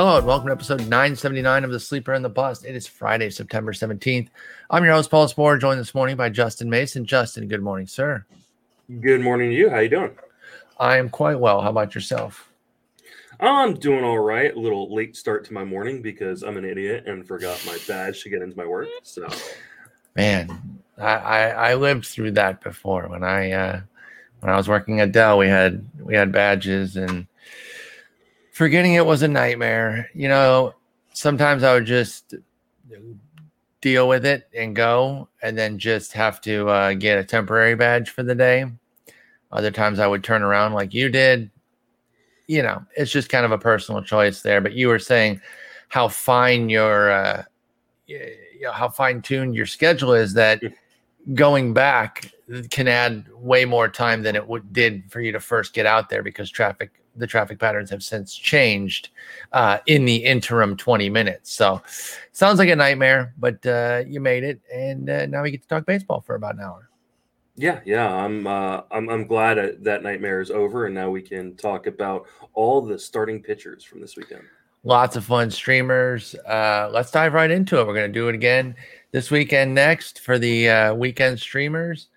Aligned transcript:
Hello 0.00 0.16
and 0.16 0.26
welcome 0.26 0.46
to 0.46 0.52
episode 0.54 0.80
979 0.88 1.62
of 1.62 1.70
The 1.70 1.78
Sleeper 1.78 2.14
and 2.14 2.24
the 2.24 2.30
Bust. 2.30 2.64
It 2.64 2.74
is 2.74 2.86
Friday, 2.86 3.28
September 3.28 3.74
17th. 3.74 4.28
I'm 4.70 4.82
your 4.82 4.94
host, 4.94 5.10
Paul 5.10 5.28
Sporer, 5.28 5.60
joined 5.60 5.78
this 5.78 5.94
morning 5.94 6.16
by 6.16 6.30
Justin 6.30 6.70
Mason. 6.70 7.04
Justin, 7.04 7.48
good 7.48 7.62
morning, 7.62 7.86
sir. 7.86 8.24
Good 9.02 9.20
morning 9.20 9.50
to 9.50 9.54
you. 9.54 9.68
How 9.68 9.80
you 9.80 9.90
doing? 9.90 10.16
I 10.78 10.96
am 10.96 11.10
quite 11.10 11.38
well. 11.38 11.60
How 11.60 11.68
about 11.68 11.94
yourself? 11.94 12.50
I'm 13.40 13.74
doing 13.74 14.02
all 14.02 14.20
right. 14.20 14.56
A 14.56 14.58
little 14.58 14.90
late 14.90 15.16
start 15.18 15.44
to 15.44 15.52
my 15.52 15.64
morning 15.64 16.00
because 16.00 16.42
I'm 16.42 16.56
an 16.56 16.64
idiot 16.64 17.04
and 17.06 17.28
forgot 17.28 17.62
my 17.66 17.76
badge 17.86 18.22
to 18.22 18.30
get 18.30 18.40
into 18.40 18.56
my 18.56 18.64
work. 18.64 18.88
So, 19.02 19.28
man, 20.16 20.80
I, 20.96 21.12
I, 21.12 21.48
I 21.48 21.74
lived 21.74 22.06
through 22.06 22.30
that 22.30 22.62
before 22.62 23.06
when 23.08 23.22
I 23.22 23.50
uh, 23.50 23.80
when 24.38 24.50
I 24.50 24.56
was 24.56 24.66
working 24.66 25.00
at 25.00 25.12
Dell. 25.12 25.36
We 25.36 25.48
had 25.48 25.86
we 25.98 26.14
had 26.14 26.32
badges 26.32 26.96
and 26.96 27.26
forgetting 28.60 28.92
it 28.92 29.06
was 29.06 29.22
a 29.22 29.28
nightmare. 29.28 30.10
You 30.12 30.28
know, 30.28 30.74
sometimes 31.14 31.62
I 31.62 31.72
would 31.72 31.86
just 31.86 32.34
deal 33.80 34.06
with 34.06 34.26
it 34.26 34.50
and 34.54 34.76
go, 34.76 35.30
and 35.40 35.56
then 35.56 35.78
just 35.78 36.12
have 36.12 36.42
to 36.42 36.68
uh, 36.68 36.92
get 36.92 37.16
a 37.16 37.24
temporary 37.24 37.74
badge 37.74 38.10
for 38.10 38.22
the 38.22 38.34
day. 38.34 38.66
Other 39.50 39.70
times 39.70 39.98
I 39.98 40.06
would 40.06 40.22
turn 40.22 40.42
around 40.42 40.74
like 40.74 40.92
you 40.92 41.08
did. 41.08 41.50
You 42.48 42.62
know, 42.62 42.84
it's 42.98 43.10
just 43.10 43.30
kind 43.30 43.46
of 43.46 43.52
a 43.52 43.56
personal 43.56 44.02
choice 44.02 44.42
there. 44.42 44.60
But 44.60 44.74
you 44.74 44.88
were 44.88 44.98
saying 44.98 45.40
how 45.88 46.08
fine 46.08 46.68
your, 46.68 47.10
uh, 47.10 47.44
you 48.06 48.20
know, 48.60 48.72
how 48.72 48.90
fine 48.90 49.22
tuned 49.22 49.54
your 49.54 49.64
schedule 49.64 50.12
is 50.12 50.34
that 50.34 50.60
going 51.32 51.72
back 51.72 52.30
can 52.68 52.88
add 52.88 53.24
way 53.32 53.64
more 53.64 53.88
time 53.88 54.22
than 54.22 54.36
it 54.36 54.46
would 54.46 54.70
did 54.70 55.10
for 55.10 55.22
you 55.22 55.32
to 55.32 55.40
first 55.40 55.72
get 55.72 55.86
out 55.86 56.10
there 56.10 56.22
because 56.22 56.50
traffic 56.50 56.99
the 57.16 57.26
traffic 57.26 57.58
patterns 57.58 57.90
have 57.90 58.02
since 58.02 58.34
changed 58.34 59.10
uh, 59.52 59.78
in 59.86 60.04
the 60.04 60.16
interim 60.16 60.76
20 60.76 61.10
minutes. 61.10 61.52
So 61.52 61.82
sounds 62.32 62.58
like 62.58 62.68
a 62.68 62.76
nightmare, 62.76 63.34
but 63.38 63.64
uh, 63.66 64.02
you 64.06 64.20
made 64.20 64.44
it, 64.44 64.60
and 64.72 65.08
uh, 65.08 65.26
now 65.26 65.42
we 65.42 65.50
get 65.50 65.62
to 65.62 65.68
talk 65.68 65.86
baseball 65.86 66.20
for 66.20 66.34
about 66.34 66.54
an 66.54 66.60
hour. 66.60 66.88
Yeah, 67.56 67.80
yeah, 67.84 68.10
I'm 68.10 68.46
uh, 68.46 68.82
I'm 68.90 69.10
I'm 69.10 69.26
glad 69.26 69.84
that 69.84 70.02
nightmare 70.02 70.40
is 70.40 70.50
over, 70.50 70.86
and 70.86 70.94
now 70.94 71.10
we 71.10 71.20
can 71.20 71.56
talk 71.56 71.86
about 71.86 72.26
all 72.54 72.80
the 72.80 72.98
starting 72.98 73.42
pitchers 73.42 73.84
from 73.84 74.00
this 74.00 74.16
weekend. 74.16 74.44
Lots 74.82 75.14
of 75.16 75.26
fun 75.26 75.50
streamers. 75.50 76.34
Uh, 76.46 76.88
let's 76.90 77.10
dive 77.10 77.34
right 77.34 77.50
into 77.50 77.78
it. 77.78 77.86
We're 77.86 77.94
going 77.94 78.10
to 78.10 78.18
do 78.18 78.28
it 78.28 78.34
again 78.34 78.74
this 79.10 79.30
weekend 79.30 79.74
next 79.74 80.20
for 80.20 80.38
the 80.38 80.70
uh, 80.70 80.94
weekend 80.94 81.38
streamers. 81.38 82.08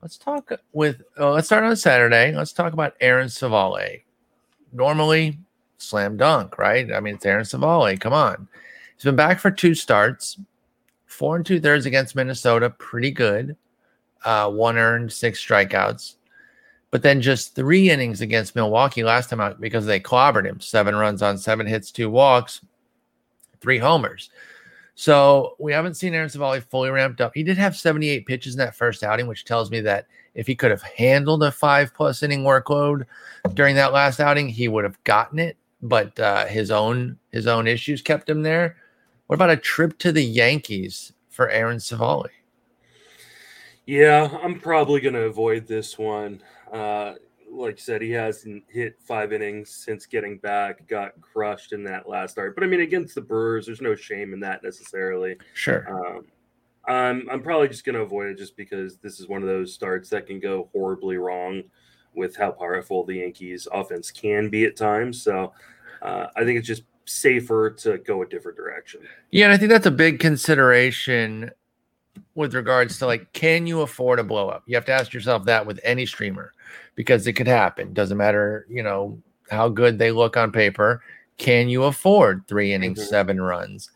Let's 0.00 0.16
talk 0.16 0.50
with. 0.72 1.02
Uh, 1.20 1.32
let's 1.32 1.48
start 1.48 1.64
on 1.64 1.76
Saturday. 1.76 2.34
Let's 2.34 2.54
talk 2.54 2.72
about 2.72 2.94
Aaron 3.00 3.28
Civale 3.28 4.04
normally 4.72 5.38
slam 5.78 6.16
dunk, 6.16 6.58
right? 6.58 6.92
I 6.92 7.00
mean, 7.00 7.14
it's 7.14 7.26
Aaron 7.26 7.44
Civale. 7.44 7.98
Come 7.98 8.12
on. 8.12 8.48
He's 8.96 9.04
been 9.04 9.16
back 9.16 9.40
for 9.40 9.50
two 9.50 9.74
starts, 9.74 10.38
four 11.06 11.36
and 11.36 11.44
two 11.44 11.60
thirds 11.60 11.86
against 11.86 12.16
Minnesota. 12.16 12.70
Pretty 12.70 13.10
good. 13.10 13.56
Uh, 14.24 14.50
one 14.50 14.78
earned, 14.78 15.12
six 15.12 15.44
strikeouts. 15.44 16.14
But 16.90 17.02
then 17.02 17.20
just 17.20 17.54
three 17.54 17.90
innings 17.90 18.20
against 18.20 18.54
Milwaukee 18.54 19.02
last 19.02 19.30
time 19.30 19.40
out 19.40 19.60
because 19.60 19.86
they 19.86 19.98
clobbered 19.98 20.44
him. 20.44 20.60
Seven 20.60 20.94
runs 20.94 21.22
on 21.22 21.38
seven 21.38 21.66
hits, 21.66 21.90
two 21.90 22.10
walks, 22.10 22.60
three 23.60 23.78
homers. 23.78 24.30
So 24.94 25.56
we 25.58 25.72
haven't 25.72 25.94
seen 25.94 26.14
Aaron 26.14 26.28
Civale 26.28 26.60
fully 26.60 26.90
ramped 26.90 27.20
up. 27.20 27.32
He 27.34 27.42
did 27.42 27.56
have 27.56 27.76
78 27.76 28.26
pitches 28.26 28.54
in 28.54 28.58
that 28.58 28.76
first 28.76 29.02
outing, 29.02 29.26
which 29.26 29.44
tells 29.44 29.70
me 29.70 29.80
that 29.80 30.06
if 30.34 30.46
he 30.46 30.54
could 30.54 30.70
have 30.70 30.82
handled 30.82 31.42
a 31.42 31.50
five 31.50 31.94
plus 31.94 32.22
inning 32.22 32.42
workload 32.42 33.04
during 33.54 33.74
that 33.76 33.92
last 33.92 34.20
outing, 34.20 34.48
he 34.48 34.68
would 34.68 34.84
have 34.84 35.02
gotten 35.04 35.38
it. 35.38 35.56
But 35.82 36.18
uh, 36.20 36.46
his 36.46 36.70
own 36.70 37.18
his 37.32 37.46
own 37.46 37.66
issues 37.66 38.02
kept 38.02 38.28
him 38.30 38.42
there. 38.42 38.76
What 39.26 39.34
about 39.34 39.50
a 39.50 39.56
trip 39.56 39.98
to 39.98 40.12
the 40.12 40.22
Yankees 40.22 41.12
for 41.28 41.48
Aaron 41.48 41.78
Civale? 41.78 42.28
Yeah, 43.86 44.38
I'm 44.42 44.60
probably 44.60 45.00
going 45.00 45.14
to 45.14 45.22
avoid 45.22 45.66
this 45.66 45.98
one. 45.98 46.40
Uh, 46.70 47.14
like 47.52 47.76
you 47.76 47.82
said, 47.82 48.02
he 48.02 48.10
hasn't 48.10 48.64
hit 48.68 48.96
five 49.00 49.32
innings 49.32 49.70
since 49.70 50.06
getting 50.06 50.38
back. 50.38 50.86
Got 50.88 51.20
crushed 51.20 51.72
in 51.72 51.84
that 51.84 52.08
last 52.08 52.32
start, 52.32 52.54
but 52.54 52.64
I 52.64 52.66
mean, 52.66 52.80
against 52.80 53.14
the 53.14 53.20
Brewers, 53.20 53.66
there's 53.66 53.80
no 53.80 53.94
shame 53.94 54.32
in 54.32 54.40
that 54.40 54.62
necessarily. 54.62 55.36
Sure. 55.54 55.86
Um, 55.88 56.24
I'm 56.86 57.28
I'm 57.30 57.42
probably 57.42 57.68
just 57.68 57.84
going 57.84 57.94
to 57.94 58.02
avoid 58.02 58.28
it 58.28 58.38
just 58.38 58.56
because 58.56 58.96
this 58.96 59.20
is 59.20 59.28
one 59.28 59.42
of 59.42 59.48
those 59.48 59.72
starts 59.72 60.08
that 60.10 60.26
can 60.26 60.40
go 60.40 60.68
horribly 60.72 61.16
wrong 61.16 61.62
with 62.14 62.36
how 62.36 62.50
powerful 62.50 63.04
the 63.04 63.16
Yankees 63.16 63.68
offense 63.72 64.10
can 64.10 64.48
be 64.48 64.64
at 64.64 64.76
times. 64.76 65.22
So 65.22 65.52
uh, 66.02 66.26
I 66.36 66.44
think 66.44 66.58
it's 66.58 66.66
just 66.66 66.82
safer 67.04 67.70
to 67.70 67.98
go 67.98 68.22
a 68.22 68.26
different 68.26 68.56
direction. 68.56 69.00
Yeah, 69.30 69.46
and 69.46 69.54
I 69.54 69.56
think 69.56 69.70
that's 69.70 69.86
a 69.86 69.92
big 69.92 70.18
consideration 70.20 71.50
with 72.34 72.54
regards 72.54 72.98
to 72.98 73.06
like, 73.06 73.32
can 73.32 73.66
you 73.66 73.82
afford 73.82 74.18
a 74.18 74.24
blow 74.24 74.48
up? 74.48 74.62
You 74.66 74.74
have 74.76 74.84
to 74.86 74.92
ask 74.92 75.12
yourself 75.12 75.44
that 75.44 75.66
with 75.66 75.80
any 75.82 76.06
streamer 76.06 76.52
because 76.94 77.26
it 77.26 77.34
could 77.34 77.46
happen. 77.46 77.92
Doesn't 77.92 78.16
matter, 78.16 78.66
you 78.68 78.82
know, 78.82 79.18
how 79.50 79.68
good 79.68 79.98
they 79.98 80.10
look 80.10 80.36
on 80.36 80.52
paper. 80.52 81.02
Can 81.38 81.68
you 81.68 81.84
afford 81.84 82.46
three 82.48 82.72
innings, 82.72 83.00
mm-hmm. 83.00 83.08
seven 83.08 83.40
runs? 83.40 83.90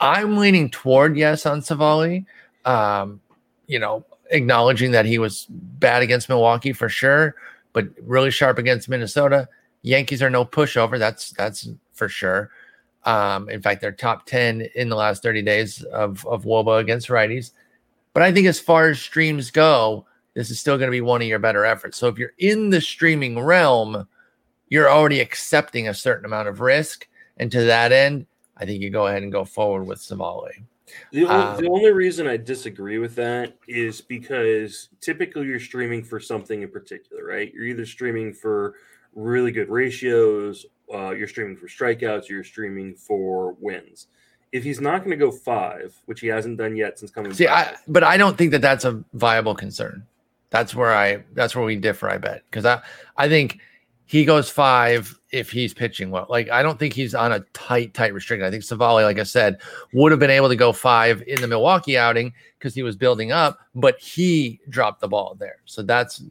I'm 0.00 0.36
leaning 0.36 0.70
toward 0.70 1.16
yes 1.16 1.46
on 1.46 1.60
Civale. 1.60 2.24
Um, 2.64 3.20
you 3.66 3.78
know, 3.78 4.04
acknowledging 4.30 4.92
that 4.92 5.06
he 5.06 5.18
was 5.18 5.46
bad 5.48 6.02
against 6.02 6.28
Milwaukee 6.28 6.72
for 6.72 6.88
sure, 6.88 7.34
but 7.72 7.88
really 8.02 8.30
sharp 8.30 8.58
against 8.58 8.88
Minnesota. 8.88 9.48
Yankees 9.82 10.22
are 10.22 10.30
no 10.30 10.44
pushover. 10.44 10.98
That's 10.98 11.30
that's 11.32 11.68
for 11.92 12.08
sure. 12.08 12.50
Um, 13.04 13.48
in 13.48 13.62
fact, 13.62 13.80
they're 13.80 13.92
top 13.92 14.26
10 14.26 14.68
in 14.74 14.88
the 14.88 14.96
last 14.96 15.22
30 15.22 15.42
days 15.42 15.82
of, 15.84 16.26
of 16.26 16.44
WOBA 16.44 16.80
against 16.80 17.08
righties. 17.08 17.52
But 18.12 18.22
I 18.22 18.32
think 18.32 18.46
as 18.46 18.60
far 18.60 18.88
as 18.88 19.00
streams 19.00 19.50
go, 19.50 20.06
this 20.34 20.50
is 20.50 20.60
still 20.60 20.78
going 20.78 20.88
to 20.88 20.92
be 20.92 21.00
one 21.00 21.22
of 21.22 21.28
your 21.28 21.38
better 21.38 21.64
efforts. 21.64 21.98
So 21.98 22.08
if 22.08 22.18
you're 22.18 22.32
in 22.38 22.70
the 22.70 22.80
streaming 22.80 23.38
realm, 23.38 24.06
you're 24.68 24.90
already 24.90 25.20
accepting 25.20 25.88
a 25.88 25.94
certain 25.94 26.24
amount 26.24 26.48
of 26.48 26.60
risk. 26.60 27.08
And 27.36 27.50
to 27.52 27.64
that 27.64 27.92
end, 27.92 28.26
I 28.56 28.66
think 28.66 28.82
you 28.82 28.90
go 28.90 29.06
ahead 29.06 29.22
and 29.22 29.32
go 29.32 29.44
forward 29.44 29.84
with 29.84 30.00
Civale. 30.00 30.50
The, 31.12 31.26
um, 31.26 31.60
the 31.60 31.68
only 31.68 31.92
reason 31.92 32.26
I 32.26 32.36
disagree 32.36 32.98
with 32.98 33.14
that 33.16 33.56
is 33.68 34.00
because 34.00 34.88
typically 35.00 35.46
you're 35.46 35.60
streaming 35.60 36.02
for 36.02 36.20
something 36.20 36.62
in 36.62 36.70
particular, 36.70 37.24
right? 37.24 37.52
You're 37.54 37.66
either 37.66 37.86
streaming 37.86 38.32
for 38.32 38.74
really 39.14 39.52
good 39.52 39.68
ratios, 39.68 40.66
uh, 40.92 41.10
you're 41.10 41.28
streaming 41.28 41.56
for 41.56 41.68
strikeouts, 41.68 42.28
you're 42.28 42.44
streaming 42.44 42.94
for 42.94 43.54
wins. 43.60 44.08
If 44.52 44.64
he's 44.64 44.80
not 44.80 44.98
going 44.98 45.10
to 45.10 45.16
go 45.16 45.30
five, 45.30 45.96
which 46.06 46.20
he 46.20 46.26
hasn't 46.26 46.58
done 46.58 46.76
yet 46.76 46.98
since 46.98 47.10
coming, 47.10 47.32
see, 47.32 47.46
back, 47.46 47.74
I, 47.74 47.76
but 47.86 48.02
I 48.02 48.16
don't 48.16 48.36
think 48.36 48.50
that 48.50 48.62
that's 48.62 48.84
a 48.84 49.02
viable 49.14 49.54
concern. 49.54 50.04
That's 50.50 50.74
where 50.74 50.92
I, 50.92 51.22
that's 51.34 51.54
where 51.54 51.64
we 51.64 51.76
differ. 51.76 52.10
I 52.10 52.18
bet 52.18 52.42
because 52.50 52.64
I, 52.64 52.82
I 53.16 53.28
think 53.28 53.60
he 54.06 54.24
goes 54.24 54.50
five 54.50 55.16
if 55.30 55.52
he's 55.52 55.72
pitching 55.72 56.10
well. 56.10 56.26
Like 56.28 56.50
I 56.50 56.64
don't 56.64 56.80
think 56.80 56.94
he's 56.94 57.14
on 57.14 57.30
a 57.30 57.40
tight, 57.52 57.94
tight 57.94 58.12
restriction. 58.12 58.44
I 58.44 58.50
think 58.50 58.64
Civale, 58.64 59.04
like 59.04 59.20
I 59.20 59.22
said, 59.22 59.60
would 59.92 60.10
have 60.10 60.18
been 60.18 60.30
able 60.30 60.48
to 60.48 60.56
go 60.56 60.72
five 60.72 61.22
in 61.28 61.40
the 61.40 61.46
Milwaukee 61.46 61.96
outing 61.96 62.32
because 62.58 62.74
he 62.74 62.82
was 62.82 62.96
building 62.96 63.30
up, 63.30 63.60
but 63.76 64.00
he 64.00 64.58
dropped 64.68 65.00
the 65.00 65.06
ball 65.06 65.36
there. 65.38 65.58
So 65.64 65.82
that's 65.82 66.24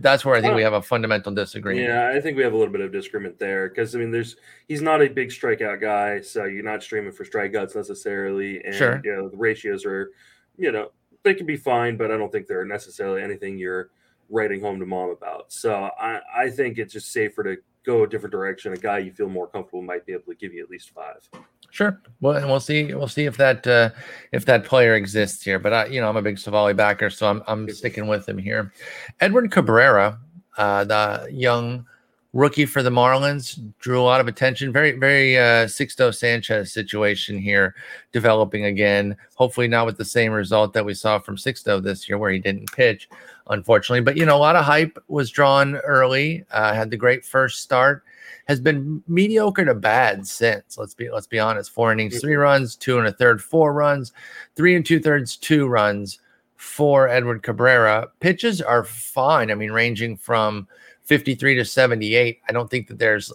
that's 0.00 0.24
where 0.24 0.34
I 0.34 0.40
think 0.40 0.54
we 0.54 0.62
have 0.62 0.72
a 0.72 0.82
fundamental 0.82 1.32
disagreement. 1.32 1.88
Yeah, 1.88 2.12
I 2.14 2.20
think 2.20 2.36
we 2.36 2.42
have 2.42 2.52
a 2.52 2.56
little 2.56 2.72
bit 2.72 2.80
of 2.80 2.92
disagreement 2.92 3.38
there 3.38 3.68
because 3.68 3.94
I 3.94 3.98
mean, 3.98 4.10
there's 4.10 4.36
he's 4.68 4.82
not 4.82 5.02
a 5.02 5.08
big 5.08 5.30
strikeout 5.30 5.80
guy, 5.80 6.20
so 6.20 6.44
you're 6.44 6.64
not 6.64 6.82
streaming 6.82 7.12
for 7.12 7.24
strikeouts 7.24 7.74
necessarily, 7.74 8.62
and 8.64 8.74
sure. 8.74 9.00
you 9.04 9.14
know 9.14 9.28
the 9.28 9.36
ratios 9.36 9.84
are, 9.84 10.10
you 10.56 10.72
know, 10.72 10.90
they 11.22 11.34
can 11.34 11.46
be 11.46 11.56
fine, 11.56 11.96
but 11.96 12.10
I 12.10 12.16
don't 12.16 12.30
think 12.30 12.46
they're 12.46 12.64
necessarily 12.64 13.22
anything 13.22 13.58
you're 13.58 13.90
writing 14.28 14.60
home 14.60 14.80
to 14.80 14.86
mom 14.86 15.10
about. 15.10 15.52
So 15.52 15.90
I, 15.98 16.20
I 16.34 16.50
think 16.50 16.78
it's 16.78 16.92
just 16.92 17.12
safer 17.12 17.42
to 17.44 17.56
go 17.86 18.02
a 18.02 18.08
different 18.08 18.32
direction. 18.32 18.72
A 18.72 18.76
guy 18.76 18.98
you 18.98 19.12
feel 19.12 19.28
more 19.28 19.46
comfortable 19.46 19.80
might 19.80 20.04
be 20.04 20.12
able 20.12 20.24
to 20.24 20.34
give 20.34 20.52
you 20.52 20.62
at 20.62 20.68
least 20.68 20.90
five. 20.90 21.28
Sure. 21.70 22.00
Well, 22.20 22.36
and 22.36 22.46
we'll 22.46 22.60
see. 22.60 22.92
We'll 22.92 23.08
see 23.08 23.24
if 23.24 23.36
that 23.36 23.66
uh, 23.66 23.90
if 24.32 24.44
that 24.46 24.64
player 24.64 24.94
exists 24.94 25.42
here. 25.42 25.58
But 25.58 25.72
I, 25.72 25.86
you 25.86 26.00
know, 26.00 26.08
I'm 26.08 26.16
a 26.16 26.22
big 26.22 26.36
Civale 26.36 26.76
backer, 26.76 27.10
so 27.10 27.28
I'm 27.28 27.42
I'm 27.46 27.68
sticking 27.70 28.06
with 28.06 28.28
him 28.28 28.38
here. 28.38 28.72
Edward 29.20 29.50
Cabrera, 29.50 30.18
uh, 30.58 30.84
the 30.84 31.28
young 31.30 31.86
rookie 32.32 32.66
for 32.66 32.82
the 32.82 32.90
Marlins, 32.90 33.58
drew 33.78 34.00
a 34.00 34.04
lot 34.04 34.20
of 34.20 34.28
attention. 34.28 34.72
Very, 34.72 34.92
very 34.92 35.38
uh, 35.38 35.66
Sixto 35.66 36.14
Sanchez 36.14 36.72
situation 36.72 37.38
here 37.38 37.74
developing 38.12 38.66
again. 38.66 39.16
Hopefully, 39.34 39.68
not 39.68 39.86
with 39.86 39.96
the 39.96 40.04
same 40.04 40.32
result 40.32 40.72
that 40.72 40.84
we 40.84 40.94
saw 40.94 41.18
from 41.18 41.36
Sixto 41.36 41.82
this 41.82 42.08
year, 42.08 42.18
where 42.18 42.30
he 42.30 42.38
didn't 42.38 42.72
pitch 42.72 43.08
unfortunately. 43.48 44.00
But 44.00 44.16
you 44.16 44.26
know, 44.26 44.36
a 44.36 44.38
lot 44.38 44.56
of 44.56 44.64
hype 44.64 44.98
was 45.08 45.30
drawn 45.30 45.76
early. 45.76 46.44
Uh, 46.50 46.74
had 46.74 46.90
the 46.90 46.96
great 46.96 47.24
first 47.24 47.62
start. 47.62 48.04
Has 48.46 48.60
been 48.60 49.02
mediocre 49.08 49.64
to 49.64 49.74
bad 49.74 50.26
since. 50.26 50.78
Let's 50.78 50.94
be 50.94 51.10
let's 51.10 51.26
be 51.26 51.38
honest. 51.38 51.70
Four 51.70 51.92
innings, 51.92 52.20
three 52.20 52.36
runs, 52.36 52.76
two 52.76 52.98
and 52.98 53.06
a 53.06 53.12
third, 53.12 53.42
four 53.42 53.72
runs, 53.72 54.12
three 54.54 54.76
and 54.76 54.86
two 54.86 55.00
thirds, 55.00 55.36
two 55.36 55.66
runs 55.66 56.20
for 56.56 57.08
Edward 57.08 57.42
Cabrera. 57.42 58.08
Pitches 58.20 58.62
are 58.62 58.84
fine. 58.84 59.50
I 59.50 59.54
mean, 59.54 59.72
ranging 59.72 60.16
from 60.16 60.66
53 61.04 61.56
to 61.56 61.64
78. 61.64 62.40
I 62.48 62.52
don't 62.52 62.70
think 62.70 62.88
that 62.88 62.98
there's 62.98 63.32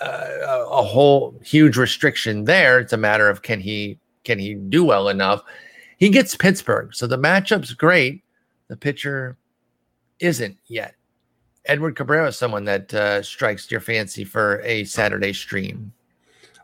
a, 0.00 0.64
a 0.70 0.82
whole 0.82 1.38
huge 1.44 1.76
restriction 1.76 2.44
there. 2.44 2.78
It's 2.78 2.92
a 2.92 2.98
matter 2.98 3.28
of 3.28 3.42
can 3.42 3.60
he 3.60 3.98
can 4.24 4.38
he 4.38 4.54
do 4.54 4.84
well 4.84 5.08
enough? 5.08 5.42
He 5.98 6.08
gets 6.08 6.34
Pittsburgh, 6.34 6.94
so 6.94 7.06
the 7.06 7.18
matchup's 7.18 7.74
great. 7.74 8.22
The 8.70 8.76
pitcher 8.76 9.36
isn't 10.20 10.56
yet. 10.68 10.94
Edward 11.64 11.96
Cabrera 11.96 12.28
is 12.28 12.38
someone 12.38 12.64
that 12.66 12.94
uh, 12.94 13.20
strikes 13.20 13.68
your 13.68 13.80
fancy 13.80 14.22
for 14.22 14.60
a 14.60 14.84
Saturday 14.84 15.32
stream. 15.32 15.92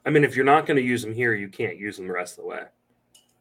I 0.06 0.10
mean, 0.10 0.22
if 0.22 0.36
you're 0.36 0.44
not 0.44 0.66
going 0.66 0.76
to 0.76 0.84
use 0.84 1.02
him 1.02 1.12
here, 1.12 1.34
you 1.34 1.48
can't 1.48 1.76
use 1.76 1.98
him 1.98 2.06
the 2.06 2.12
rest 2.12 2.38
of 2.38 2.44
the 2.44 2.48
way. 2.48 2.62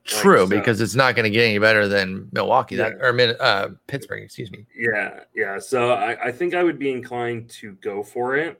True, 0.03 0.41
like, 0.41 0.49
so. 0.49 0.55
because 0.57 0.81
it's 0.81 0.95
not 0.95 1.15
going 1.15 1.25
to 1.25 1.29
get 1.29 1.43
any 1.43 1.59
better 1.59 1.87
than 1.87 2.27
Milwaukee 2.31 2.75
that 2.75 2.93
or 3.01 3.15
uh, 3.39 3.69
Pittsburgh, 3.85 4.23
excuse 4.23 4.51
me. 4.51 4.65
Yeah, 4.75 5.19
yeah. 5.35 5.59
So 5.59 5.91
I, 5.91 6.29
I 6.29 6.31
think 6.31 6.55
I 6.55 6.63
would 6.63 6.79
be 6.79 6.91
inclined 6.91 7.51
to 7.61 7.73
go 7.73 8.01
for 8.01 8.35
it. 8.35 8.59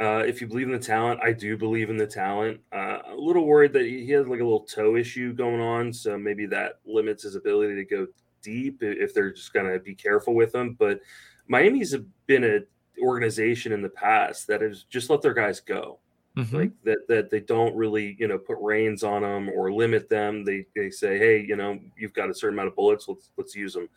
Uh, 0.00 0.24
if 0.26 0.40
you 0.40 0.48
believe 0.48 0.66
in 0.66 0.72
the 0.72 0.80
talent, 0.80 1.20
I 1.22 1.32
do 1.32 1.56
believe 1.56 1.90
in 1.90 1.96
the 1.96 2.08
talent. 2.08 2.60
Uh, 2.72 2.98
a 3.08 3.14
little 3.14 3.46
worried 3.46 3.72
that 3.74 3.84
he 3.84 4.10
has 4.10 4.26
like 4.26 4.40
a 4.40 4.44
little 4.44 4.64
toe 4.64 4.96
issue 4.96 5.32
going 5.32 5.60
on, 5.60 5.92
so 5.92 6.18
maybe 6.18 6.44
that 6.46 6.80
limits 6.84 7.22
his 7.22 7.36
ability 7.36 7.76
to 7.76 7.84
go 7.84 8.06
deep 8.42 8.82
if 8.82 9.14
they're 9.14 9.32
just 9.32 9.52
going 9.52 9.70
to 9.72 9.78
be 9.78 9.94
careful 9.94 10.34
with 10.34 10.52
them. 10.52 10.76
But 10.78 11.00
Miami's 11.48 11.94
been 12.26 12.44
an 12.44 12.66
organization 13.00 13.72
in 13.72 13.82
the 13.82 13.88
past 13.88 14.46
that 14.48 14.60
has 14.60 14.84
just 14.84 15.10
let 15.10 15.22
their 15.22 15.34
guys 15.34 15.60
go. 15.60 15.98
Mm-hmm. 16.36 16.56
Like 16.56 16.70
that, 16.84 17.08
that 17.08 17.30
they 17.30 17.40
don't 17.40 17.76
really, 17.76 18.16
you 18.18 18.26
know, 18.26 18.38
put 18.38 18.56
reins 18.58 19.04
on 19.04 19.20
them 19.20 19.50
or 19.50 19.70
limit 19.70 20.08
them. 20.08 20.44
They, 20.44 20.64
they 20.74 20.88
say, 20.88 21.18
hey, 21.18 21.44
you 21.46 21.56
know, 21.56 21.78
you've 21.98 22.14
got 22.14 22.30
a 22.30 22.34
certain 22.34 22.54
amount 22.54 22.68
of 22.68 22.76
bullets. 22.76 23.06
Let's 23.06 23.30
let's 23.36 23.54
use 23.54 23.74
them. 23.74 23.88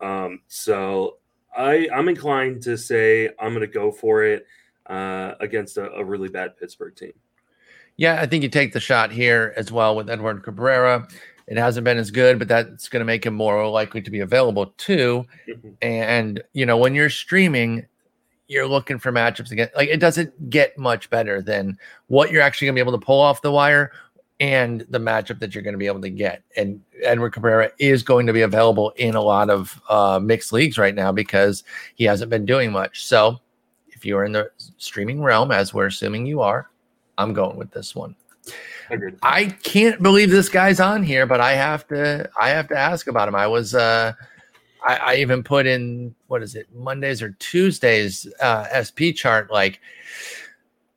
Um, 0.00 0.40
so 0.48 1.18
I 1.54 1.88
I'm 1.94 2.08
inclined 2.08 2.62
to 2.62 2.78
say 2.78 3.28
I'm 3.38 3.50
going 3.50 3.60
to 3.60 3.66
go 3.66 3.92
for 3.92 4.24
it 4.24 4.46
uh, 4.86 5.34
against 5.40 5.76
a, 5.76 5.92
a 5.92 6.02
really 6.02 6.28
bad 6.28 6.56
Pittsburgh 6.56 6.96
team. 6.96 7.12
Yeah, 7.98 8.20
I 8.20 8.26
think 8.26 8.42
you 8.42 8.48
take 8.48 8.72
the 8.72 8.80
shot 8.80 9.12
here 9.12 9.52
as 9.56 9.70
well 9.70 9.94
with 9.94 10.08
Edward 10.08 10.42
Cabrera. 10.42 11.06
It 11.46 11.56
hasn't 11.56 11.84
been 11.84 11.98
as 11.98 12.10
good, 12.10 12.38
but 12.38 12.48
that's 12.48 12.88
going 12.88 13.00
to 13.00 13.04
make 13.04 13.26
him 13.26 13.34
more 13.34 13.68
likely 13.68 14.02
to 14.02 14.10
be 14.10 14.20
available 14.20 14.66
too. 14.78 15.26
Mm-hmm. 15.48 15.70
And 15.82 16.42
you 16.52 16.66
know, 16.66 16.76
when 16.76 16.94
you're 16.94 17.10
streaming, 17.10 17.86
you're 18.48 18.66
looking 18.66 18.98
for 18.98 19.12
matchups 19.12 19.50
again. 19.50 19.68
Like 19.76 19.88
it 19.88 20.00
doesn't 20.00 20.50
get 20.50 20.78
much 20.78 21.10
better 21.10 21.42
than 21.42 21.78
what 22.08 22.30
you're 22.30 22.42
actually 22.42 22.66
going 22.66 22.74
to 22.76 22.84
be 22.84 22.88
able 22.88 22.98
to 22.98 23.04
pull 23.04 23.20
off 23.20 23.42
the 23.42 23.52
wire 23.52 23.92
and 24.40 24.84
the 24.90 24.98
matchup 24.98 25.38
that 25.38 25.54
you're 25.54 25.62
going 25.62 25.74
to 25.74 25.78
be 25.78 25.86
able 25.86 26.00
to 26.00 26.10
get. 26.10 26.42
And 26.56 26.82
Edward 27.02 27.30
Cabrera 27.30 27.70
is 27.78 28.02
going 28.02 28.26
to 28.26 28.32
be 28.32 28.42
available 28.42 28.90
in 28.96 29.14
a 29.14 29.20
lot 29.20 29.50
of 29.50 29.80
uh, 29.88 30.18
mixed 30.20 30.52
leagues 30.52 30.78
right 30.78 30.94
now 30.94 31.12
because 31.12 31.64
he 31.94 32.04
hasn't 32.04 32.30
been 32.30 32.44
doing 32.44 32.72
much. 32.72 33.04
So 33.06 33.38
if 33.88 34.04
you 34.04 34.16
are 34.16 34.24
in 34.24 34.32
the 34.32 34.50
streaming 34.78 35.22
realm, 35.22 35.52
as 35.52 35.72
we're 35.72 35.86
assuming 35.86 36.26
you 36.26 36.40
are, 36.40 36.68
I'm 37.18 37.32
going 37.32 37.56
with 37.56 37.70
this 37.70 37.94
one. 37.94 38.16
Agreed. 38.92 39.16
I 39.22 39.46
can't 39.46 40.02
believe 40.02 40.30
this 40.30 40.50
guy's 40.50 40.78
on 40.78 41.02
here, 41.02 41.26
but 41.26 41.40
I 41.40 41.54
have 41.54 41.88
to 41.88 42.28
I 42.38 42.50
have 42.50 42.68
to 42.68 42.76
ask 42.76 43.06
about 43.06 43.26
him. 43.26 43.34
I 43.34 43.46
was 43.46 43.74
uh 43.74 44.12
I, 44.86 44.96
I 44.96 45.14
even 45.16 45.42
put 45.42 45.66
in 45.66 46.14
what 46.26 46.42
is 46.42 46.54
it, 46.54 46.66
Mondays 46.74 47.22
or 47.22 47.30
Tuesdays 47.38 48.28
uh 48.40 48.66
SP 48.84 49.16
chart 49.16 49.50
like 49.50 49.80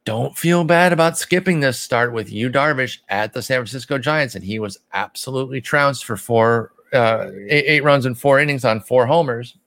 don't 0.03 0.38
feel 0.38 0.65
bad 0.65 0.92
about 0.92 1.18
skipping 1.18 1.62
this 1.62 1.80
start 1.80 2.12
with 2.12 2.31
Yu 2.31 2.50
Darvish 2.50 3.00
at 3.07 3.33
the 3.33 3.42
San 3.42 3.59
Francisco 3.59 3.97
Giants, 3.97 4.36
and 4.36 4.44
he 4.44 4.59
was 4.59 4.77
absolutely 4.94 5.62
trounced 5.62 6.03
for 6.03 6.18
four 6.18 6.74
uh 6.92 7.30
eight, 7.47 7.65
eight 7.65 7.83
runs 7.86 8.06
and 8.06 8.19
four 8.19 8.39
innings 8.39 8.65
on 8.65 8.81
four 8.81 9.06
homers 9.06 9.57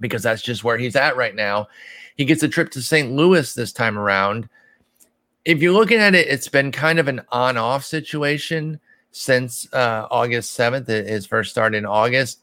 because 0.00 0.24
that's 0.24 0.42
just 0.42 0.64
where 0.64 0.78
he's 0.78 0.96
at 0.96 1.16
right 1.16 1.36
now. 1.36 1.68
He 2.16 2.24
gets 2.24 2.42
a 2.42 2.48
trip 2.48 2.70
to 2.72 2.82
St. 2.82 3.12
Louis 3.12 3.54
this 3.54 3.72
time 3.72 3.96
around 3.96 4.48
if 5.46 5.62
you're 5.62 5.72
looking 5.72 5.98
at 5.98 6.16
it, 6.16 6.26
it's 6.26 6.48
been 6.48 6.72
kind 6.72 6.98
of 6.98 7.06
an 7.06 7.22
on 7.30 7.56
off 7.56 7.84
situation 7.84 8.80
since 9.12 9.72
uh, 9.72 10.08
August 10.10 10.58
7th, 10.58 10.88
his 10.88 11.24
first 11.24 11.52
start 11.52 11.72
in 11.72 11.86
August. 11.86 12.40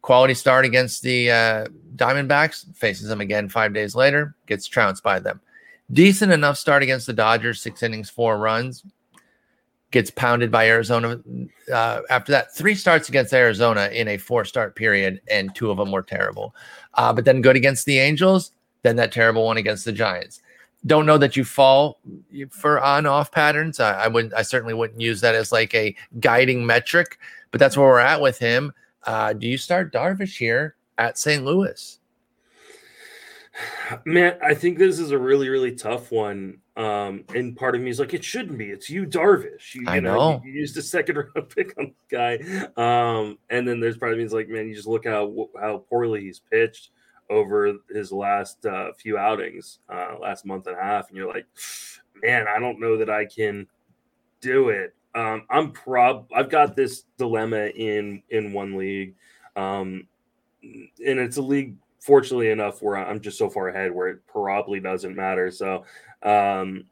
Quality 0.00 0.32
start 0.32 0.64
against 0.64 1.02
the 1.02 1.30
uh, 1.30 1.66
Diamondbacks, 1.96 2.74
faces 2.74 3.08
them 3.08 3.20
again 3.20 3.50
five 3.50 3.74
days 3.74 3.94
later, 3.94 4.34
gets 4.46 4.66
trounced 4.66 5.02
by 5.02 5.20
them. 5.20 5.38
Decent 5.92 6.32
enough 6.32 6.56
start 6.56 6.82
against 6.82 7.06
the 7.06 7.12
Dodgers, 7.12 7.60
six 7.60 7.82
innings, 7.82 8.08
four 8.08 8.38
runs, 8.38 8.84
gets 9.90 10.10
pounded 10.10 10.50
by 10.50 10.66
Arizona. 10.66 11.20
Uh, 11.70 12.00
after 12.08 12.32
that, 12.32 12.54
three 12.54 12.74
starts 12.74 13.10
against 13.10 13.34
Arizona 13.34 13.90
in 13.92 14.08
a 14.08 14.16
four 14.16 14.46
start 14.46 14.74
period, 14.76 15.20
and 15.30 15.54
two 15.54 15.70
of 15.70 15.76
them 15.76 15.92
were 15.92 16.02
terrible. 16.02 16.54
Uh, 16.94 17.12
but 17.12 17.26
then 17.26 17.42
good 17.42 17.56
against 17.56 17.84
the 17.84 17.98
Angels, 17.98 18.52
then 18.82 18.96
that 18.96 19.12
terrible 19.12 19.44
one 19.44 19.58
against 19.58 19.84
the 19.84 19.92
Giants 19.92 20.40
don't 20.84 21.06
know 21.06 21.18
that 21.18 21.36
you 21.36 21.44
fall 21.44 22.00
for 22.50 22.80
on 22.80 23.06
off 23.06 23.32
patterns. 23.32 23.80
I, 23.80 24.04
I 24.04 24.08
would 24.08 24.32
I 24.34 24.42
certainly 24.42 24.74
wouldn't 24.74 25.00
use 25.00 25.20
that 25.22 25.34
as 25.34 25.52
like 25.52 25.74
a 25.74 25.94
guiding 26.20 26.66
metric, 26.66 27.18
but 27.50 27.58
that's 27.58 27.76
where 27.76 27.86
we're 27.86 27.98
at 27.98 28.20
with 28.20 28.38
him. 28.38 28.72
Uh, 29.04 29.32
do 29.32 29.46
you 29.46 29.56
start 29.56 29.92
Darvish 29.92 30.36
here 30.36 30.76
at 30.98 31.18
St. 31.18 31.44
Louis? 31.44 31.98
Man, 34.04 34.36
I 34.42 34.52
think 34.52 34.78
this 34.78 34.98
is 34.98 35.12
a 35.12 35.18
really, 35.18 35.48
really 35.48 35.74
tough 35.74 36.12
one. 36.12 36.58
Um, 36.76 37.24
and 37.34 37.56
part 37.56 37.74
of 37.74 37.80
me 37.80 37.88
is 37.88 37.98
like, 37.98 38.12
it 38.12 38.22
shouldn't 38.22 38.58
be. 38.58 38.66
It's 38.66 38.90
Yu, 38.90 39.06
Darvish. 39.06 39.74
You, 39.74 39.82
you 39.82 39.88
I 39.88 40.00
know, 40.00 40.14
know. 40.14 40.42
You, 40.44 40.52
you, 40.52 40.60
used 40.60 40.76
a 40.76 40.82
second 40.82 41.16
round 41.34 41.48
pick 41.48 41.72
on 41.78 41.94
the 42.10 42.16
guy. 42.16 42.36
Um, 42.76 43.38
and 43.48 43.66
then 43.66 43.80
there's 43.80 43.96
part 43.96 44.12
of 44.12 44.18
me 44.18 44.24
is 44.24 44.32
like, 44.32 44.48
man, 44.48 44.68
you 44.68 44.74
just 44.74 44.88
look 44.88 45.06
how 45.06 45.48
how 45.58 45.78
poorly 45.88 46.20
he's 46.22 46.38
pitched 46.38 46.90
over 47.30 47.74
his 47.90 48.12
last 48.12 48.64
uh, 48.66 48.92
few 48.92 49.18
outings, 49.18 49.80
uh, 49.88 50.14
last 50.20 50.46
month 50.46 50.66
and 50.66 50.76
a 50.76 50.82
half, 50.82 51.08
and 51.08 51.16
you're 51.16 51.32
like, 51.32 51.46
man, 52.22 52.46
I 52.48 52.58
don't 52.58 52.80
know 52.80 52.96
that 52.96 53.10
I 53.10 53.24
can 53.24 53.66
do 54.40 54.68
it. 54.68 54.94
Um, 55.14 55.46
I'm 55.50 55.72
prob. 55.72 56.28
I've 56.34 56.50
got 56.50 56.76
this 56.76 57.04
dilemma 57.18 57.66
in 57.66 58.22
in 58.30 58.52
one 58.52 58.76
league, 58.76 59.14
um, 59.56 60.06
and 60.62 61.18
it's 61.18 61.36
a 61.36 61.42
league. 61.42 61.76
Fortunately 62.00 62.50
enough, 62.50 62.82
where 62.82 62.96
I'm 62.96 63.20
just 63.20 63.36
so 63.36 63.50
far 63.50 63.68
ahead, 63.68 63.90
where 63.90 64.06
it 64.06 64.24
probably 64.28 64.78
doesn't 64.78 65.16
matter. 65.16 65.50
So, 65.50 65.84
um, 66.22 66.84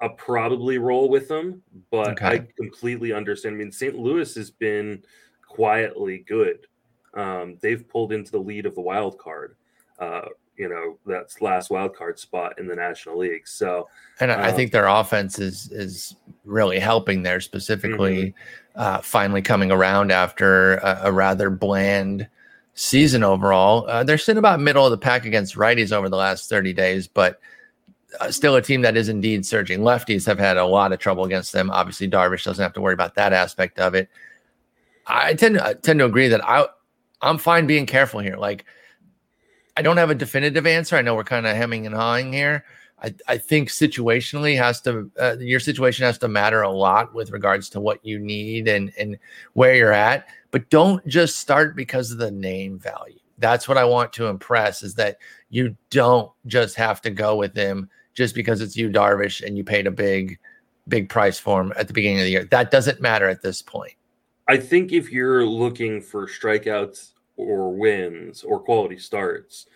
I'll 0.00 0.14
probably 0.16 0.78
roll 0.78 1.10
with 1.10 1.28
them, 1.28 1.62
but 1.90 2.12
okay. 2.12 2.26
I 2.26 2.48
completely 2.56 3.12
understand. 3.12 3.56
I 3.56 3.58
mean, 3.58 3.70
St. 3.72 3.94
Louis 3.94 4.34
has 4.36 4.50
been 4.50 5.02
quietly 5.46 6.24
good. 6.26 6.66
Um, 7.12 7.58
they've 7.60 7.86
pulled 7.88 8.12
into 8.12 8.32
the 8.32 8.38
lead 8.38 8.64
of 8.64 8.74
the 8.74 8.80
wild 8.80 9.18
card 9.18 9.56
uh, 9.98 10.22
you 10.56 10.68
know 10.68 10.98
that's 11.06 11.40
last 11.40 11.70
wild 11.70 11.96
card 11.96 12.18
spot 12.18 12.58
in 12.58 12.66
the 12.66 12.76
National 12.76 13.18
League. 13.18 13.46
So, 13.46 13.88
and 14.20 14.30
I 14.30 14.50
um, 14.50 14.56
think 14.56 14.72
their 14.72 14.86
offense 14.86 15.38
is 15.38 15.70
is 15.72 16.16
really 16.44 16.78
helping 16.78 17.22
there, 17.22 17.40
specifically, 17.40 18.26
mm-hmm. 18.26 18.80
uh, 18.80 18.98
finally 18.98 19.42
coming 19.42 19.70
around 19.70 20.12
after 20.12 20.76
a, 20.76 21.00
a 21.04 21.12
rather 21.12 21.50
bland 21.50 22.28
season 22.74 23.22
overall. 23.22 23.86
Uh, 23.88 24.04
they're 24.04 24.18
sitting 24.18 24.38
about 24.38 24.60
middle 24.60 24.84
of 24.84 24.90
the 24.90 24.98
pack 24.98 25.24
against 25.24 25.56
righties 25.56 25.92
over 25.92 26.08
the 26.08 26.16
last 26.16 26.48
thirty 26.48 26.72
days, 26.72 27.08
but. 27.08 27.40
Uh, 28.20 28.30
still 28.30 28.54
a 28.54 28.62
team 28.62 28.82
that 28.82 28.96
is 28.96 29.08
indeed 29.08 29.44
surging. 29.44 29.80
Lefties 29.80 30.24
have 30.24 30.38
had 30.38 30.56
a 30.56 30.64
lot 30.64 30.92
of 30.92 31.00
trouble 31.00 31.24
against 31.24 31.52
them. 31.52 31.68
Obviously, 31.68 32.08
Darvish 32.08 32.44
doesn't 32.44 32.62
have 32.62 32.72
to 32.74 32.80
worry 32.80 32.94
about 32.94 33.16
that 33.16 33.32
aspect 33.32 33.80
of 33.80 33.96
it. 33.96 34.08
I 35.04 35.34
tend 35.34 35.56
to, 35.56 35.66
I 35.66 35.74
tend 35.74 35.98
to 35.98 36.04
agree 36.04 36.28
that 36.28 36.44
I 36.44 36.66
I'm 37.22 37.38
fine 37.38 37.66
being 37.66 37.86
careful 37.86 38.20
here. 38.20 38.36
Like 38.36 38.66
I 39.76 39.82
don't 39.82 39.96
have 39.96 40.10
a 40.10 40.14
definitive 40.14 40.66
answer. 40.66 40.96
I 40.96 41.02
know 41.02 41.14
we're 41.14 41.24
kind 41.24 41.46
of 41.46 41.56
hemming 41.56 41.86
and 41.86 41.94
hawing 41.94 42.32
here. 42.32 42.64
I, 43.02 43.14
I 43.28 43.38
think 43.38 43.68
situationally 43.68 44.56
has 44.56 44.80
to 44.82 45.10
uh, 45.20 45.36
your 45.38 45.60
situation 45.60 46.04
has 46.04 46.18
to 46.18 46.28
matter 46.28 46.62
a 46.62 46.70
lot 46.70 47.12
with 47.14 47.30
regards 47.32 47.68
to 47.70 47.80
what 47.80 48.04
you 48.04 48.18
need 48.18 48.68
and 48.68 48.92
and 48.98 49.18
where 49.54 49.74
you're 49.74 49.92
at. 49.92 50.28
But 50.52 50.70
don't 50.70 51.06
just 51.06 51.38
start 51.38 51.74
because 51.74 52.12
of 52.12 52.18
the 52.18 52.30
name 52.30 52.78
value. 52.78 53.18
That's 53.38 53.68
what 53.68 53.78
I 53.78 53.84
want 53.84 54.12
to 54.14 54.26
impress 54.26 54.82
is 54.82 54.94
that 54.94 55.18
you 55.50 55.76
don't 55.90 56.30
just 56.46 56.76
have 56.76 57.02
to 57.02 57.10
go 57.10 57.36
with 57.36 57.54
him 57.54 57.90
just 58.14 58.34
because 58.34 58.60
it's 58.60 58.76
Yu 58.76 58.90
Darvish 58.90 59.44
and 59.44 59.56
you 59.56 59.64
paid 59.64 59.86
a 59.88 59.90
big 59.90 60.38
big 60.86 61.08
price 61.08 61.38
for 61.38 61.60
him 61.60 61.72
at 61.76 61.88
the 61.88 61.94
beginning 61.94 62.20
of 62.20 62.24
the 62.24 62.30
year. 62.30 62.44
That 62.44 62.70
doesn't 62.70 63.00
matter 63.00 63.28
at 63.28 63.42
this 63.42 63.60
point. 63.60 63.94
I 64.46 64.56
think 64.58 64.92
if 64.92 65.10
you're 65.10 65.44
looking 65.44 66.00
for 66.00 66.26
strikeouts 66.26 67.13
or 67.36 67.72
wins 67.72 68.42
or 68.42 68.60
quality 68.60 68.98
starts, 68.98 69.66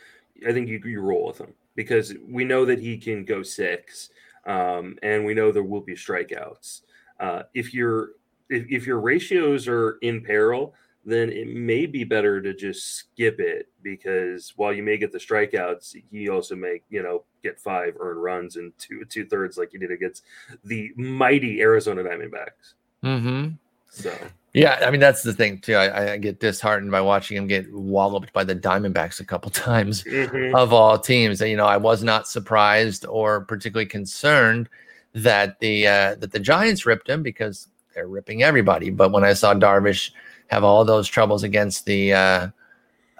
I 0.46 0.52
think 0.52 0.68
you, 0.68 0.80
you 0.84 1.00
roll 1.00 1.26
with 1.26 1.38
him 1.38 1.52
because 1.74 2.14
we 2.28 2.44
know 2.44 2.64
that 2.64 2.80
he 2.80 2.96
can 2.96 3.24
go 3.24 3.42
six, 3.42 4.10
um, 4.46 4.96
and 5.02 5.24
we 5.24 5.34
know 5.34 5.52
there 5.52 5.62
will 5.62 5.80
be 5.80 5.94
strikeouts. 5.94 6.82
Uh, 7.20 7.42
if 7.54 7.74
your 7.74 8.10
if, 8.48 8.66
if 8.68 8.86
your 8.86 9.00
ratios 9.00 9.68
are 9.68 9.98
in 10.02 10.22
peril, 10.22 10.74
then 11.04 11.30
it 11.30 11.48
may 11.48 11.86
be 11.86 12.04
better 12.04 12.40
to 12.40 12.54
just 12.54 12.96
skip 12.96 13.40
it 13.40 13.68
because 13.82 14.52
while 14.56 14.72
you 14.72 14.82
may 14.82 14.96
get 14.96 15.12
the 15.12 15.18
strikeouts, 15.18 15.96
he 16.10 16.28
also 16.28 16.54
may 16.54 16.80
you 16.90 17.02
know 17.02 17.24
get 17.42 17.58
five 17.58 17.94
earned 18.00 18.22
runs 18.22 18.56
and 18.56 18.72
two 18.78 19.04
two 19.04 19.24
thirds 19.24 19.56
like 19.56 19.70
he 19.72 19.78
did 19.78 19.90
against 19.90 20.24
the 20.64 20.92
mighty 20.96 21.60
Arizona 21.60 22.02
Diamondbacks. 22.02 22.74
Hmm. 23.02 23.48
So 23.90 24.12
yeah, 24.54 24.78
I 24.82 24.90
mean 24.90 25.00
that's 25.00 25.22
the 25.22 25.32
thing 25.32 25.58
too. 25.58 25.74
I, 25.74 26.14
I 26.14 26.16
get 26.16 26.40
disheartened 26.40 26.90
by 26.90 27.00
watching 27.00 27.36
him 27.36 27.46
get 27.46 27.72
walloped 27.72 28.32
by 28.32 28.44
the 28.44 28.56
Diamondbacks 28.56 29.20
a 29.20 29.24
couple 29.24 29.50
times 29.52 30.04
mm-hmm. 30.04 30.54
of 30.54 30.72
all 30.72 30.98
teams. 30.98 31.40
And 31.40 31.50
you 31.50 31.56
know, 31.56 31.66
I 31.66 31.76
was 31.76 32.02
not 32.02 32.28
surprised 32.28 33.04
or 33.06 33.42
particularly 33.42 33.86
concerned 33.86 34.68
that 35.14 35.60
the 35.60 35.86
uh, 35.86 36.14
that 36.16 36.32
the 36.32 36.40
Giants 36.40 36.86
ripped 36.86 37.08
him 37.08 37.22
because 37.22 37.68
they're 37.94 38.08
ripping 38.08 38.42
everybody. 38.42 38.90
But 38.90 39.12
when 39.12 39.24
I 39.24 39.32
saw 39.34 39.54
Darvish 39.54 40.12
have 40.48 40.64
all 40.64 40.84
those 40.84 41.08
troubles 41.08 41.42
against 41.42 41.84
the 41.84 42.14
uh, 42.14 42.48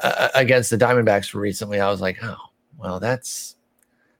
uh, 0.02 0.28
against 0.34 0.70
the 0.70 0.78
Diamondbacks 0.78 1.34
recently, 1.34 1.80
I 1.80 1.90
was 1.90 2.00
like, 2.00 2.18
oh, 2.22 2.36
well, 2.78 3.00
that's 3.00 3.56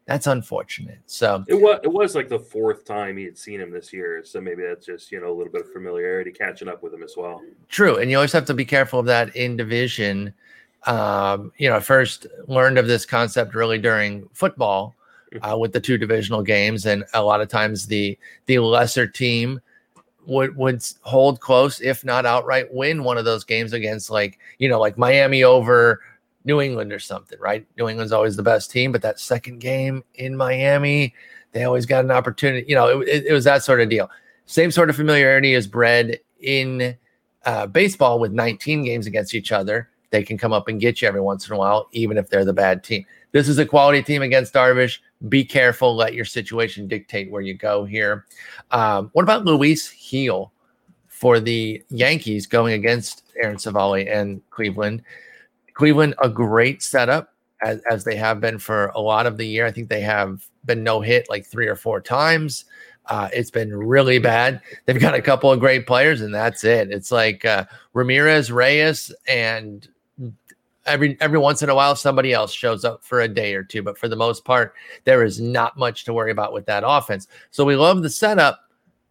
that's 0.08 0.26
unfortunate. 0.26 1.00
So 1.04 1.44
it 1.48 1.54
was 1.54 1.80
it 1.84 1.92
was 1.92 2.14
like 2.14 2.30
the 2.30 2.38
fourth 2.38 2.86
time 2.86 3.18
he 3.18 3.24
had 3.24 3.36
seen 3.36 3.60
him 3.60 3.70
this 3.70 3.92
year. 3.92 4.24
So 4.24 4.40
maybe 4.40 4.62
that's 4.62 4.86
just 4.86 5.12
you 5.12 5.20
know 5.20 5.30
a 5.30 5.36
little 5.36 5.52
bit 5.52 5.66
of 5.66 5.70
familiarity 5.70 6.32
catching 6.32 6.66
up 6.66 6.82
with 6.82 6.94
him 6.94 7.02
as 7.02 7.14
well. 7.14 7.42
True, 7.68 7.98
and 7.98 8.10
you 8.10 8.16
always 8.16 8.32
have 8.32 8.46
to 8.46 8.54
be 8.54 8.64
careful 8.64 9.00
of 9.00 9.06
that 9.06 9.36
in 9.36 9.54
division. 9.58 10.32
Um, 10.86 11.52
you 11.58 11.68
know, 11.68 11.76
I 11.76 11.80
first 11.80 12.26
learned 12.46 12.78
of 12.78 12.86
this 12.86 13.04
concept 13.04 13.54
really 13.54 13.76
during 13.76 14.26
football 14.32 14.96
mm-hmm. 15.30 15.44
uh, 15.44 15.58
with 15.58 15.74
the 15.74 15.80
two 15.80 15.98
divisional 15.98 16.42
games, 16.42 16.86
and 16.86 17.04
a 17.12 17.22
lot 17.22 17.42
of 17.42 17.48
times 17.48 17.86
the 17.86 18.18
the 18.46 18.60
lesser 18.60 19.06
team 19.06 19.60
would 20.24 20.56
would 20.56 20.82
hold 21.02 21.40
close, 21.40 21.82
if 21.82 22.02
not 22.02 22.24
outright 22.24 22.72
win 22.72 23.04
one 23.04 23.18
of 23.18 23.26
those 23.26 23.44
games 23.44 23.74
against 23.74 24.10
like 24.10 24.38
you 24.58 24.70
know 24.70 24.80
like 24.80 24.96
Miami 24.96 25.44
over 25.44 26.00
New 26.48 26.62
England 26.62 26.92
or 26.92 26.98
something, 26.98 27.38
right? 27.38 27.64
New 27.76 27.88
England's 27.88 28.10
always 28.10 28.34
the 28.34 28.42
best 28.42 28.70
team, 28.70 28.90
but 28.90 29.02
that 29.02 29.20
second 29.20 29.58
game 29.60 30.02
in 30.14 30.34
Miami, 30.34 31.14
they 31.52 31.64
always 31.64 31.86
got 31.86 32.04
an 32.04 32.10
opportunity. 32.10 32.64
You 32.66 32.74
know, 32.74 33.00
it, 33.00 33.08
it, 33.08 33.26
it 33.26 33.32
was 33.34 33.44
that 33.44 33.62
sort 33.62 33.82
of 33.82 33.90
deal. 33.90 34.10
Same 34.46 34.70
sort 34.70 34.88
of 34.88 34.96
familiarity 34.96 35.52
is 35.52 35.66
bred 35.66 36.18
in 36.40 36.96
uh, 37.44 37.66
baseball 37.66 38.18
with 38.18 38.32
19 38.32 38.82
games 38.82 39.06
against 39.06 39.34
each 39.34 39.52
other. 39.52 39.90
They 40.10 40.22
can 40.22 40.38
come 40.38 40.54
up 40.54 40.68
and 40.68 40.80
get 40.80 41.02
you 41.02 41.06
every 41.06 41.20
once 41.20 41.46
in 41.46 41.54
a 41.54 41.58
while, 41.58 41.86
even 41.92 42.16
if 42.16 42.30
they're 42.30 42.46
the 42.46 42.54
bad 42.54 42.82
team. 42.82 43.04
This 43.32 43.46
is 43.46 43.58
a 43.58 43.66
quality 43.66 44.02
team 44.02 44.22
against 44.22 44.54
Darvish. 44.54 45.00
Be 45.28 45.44
careful. 45.44 45.94
Let 45.94 46.14
your 46.14 46.24
situation 46.24 46.88
dictate 46.88 47.30
where 47.30 47.42
you 47.42 47.52
go 47.52 47.84
here. 47.84 48.24
Um, 48.70 49.10
what 49.12 49.22
about 49.22 49.44
Luis 49.44 49.92
Gil 50.10 50.50
for 51.08 51.40
the 51.40 51.82
Yankees 51.90 52.46
going 52.46 52.72
against 52.72 53.24
Aaron 53.42 53.58
Civale 53.58 54.10
and 54.10 54.40
Cleveland? 54.48 55.02
Cleveland, 55.78 56.16
a 56.20 56.28
great 56.28 56.82
setup 56.82 57.32
as, 57.62 57.80
as 57.88 58.02
they 58.02 58.16
have 58.16 58.40
been 58.40 58.58
for 58.58 58.88
a 58.96 59.00
lot 59.00 59.26
of 59.26 59.36
the 59.36 59.46
year. 59.46 59.64
I 59.64 59.70
think 59.70 59.88
they 59.88 60.00
have 60.00 60.44
been 60.64 60.82
no 60.82 61.00
hit 61.00 61.30
like 61.30 61.46
three 61.46 61.68
or 61.68 61.76
four 61.76 62.00
times. 62.00 62.64
Uh, 63.06 63.28
it's 63.32 63.50
been 63.50 63.74
really 63.74 64.18
bad. 64.18 64.60
They've 64.84 64.98
got 64.98 65.14
a 65.14 65.22
couple 65.22 65.52
of 65.52 65.60
great 65.60 65.86
players, 65.86 66.20
and 66.20 66.34
that's 66.34 66.64
it. 66.64 66.90
It's 66.90 67.12
like 67.12 67.44
uh, 67.44 67.64
Ramirez, 67.94 68.50
Reyes, 68.50 69.14
and 69.28 69.86
every 70.84 71.16
every 71.20 71.38
once 71.38 71.62
in 71.62 71.70
a 71.70 71.74
while 71.76 71.94
somebody 71.94 72.32
else 72.32 72.52
shows 72.52 72.84
up 72.84 73.04
for 73.04 73.20
a 73.20 73.28
day 73.28 73.54
or 73.54 73.62
two. 73.62 73.82
But 73.82 73.96
for 73.96 74.08
the 74.08 74.16
most 74.16 74.44
part, 74.44 74.74
there 75.04 75.22
is 75.22 75.40
not 75.40 75.78
much 75.78 76.04
to 76.04 76.12
worry 76.12 76.32
about 76.32 76.52
with 76.52 76.66
that 76.66 76.82
offense. 76.84 77.28
So 77.52 77.64
we 77.64 77.76
love 77.76 78.02
the 78.02 78.10
setup. 78.10 78.60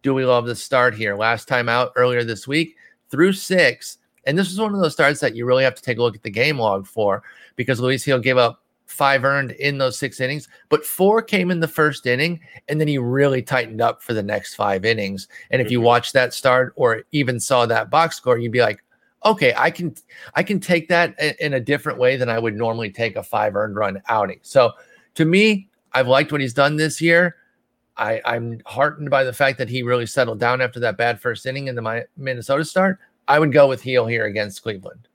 Do 0.02 0.12
we 0.12 0.26
love 0.26 0.44
the 0.44 0.54
start 0.54 0.94
here? 0.94 1.16
Last 1.16 1.48
time 1.48 1.68
out 1.70 1.92
earlier 1.96 2.24
this 2.24 2.46
week, 2.46 2.76
through 3.08 3.32
six, 3.32 3.96
and 4.28 4.38
this 4.38 4.52
is 4.52 4.60
one 4.60 4.74
of 4.74 4.80
those 4.80 4.92
starts 4.92 5.20
that 5.20 5.34
you 5.34 5.46
really 5.46 5.64
have 5.64 5.74
to 5.74 5.82
take 5.82 5.98
a 5.98 6.02
look 6.02 6.14
at 6.14 6.22
the 6.22 6.30
game 6.30 6.58
log 6.58 6.86
for 6.86 7.22
because 7.56 7.80
Luis 7.80 8.04
Gil 8.04 8.18
gave 8.18 8.36
up 8.36 8.62
five 8.84 9.24
earned 9.24 9.52
in 9.52 9.78
those 9.78 9.98
six 9.98 10.20
innings, 10.20 10.48
but 10.68 10.84
four 10.84 11.22
came 11.22 11.50
in 11.50 11.60
the 11.60 11.68
first 11.68 12.06
inning, 12.06 12.40
and 12.68 12.78
then 12.78 12.88
he 12.88 12.98
really 12.98 13.42
tightened 13.42 13.80
up 13.80 14.02
for 14.02 14.12
the 14.12 14.22
next 14.22 14.54
five 14.54 14.84
innings. 14.84 15.28
And 15.50 15.62
if 15.62 15.70
you 15.70 15.78
mm-hmm. 15.78 15.86
watch 15.86 16.12
that 16.12 16.34
start 16.34 16.74
or 16.76 17.04
even 17.12 17.40
saw 17.40 17.64
that 17.66 17.90
box 17.90 18.16
score, 18.16 18.38
you'd 18.38 18.52
be 18.52 18.60
like, 18.60 18.84
okay, 19.24 19.54
I 19.56 19.70
can 19.70 19.94
I 20.34 20.42
can 20.42 20.60
take 20.60 20.88
that 20.88 21.18
in 21.40 21.54
a 21.54 21.60
different 21.60 21.98
way 21.98 22.16
than 22.16 22.28
I 22.28 22.38
would 22.38 22.54
normally 22.54 22.90
take 22.90 23.16
a 23.16 23.22
five 23.22 23.56
earned 23.56 23.76
run 23.76 24.02
outing. 24.08 24.40
So 24.42 24.72
to 25.14 25.24
me, 25.24 25.68
I've 25.92 26.08
liked 26.08 26.32
what 26.32 26.42
he's 26.42 26.54
done 26.54 26.76
this 26.76 27.00
year. 27.00 27.36
I, 27.96 28.20
I'm 28.24 28.60
heartened 28.64 29.10
by 29.10 29.24
the 29.24 29.32
fact 29.32 29.58
that 29.58 29.68
he 29.68 29.82
really 29.82 30.06
settled 30.06 30.38
down 30.38 30.60
after 30.60 30.78
that 30.80 30.96
bad 30.96 31.20
first 31.20 31.46
inning 31.46 31.66
in 31.66 31.74
the 31.74 32.06
Minnesota 32.16 32.64
start. 32.64 32.98
I 33.28 33.38
would 33.38 33.52
go 33.52 33.68
with 33.68 33.82
Gil 33.82 34.06
here 34.06 34.24
against 34.24 34.62
Cleveland. 34.62 35.06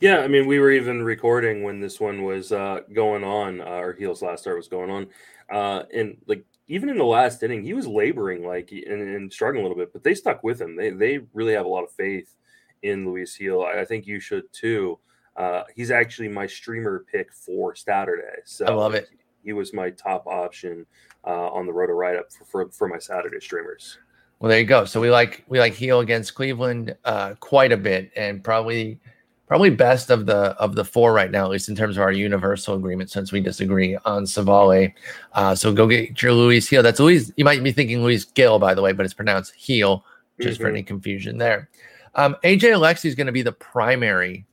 Yeah, 0.00 0.18
I 0.18 0.28
mean, 0.28 0.46
we 0.46 0.58
were 0.58 0.70
even 0.70 1.02
recording 1.02 1.62
when 1.62 1.80
this 1.80 2.00
one 2.00 2.22
was 2.22 2.52
uh, 2.52 2.80
going 2.92 3.24
on, 3.24 3.60
uh, 3.60 3.64
or 3.64 3.92
Gil's 3.92 4.22
last 4.22 4.42
start 4.42 4.56
was 4.56 4.68
going 4.68 4.90
on, 4.90 5.06
uh, 5.50 5.84
and 5.94 6.16
like 6.26 6.44
even 6.68 6.88
in 6.88 6.96
the 6.96 7.04
last 7.04 7.42
inning, 7.42 7.62
he 7.62 7.74
was 7.74 7.86
laboring 7.86 8.46
like 8.46 8.72
and, 8.72 9.00
and, 9.00 9.32
struggling 9.32 9.64
a 9.64 9.68
little 9.68 9.80
bit, 9.80 9.92
but 9.92 10.02
they 10.02 10.14
stuck 10.14 10.42
with 10.42 10.60
him. 10.60 10.76
They 10.76 10.90
they 10.90 11.20
really 11.34 11.52
have 11.52 11.66
a 11.66 11.68
lot 11.68 11.84
of 11.84 11.92
faith 11.92 12.34
in 12.82 13.06
Luis 13.06 13.36
Gil. 13.36 13.62
I, 13.62 13.80
I 13.80 13.84
think 13.84 14.06
you 14.06 14.18
should 14.18 14.44
too. 14.52 14.98
Uh, 15.36 15.64
he's 15.74 15.90
actually 15.90 16.28
my 16.28 16.46
streamer 16.46 17.04
pick 17.10 17.32
for 17.32 17.74
Saturday. 17.74 18.40
So 18.44 18.66
I 18.66 18.72
love 18.72 18.94
it. 18.94 19.08
He 19.44 19.52
was 19.52 19.72
my 19.72 19.90
top 19.90 20.26
option 20.26 20.86
uh, 21.26 21.48
on 21.50 21.66
the 21.66 21.72
roto 21.72 21.92
write 21.92 22.16
up 22.16 22.32
for, 22.32 22.44
for, 22.44 22.70
for 22.70 22.88
my 22.88 22.98
Saturday 22.98 23.40
streamers. 23.40 23.98
Well, 24.42 24.48
there 24.48 24.58
you 24.58 24.66
go. 24.66 24.84
So 24.86 25.00
we 25.00 25.08
like 25.08 25.44
we 25.46 25.60
like 25.60 25.78
Gil 25.78 26.00
against 26.00 26.34
Cleveland 26.34 26.96
uh, 27.04 27.34
quite 27.38 27.70
a 27.70 27.76
bit, 27.76 28.10
and 28.16 28.42
probably 28.42 28.98
probably 29.46 29.70
best 29.70 30.10
of 30.10 30.26
the 30.26 30.56
of 30.58 30.74
the 30.74 30.84
four 30.84 31.12
right 31.12 31.30
now, 31.30 31.44
at 31.44 31.50
least 31.52 31.68
in 31.68 31.76
terms 31.76 31.96
of 31.96 32.02
our 32.02 32.10
universal 32.10 32.74
agreement, 32.74 33.08
since 33.08 33.30
we 33.30 33.40
disagree 33.40 33.96
on 34.04 34.24
Civale. 34.24 34.92
Uh, 35.32 35.54
so 35.54 35.72
go 35.72 35.86
get 35.86 36.20
your 36.20 36.32
Luis 36.32 36.68
Gil. 36.68 36.82
That's 36.82 36.98
Luis. 36.98 37.30
You 37.36 37.44
might 37.44 37.62
be 37.62 37.70
thinking 37.70 38.02
Luis 38.02 38.24
Gill, 38.24 38.58
by 38.58 38.74
the 38.74 38.82
way, 38.82 38.90
but 38.90 39.04
it's 39.04 39.14
pronounced 39.14 39.54
Heel, 39.54 40.04
just 40.40 40.54
mm-hmm. 40.54 40.64
for 40.64 40.68
any 40.68 40.82
confusion 40.82 41.38
there. 41.38 41.70
Um, 42.16 42.34
AJ 42.42 42.72
Alexy 42.72 43.08
is 43.08 43.14
going 43.14 43.28
to 43.28 43.32
be 43.32 43.42
the 43.42 43.52
primary 43.52 44.44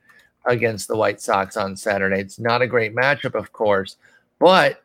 against 0.46 0.88
the 0.88 0.96
White 0.96 1.20
Sox 1.20 1.58
on 1.58 1.76
Saturday. 1.76 2.20
It's 2.20 2.38
not 2.38 2.62
a 2.62 2.68
great 2.68 2.96
matchup, 2.96 3.34
of 3.34 3.52
course, 3.54 3.98
but 4.38 4.84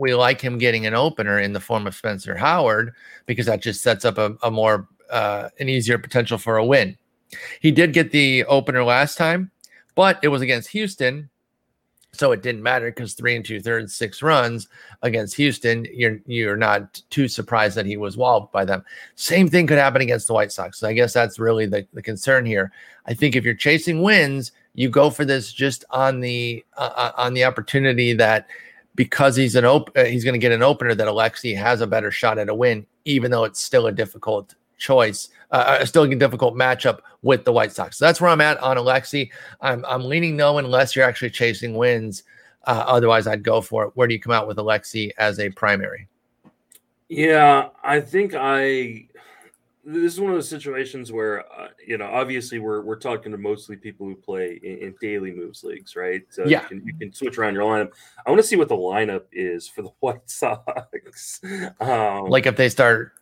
we 0.00 0.14
like 0.14 0.40
him 0.40 0.56
getting 0.56 0.86
an 0.86 0.94
opener 0.94 1.38
in 1.38 1.52
the 1.52 1.60
form 1.60 1.86
of 1.86 1.94
Spencer 1.94 2.34
Howard 2.34 2.94
because 3.26 3.44
that 3.46 3.60
just 3.60 3.82
sets 3.82 4.06
up 4.06 4.16
a, 4.16 4.34
a 4.42 4.50
more 4.50 4.88
uh, 5.10 5.50
an 5.60 5.68
easier 5.68 5.98
potential 5.98 6.38
for 6.38 6.56
a 6.56 6.64
win. 6.64 6.96
He 7.60 7.70
did 7.70 7.92
get 7.92 8.10
the 8.10 8.44
opener 8.46 8.82
last 8.82 9.18
time, 9.18 9.50
but 9.94 10.18
it 10.22 10.28
was 10.28 10.40
against 10.40 10.70
Houston, 10.70 11.28
so 12.12 12.32
it 12.32 12.42
didn't 12.42 12.62
matter 12.62 12.90
because 12.90 13.12
three 13.12 13.36
and 13.36 13.44
two 13.44 13.60
thirds, 13.60 13.94
six 13.94 14.22
runs 14.22 14.68
against 15.02 15.36
Houston. 15.36 15.86
You're 15.92 16.18
you're 16.26 16.56
not 16.56 17.02
too 17.10 17.28
surprised 17.28 17.76
that 17.76 17.86
he 17.86 17.98
was 17.98 18.16
walled 18.16 18.50
by 18.52 18.64
them. 18.64 18.82
Same 19.16 19.48
thing 19.48 19.66
could 19.66 19.78
happen 19.78 20.00
against 20.00 20.26
the 20.26 20.34
White 20.34 20.50
Sox. 20.50 20.80
So 20.80 20.88
I 20.88 20.94
guess 20.94 21.12
that's 21.12 21.38
really 21.38 21.66
the, 21.66 21.86
the 21.92 22.02
concern 22.02 22.46
here. 22.46 22.72
I 23.04 23.12
think 23.12 23.36
if 23.36 23.44
you're 23.44 23.54
chasing 23.54 24.00
wins, 24.00 24.52
you 24.74 24.88
go 24.88 25.10
for 25.10 25.26
this 25.26 25.52
just 25.52 25.84
on 25.90 26.20
the 26.20 26.64
uh, 26.78 26.90
uh 26.96 27.12
on 27.18 27.34
the 27.34 27.44
opportunity 27.44 28.14
that 28.14 28.48
because 28.94 29.36
he's 29.36 29.54
an 29.54 29.64
op- 29.64 29.96
uh, 29.96 30.04
he's 30.04 30.24
going 30.24 30.34
to 30.34 30.38
get 30.38 30.52
an 30.52 30.62
opener 30.62 30.94
that 30.94 31.08
Alexy 31.08 31.54
has 31.56 31.80
a 31.80 31.86
better 31.86 32.10
shot 32.10 32.38
at 32.38 32.48
a 32.48 32.54
win, 32.54 32.86
even 33.04 33.30
though 33.30 33.44
it's 33.44 33.60
still 33.60 33.86
a 33.86 33.92
difficult 33.92 34.54
choice, 34.78 35.28
uh, 35.52 35.78
uh, 35.80 35.84
still 35.84 36.04
a 36.04 36.14
difficult 36.14 36.54
matchup 36.54 37.00
with 37.22 37.44
the 37.44 37.52
White 37.52 37.72
Sox. 37.72 37.98
So 37.98 38.04
that's 38.04 38.20
where 38.20 38.30
I'm 38.30 38.40
at 38.40 38.58
on 38.58 38.76
Alexy. 38.76 39.30
I'm 39.60 39.84
I'm 39.86 40.04
leaning 40.04 40.36
no 40.36 40.58
unless 40.58 40.96
you're 40.96 41.04
actually 41.04 41.30
chasing 41.30 41.74
wins. 41.74 42.24
Uh, 42.66 42.84
otherwise, 42.86 43.26
I'd 43.26 43.42
go 43.42 43.60
for 43.60 43.84
it. 43.84 43.92
Where 43.94 44.06
do 44.06 44.14
you 44.14 44.20
come 44.20 44.32
out 44.32 44.46
with 44.46 44.58
Alexy 44.58 45.12
as 45.16 45.38
a 45.38 45.50
primary? 45.50 46.08
Yeah, 47.08 47.70
I 47.82 48.00
think 48.00 48.34
I 48.36 49.06
this 49.84 50.12
is 50.14 50.20
one 50.20 50.30
of 50.30 50.36
those 50.36 50.48
situations 50.48 51.10
where 51.10 51.44
uh, 51.52 51.68
you 51.86 51.96
know 51.96 52.06
obviously 52.06 52.58
we're 52.58 52.82
we're 52.82 52.96
talking 52.96 53.32
to 53.32 53.38
mostly 53.38 53.76
people 53.76 54.06
who 54.06 54.14
play 54.14 54.60
in, 54.62 54.78
in 54.78 54.94
daily 55.00 55.32
moves 55.32 55.64
leagues 55.64 55.96
right? 55.96 56.22
So 56.30 56.44
yeah. 56.44 56.62
you 56.62 56.68
can, 56.68 56.86
you 56.86 56.94
can, 56.94 57.12
switch 57.12 57.38
around 57.38 57.54
your 57.54 57.64
lineup. 57.64 57.92
I 58.26 58.30
want 58.30 58.42
to 58.42 58.46
see 58.46 58.56
what 58.56 58.68
the 58.68 58.76
lineup 58.76 59.24
is 59.32 59.68
for 59.68 59.82
the 59.82 59.90
white 60.00 60.28
sox. 60.28 61.40
Um, 61.80 62.26
like 62.26 62.46
if 62.46 62.56
they 62.56 62.68
start 62.68 63.12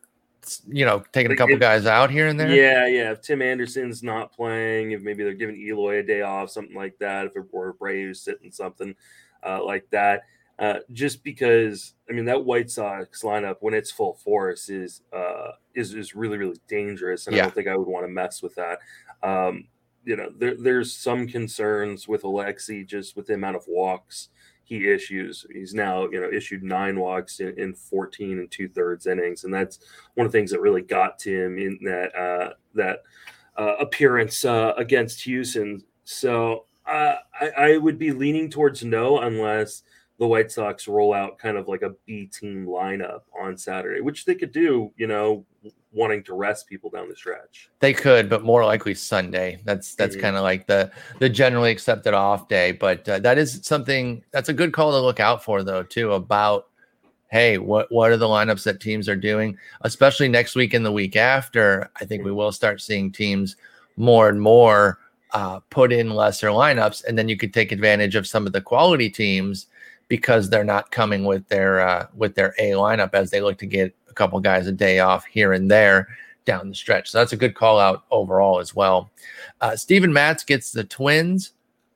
you 0.66 0.84
know 0.84 1.02
taking 1.12 1.30
like 1.30 1.36
a 1.36 1.38
couple 1.38 1.54
if, 1.54 1.60
guys 1.60 1.86
out 1.86 2.10
here 2.10 2.26
and 2.26 2.38
there? 2.38 2.52
Yeah 2.52 2.86
yeah. 2.86 3.12
If 3.12 3.22
tim 3.22 3.42
anderson's 3.42 4.02
not 4.02 4.32
playing 4.32 4.92
if 4.92 5.02
maybe 5.02 5.22
they're 5.22 5.34
giving 5.34 5.56
eloy 5.56 5.98
a 5.98 6.02
day 6.02 6.22
off 6.22 6.50
something 6.50 6.76
like 6.76 6.98
that 6.98 7.26
if 7.26 7.36
it 7.36 7.52
were 7.52 7.74
braves 7.74 8.20
sitting 8.20 8.50
something 8.50 8.94
uh, 9.44 9.64
like 9.64 9.88
that 9.90 10.22
uh, 10.58 10.80
just 10.92 11.22
because 11.22 11.94
I 12.08 12.12
mean 12.12 12.24
that 12.26 12.44
White 12.44 12.70
Sox 12.70 13.22
lineup 13.22 13.56
when 13.60 13.74
it's 13.74 13.90
full 13.90 14.14
force 14.14 14.68
is 14.68 15.02
uh, 15.12 15.52
is 15.74 15.94
is 15.94 16.14
really 16.14 16.38
really 16.38 16.60
dangerous, 16.68 17.26
and 17.26 17.36
yeah. 17.36 17.42
I 17.42 17.46
don't 17.46 17.54
think 17.54 17.68
I 17.68 17.76
would 17.76 17.88
want 17.88 18.04
to 18.04 18.12
mess 18.12 18.42
with 18.42 18.54
that. 18.56 18.78
Um, 19.22 19.68
you 20.04 20.16
know, 20.16 20.30
there, 20.36 20.56
there's 20.56 20.94
some 20.94 21.26
concerns 21.26 22.08
with 22.08 22.22
Alexy 22.22 22.84
just 22.84 23.16
with 23.16 23.26
the 23.26 23.34
amount 23.34 23.56
of 23.56 23.64
walks 23.68 24.30
he 24.68 24.86
issues. 24.86 25.46
He's 25.50 25.74
now 25.74 26.08
you 26.10 26.20
know 26.20 26.28
issued 26.30 26.62
nine 26.62 27.00
walks 27.00 27.40
in, 27.40 27.58
in 27.58 27.74
14 27.74 28.38
and 28.38 28.50
two 28.50 28.68
thirds 28.68 29.06
innings, 29.06 29.44
and 29.44 29.52
that's 29.52 29.78
one 30.14 30.26
of 30.26 30.32
the 30.32 30.38
things 30.38 30.50
that 30.50 30.60
really 30.60 30.82
got 30.82 31.18
to 31.20 31.44
him 31.44 31.58
in 31.58 31.78
that 31.84 32.14
uh, 32.14 32.52
that 32.74 33.02
uh, 33.56 33.76
appearance 33.80 34.44
uh, 34.44 34.74
against 34.76 35.22
Houston. 35.22 35.82
So 36.04 36.66
uh, 36.86 37.16
I, 37.40 37.48
I 37.56 37.76
would 37.78 37.98
be 37.98 38.12
leaning 38.12 38.50
towards 38.50 38.84
no 38.84 39.20
unless 39.20 39.82
the 40.18 40.26
White 40.26 40.50
Sox 40.50 40.88
roll 40.88 41.14
out 41.14 41.38
kind 41.38 41.56
of 41.56 41.68
like 41.68 41.82
a 41.82 41.94
B 42.06 42.26
team 42.26 42.66
lineup 42.66 43.22
on 43.38 43.56
Saturday, 43.56 44.00
which 44.00 44.24
they 44.24 44.34
could 44.34 44.52
do, 44.52 44.92
you 44.96 45.06
know, 45.06 45.44
wanting 45.92 46.24
to 46.24 46.34
rest 46.34 46.68
people 46.68 46.90
down 46.90 47.08
the 47.08 47.14
stretch. 47.14 47.70
They 47.78 47.92
could, 47.92 48.28
but 48.28 48.42
more 48.42 48.64
likely 48.64 48.94
Sunday. 48.94 49.60
That's 49.64 49.94
that's 49.94 50.14
mm-hmm. 50.16 50.22
kind 50.22 50.36
of 50.36 50.42
like 50.42 50.66
the 50.66 50.90
the 51.20 51.28
generally 51.28 51.70
accepted 51.70 52.14
off 52.14 52.48
day. 52.48 52.72
But 52.72 53.08
uh, 53.08 53.20
that 53.20 53.38
is 53.38 53.60
something 53.62 54.24
that's 54.32 54.48
a 54.48 54.52
good 54.52 54.72
call 54.72 54.90
to 54.90 55.00
look 55.00 55.20
out 55.20 55.44
for, 55.44 55.62
though, 55.62 55.84
too. 55.84 56.12
About 56.12 56.66
hey, 57.30 57.58
what 57.58 57.90
what 57.92 58.10
are 58.10 58.16
the 58.16 58.26
lineups 58.26 58.64
that 58.64 58.80
teams 58.80 59.08
are 59.08 59.16
doing, 59.16 59.56
especially 59.82 60.28
next 60.28 60.56
week 60.56 60.74
and 60.74 60.84
the 60.84 60.92
week 60.92 61.14
after? 61.14 61.90
I 62.00 62.04
think 62.04 62.24
we 62.24 62.32
will 62.32 62.52
start 62.52 62.80
seeing 62.80 63.12
teams 63.12 63.54
more 63.96 64.28
and 64.28 64.40
more 64.40 64.98
uh, 65.32 65.60
put 65.70 65.92
in 65.92 66.10
lesser 66.10 66.48
lineups, 66.48 67.04
and 67.04 67.16
then 67.16 67.28
you 67.28 67.36
could 67.36 67.54
take 67.54 67.70
advantage 67.70 68.16
of 68.16 68.26
some 68.26 68.48
of 68.48 68.52
the 68.52 68.60
quality 68.60 69.08
teams 69.08 69.66
because 70.08 70.50
they're 70.50 70.64
not 70.64 70.90
coming 70.90 71.24
with 71.24 71.46
their 71.48 71.80
uh, 71.80 72.06
with 72.14 72.34
their 72.34 72.54
A 72.58 72.72
lineup 72.72 73.14
as 73.14 73.30
they 73.30 73.40
look 73.40 73.58
to 73.58 73.66
get 73.66 73.94
a 74.08 74.14
couple 74.14 74.40
guys 74.40 74.66
a 74.66 74.72
day 74.72 74.98
off 74.98 75.24
here 75.26 75.52
and 75.52 75.70
there 75.70 76.08
down 76.44 76.70
the 76.70 76.74
stretch. 76.74 77.10
So 77.10 77.18
that's 77.18 77.32
a 77.32 77.36
good 77.36 77.54
call 77.54 77.78
out 77.78 78.04
overall 78.10 78.58
as 78.58 78.74
well. 78.74 79.10
Uh, 79.60 79.76
Steven 79.76 80.12
Matz 80.12 80.44
gets 80.44 80.72
the 80.72 80.84
Twins. 80.84 81.52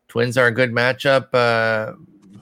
Twins 0.09 0.37
are 0.37 0.47
a 0.47 0.52
good 0.52 0.73
matchup 0.73 1.28
uh, 1.33 1.95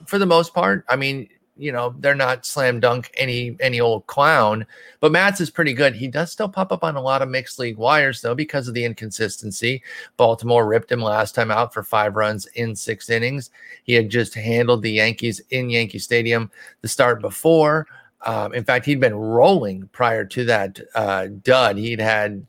for 0.05 0.19
the 0.19 0.25
most 0.25 0.53
part. 0.53 0.83
I 0.89 0.97
mean, 0.97 1.29
you 1.61 1.71
know 1.71 1.93
they're 1.99 2.15
not 2.15 2.45
slam 2.45 2.79
dunk 2.79 3.11
any 3.15 3.55
any 3.59 3.79
old 3.79 4.05
clown 4.07 4.65
but 5.01 5.11
Matz 5.11 5.41
is 5.41 5.49
pretty 5.49 5.73
good. 5.73 5.95
He 5.95 6.07
does 6.07 6.31
still 6.31 6.47
pop 6.47 6.71
up 6.71 6.83
on 6.83 6.95
a 6.95 7.01
lot 7.01 7.23
of 7.23 7.29
mixed 7.29 7.57
league 7.57 7.77
wires 7.77 8.21
though 8.21 8.35
because 8.35 8.67
of 8.67 8.75
the 8.75 8.85
inconsistency. 8.85 9.81
Baltimore 10.15 10.67
ripped 10.67 10.91
him 10.91 11.01
last 11.01 11.33
time 11.33 11.49
out 11.49 11.73
for 11.73 11.81
five 11.81 12.15
runs 12.15 12.45
in 12.55 12.75
six 12.75 13.09
innings. 13.09 13.49
He 13.83 13.93
had 13.93 14.09
just 14.09 14.35
handled 14.35 14.83
the 14.83 14.91
yankees 14.91 15.41
in 15.49 15.71
yankee 15.71 15.99
stadium 15.99 16.51
the 16.81 16.87
start 16.87 17.19
before. 17.19 17.87
Um, 18.23 18.53
in 18.53 18.63
fact 18.63 18.85
he'd 18.85 18.99
been 18.99 19.15
rolling 19.15 19.89
prior 19.91 20.23
to 20.25 20.45
that 20.45 20.79
uh, 20.93 21.27
dud. 21.41 21.77
He'd 21.77 21.99
had 21.99 22.45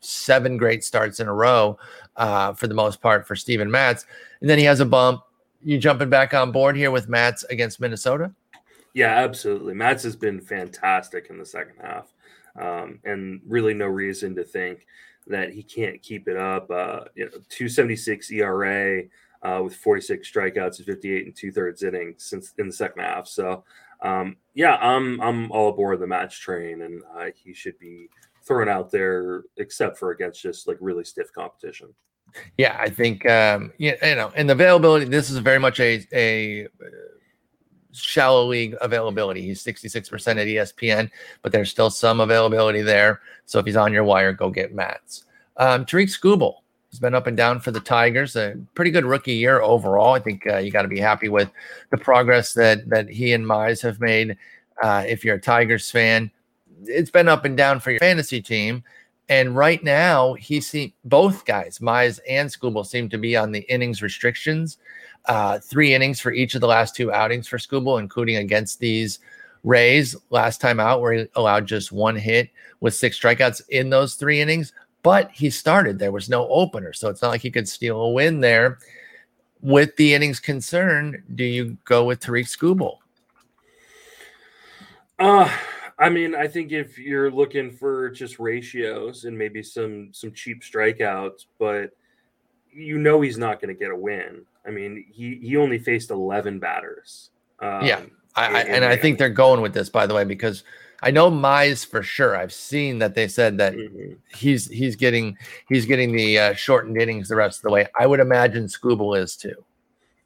seven 0.00 0.58
great 0.58 0.84
starts 0.84 1.18
in 1.18 1.28
a 1.28 1.34
row 1.34 1.78
uh, 2.16 2.52
for 2.52 2.66
the 2.66 2.74
most 2.74 3.00
part 3.00 3.26
for 3.26 3.34
Steven 3.34 3.70
Matz. 3.70 4.04
And 4.40 4.50
then 4.50 4.58
he 4.58 4.64
has 4.64 4.80
a 4.80 4.84
bump. 4.84 5.22
You 5.64 5.78
jumping 5.78 6.10
back 6.10 6.34
on 6.34 6.52
board 6.52 6.76
here 6.76 6.90
with 6.90 7.08
Matz 7.08 7.42
against 7.44 7.80
Minnesota? 7.80 8.32
Yeah, 8.96 9.14
absolutely. 9.14 9.74
Matz 9.74 10.04
has 10.04 10.16
been 10.16 10.40
fantastic 10.40 11.26
in 11.28 11.36
the 11.36 11.44
second 11.44 11.74
half, 11.82 12.14
um, 12.58 12.98
and 13.04 13.42
really 13.46 13.74
no 13.74 13.84
reason 13.84 14.34
to 14.36 14.42
think 14.42 14.86
that 15.26 15.52
he 15.52 15.62
can't 15.62 16.00
keep 16.00 16.28
it 16.28 16.38
up. 16.38 16.70
Uh, 16.70 17.00
you 17.14 17.26
know, 17.26 17.30
276 17.50 18.30
ERA 18.30 19.02
uh, 19.42 19.60
with 19.62 19.76
46 19.76 20.32
strikeouts 20.32 20.78
and 20.78 20.86
58 20.86 21.26
and 21.26 21.36
two 21.36 21.52
thirds 21.52 21.82
innings 21.82 22.24
since 22.24 22.54
in 22.56 22.68
the 22.68 22.72
second 22.72 23.02
half. 23.02 23.28
So, 23.28 23.64
um, 24.00 24.36
yeah, 24.54 24.76
I'm 24.76 25.20
I'm 25.20 25.52
all 25.52 25.68
aboard 25.68 26.00
the 26.00 26.06
Matz 26.06 26.38
train, 26.38 26.80
and 26.80 27.02
uh, 27.18 27.26
he 27.34 27.52
should 27.52 27.78
be 27.78 28.08
thrown 28.46 28.70
out 28.70 28.90
there, 28.90 29.42
except 29.58 29.98
for 29.98 30.12
against 30.12 30.40
just 30.40 30.66
like 30.66 30.78
really 30.80 31.04
stiff 31.04 31.30
competition. 31.34 31.88
Yeah, 32.56 32.74
I 32.80 32.88
think 32.88 33.28
um, 33.28 33.74
you 33.76 33.94
know, 34.00 34.32
and 34.34 34.48
the 34.48 34.54
availability. 34.54 35.04
This 35.04 35.28
is 35.28 35.36
very 35.36 35.58
much 35.58 35.80
a 35.80 36.06
a 36.14 36.66
shallow 37.96 38.46
league 38.46 38.76
availability. 38.80 39.42
He's 39.42 39.62
66% 39.62 40.12
at 40.28 40.46
ESPN, 40.46 41.10
but 41.42 41.52
there's 41.52 41.70
still 41.70 41.90
some 41.90 42.20
availability 42.20 42.82
there. 42.82 43.20
So 43.46 43.58
if 43.58 43.66
he's 43.66 43.76
on 43.76 43.92
your 43.92 44.04
wire, 44.04 44.32
go 44.32 44.50
get 44.50 44.74
Matz. 44.74 45.24
Um, 45.56 45.84
Tarik 45.86 46.08
Skubal 46.08 46.56
has 46.90 47.00
been 47.00 47.14
up 47.14 47.26
and 47.26 47.36
down 47.36 47.60
for 47.60 47.70
the 47.70 47.80
Tigers. 47.80 48.36
A 48.36 48.56
pretty 48.74 48.90
good 48.90 49.04
rookie 49.04 49.34
year 49.34 49.60
overall. 49.60 50.14
I 50.14 50.20
think 50.20 50.46
uh, 50.46 50.58
you 50.58 50.70
got 50.70 50.82
to 50.82 50.88
be 50.88 51.00
happy 51.00 51.28
with 51.28 51.50
the 51.90 51.98
progress 51.98 52.52
that 52.54 52.88
that 52.88 53.08
he 53.08 53.32
and 53.32 53.44
Mize 53.44 53.82
have 53.82 54.00
made. 54.00 54.36
Uh, 54.82 55.04
if 55.06 55.24
you're 55.24 55.36
a 55.36 55.40
Tigers 55.40 55.90
fan, 55.90 56.30
it's 56.84 57.10
been 57.10 57.28
up 57.28 57.44
and 57.44 57.56
down 57.56 57.80
for 57.80 57.90
your 57.90 58.00
fantasy 58.00 58.42
team. 58.42 58.82
And 59.28 59.56
right 59.56 59.82
now, 59.82 60.34
he 60.34 60.60
see 60.60 60.94
both 61.04 61.44
guys, 61.44 61.80
Mize 61.80 62.20
and 62.28 62.48
Skubal, 62.48 62.86
seem 62.86 63.08
to 63.08 63.18
be 63.18 63.36
on 63.36 63.50
the 63.50 63.66
innings 63.72 64.00
restrictions 64.00 64.78
uh, 65.28 65.58
three 65.58 65.94
innings 65.94 66.20
for 66.20 66.32
each 66.32 66.54
of 66.54 66.60
the 66.60 66.66
last 66.66 66.94
two 66.94 67.12
outings 67.12 67.48
for 67.48 67.58
Skubal, 67.58 68.00
including 68.00 68.36
against 68.36 68.78
these 68.78 69.18
Rays 69.64 70.14
last 70.30 70.60
time 70.60 70.78
out, 70.78 71.00
where 71.00 71.12
he 71.12 71.26
allowed 71.34 71.66
just 71.66 71.90
one 71.90 72.14
hit 72.14 72.50
with 72.80 72.94
six 72.94 73.18
strikeouts 73.18 73.62
in 73.68 73.90
those 73.90 74.14
three 74.14 74.40
innings. 74.40 74.72
But 75.02 75.30
he 75.32 75.50
started. 75.50 75.98
There 75.98 76.12
was 76.12 76.28
no 76.28 76.48
opener, 76.48 76.92
so 76.92 77.08
it's 77.08 77.22
not 77.22 77.30
like 77.30 77.40
he 77.40 77.50
could 77.50 77.68
steal 77.68 78.00
a 78.00 78.10
win 78.12 78.40
there. 78.40 78.78
With 79.62 79.96
the 79.96 80.14
innings 80.14 80.38
concerned, 80.38 81.22
do 81.34 81.44
you 81.44 81.76
go 81.84 82.04
with 82.04 82.20
Tarik 82.20 82.46
Skubal? 82.46 82.98
Uh 85.18 85.50
I 85.98 86.10
mean, 86.10 86.34
I 86.34 86.46
think 86.46 86.72
if 86.72 86.98
you're 86.98 87.30
looking 87.30 87.70
for 87.70 88.10
just 88.10 88.38
ratios 88.38 89.24
and 89.24 89.36
maybe 89.36 89.62
some 89.62 90.10
some 90.12 90.32
cheap 90.32 90.62
strikeouts, 90.62 91.46
but 91.58 91.90
you 92.76 92.98
know 92.98 93.20
he's 93.20 93.38
not 93.38 93.60
going 93.60 93.74
to 93.74 93.78
get 93.78 93.90
a 93.90 93.96
win. 93.96 94.42
I 94.66 94.70
mean, 94.70 95.04
he 95.10 95.38
he 95.42 95.56
only 95.56 95.78
faced 95.78 96.10
11 96.10 96.58
batters. 96.58 97.30
Um, 97.60 97.84
yeah, 97.84 98.02
I, 98.34 98.46
I, 98.46 98.60
and 98.62 98.84
I 98.84 98.96
think 98.96 99.18
they're 99.18 99.30
going 99.30 99.60
with 99.60 99.72
this, 99.72 99.88
by 99.88 100.06
the 100.06 100.14
way, 100.14 100.24
because 100.24 100.62
I 101.02 101.10
know 101.10 101.30
Mize 101.30 101.86
for 101.86 102.02
sure. 102.02 102.36
I've 102.36 102.52
seen 102.52 102.98
that 102.98 103.14
they 103.14 103.28
said 103.28 103.58
that 103.58 103.74
mm-hmm. 103.74 104.14
he's 104.34 104.70
he's 104.70 104.96
getting 104.96 105.36
he's 105.68 105.86
getting 105.86 106.14
the 106.14 106.38
uh, 106.38 106.54
shortened 106.54 107.00
innings 107.00 107.28
the 107.28 107.36
rest 107.36 107.60
of 107.60 107.62
the 107.62 107.70
way. 107.70 107.86
I 107.98 108.06
would 108.06 108.20
imagine 108.20 108.66
Skubal 108.66 109.18
is 109.18 109.36
too. 109.36 109.64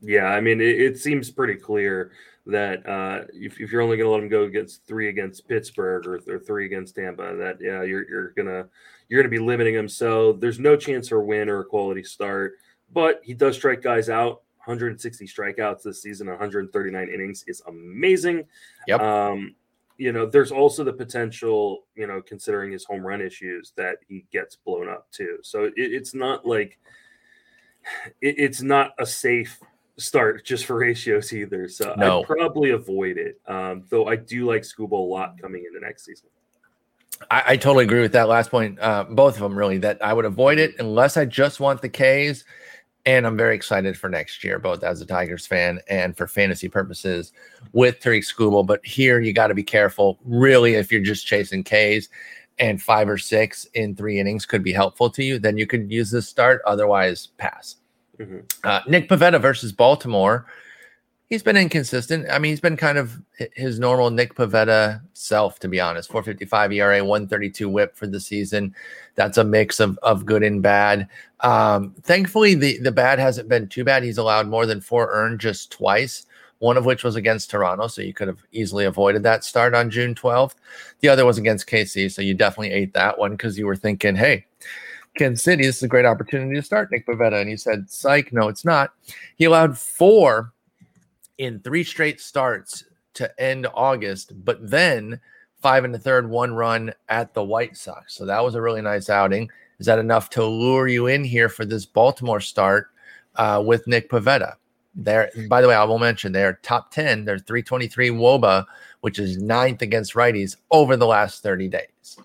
Yeah, 0.01 0.27
I 0.27 0.41
mean, 0.41 0.61
it, 0.61 0.81
it 0.81 0.99
seems 0.99 1.31
pretty 1.31 1.57
clear 1.57 2.13
that 2.47 2.87
uh, 2.89 3.25
if, 3.33 3.61
if 3.61 3.71
you're 3.71 3.83
only 3.83 3.97
going 3.97 4.07
to 4.07 4.11
let 4.11 4.23
him 4.23 4.29
go 4.29 4.45
against 4.45 4.87
three 4.87 5.09
against 5.09 5.47
Pittsburgh 5.47 6.07
or, 6.07 6.21
or 6.29 6.39
three 6.39 6.67
against 6.67 6.97
Tampa, 6.97 7.37
that 7.37 7.59
yeah, 7.61 7.83
you're 7.83 8.09
you're 8.09 8.31
gonna 8.31 8.67
you're 9.09 9.23
gonna 9.23 9.31
be 9.31 9.39
limiting 9.39 9.75
him. 9.75 9.89
So 9.89 10.33
there's 10.33 10.59
no 10.59 10.77
chance 10.77 11.09
for 11.09 11.19
a 11.19 11.25
win 11.25 11.49
or 11.49 11.61
a 11.61 11.65
quality 11.65 12.03
start 12.03 12.55
but 12.93 13.21
he 13.23 13.35
does 13.35 13.57
strike 13.57 13.83
guys 13.83 14.09
out. 14.09 14.43
160 14.65 15.27
strikeouts 15.27 15.83
this 15.83 16.03
season, 16.03 16.27
139 16.29 17.09
innings 17.09 17.45
is 17.47 17.63
amazing. 17.67 18.45
Yep. 18.87 19.01
Um, 19.01 19.55
you 19.97 20.13
know, 20.13 20.27
there's 20.27 20.53
also 20.53 20.85
the 20.85 20.93
potential, 20.93 21.85
you 21.95 22.07
know, 22.07 22.21
considering 22.23 22.73
his 22.73 22.85
home 22.85 23.07
run 23.07 23.21
issues, 23.21 23.73
that 23.77 23.97
he 24.07 24.27
gets 24.33 24.57
blown 24.57 24.89
up 24.89 25.11
too. 25.13 25.39
So 25.43 25.65
it, 25.65 25.73
it's 25.77 26.15
not 26.15 26.47
like 26.47 26.79
it, 28.21 28.35
it's 28.39 28.63
not 28.63 28.93
a 28.99 29.07
safe 29.07 29.61
start 30.01 30.45
just 30.45 30.67
for 30.67 30.77
ratios 30.77 31.33
either. 31.33 31.69
So 31.69 31.95
no. 31.97 32.21
I'd 32.21 32.27
probably 32.27 32.71
avoid 32.71 33.19
it. 33.19 33.41
Um, 33.47 33.85
though 33.89 34.07
I 34.07 34.17
do 34.17 34.47
like 34.47 34.63
Skubal 34.63 34.93
a 34.93 34.97
lot 34.97 35.41
coming 35.41 35.65
into 35.67 35.85
next 35.85 36.05
season. 36.05 36.29
I, 37.31 37.43
I, 37.49 37.57
totally 37.57 37.85
agree 37.85 38.01
with 38.01 38.13
that 38.13 38.29
last 38.29 38.51
point. 38.51 38.79
Uh, 38.81 39.05
both 39.05 39.35
of 39.35 39.43
them 39.43 39.55
really 39.55 39.77
that 39.79 40.03
I 40.03 40.15
would 40.15 40.25
avoid 40.25 40.59
it 40.59 40.75
unless 40.79 41.19
I 41.19 41.27
just 41.27 41.61
want 41.61 41.83
the 41.83 41.89
K's 41.89 42.45
and 43.07 43.27
I'm 43.27 43.37
very 43.37 43.55
excited 43.55 43.97
for 43.97 44.09
next 44.09 44.45
year, 44.45 44.59
both 44.59 44.85
as 44.85 45.01
a 45.01 45.07
Tigers 45.07 45.47
fan 45.47 45.81
and 45.89 46.17
for 46.17 46.27
fantasy 46.27 46.69
purposes 46.69 47.33
with 47.73 47.99
Tarik 48.01 48.25
Skubal. 48.25 48.67
But 48.67 48.85
here 48.85 49.21
you 49.21 49.33
got 49.33 49.49
to 49.49 49.55
be 49.55 49.63
careful. 49.63 50.19
Really, 50.25 50.75
if 50.75 50.93
you're 50.93 51.01
just 51.01 51.27
chasing 51.27 51.65
Ks 51.65 52.09
and 52.59 52.81
five 52.81 53.09
or 53.09 53.19
six 53.19 53.65
in 53.75 53.97
three 53.97 54.19
innings 54.19 54.45
could 54.45 54.63
be 54.63 54.73
helpful 54.73 55.09
to 55.11 55.25
you, 55.25 55.39
then 55.39 55.57
you 55.57 55.67
could 55.67 55.91
use 55.91 56.11
this 56.11 56.29
start. 56.29 56.61
Otherwise, 56.67 57.29
pass. 57.39 57.77
Mm-hmm. 58.21 58.39
Uh, 58.63 58.81
Nick 58.87 59.09
Pivetta 59.09 59.41
versus 59.41 59.73
Baltimore 59.73 60.47
he's 61.31 61.45
been 61.45 61.57
inconsistent. 61.57 62.27
I 62.29 62.39
mean, 62.39 62.51
he's 62.51 62.61
been 62.61 62.77
kind 62.77 62.99
of 62.99 63.19
his 63.55 63.79
normal 63.79 64.11
Nick 64.11 64.35
Pivetta 64.35 65.01
self, 65.15 65.61
to 65.61 65.69
be 65.69 65.81
honest. 65.81 66.11
455 66.11 66.73
ERA, 66.73 67.05
132 67.05 67.69
whip 67.69 67.97
for 67.97 68.09
the 68.09 68.21
season. 68.21 68.75
That's 69.15 69.39
a 69.39 69.45
mix 69.45 69.81
of, 69.81 69.99
of 70.03 70.27
good 70.27 70.43
and 70.43 70.61
bad. 70.61 71.09
Um, 71.41 71.95
thankfully, 72.03 72.55
the, 72.55 72.79
the 72.79 72.93
bad 72.93 73.19
hasn't 73.19 73.49
been 73.49 73.69
too 73.69 73.85
bad. 73.85 74.03
He's 74.03 74.19
allowed 74.19 74.49
more 74.49 74.67
than 74.67 74.81
four 74.81 75.11
earned 75.11 75.41
just 75.41 75.71
twice, 75.71 76.27
one 76.59 76.77
of 76.77 76.85
which 76.85 77.05
was 77.05 77.15
against 77.15 77.51
Toronto. 77.51 77.87
So 77.87 78.03
you 78.03 78.13
could 78.13 78.29
have 78.29 78.43
easily 78.53 78.85
avoided 78.85 79.23
that 79.23 79.45
start 79.45 79.73
on 79.73 79.89
June 79.89 80.15
12th. 80.17 80.57
The 80.99 81.09
other 81.09 81.25
was 81.25 81.39
against 81.39 81.69
KC. 81.69 82.11
So 82.11 82.23
you 82.23 82.35
definitely 82.35 82.73
ate 82.73 82.93
that 82.95 83.19
one 83.19 83.31
because 83.33 83.57
you 83.57 83.67
were 83.67 83.77
thinking, 83.77 84.17
hey, 84.17 84.47
Kansas 85.17 85.43
City, 85.43 85.65
this 85.65 85.79
is 85.79 85.83
a 85.83 85.89
great 85.89 86.07
opportunity 86.07 86.55
to 86.55 86.63
start 86.63 86.91
Nick 86.91 87.07
Pivetta. 87.07 87.41
And 87.41 87.51
he 87.51 87.57
said, 87.57 87.91
psych, 87.91 88.33
no, 88.33 88.49
it's 88.49 88.65
not. 88.65 88.93
He 89.37 89.45
allowed 89.45 89.77
four 89.77 90.53
in 91.39 91.61
three 91.61 91.85
straight 91.85 92.21
starts 92.21 92.85
to 93.15 93.41
end 93.41 93.67
August, 93.75 94.33
but 94.45 94.71
then 94.71 95.21
five 95.61 95.85
and 95.85 95.95
the 95.95 95.99
third, 95.99 96.29
one 96.29 96.55
run 96.55 96.93
at 97.09 97.35
the 97.35 97.43
White 97.43 97.77
Sox. 97.77 98.15
So 98.15 98.25
that 98.27 98.43
was 98.43 98.55
a 98.55 98.63
really 98.63 98.83
nice 98.83 99.11
outing. 99.11 99.51
Is 99.79 99.87
that 99.87 99.99
enough 99.99 100.31
to 100.31 100.45
lure 100.45 100.89
you 100.89 101.07
in 101.07 101.25
here 101.25 101.49
for 101.49 101.65
this 101.65 101.87
Baltimore 101.87 102.41
start 102.41 102.89
uh, 103.37 103.63
with 103.65 103.87
Nick 103.87 104.11
Pivetta? 104.11 104.55
There, 104.95 105.31
by 105.49 105.61
the 105.61 105.69
way, 105.69 105.75
I 105.75 105.85
will 105.85 105.99
mention 105.99 106.33
they're 106.33 106.59
top 106.63 106.91
10. 106.91 107.25
They're 107.25 107.39
323 107.39 108.11
Woba, 108.11 108.65
which 109.01 109.19
is 109.19 109.39
ninth 109.39 109.83
against 109.83 110.15
righties 110.15 110.57
over 110.71 110.97
the 110.97 111.07
last 111.07 111.43
30 111.43 111.69
days. 111.69 112.19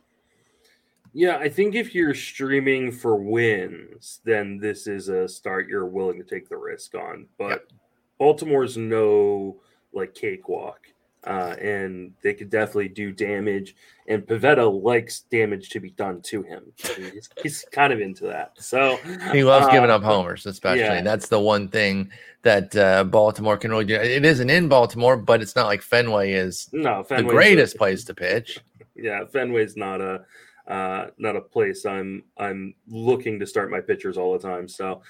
Yeah, 1.17 1.37
I 1.37 1.47
think 1.47 1.75
if 1.75 1.95
you're 1.95 2.13
streaming 2.13 2.91
for 2.91 3.15
wins, 3.15 4.19
then 4.25 4.57
this 4.57 4.85
is 4.85 5.07
a 5.07 5.29
start 5.29 5.69
you're 5.69 5.85
willing 5.85 6.17
to 6.17 6.25
take 6.25 6.49
the 6.49 6.57
risk 6.57 6.93
on. 6.93 7.27
But 7.37 7.49
yep. 7.49 7.71
Baltimore's 8.19 8.75
no 8.75 9.61
like 9.93 10.13
cakewalk. 10.13 10.81
Uh, 11.23 11.55
and 11.59 12.11
they 12.21 12.33
could 12.33 12.49
definitely 12.49 12.89
do 12.89 13.13
damage. 13.13 13.77
And 14.09 14.27
Pivetta 14.27 14.83
likes 14.83 15.21
damage 15.21 15.69
to 15.69 15.79
be 15.79 15.91
done 15.91 16.21
to 16.23 16.43
him. 16.43 16.73
He's, 16.75 17.29
he's 17.41 17.65
kind 17.71 17.93
of 17.93 18.01
into 18.01 18.25
that. 18.25 18.51
So 18.57 18.97
he 19.31 19.45
loves 19.45 19.67
uh, 19.67 19.71
giving 19.71 19.89
up 19.89 20.03
homers, 20.03 20.45
especially. 20.45 20.81
Yeah. 20.81 21.01
That's 21.01 21.29
the 21.29 21.39
one 21.39 21.69
thing 21.69 22.11
that 22.41 22.75
uh, 22.75 23.05
Baltimore 23.05 23.55
can 23.55 23.71
really 23.71 23.85
do. 23.85 23.95
It 23.95 24.25
isn't 24.25 24.49
in 24.49 24.67
Baltimore, 24.67 25.15
but 25.15 25.41
it's 25.41 25.55
not 25.55 25.67
like 25.67 25.81
Fenway 25.81 26.33
is 26.33 26.67
no 26.73 27.03
Fenway's 27.03 27.25
the 27.25 27.31
greatest 27.31 27.75
a, 27.75 27.77
place 27.77 28.03
to 28.03 28.13
pitch. 28.13 28.59
Yeah, 28.97 29.23
Fenway's 29.23 29.77
not 29.77 30.01
a 30.01 30.25
uh, 30.67 31.07
not 31.17 31.35
a 31.35 31.41
place 31.41 31.85
I'm 31.85 32.23
I'm 32.37 32.75
looking 32.87 33.39
to 33.39 33.47
start 33.47 33.71
my 33.71 33.81
pitchers 33.81 34.17
all 34.17 34.33
the 34.33 34.39
time. 34.39 34.67
So, 34.67 35.01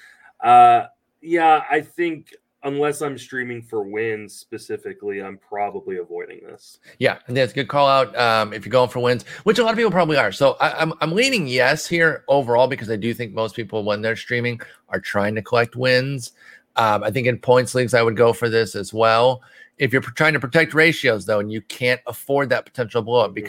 uh, 0.42 0.86
yeah, 1.20 1.64
I 1.70 1.80
think 1.80 2.34
unless 2.66 3.00
I'm 3.00 3.16
streaming 3.16 3.62
for 3.62 3.82
wins 3.82 4.34
specifically, 4.34 5.22
I'm 5.22 5.38
probably 5.38 5.98
avoiding 5.98 6.40
this. 6.44 6.80
Yeah, 6.98 7.18
and 7.26 7.36
that's 7.36 7.52
a 7.52 7.54
good 7.54 7.68
call 7.68 7.86
out. 7.86 8.16
Um, 8.18 8.52
if 8.52 8.66
you're 8.66 8.72
going 8.72 8.90
for 8.90 8.98
wins, 8.98 9.24
which 9.44 9.58
a 9.58 9.64
lot 9.64 9.70
of 9.70 9.76
people 9.76 9.92
probably 9.92 10.16
are. 10.16 10.32
So 10.32 10.56
I, 10.60 10.82
am 10.82 10.92
I'm, 10.92 10.98
I'm 11.00 11.12
leaning 11.12 11.46
yes 11.46 11.86
here 11.86 12.24
overall 12.28 12.66
because 12.66 12.90
I 12.90 12.96
do 12.96 13.14
think 13.14 13.32
most 13.32 13.54
people 13.54 13.84
when 13.84 14.02
they're 14.02 14.16
streaming 14.16 14.60
are 14.88 15.00
trying 15.00 15.34
to 15.36 15.42
collect 15.42 15.76
wins. 15.76 16.32
Um, 16.74 17.02
I 17.04 17.10
think 17.10 17.26
in 17.26 17.38
points 17.38 17.74
leagues 17.74 17.94
I 17.94 18.02
would 18.02 18.16
go 18.16 18.32
for 18.32 18.48
this 18.48 18.74
as 18.74 18.92
well. 18.92 19.42
If 19.78 19.92
you're 19.92 20.02
trying 20.02 20.32
to 20.32 20.40
protect 20.40 20.74
ratios 20.74 21.24
though, 21.24 21.40
and 21.40 21.52
you 21.52 21.60
can't 21.62 22.00
afford 22.06 22.48
that 22.50 22.66
potential 22.66 23.00
blow 23.00 23.20
up 23.20 23.30
mm-hmm. 23.30 23.42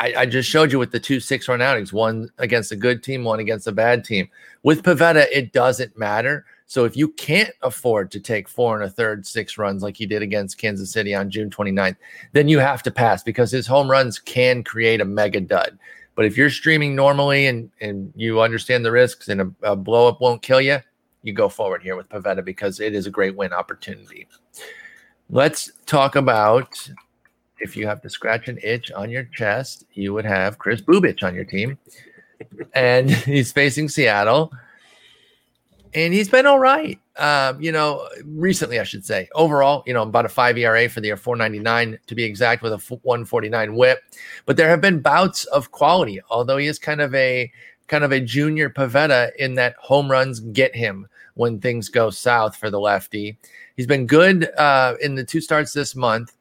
I, 0.00 0.14
I, 0.16 0.26
just 0.26 0.48
showed 0.48 0.72
you 0.72 0.78
with 0.78 0.90
the 0.90 0.98
two 0.98 1.20
six 1.20 1.46
run 1.46 1.60
outings, 1.60 1.92
one 1.92 2.30
against 2.38 2.72
a 2.72 2.76
good 2.76 3.02
team, 3.02 3.22
one 3.22 3.38
against 3.38 3.66
a 3.66 3.72
bad 3.72 4.04
team. 4.04 4.28
With 4.62 4.82
Pivetta, 4.82 5.26
it 5.30 5.52
doesn't 5.52 5.96
matter 5.98 6.46
so 6.70 6.84
if 6.84 6.96
you 6.96 7.08
can't 7.08 7.50
afford 7.62 8.12
to 8.12 8.20
take 8.20 8.48
four 8.48 8.76
and 8.76 8.84
a 8.84 8.88
third, 8.88 9.26
six 9.26 9.58
runs 9.58 9.82
like 9.82 9.96
he 9.96 10.06
did 10.06 10.22
against 10.22 10.56
Kansas 10.56 10.92
City 10.92 11.12
on 11.12 11.28
June 11.28 11.50
29th, 11.50 11.96
then 12.30 12.46
you 12.46 12.60
have 12.60 12.80
to 12.84 12.92
pass 12.92 13.24
because 13.24 13.50
his 13.50 13.66
home 13.66 13.90
runs 13.90 14.20
can 14.20 14.62
create 14.62 15.00
a 15.00 15.04
mega 15.04 15.40
dud. 15.40 15.76
But 16.14 16.26
if 16.26 16.36
you're 16.36 16.48
streaming 16.48 16.94
normally 16.94 17.48
and, 17.48 17.72
and 17.80 18.12
you 18.14 18.40
understand 18.40 18.84
the 18.84 18.92
risks 18.92 19.26
and 19.26 19.40
a, 19.40 19.52
a 19.64 19.74
blow 19.74 20.06
up 20.06 20.20
won't 20.20 20.42
kill 20.42 20.60
you, 20.60 20.78
you 21.24 21.32
go 21.32 21.48
forward 21.48 21.82
here 21.82 21.96
with 21.96 22.08
Pivetta 22.08 22.44
because 22.44 22.78
it 22.78 22.94
is 22.94 23.08
a 23.08 23.10
great 23.10 23.34
win 23.34 23.52
opportunity. 23.52 24.28
Let's 25.28 25.72
talk 25.86 26.14
about 26.14 26.88
if 27.60 27.76
you 27.76 27.86
have 27.86 28.00
to 28.02 28.10
scratch 28.10 28.48
an 28.48 28.58
itch 28.62 28.90
on 28.92 29.10
your 29.10 29.24
chest, 29.24 29.84
you 29.92 30.12
would 30.12 30.24
have 30.24 30.58
Chris 30.58 30.80
Bubic 30.80 31.22
on 31.22 31.34
your 31.34 31.44
team. 31.44 31.78
and 32.74 33.10
he's 33.10 33.52
facing 33.52 33.88
Seattle 33.88 34.52
and 35.94 36.14
he's 36.14 36.28
been 36.28 36.46
all 36.46 36.58
right. 36.58 36.98
Um, 37.16 37.60
you 37.60 37.72
know, 37.72 38.08
recently, 38.24 38.78
I 38.80 38.84
should 38.84 39.04
say. 39.04 39.28
Overall, 39.34 39.82
you 39.86 39.92
know, 39.92 40.02
about 40.02 40.24
a 40.24 40.28
five 40.28 40.56
ERA 40.56 40.88
for 40.88 41.00
the 41.00 41.08
year, 41.08 41.16
499 41.16 41.98
to 42.06 42.14
be 42.14 42.24
exact, 42.24 42.62
with 42.62 42.72
a 42.72 42.78
149 43.02 43.74
whip. 43.74 44.02
But 44.46 44.56
there 44.56 44.68
have 44.68 44.80
been 44.80 45.00
bouts 45.00 45.44
of 45.46 45.70
quality, 45.70 46.20
although 46.30 46.56
he 46.56 46.66
is 46.66 46.78
kind 46.78 47.00
of 47.00 47.14
a 47.14 47.50
kind 47.88 48.04
of 48.04 48.12
a 48.12 48.20
junior 48.20 48.70
Pivetta 48.70 49.34
in 49.36 49.54
that 49.54 49.74
home 49.76 50.08
runs 50.08 50.38
get 50.38 50.74
him 50.76 51.08
when 51.34 51.60
things 51.60 51.88
go 51.88 52.08
south 52.08 52.56
for 52.56 52.70
the 52.70 52.78
lefty. 52.78 53.36
He's 53.76 53.86
been 53.86 54.06
good 54.06 54.48
uh, 54.56 54.94
in 55.02 55.16
the 55.16 55.24
two 55.24 55.40
starts 55.40 55.72
this 55.72 55.96
month 55.96 56.32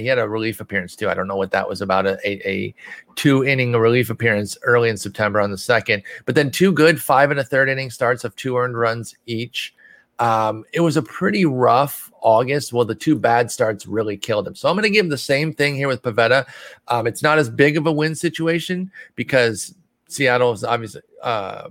he 0.00 0.06
had 0.06 0.18
a 0.18 0.28
relief 0.28 0.60
appearance 0.60 0.96
too. 0.96 1.08
I 1.08 1.14
don't 1.14 1.28
know 1.28 1.36
what 1.36 1.50
that 1.50 1.68
was 1.68 1.80
about 1.80 2.06
a, 2.06 2.18
a, 2.26 2.48
a, 2.48 2.74
two 3.14 3.44
inning 3.44 3.72
relief 3.72 4.10
appearance 4.10 4.56
early 4.62 4.88
in 4.88 4.96
September 4.96 5.40
on 5.40 5.50
the 5.50 5.58
second, 5.58 6.02
but 6.24 6.34
then 6.34 6.50
two 6.50 6.72
good 6.72 7.00
five 7.00 7.30
and 7.30 7.38
a 7.38 7.44
third 7.44 7.68
inning 7.68 7.90
starts 7.90 8.24
of 8.24 8.34
two 8.36 8.56
earned 8.56 8.78
runs 8.78 9.14
each. 9.26 9.74
Um, 10.18 10.64
it 10.72 10.80
was 10.80 10.96
a 10.96 11.02
pretty 11.02 11.44
rough 11.44 12.12
August. 12.20 12.72
Well, 12.72 12.84
the 12.84 12.94
two 12.94 13.16
bad 13.16 13.50
starts 13.50 13.86
really 13.86 14.16
killed 14.16 14.46
him. 14.46 14.54
So 14.54 14.68
I'm 14.68 14.76
going 14.76 14.84
to 14.84 14.90
give 14.90 15.04
him 15.04 15.10
the 15.10 15.18
same 15.18 15.52
thing 15.52 15.74
here 15.74 15.88
with 15.88 16.02
Pivetta. 16.02 16.46
Um, 16.88 17.06
it's 17.06 17.22
not 17.22 17.38
as 17.38 17.50
big 17.50 17.76
of 17.76 17.86
a 17.86 17.92
win 17.92 18.14
situation 18.14 18.90
because 19.16 19.74
Seattle 20.08 20.52
is 20.52 20.62
obviously 20.62 21.00
uh, 21.22 21.70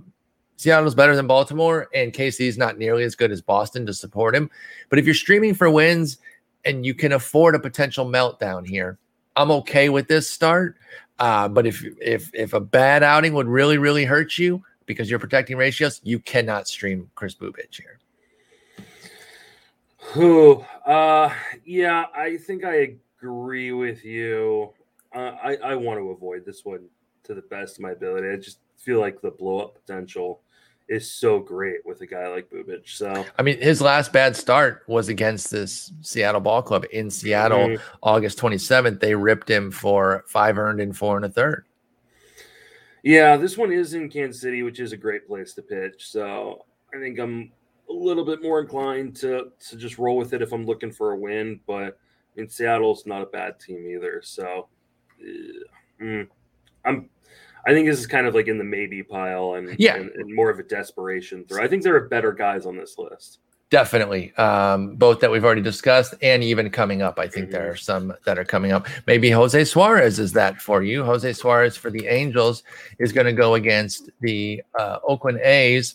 Seattle's 0.62 0.94
better 0.94 1.16
than 1.16 1.26
Baltimore, 1.26 1.88
and 1.92 2.12
KC 2.12 2.46
is 2.46 2.56
not 2.56 2.78
nearly 2.78 3.02
as 3.02 3.16
good 3.16 3.32
as 3.32 3.40
Boston 3.40 3.84
to 3.86 3.94
support 3.94 4.34
him. 4.34 4.48
But 4.90 5.00
if 5.00 5.06
you're 5.06 5.14
streaming 5.14 5.54
for 5.54 5.68
wins 5.68 6.18
and 6.64 6.86
you 6.86 6.94
can 6.94 7.12
afford 7.12 7.54
a 7.54 7.58
potential 7.58 8.06
meltdown 8.06 8.66
here. 8.66 8.98
I'm 9.36 9.50
okay 9.50 9.88
with 9.88 10.08
this 10.08 10.28
start. 10.28 10.76
Uh, 11.18 11.48
but 11.48 11.66
if 11.66 11.84
if 12.00 12.30
if 12.34 12.52
a 12.52 12.60
bad 12.60 13.02
outing 13.02 13.34
would 13.34 13.46
really 13.46 13.78
really 13.78 14.04
hurt 14.04 14.38
you 14.38 14.62
because 14.86 15.08
you're 15.08 15.18
protecting 15.18 15.56
ratios, 15.56 16.00
you 16.02 16.18
cannot 16.18 16.66
stream 16.66 17.10
Chris 17.14 17.34
Bubic 17.34 17.74
here. 17.76 17.98
Who? 19.98 20.64
Uh, 20.84 21.32
yeah, 21.64 22.06
I 22.14 22.36
think 22.36 22.64
I 22.64 22.96
agree 23.20 23.72
with 23.72 24.04
you. 24.04 24.72
Uh, 25.14 25.32
I 25.42 25.56
I 25.56 25.74
want 25.76 26.00
to 26.00 26.10
avoid 26.10 26.44
this 26.44 26.64
one 26.64 26.88
to 27.24 27.34
the 27.34 27.42
best 27.42 27.76
of 27.76 27.82
my 27.82 27.92
ability. 27.92 28.28
I 28.28 28.36
just 28.36 28.58
feel 28.76 28.98
like 28.98 29.20
the 29.20 29.30
blow 29.30 29.60
up 29.60 29.74
potential 29.74 30.40
is 30.92 31.10
so 31.10 31.38
great 31.38 31.84
with 31.86 32.02
a 32.02 32.06
guy 32.06 32.28
like 32.28 32.50
Bubic. 32.50 32.82
So 32.86 33.24
I 33.38 33.42
mean, 33.42 33.58
his 33.58 33.80
last 33.80 34.12
bad 34.12 34.36
start 34.36 34.84
was 34.86 35.08
against 35.08 35.50
this 35.50 35.90
Seattle 36.02 36.40
Ball 36.40 36.62
Club 36.62 36.84
in 36.92 37.10
Seattle, 37.10 37.68
mm-hmm. 37.68 37.96
August 38.02 38.38
27th. 38.38 39.00
They 39.00 39.14
ripped 39.14 39.48
him 39.50 39.70
for 39.70 40.24
five 40.28 40.58
earned 40.58 40.80
and 40.80 40.96
four 40.96 41.16
and 41.16 41.24
a 41.24 41.30
third. 41.30 41.64
Yeah, 43.02 43.36
this 43.36 43.56
one 43.56 43.72
is 43.72 43.94
in 43.94 44.10
Kansas 44.10 44.42
City, 44.42 44.62
which 44.62 44.80
is 44.80 44.92
a 44.92 44.96
great 44.96 45.26
place 45.26 45.54
to 45.54 45.62
pitch. 45.62 46.10
So 46.10 46.66
I 46.94 46.98
think 46.98 47.18
I'm 47.18 47.50
a 47.88 47.92
little 47.92 48.24
bit 48.24 48.42
more 48.42 48.60
inclined 48.60 49.16
to 49.16 49.50
to 49.68 49.76
just 49.76 49.98
roll 49.98 50.18
with 50.18 50.34
it 50.34 50.42
if 50.42 50.52
I'm 50.52 50.66
looking 50.66 50.92
for 50.92 51.12
a 51.12 51.18
win. 51.18 51.58
But 51.66 51.98
in 52.36 52.48
Seattle's 52.48 53.06
not 53.06 53.22
a 53.22 53.26
bad 53.26 53.58
team 53.58 53.86
either. 53.86 54.20
So 54.22 54.68
uh, 55.20 56.04
mm, 56.04 56.28
I'm 56.84 57.08
I 57.66 57.72
think 57.72 57.86
this 57.86 57.98
is 57.98 58.06
kind 58.06 58.26
of 58.26 58.34
like 58.34 58.48
in 58.48 58.58
the 58.58 58.64
maybe 58.64 59.02
pile 59.02 59.54
and 59.54 59.76
yeah, 59.78 59.96
and, 59.96 60.10
and 60.10 60.34
more 60.34 60.50
of 60.50 60.58
a 60.58 60.62
desperation 60.62 61.44
throw. 61.44 61.62
I 61.62 61.68
think 61.68 61.82
there 61.82 61.94
are 61.96 62.08
better 62.08 62.32
guys 62.32 62.66
on 62.66 62.76
this 62.76 62.98
list. 62.98 63.38
Definitely. 63.72 64.34
Um, 64.34 64.96
both 64.96 65.20
that 65.20 65.30
we've 65.30 65.46
already 65.46 65.62
discussed 65.62 66.12
and 66.20 66.44
even 66.44 66.68
coming 66.68 67.00
up. 67.00 67.18
I 67.18 67.26
think 67.26 67.46
mm-hmm. 67.46 67.52
there 67.52 67.70
are 67.70 67.76
some 67.76 68.12
that 68.26 68.38
are 68.38 68.44
coming 68.44 68.70
up. 68.70 68.86
Maybe 69.06 69.30
Jose 69.30 69.64
Suarez 69.64 70.18
is 70.18 70.34
that 70.34 70.60
for 70.60 70.82
you. 70.82 71.02
Jose 71.04 71.32
Suarez 71.32 71.74
for 71.74 71.88
the 71.88 72.06
Angels 72.06 72.64
is 72.98 73.12
going 73.12 73.24
to 73.24 73.32
go 73.32 73.54
against 73.54 74.10
the 74.20 74.62
uh, 74.78 74.98
Oakland 75.08 75.38
A's. 75.40 75.94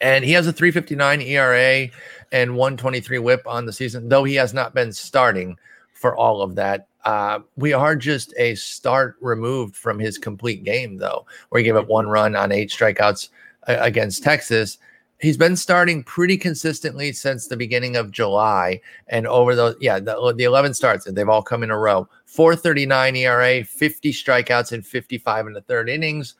And 0.00 0.24
he 0.24 0.32
has 0.32 0.48
a 0.48 0.52
359 0.52 1.20
ERA 1.20 1.88
and 2.32 2.56
123 2.56 3.20
whip 3.20 3.42
on 3.46 3.64
the 3.64 3.72
season, 3.72 4.08
though 4.08 4.24
he 4.24 4.34
has 4.34 4.52
not 4.52 4.74
been 4.74 4.92
starting 4.92 5.56
for 5.92 6.16
all 6.16 6.42
of 6.42 6.56
that. 6.56 6.88
Uh, 7.04 7.40
we 7.56 7.72
are 7.72 7.96
just 7.96 8.32
a 8.36 8.54
start 8.54 9.16
removed 9.20 9.76
from 9.76 9.98
his 9.98 10.18
complete 10.18 10.64
game, 10.64 10.96
though, 10.96 11.26
where 11.48 11.58
he 11.60 11.64
gave 11.64 11.76
up 11.76 11.88
one 11.88 12.06
run 12.06 12.36
on 12.36 12.52
eight 12.52 12.70
strikeouts 12.70 13.28
uh, 13.68 13.76
against 13.80 14.22
Texas. 14.22 14.78
He's 15.20 15.36
been 15.36 15.56
starting 15.56 16.02
pretty 16.02 16.36
consistently 16.36 17.12
since 17.12 17.46
the 17.46 17.56
beginning 17.56 17.96
of 17.96 18.10
July, 18.10 18.80
and 19.08 19.26
over 19.26 19.54
the 19.54 19.76
yeah 19.80 20.00
the, 20.00 20.34
the 20.36 20.44
11 20.44 20.74
starts, 20.74 21.06
and 21.06 21.16
they've 21.16 21.28
all 21.28 21.42
come 21.42 21.62
in 21.62 21.70
a 21.70 21.78
row. 21.78 22.08
4.39 22.28 23.18
ERA, 23.18 23.64
50 23.64 24.12
strikeouts, 24.12 24.72
and 24.72 24.84
55 24.86 25.46
in 25.46 25.52
the 25.52 25.60
third 25.60 25.88
innings. 25.88 26.34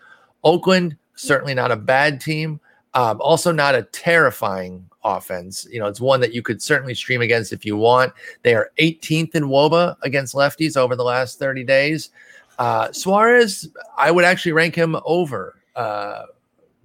Oakland 0.44 0.96
certainly 1.14 1.54
not 1.54 1.72
a 1.72 1.76
bad 1.76 2.20
team, 2.20 2.60
um, 2.94 3.20
also 3.20 3.52
not 3.52 3.74
a 3.74 3.82
terrifying 3.82 4.88
offense. 5.04 5.66
You 5.70 5.80
know, 5.80 5.86
it's 5.86 6.00
one 6.00 6.20
that 6.20 6.32
you 6.32 6.42
could 6.42 6.62
certainly 6.62 6.94
stream 6.94 7.22
against 7.22 7.52
if 7.52 7.64
you 7.64 7.76
want. 7.76 8.12
They 8.42 8.54
are 8.54 8.70
18th 8.78 9.34
in 9.34 9.44
WOBA 9.44 9.96
against 10.02 10.34
lefties 10.34 10.76
over 10.76 10.96
the 10.96 11.04
last 11.04 11.38
30 11.38 11.64
days. 11.64 12.10
Uh, 12.58 12.92
Suarez, 12.92 13.68
I 13.96 14.10
would 14.10 14.24
actually 14.24 14.52
rank 14.52 14.74
him 14.74 14.96
over 15.04 15.56
uh, 15.74 16.24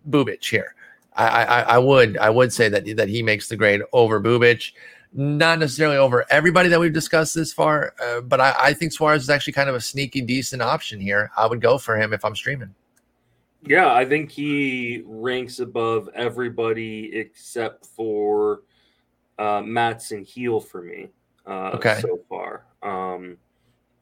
Bubic 0.10 0.44
here. 0.44 0.76
I, 1.16 1.26
I, 1.28 1.62
I 1.62 1.78
would 1.80 2.18
I 2.18 2.30
would 2.30 2.54
say 2.54 2.70
that 2.70 2.96
that 2.96 3.10
he 3.10 3.24
makes 3.24 3.48
the 3.48 3.56
grade 3.56 3.82
over 3.92 4.22
Bubic, 4.22 4.72
not 5.14 5.58
necessarily 5.58 5.98
over 5.98 6.26
everybody 6.30 6.70
that 6.70 6.80
we've 6.80 6.94
discussed 6.94 7.34
this 7.34 7.52
far, 7.52 7.96
uh, 8.04 8.22
but 8.22 8.40
I, 8.40 8.54
I 8.60 8.74
think 8.74 8.92
Suarez 8.92 9.24
is 9.24 9.30
actually 9.30 9.54
kind 9.54 9.68
of 9.68 9.74
a 9.74 9.82
sneaky 9.82 10.22
decent 10.22 10.62
option 10.62 11.00
here. 11.00 11.32
I 11.36 11.48
would 11.48 11.60
go 11.60 11.80
for 11.80 11.98
him 11.98 12.14
if 12.14 12.24
I'm 12.24 12.36
streaming. 12.36 12.74
Yeah, 13.66 13.94
I 13.94 14.06
think 14.06 14.32
he 14.32 15.04
ranks 15.06 15.60
above 15.60 16.10
everybody 16.14 17.16
except 17.16 17.86
for 17.88 18.62
uh, 19.40 19.62
Matz 19.66 20.12
and 20.12 20.26
Gil 20.26 20.60
for 20.60 20.82
me. 20.82 21.10
Uh, 21.46 21.72
okay. 21.76 22.00
So 22.02 22.20
far, 22.30 22.66
um, 22.84 23.38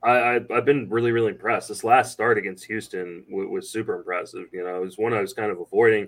I, 0.03 0.35
I 0.35 0.55
have 0.55 0.65
been 0.65 0.89
really 0.89 1.11
really 1.11 1.31
impressed. 1.31 1.69
This 1.69 1.83
last 1.83 2.11
start 2.11 2.37
against 2.37 2.65
Houston 2.65 3.23
w- 3.29 3.49
was 3.49 3.69
super 3.69 3.95
impressive. 3.95 4.47
You 4.51 4.63
know, 4.63 4.75
it 4.77 4.81
was 4.81 4.97
one 4.97 5.13
I 5.13 5.21
was 5.21 5.33
kind 5.33 5.51
of 5.51 5.59
avoiding 5.59 6.07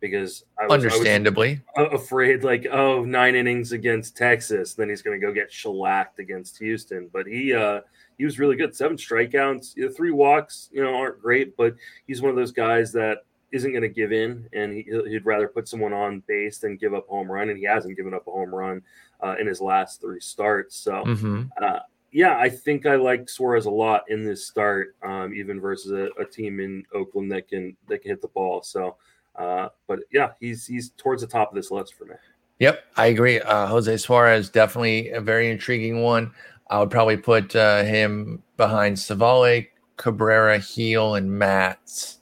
because 0.00 0.44
I 0.58 0.66
was 0.66 0.84
understandably 0.84 1.60
I 1.76 1.82
was 1.82 2.00
afraid 2.00 2.44
like 2.44 2.66
oh 2.70 3.04
nine 3.04 3.34
innings 3.34 3.72
against 3.72 4.16
Texas, 4.16 4.74
then 4.74 4.88
he's 4.88 5.02
going 5.02 5.20
to 5.20 5.26
go 5.26 5.32
get 5.32 5.52
shellacked 5.52 6.20
against 6.20 6.58
Houston. 6.58 7.10
But 7.12 7.26
he 7.26 7.52
uh, 7.52 7.80
he 8.18 8.24
was 8.24 8.38
really 8.38 8.56
good. 8.56 8.74
Seven 8.74 8.96
strikeouts, 8.96 9.76
you 9.76 9.86
know, 9.86 9.92
three 9.92 10.10
walks, 10.10 10.68
you 10.72 10.82
know, 10.82 10.94
aren't 10.94 11.22
great, 11.22 11.56
but 11.56 11.74
he's 12.06 12.20
one 12.20 12.30
of 12.30 12.36
those 12.36 12.52
guys 12.52 12.92
that 12.92 13.24
isn't 13.52 13.70
going 13.70 13.82
to 13.82 13.88
give 13.88 14.12
in, 14.12 14.46
and 14.52 14.74
he, 14.74 14.84
would 14.90 15.24
rather 15.24 15.48
put 15.48 15.68
someone 15.68 15.92
on 15.92 16.22
base 16.26 16.58
than 16.58 16.76
give 16.76 16.92
up 16.92 17.06
a 17.08 17.10
home 17.10 17.30
run, 17.30 17.48
and 17.48 17.58
he 17.58 17.64
hasn't 17.64 17.96
given 17.96 18.12
up 18.12 18.26
a 18.26 18.30
home 18.30 18.54
run 18.54 18.82
uh, 19.22 19.36
in 19.40 19.46
his 19.46 19.60
last 19.60 20.00
three 20.00 20.20
starts. 20.20 20.76
So, 20.76 21.04
mm-hmm. 21.04 21.44
uh, 21.62 21.78
yeah, 22.10 22.36
I 22.36 22.48
think 22.48 22.86
I 22.86 22.96
like 22.96 23.28
Suarez 23.28 23.66
a 23.66 23.70
lot 23.70 24.04
in 24.08 24.24
this 24.24 24.46
start, 24.46 24.96
um, 25.02 25.32
even 25.34 25.60
versus 25.60 25.92
a, 25.92 26.08
a, 26.20 26.24
team 26.24 26.60
in 26.60 26.84
Oakland 26.94 27.30
that 27.32 27.48
can 27.48 27.76
that 27.86 28.02
can 28.02 28.10
hit 28.10 28.22
the 28.22 28.28
ball. 28.28 28.62
So, 28.62 28.96
uh, 29.36 29.68
but 29.86 30.00
yeah, 30.10 30.30
he's 30.40 30.66
he's 30.66 30.90
towards 30.90 31.22
the 31.22 31.28
top 31.28 31.50
of 31.50 31.54
this 31.54 31.70
list 31.70 31.94
for 31.94 32.06
me. 32.06 32.14
Yep, 32.60 32.84
I 32.96 33.06
agree. 33.06 33.40
Uh, 33.40 33.66
Jose 33.66 33.98
Suarez 33.98 34.48
definitely 34.48 35.10
a 35.10 35.20
very 35.20 35.50
intriguing 35.50 36.02
one. 36.02 36.32
I 36.70 36.80
would 36.80 36.90
probably 36.90 37.16
put 37.16 37.54
uh, 37.56 37.82
him 37.82 38.42
behind 38.56 38.96
Civale, 38.96 39.68
Cabrera, 39.96 40.60
Gil, 40.60 41.14
and 41.14 41.30
Matz. 41.30 42.18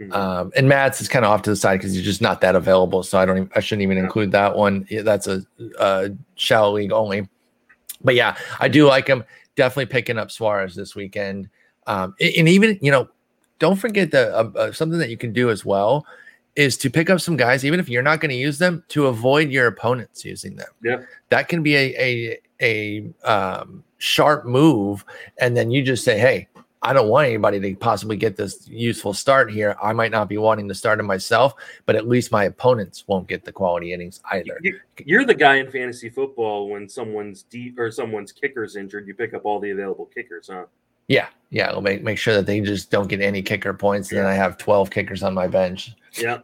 Mm-hmm. 0.00 0.12
Um, 0.12 0.52
and 0.54 0.68
Matz 0.68 1.00
is 1.00 1.08
kind 1.08 1.24
of 1.24 1.30
off 1.30 1.42
to 1.42 1.50
the 1.50 1.56
side 1.56 1.78
because 1.78 1.94
he's 1.94 2.04
just 2.04 2.20
not 2.20 2.40
that 2.42 2.54
available. 2.54 3.02
So 3.02 3.18
I 3.18 3.24
don't, 3.24 3.36
even, 3.38 3.50
I 3.56 3.60
shouldn't 3.60 3.82
even 3.82 3.96
yeah. 3.96 4.04
include 4.04 4.32
that 4.32 4.54
one. 4.54 4.86
That's 4.90 5.26
a, 5.26 5.42
a 5.78 6.10
shallow 6.34 6.74
league 6.74 6.92
only. 6.92 7.28
But 8.02 8.14
yeah, 8.14 8.36
I 8.60 8.68
do 8.68 8.86
like 8.86 9.06
him. 9.06 9.24
Definitely 9.54 9.86
picking 9.86 10.18
up 10.18 10.30
Suarez 10.30 10.74
this 10.74 10.94
weekend. 10.94 11.48
Um, 11.86 12.14
and 12.20 12.48
even 12.48 12.78
you 12.82 12.90
know, 12.90 13.08
don't 13.58 13.76
forget 13.76 14.10
that 14.10 14.32
uh, 14.34 14.50
uh, 14.56 14.72
something 14.72 14.98
that 14.98 15.08
you 15.08 15.16
can 15.16 15.32
do 15.32 15.50
as 15.50 15.64
well 15.64 16.04
is 16.56 16.76
to 16.78 16.90
pick 16.90 17.10
up 17.10 17.20
some 17.20 17.36
guys, 17.36 17.64
even 17.64 17.80
if 17.80 17.88
you're 17.88 18.02
not 18.02 18.20
going 18.20 18.30
to 18.30 18.36
use 18.36 18.58
them, 18.58 18.82
to 18.88 19.06
avoid 19.06 19.50
your 19.50 19.66
opponents 19.66 20.24
using 20.24 20.56
them. 20.56 20.68
Yeah, 20.82 21.02
that 21.30 21.48
can 21.48 21.62
be 21.62 21.74
a 21.76 21.94
a 21.98 22.38
a 22.60 23.28
um, 23.28 23.82
sharp 23.98 24.44
move, 24.44 25.04
and 25.38 25.56
then 25.56 25.70
you 25.70 25.82
just 25.82 26.04
say, 26.04 26.18
"Hey, 26.18 26.48
I 26.82 26.92
don't 26.92 27.08
want 27.08 27.26
anybody 27.26 27.58
to 27.58 27.74
possibly 27.74 28.16
get 28.16 28.36
this 28.36 28.68
useful 28.68 29.12
start 29.12 29.50
here. 29.50 29.76
I 29.82 29.92
might 29.92 30.12
not 30.12 30.28
be 30.28 30.36
wanting 30.36 30.68
to 30.68 30.74
start 30.74 31.00
him 31.00 31.06
myself, 31.06 31.54
but 31.84 31.96
at 31.96 32.06
least 32.06 32.30
my 32.30 32.44
opponents 32.44 33.04
won't 33.08 33.26
get 33.26 33.44
the 33.44 33.50
quality 33.50 33.92
innings 33.92 34.20
either. 34.30 34.60
You're 35.04 35.24
the 35.24 35.34
guy 35.34 35.56
in 35.56 35.70
fantasy 35.70 36.10
football 36.10 36.68
when 36.68 36.88
someone's 36.88 37.42
deep 37.42 37.78
or 37.78 37.90
someone's 37.90 38.30
kicker's 38.30 38.76
injured, 38.76 39.08
you 39.08 39.14
pick 39.14 39.34
up 39.34 39.44
all 39.44 39.58
the 39.58 39.70
available 39.70 40.06
kickers, 40.06 40.48
huh? 40.48 40.66
Yeah, 41.08 41.26
yeah. 41.50 41.70
I'll 41.70 41.80
make 41.80 42.02
make 42.02 42.18
sure 42.18 42.34
that 42.34 42.46
they 42.46 42.60
just 42.60 42.90
don't 42.90 43.08
get 43.08 43.20
any 43.20 43.42
kicker 43.42 43.72
points, 43.72 44.10
and 44.10 44.16
yeah. 44.16 44.22
then 44.22 44.32
I 44.32 44.34
have 44.34 44.58
twelve 44.58 44.90
kickers 44.90 45.22
on 45.22 45.34
my 45.34 45.46
bench. 45.46 45.92
Yeah, 46.12 46.38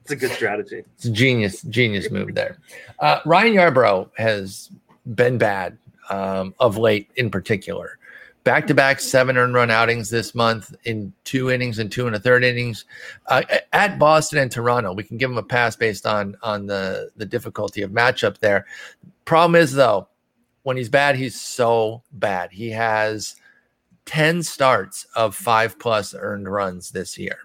it's 0.00 0.10
a 0.10 0.16
good 0.16 0.30
strategy. 0.30 0.84
It's 0.94 1.06
a 1.06 1.10
genius, 1.10 1.62
genius 1.62 2.10
move 2.10 2.34
there. 2.34 2.58
Uh, 3.00 3.18
Ryan 3.24 3.54
Yarbrough 3.54 4.10
has 4.16 4.70
been 5.14 5.38
bad 5.38 5.76
um, 6.10 6.54
of 6.60 6.78
late, 6.78 7.10
in 7.16 7.30
particular 7.30 7.98
back 8.44 8.66
to 8.66 8.74
back 8.74 9.00
seven 9.00 9.38
earned 9.38 9.54
run 9.54 9.70
outings 9.70 10.10
this 10.10 10.34
month 10.34 10.74
in 10.84 11.12
two 11.24 11.50
innings 11.50 11.78
and 11.78 11.90
two 11.90 12.06
and 12.06 12.14
a 12.14 12.20
third 12.20 12.44
innings 12.44 12.84
uh, 13.26 13.42
at 13.72 13.98
Boston 13.98 14.38
and 14.38 14.52
Toronto. 14.52 14.92
We 14.92 15.02
can 15.02 15.16
give 15.16 15.30
him 15.30 15.38
a 15.38 15.42
pass 15.42 15.74
based 15.74 16.06
on 16.06 16.36
on 16.42 16.66
the 16.66 17.10
the 17.16 17.26
difficulty 17.26 17.82
of 17.82 17.90
matchup 17.90 18.38
there. 18.38 18.66
Problem 19.24 19.60
is 19.60 19.72
though, 19.72 20.08
when 20.62 20.76
he's 20.76 20.90
bad, 20.90 21.16
he's 21.16 21.40
so 21.40 22.02
bad. 22.12 22.52
He 22.52 22.70
has 22.70 23.36
10 24.04 24.42
starts 24.42 25.06
of 25.16 25.34
five 25.34 25.78
plus 25.78 26.14
earned 26.16 26.48
runs 26.48 26.90
this 26.90 27.18
year. 27.18 27.38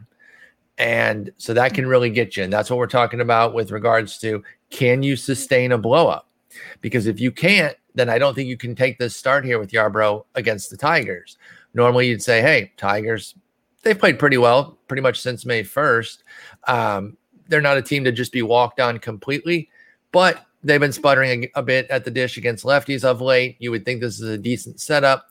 And 0.78 1.32
so 1.38 1.54
that 1.54 1.74
can 1.74 1.88
really 1.88 2.10
get 2.10 2.38
you. 2.38 2.43
And 2.43 2.52
that's 2.52 2.69
what 2.69 2.80
we're 2.80 2.88
talking 2.88 3.19
about 3.19 3.54
with 3.54 3.72
regards 3.72 4.17
to 4.19 4.43
can 4.69 5.04
you 5.04 5.15
sustain 5.15 5.72
a 5.72 5.78
blow 5.78 6.08
up? 6.08 6.28
Because 6.81 7.07
if 7.07 7.19
you 7.19 7.31
can't, 7.31 7.75
then 7.95 8.09
I 8.09 8.17
don't 8.17 8.33
think 8.33 8.49
you 8.49 8.57
can 8.57 8.75
take 8.75 8.97
this 8.97 9.15
start 9.15 9.45
here 9.45 9.59
with 9.59 9.71
Yarbrough 9.71 10.25
against 10.35 10.69
the 10.69 10.77
Tigers. 10.77 11.38
Normally, 11.73 12.07
you'd 12.07 12.23
say, 12.23 12.41
hey, 12.41 12.71
Tigers, 12.77 13.35
they've 13.83 13.99
played 13.99 14.19
pretty 14.19 14.38
well 14.38 14.77
pretty 14.88 15.01
much 15.01 15.21
since 15.21 15.45
May 15.45 15.63
1st. 15.63 16.23
Um, 16.67 17.17
they're 17.47 17.62
not 17.62 17.77
a 17.77 17.81
team 17.81 18.03
to 18.03 18.12
just 18.12 18.31
be 18.31 18.41
walked 18.41 18.79
on 18.79 18.99
completely, 18.99 19.69
but 20.12 20.45
they've 20.63 20.79
been 20.79 20.93
sputtering 20.93 21.45
a, 21.45 21.59
a, 21.59 21.63
bit 21.63 21.89
at 21.89 22.05
the 22.05 22.12
dish 22.12 22.38
against 22.38 22.65
lefties 22.65 23.03
of 23.03 23.21
late. 23.21 23.55
You 23.59 23.71
would 23.71 23.85
think 23.85 24.01
this 24.01 24.19
is 24.19 24.29
a 24.29 24.38
decent 24.38 24.79
setup. 24.79 25.27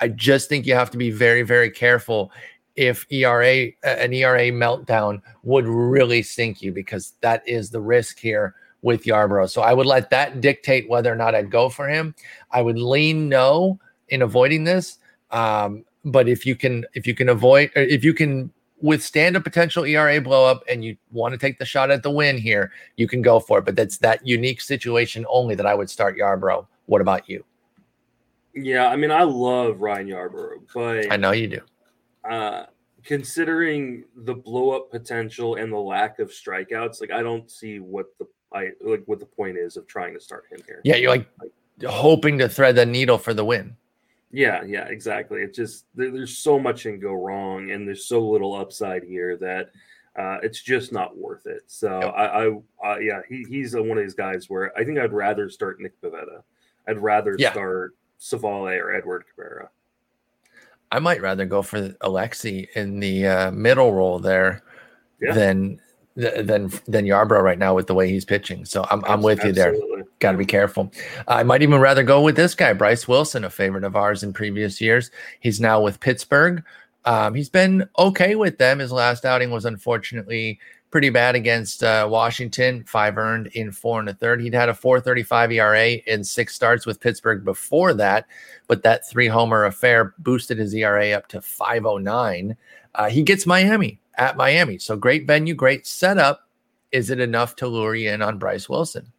I 0.00 0.08
just 0.08 0.48
think 0.48 0.66
you 0.66 0.74
have 0.74 0.90
to 0.90 0.98
be 0.98 1.10
very, 1.10 1.42
very 1.42 1.70
careful 1.70 2.30
if 2.76 3.06
ERA 3.10 3.68
an 3.84 4.12
ERA 4.12 4.50
meltdown 4.50 5.22
would 5.42 5.66
really 5.66 6.22
sink 6.22 6.60
you 6.60 6.72
because 6.72 7.14
that 7.22 7.46
is 7.48 7.70
the 7.70 7.80
risk 7.80 8.18
here 8.18 8.54
with 8.86 9.02
Yarbrough. 9.02 9.50
So 9.50 9.62
I 9.62 9.72
would 9.72 9.84
let 9.84 10.10
that 10.10 10.40
dictate 10.40 10.88
whether 10.88 11.12
or 11.12 11.16
not 11.16 11.34
I'd 11.34 11.50
go 11.50 11.68
for 11.68 11.88
him. 11.88 12.14
I 12.52 12.62
would 12.62 12.78
lean 12.78 13.28
no 13.28 13.80
in 14.10 14.22
avoiding 14.22 14.62
this. 14.62 14.98
Um, 15.32 15.84
but 16.04 16.28
if 16.28 16.46
you 16.46 16.54
can, 16.54 16.86
if 16.94 17.04
you 17.04 17.12
can 17.12 17.28
avoid, 17.28 17.72
if 17.74 18.04
you 18.04 18.14
can 18.14 18.52
withstand 18.80 19.34
a 19.34 19.40
potential 19.40 19.84
ERA 19.84 20.20
blow 20.20 20.46
up 20.46 20.62
and 20.70 20.84
you 20.84 20.96
want 21.10 21.32
to 21.32 21.38
take 21.38 21.58
the 21.58 21.64
shot 21.64 21.90
at 21.90 22.04
the 22.04 22.10
win 22.12 22.38
here, 22.38 22.70
you 22.96 23.08
can 23.08 23.22
go 23.22 23.40
for 23.40 23.58
it. 23.58 23.64
But 23.64 23.74
that's 23.74 23.98
that 23.98 24.24
unique 24.24 24.60
situation 24.60 25.26
only 25.28 25.56
that 25.56 25.66
I 25.66 25.74
would 25.74 25.90
start 25.90 26.16
Yarbrough. 26.16 26.64
What 26.86 27.00
about 27.00 27.28
you? 27.28 27.44
Yeah, 28.54 28.86
I 28.86 28.94
mean, 28.94 29.10
I 29.10 29.24
love 29.24 29.80
Ryan 29.80 30.06
Yarbrough, 30.06 30.60
but 30.72 31.12
I 31.12 31.16
know 31.16 31.32
you 31.32 31.48
do. 31.48 31.60
Uh, 32.24 32.66
considering 33.02 34.04
the 34.14 34.34
blow 34.34 34.70
up 34.70 34.92
potential 34.92 35.56
and 35.56 35.72
the 35.72 35.76
lack 35.76 36.20
of 36.20 36.30
strikeouts, 36.30 37.00
like 37.00 37.10
I 37.10 37.22
don't 37.22 37.50
see 37.50 37.80
what 37.80 38.06
the 38.20 38.26
I 38.56 38.70
like 38.80 39.02
what 39.06 39.20
the 39.20 39.26
point 39.26 39.58
is 39.58 39.76
of 39.76 39.86
trying 39.86 40.14
to 40.14 40.20
start 40.20 40.44
him 40.50 40.60
here. 40.66 40.80
Yeah, 40.84 40.96
you're 40.96 41.10
like, 41.10 41.28
like 41.40 41.52
hoping 41.90 42.38
to 42.38 42.48
thread 42.48 42.76
the 42.76 42.86
needle 42.86 43.18
for 43.18 43.34
the 43.34 43.44
win. 43.44 43.76
Yeah, 44.30 44.64
yeah, 44.64 44.86
exactly. 44.86 45.40
It's 45.40 45.56
just 45.56 45.84
there, 45.94 46.10
there's 46.10 46.36
so 46.36 46.58
much 46.58 46.82
can 46.82 46.98
go 46.98 47.12
wrong, 47.12 47.70
and 47.70 47.86
there's 47.86 48.06
so 48.06 48.20
little 48.20 48.54
upside 48.54 49.04
here 49.04 49.36
that 49.36 49.70
uh, 50.18 50.38
it's 50.42 50.62
just 50.62 50.92
not 50.92 51.16
worth 51.16 51.46
it. 51.46 51.62
So 51.66 52.00
yep. 52.02 52.14
I, 52.16 52.24
I 52.24 52.92
uh, 52.94 52.98
yeah, 52.98 53.20
he, 53.28 53.44
he's 53.48 53.74
one 53.74 53.98
of 53.98 54.04
these 54.04 54.14
guys 54.14 54.48
where 54.48 54.76
I 54.76 54.84
think 54.84 54.98
I'd 54.98 55.12
rather 55.12 55.48
start 55.50 55.80
Nick 55.80 56.00
Pivetta. 56.00 56.42
I'd 56.88 56.98
rather 56.98 57.36
yeah. 57.38 57.52
start 57.52 57.94
Civale 58.18 58.80
or 58.80 58.94
Edward 58.94 59.24
Cabrera. 59.28 59.68
I 60.92 60.98
might 60.98 61.20
rather 61.20 61.44
go 61.44 61.62
for 61.62 61.90
Alexy 62.00 62.68
in 62.74 63.00
the 63.00 63.26
uh, 63.26 63.50
middle 63.50 63.92
role 63.92 64.18
there 64.18 64.62
yeah. 65.20 65.34
than 65.34 65.80
than 66.16 66.70
than 66.86 67.04
Yarbrough 67.04 67.42
right 67.42 67.58
now 67.58 67.74
with 67.74 67.86
the 67.86 67.94
way 67.94 68.08
he's 68.08 68.24
pitching. 68.24 68.64
So 68.64 68.86
I'm 68.90 69.04
I'm 69.04 69.22
with 69.22 69.40
Absolutely. 69.40 69.78
you 69.78 69.96
there. 69.96 70.04
Got 70.18 70.32
to 70.32 70.38
be 70.38 70.46
careful. 70.46 70.90
I 71.28 71.42
might 71.42 71.62
even 71.62 71.78
rather 71.78 72.02
go 72.02 72.22
with 72.22 72.36
this 72.36 72.54
guy, 72.54 72.72
Bryce 72.72 73.06
Wilson, 73.06 73.44
a 73.44 73.50
favorite 73.50 73.84
of 73.84 73.96
ours 73.96 74.22
in 74.22 74.32
previous 74.32 74.80
years. 74.80 75.10
He's 75.40 75.60
now 75.60 75.80
with 75.80 76.00
Pittsburgh. 76.00 76.64
Um, 77.04 77.34
he's 77.34 77.50
been 77.50 77.88
okay 77.98 78.34
with 78.34 78.58
them. 78.58 78.78
His 78.78 78.90
last 78.90 79.24
outing 79.24 79.50
was 79.50 79.64
unfortunately 79.64 80.58
pretty 80.90 81.10
bad 81.10 81.34
against 81.34 81.82
uh, 81.82 82.08
Washington, 82.10 82.82
five 82.84 83.18
earned 83.18 83.48
in 83.48 83.70
four 83.70 84.00
and 84.00 84.08
a 84.08 84.14
third. 84.14 84.40
He'd 84.40 84.54
had 84.54 84.68
a 84.68 84.74
435 84.74 85.52
ERA 85.52 85.88
in 86.06 86.24
six 86.24 86.54
starts 86.54 86.86
with 86.86 87.00
Pittsburgh 87.00 87.44
before 87.44 87.92
that, 87.94 88.26
but 88.66 88.82
that 88.82 89.08
three 89.08 89.28
homer 89.28 89.66
affair 89.66 90.14
boosted 90.18 90.58
his 90.58 90.74
ERA 90.74 91.10
up 91.10 91.28
to 91.28 91.40
509. 91.42 92.56
Uh, 92.96 93.08
he 93.08 93.22
gets 93.22 93.46
Miami 93.46 94.00
at 94.16 94.36
Miami. 94.36 94.78
So 94.78 94.96
great 94.96 95.26
venue, 95.26 95.54
great 95.54 95.86
setup. 95.86 96.48
Is 96.92 97.10
it 97.10 97.20
enough 97.20 97.56
to 97.56 97.68
lure 97.68 97.94
you 97.94 98.10
in 98.10 98.22
on 98.22 98.38
Bryce 98.38 98.68
Wilson? 98.68 99.12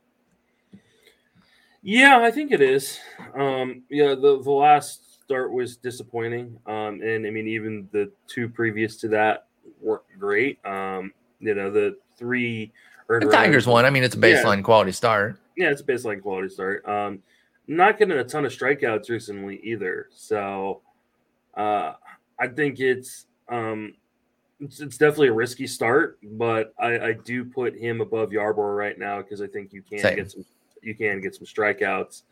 Yeah, 1.83 2.19
I 2.21 2.31
think 2.31 2.51
it 2.51 2.61
is. 2.61 2.99
Um, 3.35 3.83
yeah, 3.89 4.09
the, 4.09 4.41
the 4.41 4.51
last 4.51 5.23
start 5.23 5.53
was 5.53 5.77
disappointing. 5.77 6.57
Um, 6.65 7.01
and 7.01 7.25
I 7.25 7.29
mean, 7.29 7.47
even 7.47 7.87
the 7.91 8.11
two 8.27 8.49
previous 8.49 8.97
to 8.97 9.07
that 9.09 9.47
weren't 9.81 10.01
great. 10.17 10.65
Um, 10.65 11.13
you 11.39 11.53
know, 11.53 11.69
the 11.69 11.97
three 12.17 12.71
the 13.07 13.29
Tigers 13.31 13.65
won. 13.65 13.85
I 13.85 13.89
mean, 13.89 14.03
it's 14.03 14.15
a 14.15 14.19
baseline 14.19 14.57
yeah. 14.57 14.63
quality 14.63 14.91
start. 14.91 15.39
Yeah, 15.55 15.69
it's 15.69 15.81
a 15.81 15.85
baseline 15.85 16.21
quality 16.21 16.49
start. 16.49 16.85
Um, 16.87 17.19
not 17.67 17.97
getting 17.97 18.17
a 18.17 18.23
ton 18.23 18.45
of 18.45 18.51
strikeouts 18.51 19.09
recently 19.09 19.59
either. 19.63 20.07
So 20.11 20.81
uh, 21.55 21.93
I 22.39 22.47
think 22.47 22.79
it's 22.79 23.27
um, 23.49 23.93
it's, 24.59 24.79
it's 24.79 24.97
definitely 24.97 25.27
a 25.27 25.33
risky 25.33 25.67
start, 25.67 26.19
but 26.23 26.73
I, 26.79 26.99
I 26.99 27.13
do 27.13 27.45
put 27.45 27.77
him 27.77 28.01
above 28.01 28.31
Yarbrough 28.31 28.77
right 28.77 28.97
now 28.97 29.21
because 29.21 29.41
I 29.41 29.47
think 29.47 29.73
you 29.73 29.81
can 29.81 29.99
Same. 29.99 30.15
get 30.15 30.31
some 30.31 30.45
you 30.81 30.95
can 30.95 31.21
get 31.21 31.35
some 31.35 31.45
strikeouts. 31.45 32.23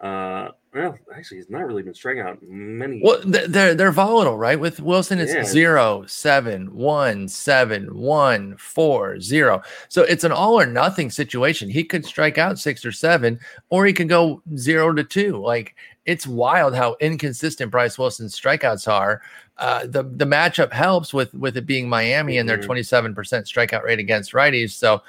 Uh, 0.00 0.50
well, 0.74 0.98
actually, 1.14 1.38
he's 1.38 1.48
not 1.48 1.64
really 1.66 1.82
been 1.82 1.94
striking 1.94 2.22
out 2.22 2.42
many. 2.42 3.00
Well, 3.02 3.20
they're 3.24 3.74
they're 3.74 3.92
volatile, 3.92 4.36
right? 4.36 4.58
With 4.58 4.80
Wilson, 4.80 5.18
it's 5.18 5.32
yeah. 5.32 5.44
zero, 5.44 6.04
seven, 6.06 6.74
one, 6.74 7.28
seven, 7.28 7.96
one, 7.96 8.56
four, 8.56 9.20
zero. 9.20 9.62
So 9.88 10.02
it's 10.02 10.24
an 10.24 10.32
all 10.32 10.60
or 10.60 10.66
nothing 10.66 11.10
situation. 11.10 11.70
He 11.70 11.84
could 11.84 12.04
strike 12.04 12.38
out 12.38 12.58
six 12.58 12.84
or 12.84 12.92
seven, 12.92 13.38
or 13.70 13.86
he 13.86 13.92
could 13.92 14.08
go 14.08 14.42
zero 14.56 14.92
to 14.92 15.04
two. 15.04 15.36
Like 15.36 15.76
it's 16.06 16.26
wild 16.26 16.74
how 16.74 16.96
inconsistent 17.00 17.70
Bryce 17.70 17.96
Wilson's 17.96 18.38
strikeouts 18.38 18.92
are. 18.92 19.22
Uh, 19.56 19.86
the 19.86 20.02
the 20.02 20.24
matchup 20.24 20.72
helps 20.72 21.14
with 21.14 21.32
with 21.34 21.56
it 21.56 21.66
being 21.66 21.88
Miami 21.88 22.38
and 22.38 22.48
their 22.48 22.58
27% 22.58 23.14
mm-hmm. 23.14 23.24
strikeout 23.24 23.84
rate 23.84 24.00
against 24.00 24.32
righties. 24.32 24.70
So 24.70 25.00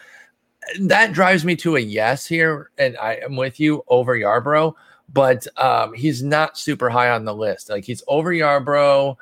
that 0.80 1.14
drives 1.14 1.46
me 1.46 1.56
to 1.58 1.76
a 1.78 1.80
yes 1.80 2.26
here, 2.26 2.72
and 2.78 2.98
I 2.98 3.16
am 3.16 3.36
with 3.36 3.60
you 3.60 3.84
over 3.88 4.18
Yarbrough, 4.18 4.74
but 5.14 5.48
um, 5.58 5.94
he's 5.94 6.24
not 6.24 6.58
super 6.58 6.90
high 6.90 7.10
on 7.10 7.26
the 7.26 7.34
list. 7.34 7.70
Like 7.70 7.86
he's 7.86 8.04
over 8.08 8.32
Yarbrough 8.32 9.16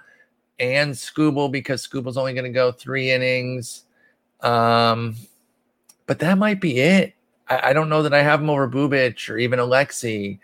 and 0.60 0.94
Skubal 0.94 1.52
because 1.52 1.86
Skubal's 1.86 2.18
only 2.18 2.34
going 2.34 2.46
to 2.46 2.50
go 2.50 2.72
three 2.72 3.12
innings. 3.12 3.84
Um, 4.42 5.16
but 6.06 6.20
that 6.20 6.38
might 6.38 6.62
be 6.62 6.80
it. 6.80 7.14
I, 7.48 7.70
I, 7.70 7.74
don't 7.74 7.90
know 7.90 8.04
that 8.04 8.14
I 8.14 8.22
have 8.22 8.42
him 8.42 8.50
over 8.50 8.68
Bubic 8.68 9.30
or 9.30 9.38
even 9.38 9.60
Alexy. 9.60 10.40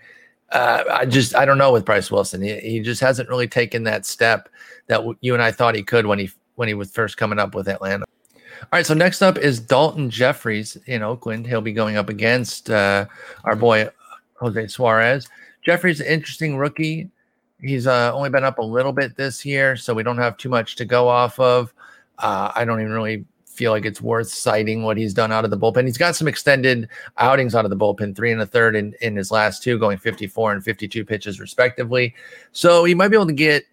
Uh, 0.51 0.83
I 0.89 1.05
just 1.05 1.35
I 1.35 1.45
don't 1.45 1.57
know 1.57 1.71
with 1.71 1.85
Bryce 1.85 2.09
Wilson. 2.09 2.41
He, 2.41 2.59
he 2.59 2.79
just 2.79 3.01
hasn't 3.01 3.29
really 3.29 3.47
taken 3.47 3.83
that 3.83 4.05
step 4.05 4.49
that 4.88 5.01
you 5.21 5.33
and 5.33 5.43
I 5.43 5.51
thought 5.51 5.75
he 5.75 5.83
could 5.83 6.05
when 6.05 6.19
he 6.19 6.31
when 6.55 6.67
he 6.67 6.73
was 6.73 6.91
first 6.91 7.17
coming 7.17 7.39
up 7.39 7.55
with 7.55 7.67
Atlanta. 7.67 8.05
All 8.62 8.67
right, 8.73 8.85
so 8.85 8.93
next 8.93 9.21
up 9.21 9.38
is 9.38 9.59
Dalton 9.59 10.09
Jefferies 10.09 10.77
in 10.85 11.01
Oakland. 11.01 11.47
He'll 11.47 11.62
be 11.62 11.71
going 11.71 11.95
up 11.95 12.09
against 12.09 12.69
uh, 12.69 13.05
our 13.45 13.55
boy 13.55 13.89
Jose 14.35 14.67
Suarez. 14.67 15.27
Jefferies, 15.62 16.01
an 16.01 16.07
interesting 16.07 16.57
rookie. 16.57 17.09
He's 17.62 17.88
uh, 17.88 18.12
only 18.13 18.29
been 18.29 18.43
up 18.43 18.57
a 18.57 18.63
little 18.63 18.91
bit 18.91 19.15
this 19.15 19.45
year, 19.45 19.75
so 19.75 19.93
we 19.93 20.03
don't 20.03 20.17
have 20.17 20.38
too 20.38 20.49
much 20.49 20.75
to 20.77 20.85
go 20.85 21.07
off 21.07 21.39
of. 21.39 21.73
Uh, 22.17 22.51
I 22.55 22.65
don't 22.65 22.81
even 22.81 22.91
really 22.91 23.25
feel 23.60 23.74
like 23.74 23.84
it's 23.84 24.02
worth 24.02 24.30
citing 24.30 24.84
what 24.84 24.95
he's 24.95 25.13
done 25.13 25.34
out 25.34 25.43
of 25.43 25.52
the 25.52 25.58
bullpen. 25.58 25.84
He's 25.84 25.98
got 25.98 26.15
some 26.15 26.30
extended 26.30 26.88
outings 27.17 27.54
out 27.56 27.65
of 27.65 27.72
the 27.72 27.76
bullpen, 27.76 28.15
three 28.15 28.32
and 28.32 28.39
a 28.39 28.45
third 28.45 28.74
in, 28.74 28.95
in 29.02 29.17
his 29.17 29.32
last 29.32 29.62
two, 29.62 29.78
going 29.78 29.98
54 29.98 30.54
and 30.54 30.63
52 30.63 31.04
pitches 31.04 31.41
respectively. 31.41 32.15
So 32.54 32.86
he 32.86 32.95
might 32.95 33.10
be 33.10 33.17
able 33.17 33.28
to 33.28 33.34
get, 33.34 33.65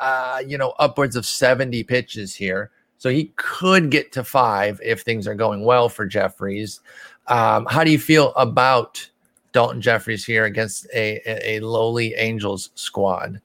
uh, 0.00 0.42
you 0.46 0.56
know, 0.56 0.72
upwards 0.78 1.14
of 1.14 1.26
70 1.26 1.84
pitches 1.84 2.34
here. 2.34 2.70
So 2.96 3.10
he 3.10 3.34
could 3.36 3.90
get 3.90 4.12
to 4.12 4.24
five 4.24 4.80
if 4.82 5.02
things 5.02 5.28
are 5.28 5.34
going 5.34 5.62
well 5.62 5.90
for 5.90 6.06
Jefferies. 6.06 6.80
Um, 7.26 7.66
how 7.68 7.84
do 7.84 7.90
you 7.90 7.98
feel 7.98 8.32
about 8.36 9.06
Dalton 9.52 9.82
Jefferies 9.82 10.24
here 10.24 10.46
against 10.46 10.86
a, 10.94 11.20
a, 11.26 11.56
a 11.56 11.60
lowly 11.60 12.14
Angels 12.14 12.70
squad? 12.76 13.42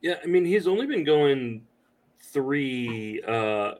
Yeah, 0.00 0.16
I 0.24 0.26
mean 0.26 0.44
he's 0.44 0.66
only 0.66 0.86
been 0.86 1.04
going 1.04 1.62
three 2.18 3.22
uh 3.28 3.74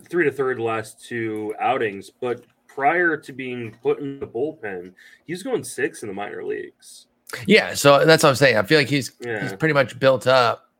three 0.00 0.24
to 0.24 0.32
third 0.32 0.58
last 0.58 1.04
two 1.04 1.54
outings, 1.60 2.10
but 2.10 2.44
prior 2.66 3.16
to 3.16 3.32
being 3.32 3.76
put 3.82 3.98
in 3.98 4.20
the 4.20 4.26
bullpen, 4.26 4.92
he's 5.26 5.42
going 5.42 5.64
six 5.64 6.02
in 6.02 6.08
the 6.08 6.14
minor 6.14 6.44
leagues. 6.44 7.06
Yeah, 7.46 7.74
so 7.74 8.04
that's 8.04 8.22
what 8.22 8.30
I'm 8.30 8.36
saying. 8.36 8.56
I 8.56 8.62
feel 8.62 8.78
like 8.78 8.88
he's 8.88 9.12
yeah. 9.20 9.42
he's 9.42 9.52
pretty 9.54 9.74
much 9.74 9.98
built 9.98 10.26
up 10.26 10.70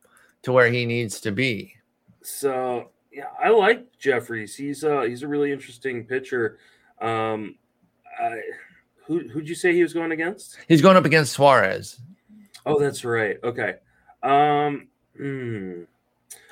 to 0.43 0.53
where 0.53 0.71
he 0.71 0.87
needs 0.87 1.21
to 1.21 1.33
be. 1.33 1.75
So 2.23 2.91
yeah, 3.13 3.27
I 3.43 3.51
like 3.51 3.99
Jefferies. 3.99 4.55
He's 4.55 4.85
uh 4.85 5.03
he's 5.03 5.23
a 5.23 5.29
really 5.29 5.53
interesting 5.53 6.05
pitcher. 6.05 6.59
Um, 7.01 7.57
I, 8.19 8.41
who 9.07 9.29
who'd 9.29 9.49
you 9.49 9.55
say 9.55 9.75
he 9.75 9.83
was 9.83 9.93
going 9.93 10.13
against? 10.13 10.59
He's 10.69 10.83
going 10.83 10.97
up 10.97 11.05
against 11.05 11.33
Suarez. 11.33 12.01
Oh, 12.65 12.79
that's 12.79 13.05
right. 13.05 13.39
Okay. 13.43 13.75
Um, 14.23 14.89
hmm. 15.17 15.83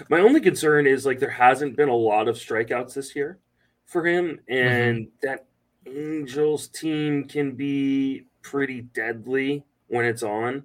My 0.08 0.20
only 0.20 0.40
concern 0.40 0.86
is 0.86 1.06
like 1.06 1.18
there 1.18 1.30
hasn't 1.30 1.76
been 1.76 1.88
a 1.88 1.94
lot 1.94 2.28
of 2.28 2.36
strikeouts 2.36 2.94
this 2.94 3.14
year 3.16 3.38
for 3.86 4.06
him, 4.06 4.40
and 4.48 5.06
mm-hmm. 5.06 5.26
that 5.26 5.46
Angels 5.86 6.68
team 6.68 7.24
can 7.24 7.52
be 7.52 8.26
pretty 8.42 8.82
deadly 8.82 9.64
when 9.88 10.04
it's 10.04 10.22
on 10.22 10.64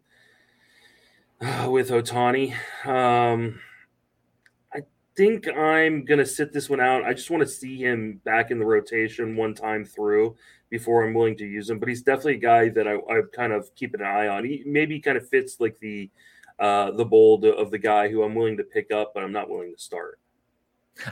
uh, 1.41 1.67
with 1.69 1.89
Ohtani. 1.89 2.53
Um, 2.85 3.59
I 4.73 4.81
think 5.15 5.47
I'm 5.47 6.05
gonna 6.05 6.25
sit 6.25 6.53
this 6.53 6.69
one 6.69 6.79
out. 6.79 7.03
I 7.03 7.13
just 7.13 7.29
want 7.29 7.41
to 7.41 7.49
see 7.49 7.77
him 7.77 8.21
back 8.23 8.51
in 8.51 8.59
the 8.59 8.65
rotation 8.65 9.35
one 9.35 9.53
time 9.53 9.85
through 9.85 10.35
before 10.69 11.05
I'm 11.05 11.13
willing 11.13 11.37
to 11.37 11.45
use 11.45 11.69
him. 11.69 11.79
But 11.79 11.89
he's 11.89 12.01
definitely 12.01 12.35
a 12.35 12.37
guy 12.37 12.69
that 12.69 12.87
I, 12.87 12.95
I 12.95 13.21
kind 13.33 13.53
of 13.53 13.73
keep 13.75 13.93
an 13.93 14.01
eye 14.01 14.27
on. 14.27 14.45
He 14.45 14.63
maybe 14.65 14.99
kind 14.99 15.17
of 15.17 15.27
fits 15.27 15.59
like 15.59 15.77
the 15.79 16.09
uh, 16.61 16.91
the 16.91 17.03
bold 17.03 17.43
of 17.43 17.71
the 17.71 17.77
guy 17.77 18.07
who 18.07 18.23
I'm 18.23 18.35
willing 18.35 18.55
to 18.57 18.63
pick 18.63 18.91
up, 18.91 19.13
but 19.13 19.23
I'm 19.23 19.33
not 19.33 19.49
willing 19.49 19.73
to 19.73 19.81
start. 19.81 20.19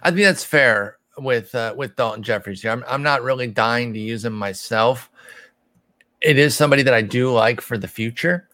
I 0.04 0.12
think 0.12 0.22
that's 0.22 0.44
fair 0.44 0.98
with 1.18 1.54
uh, 1.56 1.74
with 1.76 1.96
Dalton 1.96 2.24
Jefferies 2.24 2.62
here. 2.62 2.72
I'm 2.72 2.84
I'm 2.88 3.04
not 3.04 3.24
really 3.24 3.48
dying 3.48 3.92
to 3.94 4.00
use 4.00 4.24
him 4.24 4.34
myself. 4.34 5.10
It 6.22 6.38
is 6.38 6.56
somebody 6.56 6.84
that 6.84 6.94
I 6.94 7.02
do 7.02 7.32
like 7.32 7.62
for 7.62 7.78
the 7.78 7.88
future. 7.88 8.48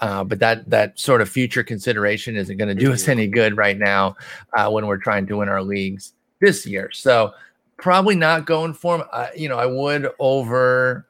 Uh, 0.00 0.24
but 0.24 0.38
that 0.38 0.68
that 0.68 0.98
sort 0.98 1.20
of 1.20 1.28
future 1.28 1.62
consideration 1.62 2.34
isn't 2.34 2.56
going 2.56 2.74
to 2.74 2.74
do 2.74 2.92
us 2.92 3.02
mm-hmm. 3.02 3.12
any 3.12 3.26
good 3.26 3.56
right 3.56 3.78
now 3.78 4.16
uh, 4.56 4.68
when 4.70 4.86
we're 4.86 4.96
trying 4.96 5.26
to 5.26 5.36
win 5.36 5.48
our 5.48 5.62
leagues 5.62 6.14
this 6.40 6.66
year. 6.66 6.90
So 6.90 7.32
probably 7.76 8.16
not 8.16 8.46
going 8.46 8.72
for 8.72 8.96
him. 8.96 9.04
Uh, 9.12 9.28
you 9.36 9.48
know, 9.48 9.58
I 9.58 9.66
would 9.66 10.10
over 10.18 11.06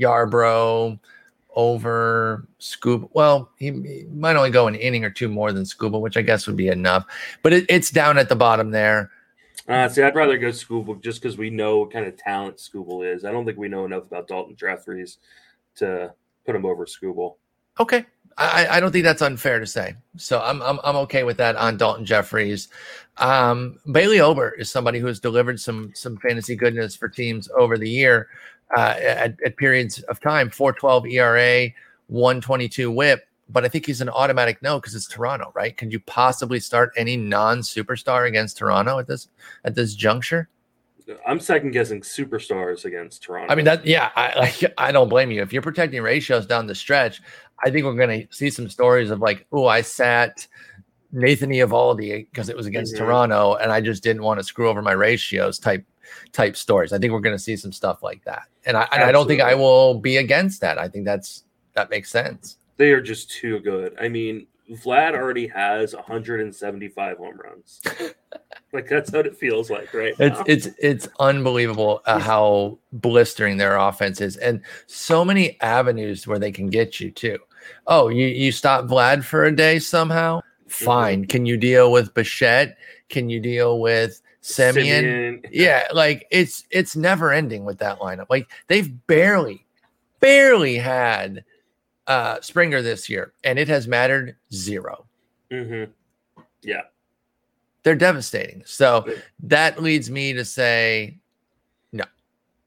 Yarbrough, 0.00 0.98
over 1.54 2.46
Skubal. 2.60 3.08
Well, 3.12 3.50
he, 3.58 3.66
he, 3.70 4.06
might 4.12 4.36
only 4.36 4.50
go 4.50 4.66
an 4.66 4.74
inning 4.74 5.04
or 5.04 5.10
two 5.10 5.28
more 5.28 5.52
than 5.52 5.64
Skubal, 5.64 6.00
which 6.00 6.16
I 6.16 6.22
guess 6.22 6.46
would 6.46 6.56
be 6.56 6.68
enough. 6.68 7.04
But 7.42 7.52
it, 7.52 7.66
it's 7.68 7.90
down 7.90 8.18
at 8.18 8.28
the 8.28 8.36
bottom 8.36 8.70
there. 8.70 9.10
Uh, 9.68 9.88
see, 9.88 10.02
I'd 10.02 10.14
rather 10.14 10.38
go 10.38 10.48
Skubal 10.48 11.00
just 11.00 11.22
because 11.22 11.38
we 11.38 11.50
know 11.50 11.78
what 11.78 11.92
kind 11.92 12.06
of 12.06 12.16
talent 12.16 12.56
Skubal 12.56 13.06
is. 13.06 13.24
I 13.24 13.30
don't 13.30 13.44
think 13.44 13.58
we 13.58 13.68
know 13.68 13.84
enough 13.84 14.06
about 14.06 14.28
Dalton 14.28 14.56
Jefferies 14.56 15.18
to 15.76 16.12
put 16.44 16.56
him 16.56 16.66
over 16.66 16.84
Skubal. 16.84 17.36
Okay, 17.78 18.04
I, 18.36 18.66
I, 18.76 18.80
don't 18.80 18.92
think 18.92 19.04
that's 19.04 19.22
unfair 19.22 19.60
to 19.60 19.66
say. 19.66 19.94
So 20.16 20.40
I'm, 20.40 20.60
I'm, 20.62 20.78
I'm 20.84 20.96
okay 20.96 21.22
with 21.22 21.36
that 21.38 21.56
on 21.56 21.76
Dalton 21.76 22.04
Jefferies. 22.04 22.68
Um, 23.18 23.78
Bailey 23.90 24.20
Ober 24.20 24.50
is 24.50 24.70
somebody 24.70 24.98
who 24.98 25.06
has 25.06 25.20
delivered 25.20 25.60
some 25.60 25.92
some 25.94 26.16
fantasy 26.18 26.56
goodness 26.56 26.96
for 26.96 27.08
teams 27.08 27.48
over 27.56 27.78
the 27.78 27.88
year 27.88 28.28
uh, 28.76 28.94
at, 28.98 29.36
at 29.44 29.56
periods 29.56 30.00
of 30.02 30.20
time. 30.20 30.50
412 30.50 31.06
ERA, 31.06 31.68
122 32.08 32.90
WHIP. 32.90 33.26
But 33.48 33.64
I 33.64 33.68
think 33.68 33.84
he's 33.84 34.00
an 34.00 34.08
automatic 34.08 34.62
no 34.62 34.78
because 34.80 34.94
it's 34.94 35.06
Toronto, 35.06 35.52
right? 35.54 35.76
Can 35.76 35.90
you 35.90 36.00
possibly 36.00 36.58
start 36.58 36.92
any 36.96 37.16
non-superstar 37.16 38.26
against 38.26 38.56
Toronto 38.56 38.98
at 38.98 39.06
this 39.06 39.28
at 39.64 39.74
this 39.74 39.94
juncture? 39.94 40.48
I'm 41.26 41.40
second 41.40 41.72
guessing 41.72 42.00
superstars 42.00 42.84
against 42.84 43.22
Toronto. 43.22 43.52
I 43.52 43.56
mean 43.56 43.64
that, 43.64 43.84
yeah. 43.84 44.10
I 44.16 44.38
like, 44.38 44.72
I 44.78 44.92
don't 44.92 45.08
blame 45.08 45.30
you 45.30 45.42
if 45.42 45.52
you're 45.52 45.60
protecting 45.60 46.00
ratios 46.02 46.46
down 46.46 46.66
the 46.66 46.74
stretch. 46.74 47.20
I 47.64 47.70
think 47.70 47.84
we're 47.84 47.94
going 47.94 48.26
to 48.26 48.34
see 48.34 48.50
some 48.50 48.68
stories 48.68 49.10
of 49.10 49.20
like, 49.20 49.46
oh, 49.52 49.66
I 49.66 49.82
sat 49.82 50.46
Nathan 51.12 51.50
Eovaldi 51.50 52.26
because 52.30 52.48
it 52.48 52.56
was 52.56 52.66
against 52.66 52.94
mm-hmm. 52.94 53.04
Toronto, 53.04 53.54
and 53.54 53.70
I 53.70 53.80
just 53.80 54.02
didn't 54.02 54.22
want 54.22 54.40
to 54.40 54.44
screw 54.44 54.68
over 54.68 54.82
my 54.82 54.92
ratios 54.92 55.58
type 55.58 55.84
type 56.32 56.56
stories. 56.56 56.92
I 56.92 56.98
think 56.98 57.12
we're 57.12 57.20
going 57.20 57.36
to 57.36 57.42
see 57.42 57.56
some 57.56 57.72
stuff 57.72 58.02
like 58.02 58.24
that, 58.24 58.44
and 58.66 58.76
I, 58.76 58.88
and 58.92 59.02
I 59.02 59.12
don't 59.12 59.26
think 59.26 59.40
I 59.40 59.54
will 59.54 59.94
be 59.94 60.16
against 60.16 60.60
that. 60.60 60.78
I 60.78 60.88
think 60.88 61.04
that's 61.04 61.44
that 61.74 61.90
makes 61.90 62.10
sense. 62.10 62.56
They 62.76 62.92
are 62.92 63.00
just 63.00 63.30
too 63.30 63.60
good. 63.60 63.94
I 64.00 64.08
mean, 64.08 64.46
Vlad 64.70 65.14
already 65.14 65.46
has 65.48 65.94
175 65.94 67.18
home 67.18 67.40
runs. 67.42 67.80
like 68.72 68.88
that's 68.88 69.10
what 69.10 69.26
it 69.26 69.36
feels 69.36 69.70
like, 69.70 69.92
right? 69.92 70.14
It's 70.18 70.38
now. 70.38 70.44
it's 70.46 70.68
it's 70.78 71.08
unbelievable 71.20 72.02
uh, 72.06 72.18
how 72.18 72.78
blistering 72.92 73.56
their 73.56 73.76
offense 73.76 74.20
is, 74.20 74.36
and 74.36 74.62
so 74.86 75.24
many 75.24 75.60
avenues 75.60 76.26
where 76.26 76.38
they 76.38 76.52
can 76.52 76.68
get 76.68 77.00
you 77.00 77.10
too. 77.10 77.38
Oh, 77.86 78.08
you, 78.08 78.26
you 78.26 78.52
stop 78.52 78.86
Vlad 78.86 79.24
for 79.24 79.44
a 79.44 79.54
day 79.54 79.78
somehow? 79.78 80.38
Mm-hmm. 80.38 80.84
Fine. 80.84 81.20
Mm-hmm. 81.22 81.28
Can 81.28 81.46
you 81.46 81.56
deal 81.56 81.92
with 81.92 82.14
Bichette? 82.14 82.76
Can 83.08 83.28
you 83.28 83.40
deal 83.40 83.80
with 83.80 84.20
Semien? 84.42 85.42
Semien? 85.42 85.48
Yeah, 85.52 85.86
like 85.92 86.26
it's 86.30 86.64
it's 86.70 86.96
never 86.96 87.32
ending 87.32 87.64
with 87.64 87.78
that 87.78 87.98
lineup. 87.98 88.26
Like 88.30 88.50
they've 88.66 88.90
barely, 89.06 89.66
barely 90.20 90.76
had 90.76 91.44
uh 92.06 92.40
Springer 92.40 92.82
this 92.82 93.08
year, 93.08 93.32
and 93.44 93.58
it 93.58 93.68
has 93.68 93.86
mattered 93.86 94.36
0 94.52 95.06
mm-hmm. 95.50 95.90
Yeah. 96.62 96.82
They're 97.82 97.96
devastating. 97.96 98.62
So 98.64 99.04
that 99.42 99.82
leads 99.82 100.08
me 100.08 100.32
to 100.34 100.44
say 100.44 101.18
no, 101.92 102.04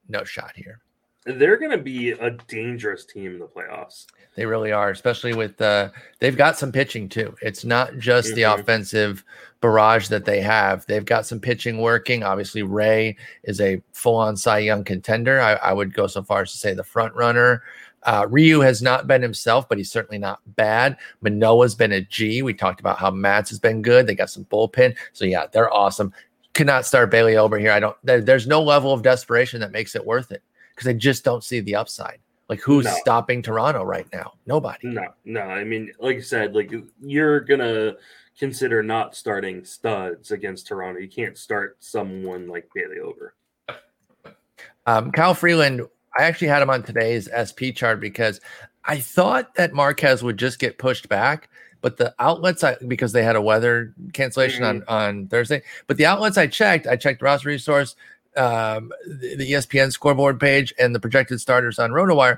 no 0.10 0.26
shot 0.26 0.52
here 0.56 0.82
they're 1.26 1.58
going 1.58 1.72
to 1.72 1.78
be 1.78 2.12
a 2.12 2.32
dangerous 2.48 3.06
team 3.06 3.34
in 3.34 3.40
the 3.40 3.48
playoffs. 3.48 4.06
They 4.36 4.46
really 4.46 4.72
are, 4.72 4.90
especially 4.90 5.34
with 5.34 5.60
uh, 5.62 5.90
they've 6.20 6.36
got 6.36 6.58
some 6.58 6.72
pitching 6.72 7.08
too. 7.08 7.36
It's 7.42 7.64
not 7.64 7.98
just 7.98 8.28
mm-hmm. 8.30 8.36
the 8.36 8.44
offensive 8.44 9.24
barrage 9.62 10.10
that 10.10 10.26
they 10.26 10.42
have. 10.42 10.86
They've 10.86 11.06
got 11.06 11.26
some 11.26 11.40
pitching 11.40 11.78
working. 11.78 12.24
Obviously, 12.24 12.62
Ray 12.62 13.16
is 13.44 13.62
a 13.62 13.82
full-on 13.94 14.36
Cy 14.36 14.60
Young 14.60 14.84
contender. 14.84 15.40
I, 15.40 15.54
I 15.54 15.74
would 15.74 15.94
go 15.94 16.08
so 16.08 16.22
far 16.22 16.42
as 16.42 16.52
to 16.52 16.58
say 16.58 16.74
the 16.74 16.84
front 16.84 17.16
runner. 17.16 17.64
Uh, 18.04 18.28
Ryu 18.30 18.60
has 18.60 18.82
not 18.82 19.08
been 19.08 19.22
himself, 19.22 19.68
but 19.68 19.78
he's 19.78 19.90
certainly 19.90 20.20
not 20.20 20.40
bad. 20.56 20.98
Manoah's 21.22 21.74
been 21.74 21.94
a 21.94 22.02
G. 22.02 22.44
We 22.44 22.54
talked 22.54 22.80
about 22.80 23.00
how 23.00 23.10
Matz 23.10 23.50
has 23.50 23.58
been 23.58 23.82
good. 23.82 24.06
They 24.06 24.16
got 24.16 24.30
some 24.30 24.46
bullpen, 24.46 24.96
so 25.14 25.26
yeah, 25.26 25.48
they're 25.52 25.74
awesome. 25.74 26.14
Could 26.54 26.68
not 26.68 26.86
start 26.86 27.10
Bailey 27.10 27.36
Ober 27.36 27.58
here. 27.58 27.72
I 27.72 27.80
don't. 27.80 27.98
There, 28.04 28.22
there's 28.22 28.48
no 28.48 28.62
level 28.62 28.94
of 28.94 29.02
desperation 29.02 29.60
that 29.62 29.72
makes 29.72 29.96
it 29.96 30.06
worth 30.06 30.32
it 30.32 30.44
because 30.76 30.88
I 30.88 30.94
just 30.94 31.24
don't 31.24 31.44
see 31.44 31.62
the 31.62 31.76
upside. 31.76 32.20
Like 32.48 32.62
who's 32.62 32.86
no. 32.86 32.94
stopping 32.98 33.42
Toronto 33.42 33.84
right 33.84 34.08
now? 34.14 34.34
Nobody. 34.46 34.88
No, 34.88 35.08
no. 35.24 35.42
I 35.42 35.64
mean, 35.64 35.92
like 36.00 36.18
I 36.18 36.22
said, 36.22 36.54
like 36.54 36.72
you're 37.02 37.40
gonna 37.40 37.96
consider 38.38 38.84
not 38.84 39.16
starting 39.16 39.64
studs 39.66 40.32
against 40.32 40.68
Toronto. 40.68 41.00
You 41.00 41.08
can't 41.08 41.38
start 41.38 41.78
someone 41.80 42.48
like 42.48 42.70
Bailey 42.74 43.00
Ober. 43.00 43.34
Um, 44.86 45.12
Kyle 45.12 45.34
Freeland, 45.34 45.82
I 46.18 46.24
actually 46.24 46.50
had 46.50 46.62
him 46.62 46.70
on 46.70 46.84
today's 46.84 47.28
SP 47.34 47.74
chart 47.74 48.00
because 48.00 48.40
I 48.84 49.00
thought 49.00 49.56
that 49.56 49.74
Marquez 49.74 50.22
would 50.22 50.38
just 50.38 50.60
get 50.60 50.78
pushed 50.78 51.10
back, 51.10 51.50
but 51.82 51.98
the 51.98 52.14
outlets 52.20 52.64
I 52.64 52.76
because 52.88 53.12
they 53.12 53.24
had 53.24 53.36
a 53.36 53.42
weather 53.42 53.94
cancellation 54.14 54.64
mm-hmm. 54.64 54.90
on 54.90 55.06
on 55.06 55.28
Thursday. 55.28 55.64
But 55.88 55.98
the 55.98 56.06
outlets 56.06 56.38
I 56.38 56.48
checked, 56.48 56.86
I 56.86 56.96
checked 56.96 57.22
Roster 57.22 57.50
Resource, 57.50 57.96
um, 58.38 58.92
the, 59.08 59.36
the 59.36 59.52
ESPN 59.52 59.92
scoreboard 59.92 60.40
page, 60.40 60.74
and 60.80 60.94
the 60.94 61.00
projected 61.00 61.42
starters 61.42 61.80
on 61.80 61.92
RotoWire. 61.92 62.38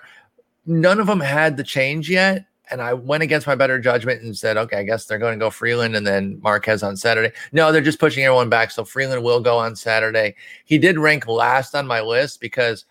None 0.65 0.99
of 0.99 1.07
them 1.07 1.19
had 1.19 1.57
the 1.57 1.63
change 1.63 2.09
yet 2.09 2.45
and 2.69 2.81
I 2.81 2.93
went 2.93 3.23
against 3.23 3.47
my 3.47 3.55
better 3.55 3.79
judgment 3.79 4.21
and 4.21 4.37
said, 4.37 4.57
okay, 4.57 4.77
I 4.77 4.83
guess 4.83 5.05
they're 5.05 5.17
going 5.17 5.37
to 5.37 5.43
go 5.43 5.49
Freeland 5.49 5.95
and 5.95 6.05
then 6.05 6.39
Marquez 6.41 6.83
on 6.83 6.97
Saturday. 6.97 7.31
No, 7.51 7.71
they're 7.71 7.81
just 7.81 7.99
pushing 7.99 8.23
everyone 8.23 8.49
back. 8.49 8.71
So 8.71 8.83
Freeland 8.83 9.23
will 9.23 9.39
go 9.39 9.57
on 9.57 9.75
Saturday. 9.75 10.35
He 10.65 10.77
did 10.77 10.99
rank 10.99 11.27
last 11.27 11.75
on 11.75 11.87
my 11.87 12.01
list 12.01 12.41
because 12.41 12.85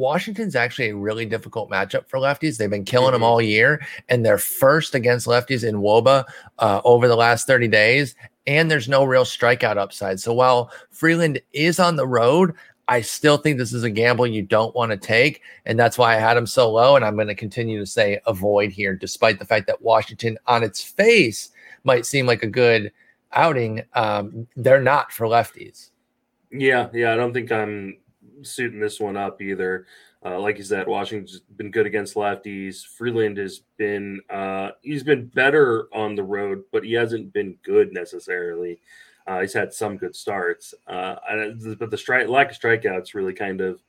Washington's 0.00 0.56
actually 0.56 0.88
a 0.88 0.96
really 0.96 1.26
difficult 1.26 1.70
matchup 1.70 2.08
for 2.08 2.18
lefties. 2.18 2.56
They've 2.56 2.70
been 2.70 2.84
killing 2.84 3.08
mm-hmm. 3.08 3.16
them 3.16 3.22
all 3.22 3.40
year, 3.40 3.86
and 4.08 4.24
they're 4.24 4.38
first 4.38 4.94
against 4.94 5.26
lefties 5.26 5.62
in 5.62 5.76
WOBA 5.76 6.24
uh, 6.58 6.80
over 6.84 7.06
the 7.06 7.16
last 7.16 7.46
30 7.46 7.68
days. 7.68 8.16
And 8.46 8.70
there's 8.70 8.88
no 8.88 9.04
real 9.04 9.24
strikeout 9.24 9.76
upside. 9.76 10.18
So 10.18 10.32
while 10.32 10.72
Freeland 10.90 11.40
is 11.52 11.78
on 11.78 11.96
the 11.96 12.06
road, 12.06 12.54
I 12.88 13.02
still 13.02 13.36
think 13.36 13.58
this 13.58 13.74
is 13.74 13.84
a 13.84 13.90
gamble 13.90 14.26
you 14.26 14.42
don't 14.42 14.74
want 14.74 14.90
to 14.90 14.96
take. 14.96 15.42
And 15.66 15.78
that's 15.78 15.98
why 15.98 16.16
I 16.16 16.18
had 16.18 16.36
him 16.36 16.46
so 16.46 16.72
low. 16.72 16.96
And 16.96 17.04
I'm 17.04 17.14
going 17.14 17.28
to 17.28 17.34
continue 17.34 17.78
to 17.78 17.86
say 17.86 18.20
avoid 18.26 18.72
here, 18.72 18.96
despite 18.96 19.38
the 19.38 19.44
fact 19.44 19.66
that 19.66 19.82
Washington 19.82 20.38
on 20.46 20.64
its 20.64 20.82
face 20.82 21.50
might 21.84 22.06
seem 22.06 22.26
like 22.26 22.42
a 22.42 22.48
good 22.48 22.90
outing. 23.32 23.82
Um, 23.92 24.48
they're 24.56 24.82
not 24.82 25.12
for 25.12 25.26
lefties. 25.26 25.90
Yeah. 26.50 26.88
Yeah. 26.92 27.12
I 27.12 27.16
don't 27.16 27.32
think 27.32 27.52
I'm 27.52 27.98
suiting 28.42 28.80
this 28.80 29.00
one 29.00 29.16
up 29.16 29.40
either. 29.40 29.86
Uh, 30.24 30.38
like 30.38 30.58
you 30.58 30.64
said, 30.64 30.86
Washington's 30.86 31.40
been 31.56 31.70
good 31.70 31.86
against 31.86 32.14
lefties. 32.14 32.84
Freeland 32.84 33.38
has 33.38 33.62
been 33.78 34.20
uh, 34.28 34.70
he's 34.82 35.02
been 35.02 35.26
better 35.26 35.88
on 35.94 36.14
the 36.14 36.22
road, 36.22 36.62
but 36.72 36.84
he 36.84 36.92
hasn't 36.92 37.32
been 37.32 37.56
good 37.62 37.92
necessarily. 37.92 38.80
Uh, 39.26 39.40
he's 39.40 39.52
had 39.52 39.72
some 39.72 39.96
good 39.96 40.14
starts, 40.14 40.74
uh, 40.88 41.16
but 41.78 41.90
the 41.90 41.96
strike 41.96 42.28
lack 42.28 42.50
of 42.50 42.58
strikeouts 42.58 43.14
really 43.14 43.32
kind 43.32 43.60
of. 43.60 43.80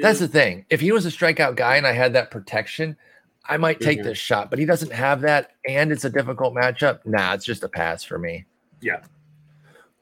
That's 0.00 0.20
the 0.20 0.28
thing. 0.28 0.66
If 0.70 0.80
he 0.80 0.92
was 0.92 1.06
a 1.06 1.10
strikeout 1.10 1.56
guy 1.56 1.76
and 1.76 1.86
I 1.86 1.92
had 1.92 2.12
that 2.12 2.30
protection, 2.30 2.96
I 3.44 3.56
might 3.56 3.80
take 3.80 3.98
mm-hmm. 3.98 4.08
this 4.08 4.18
shot. 4.18 4.50
But 4.50 4.58
he 4.58 4.64
doesn't 4.64 4.92
have 4.92 5.20
that, 5.22 5.52
and 5.66 5.90
it's 5.90 6.04
a 6.04 6.10
difficult 6.10 6.54
matchup. 6.54 7.00
Nah, 7.04 7.34
it's 7.34 7.44
just 7.44 7.64
a 7.64 7.68
pass 7.68 8.04
for 8.04 8.18
me. 8.18 8.44
Yeah. 8.80 9.02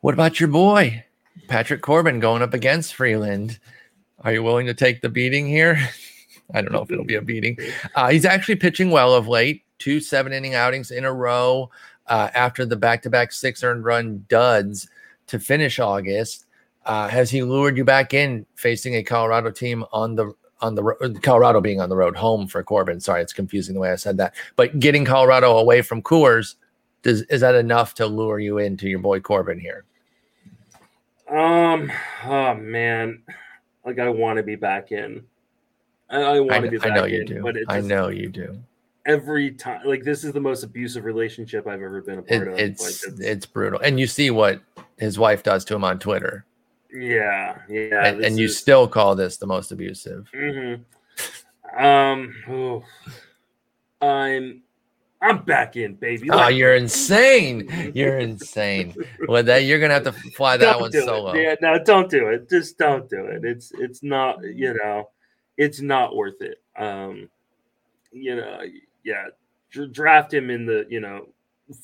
What 0.01 0.14
about 0.14 0.41
your 0.41 0.49
boy, 0.49 1.05
Patrick 1.49 1.82
Corbin, 1.82 2.20
going 2.20 2.43
up 2.43 2.55
against 2.55 2.95
Freeland? 2.95 3.59
Are 4.20 4.32
you 4.32 4.43
willing 4.43 4.66
to 4.66 4.74
take 4.74 5.01
the 5.01 5.09
beating 5.09 5.47
here? 5.47 5.78
I 6.55 6.61
don't 6.61 6.72
know 6.72 6.82
if 6.82 6.91
it'll 6.91 7.05
be 7.05 7.14
a 7.14 7.22
beating. 7.22 7.57
Uh, 7.95 8.11
he's 8.11 8.24
actually 8.24 8.57
pitching 8.57 8.91
well 8.91 9.14
of 9.14 9.28
late. 9.28 9.64
Two 9.78 10.01
seven 10.01 10.32
inning 10.32 10.55
outings 10.55 10.91
in 10.91 11.05
a 11.05 11.12
row 11.12 11.70
uh, 12.07 12.28
after 12.34 12.66
the 12.66 12.76
back-to-back 12.76 13.32
six 13.32 13.64
earned 13.64 13.84
run 13.84 14.26
duds 14.28 14.88
to 15.28 15.38
finish 15.38 15.78
August. 15.78 16.47
Uh, 16.84 17.09
has 17.09 17.30
he 17.30 17.43
lured 17.43 17.76
you 17.76 17.84
back 17.84 18.12
in 18.12 18.45
facing 18.57 18.97
a 18.97 19.03
Colorado 19.03 19.51
team 19.51 19.84
on 19.93 20.16
the 20.16 20.34
on 20.61 20.74
the 20.74 21.18
Colorado 21.22 21.61
being 21.61 21.80
on 21.80 21.88
the 21.88 21.97
road 21.97 22.16
home 22.16 22.47
for 22.47 22.62
Corbin? 22.62 23.01
Sorry, 23.01 23.22
it's 23.22 23.32
confusing 23.32 23.74
the 23.74 23.80
way 23.80 23.93
I 23.93 23.97
said 23.97 24.18
that. 24.18 24.34
But 24.57 24.78
getting 24.78 25.05
Colorado 25.05 25.57
away 25.57 25.82
from 25.82 26.03
Coors, 26.03 26.57
does 27.03 27.22
is 27.22 27.41
that 27.41 27.55
enough 27.55 27.95
to 27.95 28.07
lure 28.07 28.38
you 28.38 28.59
into 28.59 28.88
your 28.88 28.99
boy 28.99 29.20
Corbin 29.20 29.59
here? 29.59 29.84
Um, 31.31 31.91
oh 32.24 32.55
man, 32.55 33.22
like 33.85 33.99
I 33.99 34.09
want 34.09 34.39
to 34.39 34.43
be 34.43 34.57
back 34.57 34.93
in. 34.93 35.24
I, 36.09 36.20
I 36.22 36.41
want 36.41 36.64
to 36.64 36.70
be 36.70 36.78
back 36.78 36.91
I 36.91 36.95
know 36.95 37.05
in, 37.05 37.12
you 37.12 37.24
do. 37.24 37.43
But 37.43 37.55
just, 37.55 37.70
I 37.70 37.81
know 37.81 38.09
you 38.09 38.28
do 38.28 38.61
every 39.07 39.51
time 39.53 39.81
like 39.85 40.03
this 40.05 40.24
is 40.24 40.33
the 40.33 40.41
most 40.41 40.62
abusive 40.62 41.05
relationship 41.05 41.66
I've 41.66 41.83
ever 41.83 42.03
been 42.03 42.18
a 42.18 42.22
part 42.22 42.43
it, 42.43 42.49
of. 42.49 42.59
It's, 42.59 42.83
like, 42.83 43.12
it's, 43.12 43.20
it's 43.20 43.47
brutal. 43.47 43.81
And 43.81 43.99
you 43.99 44.07
see 44.07 44.31
what 44.31 44.61
his 44.99 45.18
wife 45.18 45.43
does 45.43 45.64
to 45.66 45.74
him 45.74 45.85
on 45.85 45.99
Twitter. 45.99 46.45
Yeah, 46.93 47.59
yeah. 47.68 48.07
And, 48.07 48.24
and 48.24 48.39
you 48.39 48.47
is... 48.47 48.59
still 48.59 48.89
call 48.89 49.14
this 49.14 49.37
the 49.37 49.47
most 49.47 49.72
abusive. 49.72 50.28
Mm-hmm. 50.35 51.85
Um 51.85 52.35
oh, 52.49 52.85
I'm 54.03 54.62
I'm 55.23 55.45
back 55.45 55.77
in, 55.77 55.95
baby. 55.97 56.31
oh, 56.31 56.49
you're 56.49 56.75
insane. 56.75 57.93
You're 57.95 58.18
insane. 58.18 58.95
Well, 59.29 59.43
that 59.43 59.64
you're 59.64 59.79
gonna 59.79 59.95
have 59.95 60.05
to 60.05 60.12
fly 60.12 60.57
that 60.57 60.73
don't 60.73 60.81
one 60.81 60.93
solo. 60.93 61.33
It. 61.33 61.43
Yeah, 61.43 61.55
no, 61.61 61.83
don't 61.83 62.11
do 62.11 62.29
it. 62.29 62.49
Just 62.49 62.79
don't 62.79 63.09
do 63.09 63.27
it. 63.27 63.45
It's 63.45 63.73
it's 63.79 64.03
not, 64.03 64.43
you 64.43 64.75
know, 64.75 65.11
it's 65.59 65.81
not 65.81 66.16
worth 66.16 66.41
it. 66.41 66.62
Um, 66.77 67.29
you 68.12 68.37
know, 68.37 68.61
yeah, 69.05 69.27
draft 69.93 70.33
him 70.33 70.49
in 70.49 70.64
the 70.64 70.87
you 70.89 71.01
know 71.01 71.27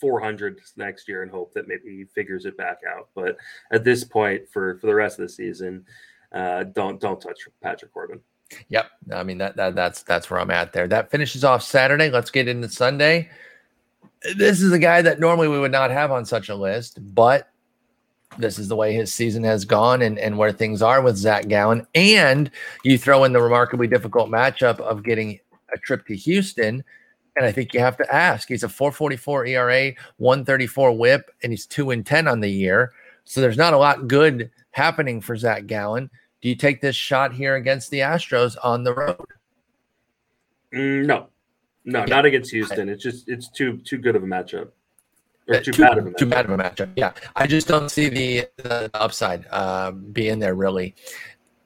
400 0.01 0.61
next 0.77 1.09
year 1.09 1.23
and 1.23 1.31
hope 1.31 1.53
that 1.55 1.69
maybe 1.69 1.97
he 1.97 2.05
figures 2.05 2.47
it 2.47 2.57
back 2.57 2.79
out. 2.89 3.09
But 3.15 3.37
at 3.71 3.85
this 3.85 4.03
point, 4.03 4.49
for 4.49 4.79
for 4.79 4.87
the 4.87 4.95
rest 4.95 5.19
of 5.19 5.25
the 5.25 5.33
season, 5.33 5.85
uh, 6.33 6.65
don't 6.65 7.01
don't 7.01 7.21
touch 7.21 7.41
Patrick 7.63 7.93
Corbin. 7.93 8.21
Yep, 8.69 8.91
I 9.13 9.23
mean 9.23 9.39
that, 9.39 9.57
that 9.57 9.75
that's 9.75 10.03
that's 10.03 10.31
where 10.31 10.41
I'm 10.41 10.51
at 10.51 10.73
there. 10.73 10.87
That 10.87 11.11
finishes 11.11 11.45
off 11.45 11.63
Saturday. 11.63 12.11
Let's 12.11 12.31
get 12.31 12.49
into 12.49 12.69
Sunday. 12.69 13.29
This 14.37 14.61
is 14.63 14.73
a 14.73 14.79
guy 14.79 15.03
that 15.03 15.21
normally 15.21 15.49
we 15.49 15.59
would 15.59 15.73
not 15.73 15.91
have 15.91 16.11
on 16.11 16.25
such 16.25 16.49
a 16.49 16.55
list, 16.55 16.99
but 17.15 17.51
this 18.39 18.59
is 18.59 18.69
the 18.69 18.77
way 18.77 18.93
his 18.93 19.13
season 19.13 19.45
has 19.45 19.65
gone 19.65 20.03
and, 20.03 20.19
and 20.19 20.37
where 20.37 20.53
things 20.53 20.83
are 20.83 21.01
with 21.01 21.17
Zach 21.17 21.49
Gallen. 21.49 21.87
And 21.95 22.51
you 22.85 22.99
throw 22.99 23.25
in 23.25 23.33
the 23.33 23.43
remarkably 23.43 23.87
difficult 23.87 24.29
matchup 24.29 24.81
of 24.81 25.05
getting 25.05 25.39
a 25.73 25.79
trip 25.79 26.07
to 26.07 26.17
Houston. 26.17 26.85
And 27.37 27.45
I 27.45 27.53
think 27.53 27.75
you 27.75 27.81
have 27.81 27.97
to 27.99 28.15
ask. 28.15 28.49
He's 28.49 28.63
a 28.63 28.69
444 28.69 29.47
ERA, 29.47 29.93
134 30.17 30.93
whip, 30.97 31.31
and 31.43 31.53
he's 31.53 31.67
2 31.67 31.91
and 31.91 32.05
10 32.05 32.29
on 32.29 32.41
the 32.41 32.51
year. 32.51 32.93
So 33.25 33.41
there's 33.41 33.59
not 33.59 33.75
a 33.75 33.79
lot 33.79 34.09
good 34.09 34.51
happening 34.71 35.21
for 35.21 35.37
Zach 35.37 35.67
Gallen. 35.67 36.11
Do 36.43 36.49
you 36.49 36.55
take 36.57 36.81
this 36.81 36.97
shot 36.97 37.33
here 37.33 37.57
against 37.57 37.91
the 37.91 38.01
Astros 38.01 38.57
on 38.63 38.85
the 38.85 38.95
road? 38.95 39.27
Mm, 40.75 41.07
no, 41.07 41.29
no, 41.85 42.01
yeah. 42.01 42.05
not 42.05 42.27
against 42.27 42.51
Houston. 42.51 42.89
It's 42.89 43.03
just 43.03 43.29
it's 43.29 43.49
too 43.49 43.79
too 43.79 43.99
good 43.99 44.17
of 44.17 44.23
a 44.23 44.27
matchup. 44.27 44.71
Or 45.49 45.61
too, 45.61 45.73
too, 45.73 45.83
bad 45.83 45.99
of 45.99 46.07
a 46.07 46.11
matchup. 46.11 46.17
Too 46.17 46.27
bad 46.27 46.45
of 46.45 46.51
a 46.51 46.57
matchup. 46.57 46.91
Yeah, 46.97 47.13
I 47.37 47.47
just 47.47 47.69
don't 47.69 47.89
see 47.89 48.09
the, 48.09 48.49
the 48.57 48.91
upside 48.95 49.47
uh, 49.51 49.93
being 49.93 50.41
there 50.41 50.55
really. 50.55 50.95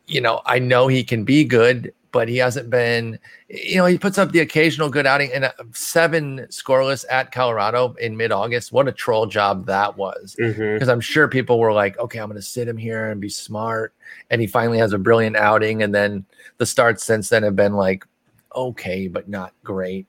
You 0.07 0.21
know, 0.21 0.43
I 0.45 0.59
know 0.59 0.87
he 0.87 1.03
can 1.03 1.25
be 1.25 1.45
good 1.45 1.93
but 2.13 2.29
he 2.29 2.37
hasn't 2.37 2.71
been. 2.71 3.19
You 3.49 3.77
know, 3.77 3.87
he 3.87 3.99
puts 3.99 4.19
up 4.19 4.33
the 4.33 4.41
occasional 4.41 4.91
good 4.91 5.07
outing 5.07 5.33
and 5.33 5.53
seven 5.73 6.47
scoreless 6.51 7.05
at 7.11 7.33
Colorado 7.33 7.95
in 8.01 8.17
mid-August. 8.17 8.73
What 8.73 8.89
a 8.89 8.93
troll 8.93 9.27
job 9.27 9.67
that 9.67 9.97
was! 9.97 10.35
Because 10.37 10.57
mm-hmm. 10.57 10.91
I'm 10.91 11.01
sure 11.01 11.29
people 11.29 11.59
were 11.59 11.73
like, 11.73 11.99
"Okay, 11.99 12.19
I'm 12.19 12.29
going 12.29 12.41
to 12.41 12.47
sit 12.47 12.69
him 12.69 12.77
here 12.77 13.11
and 13.11 13.21
be 13.21 13.29
smart." 13.29 13.95
And 14.31 14.41
he 14.41 14.47
finally 14.47 14.79
has 14.79 14.93
a 14.93 14.99
brilliant 14.99 15.37
outing, 15.37 15.83
and 15.83 15.95
then 15.95 16.25
the 16.59 16.67
starts 16.67 17.05
since 17.05 17.29
then 17.29 17.43
have 17.43 17.57
been 17.57 17.75
like, 17.75 18.05
okay, 18.55 19.09
but 19.09 19.29
not 19.29 19.53
great. 19.65 20.07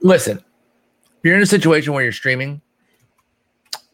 Listen, 0.00 0.38
if 0.38 1.24
you're 1.24 1.36
in 1.36 1.42
a 1.42 1.46
situation 1.46 1.92
where 1.92 2.02
you're 2.02 2.12
streaming, 2.12 2.60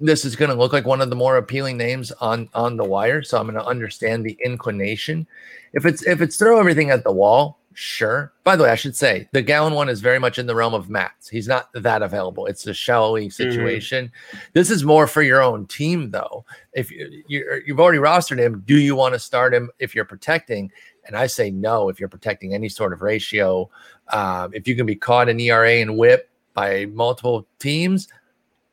this 0.01 0.24
is 0.24 0.36
going 0.36 0.51
to 0.51 0.57
look 0.57 0.72
like 0.72 0.86
one 0.86 1.01
of 1.01 1.11
the 1.11 1.16
more 1.16 1.36
appealing 1.36 1.76
names 1.76 2.12
on 2.12 2.49
on 2.55 2.76
the 2.76 2.84
wire. 2.84 3.22
So 3.22 3.38
I'm 3.38 3.47
going 3.47 3.55
to 3.55 3.64
understand 3.64 4.24
the 4.24 4.36
inclination. 4.44 5.26
If 5.72 5.86
it's 5.86 6.07
if 6.07 6.20
it's 6.20 6.36
throw 6.36 6.59
everything 6.59 6.90
at 6.90 7.05
the 7.05 7.12
wall, 7.12 7.59
sure. 7.72 8.32
By 8.44 8.57
the 8.57 8.64
way, 8.64 8.70
I 8.70 8.74
should 8.74 8.97
say 8.97 9.28
the 9.32 9.42
Gallen 9.42 9.74
one 9.74 9.88
is 9.88 10.01
very 10.01 10.18
much 10.18 10.38
in 10.38 10.47
the 10.47 10.55
realm 10.55 10.74
of 10.74 10.90
Matz. 10.90 11.28
He's 11.28 11.49
not 11.49 11.72
that 11.72 12.03
available. 12.03 12.47
It's 12.47 12.66
a 12.66 12.74
shallow 12.74 13.12
league 13.12 13.30
mm-hmm. 13.30 13.51
situation. 13.51 14.07
Mm. 14.07 14.38
This 14.53 14.70
is 14.70 14.84
more 14.84 15.07
for 15.07 15.22
your 15.22 15.42
own 15.42 15.66
team, 15.66 16.11
though. 16.11 16.44
If 16.72 16.90
you, 16.90 17.22
you 17.26 17.62
you've 17.66 17.80
already 17.80 17.99
rostered 17.99 18.38
him, 18.38 18.62
do 18.66 18.78
you 18.78 18.97
want 18.97 19.14
to 19.14 19.18
start 19.18 19.55
him 19.55 19.70
if 19.78 19.94
you're 19.94 20.05
protecting? 20.05 20.70
And 21.07 21.16
I 21.16 21.26
say 21.26 21.51
no 21.51 21.88
if 21.88 22.01
you're 22.01 22.09
protecting 22.09 22.53
any 22.53 22.68
sort 22.68 22.92
of 22.92 23.01
ratio. 23.01 23.70
Um, 24.12 24.53
if 24.53 24.68
you 24.68 24.74
can 24.74 24.86
be 24.86 24.97
caught 24.97 25.28
in 25.28 25.38
ERA 25.40 25.76
and 25.76 25.97
WHIP 25.97 26.28
by 26.53 26.86
multiple 26.86 27.47
teams, 27.59 28.09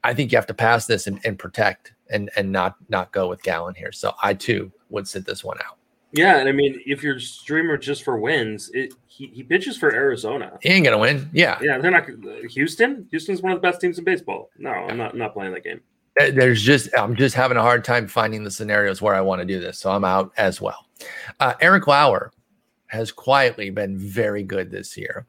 I 0.03 0.13
think 0.13 0.31
you 0.31 0.37
have 0.37 0.47
to 0.47 0.53
pass 0.53 0.85
this 0.85 1.07
and, 1.07 1.19
and 1.25 1.39
protect 1.39 1.93
and 2.09 2.29
and 2.35 2.51
not 2.51 2.75
not 2.89 3.11
go 3.11 3.29
with 3.29 3.41
Gallen 3.43 3.75
here. 3.75 3.91
So 3.91 4.13
I 4.21 4.33
too 4.33 4.71
would 4.89 5.07
sit 5.07 5.25
this 5.25 5.43
one 5.43 5.57
out. 5.65 5.77
Yeah, 6.11 6.37
and 6.37 6.47
I 6.47 6.51
mean, 6.51 6.79
if 6.85 7.01
you're 7.01 7.19
streamer 7.19 7.75
just 7.75 8.03
for 8.03 8.17
wins, 8.17 8.69
it 8.73 8.93
he, 9.07 9.27
he 9.27 9.43
pitches 9.43 9.77
for 9.77 9.93
Arizona. 9.93 10.57
He 10.61 10.69
ain't 10.69 10.85
gonna 10.85 10.99
win. 10.99 11.29
Yeah, 11.33 11.57
yeah, 11.61 11.79
they're 11.79 11.91
not. 11.91 12.07
Houston, 12.51 13.07
Houston's 13.09 13.41
one 13.41 13.51
of 13.51 13.57
the 13.57 13.67
best 13.67 13.81
teams 13.81 13.97
in 13.97 14.03
baseball. 14.03 14.49
No, 14.57 14.69
I'm 14.69 14.97
not 14.97 15.13
I'm 15.13 15.17
not 15.17 15.33
playing 15.33 15.53
that 15.53 15.63
game. 15.63 15.81
There's 16.15 16.61
just 16.61 16.89
I'm 16.95 17.15
just 17.15 17.35
having 17.35 17.57
a 17.57 17.61
hard 17.61 17.83
time 17.83 18.07
finding 18.07 18.43
the 18.43 18.51
scenarios 18.51 19.01
where 19.01 19.15
I 19.15 19.21
want 19.21 19.41
to 19.41 19.45
do 19.45 19.59
this, 19.59 19.79
so 19.79 19.91
I'm 19.91 20.05
out 20.05 20.31
as 20.37 20.61
well. 20.61 20.85
Uh, 21.39 21.55
Eric 21.59 21.87
Lauer 21.87 22.31
has 22.87 23.11
quietly 23.11 23.71
been 23.71 23.97
very 23.97 24.43
good 24.43 24.69
this 24.69 24.95
year. 24.95 25.25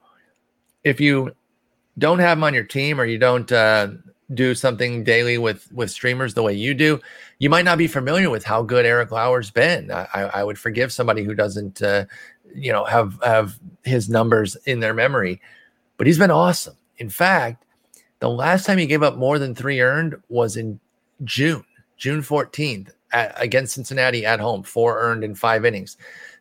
If 0.84 1.00
you 1.00 1.34
don't 1.96 2.18
have 2.18 2.36
him 2.36 2.44
on 2.44 2.52
your 2.52 2.64
team 2.64 3.00
or 3.00 3.06
you 3.06 3.16
don't 3.16 3.50
uh, 3.50 3.88
do 4.34 4.54
something 4.54 5.04
daily 5.04 5.38
with 5.38 5.70
with 5.72 5.90
streamers 5.90 6.34
the 6.34 6.42
way 6.42 6.52
you 6.52 6.74
do, 6.74 7.00
you 7.38 7.50
might 7.50 7.64
not 7.64 7.78
be 7.78 7.86
familiar 7.86 8.30
with 8.30 8.44
how 8.44 8.62
good 8.62 8.86
Eric 8.86 9.10
Lauer's 9.10 9.50
been. 9.50 9.90
I, 9.90 10.30
I 10.34 10.44
would 10.44 10.58
forgive 10.58 10.92
somebody 10.92 11.22
who 11.24 11.34
doesn't, 11.34 11.82
uh, 11.82 12.06
you 12.54 12.72
know, 12.72 12.84
have 12.84 13.18
have 13.22 13.58
his 13.84 14.08
numbers 14.08 14.56
in 14.66 14.80
their 14.80 14.94
memory, 14.94 15.40
but 15.96 16.06
he's 16.06 16.18
been 16.18 16.30
awesome. 16.30 16.76
In 16.98 17.10
fact, 17.10 17.64
the 18.20 18.30
last 18.30 18.66
time 18.66 18.78
he 18.78 18.86
gave 18.86 19.02
up 19.02 19.16
more 19.16 19.38
than 19.38 19.54
three 19.54 19.80
earned 19.80 20.16
was 20.28 20.56
in 20.56 20.80
June, 21.24 21.64
June 21.96 22.22
14th 22.22 22.90
at, 23.12 23.34
against 23.40 23.74
Cincinnati 23.74 24.26
at 24.26 24.40
home, 24.40 24.62
four 24.62 24.98
earned 25.00 25.24
in 25.24 25.34
five 25.34 25.64
innings. 25.64 25.96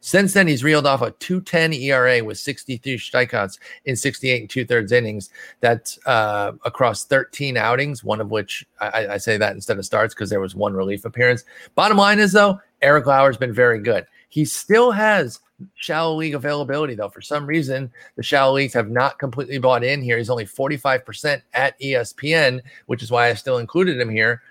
Since 0.06 0.34
then, 0.34 0.50
he's 0.50 0.66
reeled 0.66 0.86
off 0.86 1.02
a 1.02 1.12
210 1.12 1.72
ERA 1.72 2.22
with 2.22 2.38
63 2.38 2.98
strikeouts 2.98 3.58
in 3.86 3.96
68 3.96 4.42
and 4.42 4.50
two 4.50 4.66
thirds 4.66 4.92
innings. 4.92 5.30
That's 5.62 5.98
uh, 6.06 6.52
across 6.66 7.06
13 7.06 7.56
outings, 7.56 8.04
one 8.04 8.20
of 8.20 8.30
which 8.30 8.66
I, 8.82 9.08
I 9.12 9.18
say 9.18 9.38
that 9.38 9.54
instead 9.54 9.80
of 9.80 9.86
starts 9.86 10.14
because 10.14 10.30
there 10.30 10.42
was 10.42 10.56
one 10.56 10.74
relief 10.74 11.06
appearance. 11.06 11.46
Bottom 11.76 11.96
line 11.96 12.20
is, 12.20 12.34
though, 12.34 12.60
Eric 12.82 13.06
Lauer's 13.06 13.38
been 13.38 13.54
very 13.54 13.80
good. 13.80 14.06
He 14.28 14.44
still 14.44 14.92
has 14.92 15.40
shallow 15.76 16.16
league 16.16 16.36
availability, 16.36 16.96
though. 16.96 17.08
For 17.08 17.22
some 17.22 17.46
reason, 17.46 17.90
the 18.18 18.24
shallow 18.24 18.56
leagues 18.56 18.74
have 18.74 18.90
not 18.90 19.20
completely 19.20 19.58
bought 19.58 19.86
in 19.86 20.02
here. 20.02 20.18
He's 20.18 20.30
only 20.30 20.46
45% 20.46 21.42
at 21.54 21.80
ESPN, 21.80 22.60
which 22.88 23.04
is 23.04 23.10
why 23.10 23.30
I 23.30 23.36
still 23.36 23.58
included 23.58 24.02
him 24.02 24.10
here. 24.10 24.42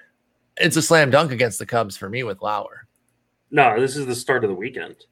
It's 0.57 0.76
a 0.76 0.82
slam 0.82 1.11
dunk 1.11 1.30
against 1.30 1.59
the 1.59 1.66
Cubs 1.66 1.94
for 1.94 2.09
me 2.09 2.22
with 2.22 2.40
Lauer. 2.40 2.86
No, 3.50 3.78
this 3.78 3.98
is 3.98 4.07
the 4.07 4.14
start 4.14 4.44
of 4.44 4.48
the 4.48 4.57
weekend. 4.57 5.05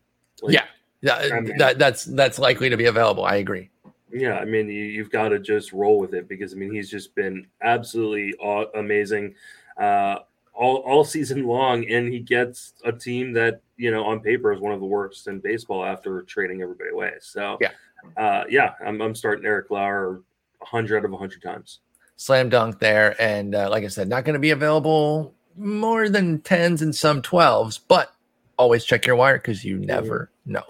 Like, 0.43 0.55
yeah, 0.55 0.65
yeah, 1.03 1.29
I 1.33 1.41
mean, 1.41 1.57
that, 1.59 1.79
that's 1.79 2.05
that's 2.05 2.39
likely 2.39 2.69
to 2.69 2.77
be 2.77 2.87
available. 2.87 3.25
I 3.25 3.37
agree. 3.37 3.71
Yeah, 4.13 4.35
I 4.35 4.45
mean, 4.45 4.69
you, 4.69 5.03
have 5.03 5.11
got 5.11 5.29
to 5.29 5.39
just 5.39 5.73
roll 5.73 5.99
with 5.99 6.15
it 6.15 6.29
because 6.29 6.53
I 6.53 6.57
mean, 6.57 6.73
he's 6.73 6.91
just 6.91 7.15
been 7.15 7.47
absolutely 7.63 8.35
amazing 8.75 9.35
uh, 9.79 10.19
all 10.53 10.77
all 10.79 11.05
season 11.05 11.47
long, 11.47 11.89
and 11.89 12.13
he 12.13 12.21
gets 12.21 12.75
a 12.85 12.93
team 12.93 13.33
that 13.33 13.61
you 13.77 13.91
know 13.91 14.05
on 14.05 14.21
paper 14.21 14.53
is 14.53 14.61
one 14.61 14.73
of 14.73 14.81
the 14.81 14.87
worst 14.87 15.27
in 15.27 15.39
baseball 15.39 15.85
after 15.85 16.23
trading 16.23 16.63
everybody 16.63 16.91
away. 16.91 17.13
So 17.21 17.57
yeah, 17.61 17.71
uh, 18.17 18.45
yeah, 18.49 18.73
I'm 18.85 19.01
I'm 19.01 19.15
starting 19.15 19.47
Eric 19.47 19.71
Lauer 19.71 20.23
hundred 20.63 20.99
out 20.99 21.05
of 21.05 21.19
hundred 21.19 21.43
times. 21.43 21.79
Slam 22.17 22.51
dunk 22.51 22.79
there, 22.79 23.21
and 23.21 23.55
uh, 23.55 23.71
like 23.71 23.85
I 23.85 23.89
said, 23.89 24.09
not 24.09 24.25
going 24.25 24.35
to 24.35 24.41
be 24.41 24.51
available 24.51 25.35
more 25.57 26.09
than 26.09 26.41
tens 26.41 26.83
and 26.83 26.95
some 26.95 27.23
twelves, 27.23 27.79
but 27.79 28.15
always 28.61 28.85
check 28.85 29.07
your 29.07 29.17
wire 29.17 29.39
because 29.39 29.65
you 29.65 29.79
never 29.79 30.31
know. 30.45 30.63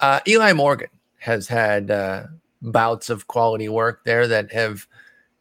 Uh, 0.00 0.20
Eli 0.26 0.52
Morgan 0.52 0.88
has 1.18 1.48
had 1.48 1.90
uh, 1.90 2.24
bouts 2.62 3.10
of 3.10 3.26
quality 3.26 3.68
work 3.68 4.04
there 4.04 4.28
that 4.28 4.52
have 4.52 4.86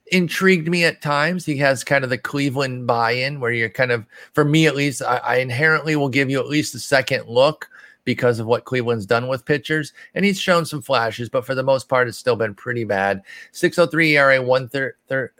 intrigued 0.07 0.67
me 0.67 0.83
at 0.85 1.03
times. 1.03 1.45
He 1.45 1.55
has 1.57 1.83
kind 1.83 2.03
of 2.03 2.09
the 2.09 2.17
Cleveland 2.17 2.87
buy-in 2.87 3.39
where 3.39 3.51
you're 3.51 3.69
kind 3.69 3.91
of, 3.91 4.05
for 4.33 4.43
me 4.43 4.65
at 4.65 4.75
least, 4.75 5.03
I, 5.03 5.17
I, 5.17 5.35
inherently 5.37 5.95
will 5.95 6.09
give 6.09 6.31
you 6.31 6.39
at 6.39 6.47
least 6.47 6.73
a 6.73 6.79
second 6.79 7.27
look 7.27 7.69
because 8.05 8.39
of 8.39 8.47
what 8.47 8.65
Cleveland's 8.65 9.05
done 9.05 9.27
with 9.27 9.45
pitchers. 9.45 9.93
And 10.15 10.25
he's 10.25 10.39
shown 10.39 10.65
some 10.65 10.81
flashes, 10.81 11.29
but 11.29 11.45
for 11.45 11.53
the 11.53 11.63
most 11.63 11.87
part, 11.87 12.07
it's 12.07 12.17
still 12.17 12.35
been 12.35 12.55
pretty 12.55 12.85
bad. 12.85 13.21
603 13.51 14.17
ERA, 14.17 14.41
one 14.41 14.67
third, 14.67 14.95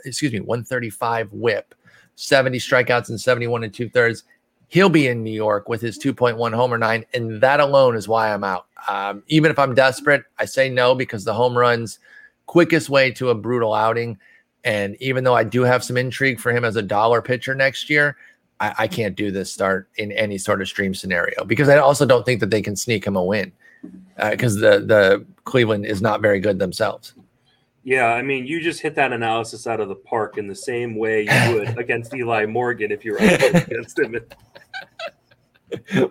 excuse 0.06 0.32
me, 0.32 0.39
135 0.39 1.34
whip, 1.34 1.74
70 2.16 2.60
strikeouts 2.60 3.10
and 3.10 3.20
71 3.20 3.64
and 3.64 3.74
two 3.74 3.89
thirds 3.89 4.24
he'll 4.74 4.89
be 4.89 5.05
in 5.05 5.24
New 5.24 5.32
York 5.32 5.69
with 5.69 5.82
his 5.82 5.99
2.1 5.99 6.51
homer 6.51 6.80
nine, 6.80 7.05
and 7.13 7.39
that 7.41 7.59
alone 7.59 7.95
is 7.95 8.07
why 8.07 8.34
I'm 8.34 8.43
out. 8.43 8.65
Um, 8.88 9.21
even 9.28 9.51
if 9.51 9.59
I'm 9.59 9.76
desperate, 9.76 10.24
I 10.39 10.45
say 10.45 10.67
no 10.67 10.95
because 10.95 11.24
the 11.24 11.34
home 11.34 11.55
runs 11.55 11.99
quickest 12.47 12.89
way 12.89 13.11
to 13.11 13.30
a 13.30 13.36
brutal 13.36 13.76
outing. 13.76 14.17
And 14.63 14.97
even 14.99 15.24
though 15.24 15.36
I 15.36 15.43
do 15.43 15.61
have 15.61 15.84
some 15.84 15.95
intrigue 15.95 16.39
for 16.39 16.51
him 16.51 16.65
as 16.65 16.76
a 16.76 16.82
dollar 16.82 17.21
pitcher 17.21 17.53
next 17.53 17.88
year, 17.88 18.17
I, 18.59 18.74
I 18.80 18.88
can't 18.88 19.15
do 19.15 19.30
this 19.30 19.53
start 19.53 19.89
in 19.97 20.11
any 20.11 20.39
sort 20.39 20.59
of 20.59 20.67
stream 20.67 20.95
scenario 20.95 21.45
because 21.45 21.69
I 21.69 21.78
also 21.78 22.03
don't 22.03 22.26
think 22.26 22.39
that 22.39 22.49
they 22.49 22.63
can 22.63 22.76
sneak 22.76 23.05
him 23.05 23.15
a 23.15 23.24
win 23.24 23.51
because 24.32 24.57
uh, 24.57 24.80
the 24.80 24.80
the 24.80 25.26
Cleveland 25.43 25.86
is 25.86 26.01
not 26.01 26.19
very 26.19 26.39
good 26.39 26.57
themselves. 26.57 27.13
Yeah, 27.84 28.07
I 28.07 28.21
mean, 28.21 28.47
you 28.47 28.61
just 28.61 28.79
hit 28.79 28.95
that 28.95 29.11
analysis 29.11 29.67
out 29.67 29.79
of 29.81 29.89
the 29.89 29.95
park 29.95 30.38
in 30.38 30.47
the 30.47 30.55
same 30.55 30.95
way 30.95 31.23
you 31.23 31.55
would 31.55 31.77
against 31.77 32.13
Eli 32.15 32.45
Morgan 32.45 32.91
if 32.91 33.03
you 33.03 33.13
were 33.13 33.17
against 33.17 33.99
him. 33.99 34.17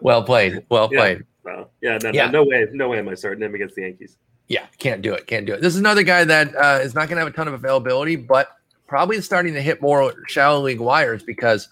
well 0.01 0.23
played. 0.23 0.65
Well 0.69 0.89
played. 0.89 1.25
Yeah, 1.47 1.65
yeah, 1.81 1.99
no, 2.03 2.11
yeah. 2.13 2.27
No, 2.27 2.43
no, 2.43 2.49
way. 2.49 2.67
No 2.73 2.89
way 2.91 2.99
am 2.99 3.09
I 3.09 3.15
starting 3.15 3.43
him 3.43 3.55
against 3.55 3.75
the 3.75 3.83
Yankees. 3.83 4.19
Yeah, 4.49 4.67
can't 4.79 5.01
do 5.01 5.15
it. 5.15 5.27
Can't 5.27 5.47
do 5.47 5.55
it. 5.55 5.63
This 5.63 5.73
is 5.73 5.81
another 5.81 6.03
guy 6.03 6.25
that 6.25 6.55
uh, 6.55 6.81
is 6.83 6.95
not 6.95 7.09
going 7.09 7.17
to 7.17 7.25
have 7.25 7.33
a 7.33 7.35
ton 7.35 7.49
of 7.49 7.55
availability, 7.55 8.17
but 8.17 8.49
probably 8.87 9.21
starting 9.23 9.55
to 9.55 9.63
hit 9.63 9.81
more 9.81 10.13
shallow 10.29 10.61
league 10.61 10.81
wires 10.81 11.23
because 11.23 11.71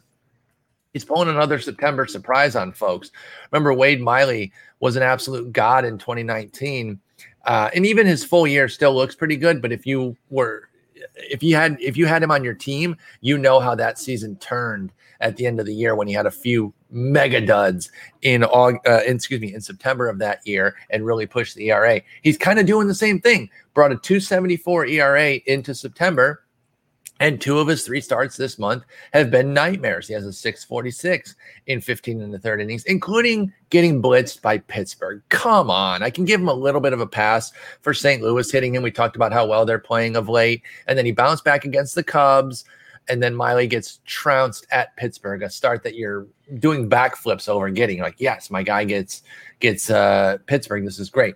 he's 0.95 1.05
pulling 1.05 1.29
another 1.29 1.59
September 1.59 2.07
surprise 2.07 2.57
on 2.57 2.73
folks. 2.73 3.11
Remember, 3.53 3.75
Wade 3.75 4.01
Miley 4.01 4.53
was 4.81 4.97
an 4.97 5.03
absolute 5.03 5.53
god 5.53 5.85
in 5.85 5.99
2019 5.99 6.99
uh, 7.45 7.71
and 7.75 7.87
even 7.87 8.07
his 8.07 8.25
full 8.25 8.47
year 8.47 8.69
still 8.69 8.95
looks 8.95 9.15
pretty 9.15 9.37
good. 9.37 9.63
But 9.63 9.73
if 9.73 9.87
you 9.87 10.17
were, 10.31 10.69
if 11.17 11.43
you 11.43 11.57
had, 11.57 11.77
if 11.81 11.97
you 11.97 12.07
had 12.07 12.23
him 12.23 12.31
on 12.31 12.45
your 12.45 12.55
team, 12.55 12.97
you 13.21 13.39
know 13.39 13.61
how 13.61 13.75
that 13.75 13.99
season 13.99 14.37
turned 14.37 14.93
at 15.21 15.37
the 15.37 15.47
end 15.47 15.61
of 15.61 15.67
the 15.67 15.75
year 15.75 15.95
when 15.95 16.09
he 16.09 16.15
had 16.15 16.27
a 16.27 16.31
few 16.31 16.73
mega 16.91 17.41
duds 17.41 17.91
in 18.23 18.43
August, 18.45 18.87
uh, 18.87 19.01
excuse 19.05 19.41
me, 19.41 19.55
in 19.55 19.61
September 19.61 20.09
of 20.09 20.19
that 20.19 20.47
year 20.47 20.75
and 20.91 21.05
really 21.05 21.27
pushed 21.27 21.55
the 21.55 21.71
ERA. 21.71 22.01
He's 22.23 22.39
kind 22.39 22.59
of 22.59 22.67
doing 22.67 22.89
the 22.89 22.95
same 22.95 23.21
thing. 23.21 23.51
Brought 23.75 23.93
a 23.93 23.97
274 23.97 24.87
ERA 24.87 25.33
into 25.47 25.75
September 25.75 26.43
and 27.21 27.39
two 27.39 27.59
of 27.59 27.69
his 27.69 27.85
three 27.85 28.01
starts 28.01 28.37
this 28.37 28.59
month 28.59 28.85
have 29.13 29.31
been 29.31 29.53
nightmares. 29.53 30.09
He 30.09 30.15
has 30.15 30.25
a 30.25 30.33
646 30.33 31.37
in 31.67 31.83
15 31.83 32.23
in 32.23 32.31
the 32.31 32.39
third 32.39 32.63
innings, 32.63 32.85
including 32.85 33.53
getting 33.69 34.01
blitzed 34.01 34.41
by 34.41 34.59
Pittsburgh. 34.59 35.23
Come 35.29 35.71
on. 35.71 36.03
I 36.03 36.09
can 36.09 36.25
give 36.25 36.41
him 36.41 36.49
a 36.49 36.55
little 36.55 36.81
bit 36.81 36.95
of 36.95 37.01
a 37.01 37.07
pass 37.07 37.53
for 37.83 37.93
St. 37.93 38.23
Louis 38.23 38.51
hitting 38.51 38.75
him. 38.75 38.83
We 38.83 38.91
talked 38.91 39.17
about 39.17 39.35
how 39.35 39.47
well 39.47 39.67
they're 39.67 39.79
playing 39.79 40.17
of 40.17 40.31
late. 40.31 40.63
And 40.89 40.97
then 40.97 41.05
he 41.05 41.13
bounced 41.13 41.45
back 41.45 41.67
against 41.67 41.95
the 41.95 42.03
Cubs. 42.03 42.65
And 43.09 43.23
then 43.23 43.35
Miley 43.35 43.67
gets 43.67 44.01
trounced 44.07 44.67
at 44.71 44.97
Pittsburgh, 44.97 45.43
a 45.43 45.51
start 45.51 45.83
that 45.83 45.97
you're 45.97 46.27
doing 46.59 46.89
backflips 46.89 47.49
over 47.51 47.67
and 47.67 47.77
getting. 47.77 48.01
Like, 48.01 48.15
yes, 48.19 48.51
my 48.51 48.63
guy 48.63 48.85
gets 48.85 49.23
gets 49.59 49.91
uh, 49.91 50.39
Pittsburgh. 50.47 50.85
This 50.85 50.99
is 50.99 51.11
great. 51.11 51.35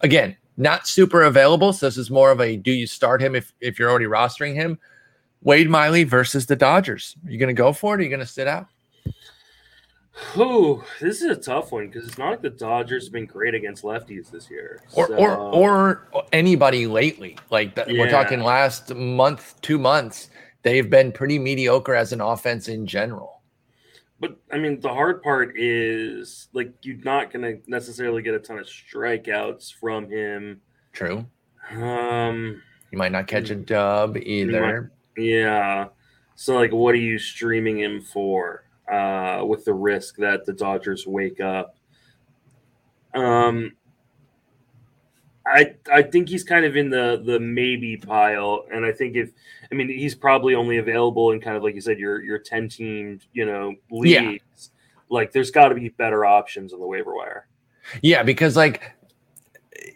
Again, 0.00 0.36
not 0.56 0.86
super 0.86 1.22
available. 1.22 1.72
So 1.74 1.86
this 1.86 1.98
is 1.98 2.10
more 2.10 2.30
of 2.30 2.40
a 2.40 2.56
do 2.56 2.70
you 2.70 2.86
start 2.86 3.20
him 3.20 3.34
if 3.34 3.52
if 3.60 3.78
you're 3.78 3.90
already 3.90 4.06
rostering 4.06 4.54
him? 4.54 4.78
Wade 5.42 5.70
Miley 5.70 6.04
versus 6.04 6.46
the 6.46 6.56
Dodgers. 6.56 7.16
Are 7.24 7.30
you 7.30 7.38
going 7.38 7.54
to 7.54 7.60
go 7.60 7.72
for 7.72 7.94
it? 7.94 7.96
Or 7.96 8.00
are 8.00 8.02
you 8.02 8.08
going 8.08 8.20
to 8.20 8.26
sit 8.26 8.48
out? 8.48 8.66
Oh, 10.34 10.84
this 11.00 11.20
is 11.20 11.30
a 11.30 11.36
tough 11.36 11.72
one 11.72 11.88
because 11.88 12.08
it's 12.08 12.18
not 12.18 12.30
like 12.30 12.42
the 12.42 12.50
Dodgers 12.50 13.04
have 13.04 13.12
been 13.12 13.26
great 13.26 13.54
against 13.54 13.84
lefties 13.84 14.30
this 14.30 14.50
year, 14.50 14.82
or 14.94 15.08
so. 15.08 15.14
or, 15.14 16.08
or 16.12 16.24
anybody 16.32 16.86
lately. 16.86 17.36
Like 17.50 17.74
the, 17.74 17.84
yeah. 17.86 18.00
we're 18.00 18.10
talking 18.10 18.40
last 18.40 18.94
month, 18.94 19.60
two 19.60 19.78
months, 19.78 20.30
they've 20.62 20.88
been 20.88 21.12
pretty 21.12 21.38
mediocre 21.38 21.94
as 21.94 22.12
an 22.12 22.22
offense 22.22 22.68
in 22.68 22.86
general. 22.86 23.42
But 24.18 24.38
I 24.50 24.56
mean, 24.56 24.80
the 24.80 24.88
hard 24.88 25.22
part 25.22 25.52
is 25.58 26.48
like 26.54 26.72
you're 26.82 26.96
not 27.04 27.30
going 27.30 27.42
to 27.42 27.70
necessarily 27.70 28.22
get 28.22 28.34
a 28.34 28.38
ton 28.38 28.58
of 28.58 28.66
strikeouts 28.66 29.74
from 29.74 30.10
him. 30.10 30.62
True. 30.92 31.26
Um, 31.72 32.62
you 32.90 32.96
might 32.96 33.12
not 33.12 33.26
catch 33.26 33.50
a 33.50 33.54
dub 33.54 34.16
either. 34.16 34.92
Yeah. 35.16 35.88
So 36.34 36.56
like 36.56 36.72
what 36.72 36.94
are 36.94 36.98
you 36.98 37.18
streaming 37.18 37.80
him 37.80 38.00
for? 38.00 38.64
Uh 38.90 39.42
with 39.44 39.64
the 39.64 39.74
risk 39.74 40.16
that 40.16 40.44
the 40.44 40.52
Dodgers 40.52 41.06
wake 41.06 41.40
up. 41.40 41.76
Um 43.14 43.72
I 45.46 45.76
I 45.92 46.02
think 46.02 46.28
he's 46.28 46.42
kind 46.42 46.64
of 46.64 46.76
in 46.76 46.90
the 46.90 47.22
the 47.24 47.38
maybe 47.38 47.96
pile, 47.96 48.64
and 48.72 48.84
I 48.84 48.92
think 48.92 49.14
if 49.14 49.30
I 49.70 49.74
mean 49.74 49.88
he's 49.88 50.14
probably 50.14 50.54
only 50.54 50.78
available 50.78 51.30
in 51.30 51.40
kind 51.40 51.56
of 51.56 51.62
like 51.62 51.74
you 51.74 51.80
said 51.80 51.98
your 51.98 52.22
your 52.22 52.38
ten 52.38 52.68
team 52.68 53.20
you 53.32 53.46
know 53.46 53.74
leagues. 53.90 54.12
Yeah. 54.14 54.36
Like 55.08 55.30
there's 55.30 55.52
got 55.52 55.68
to 55.68 55.76
be 55.76 55.88
better 55.90 56.24
options 56.24 56.72
on 56.72 56.80
the 56.80 56.86
waiver 56.86 57.14
wire. 57.14 57.46
Yeah, 58.02 58.24
because 58.24 58.56
like 58.56 58.92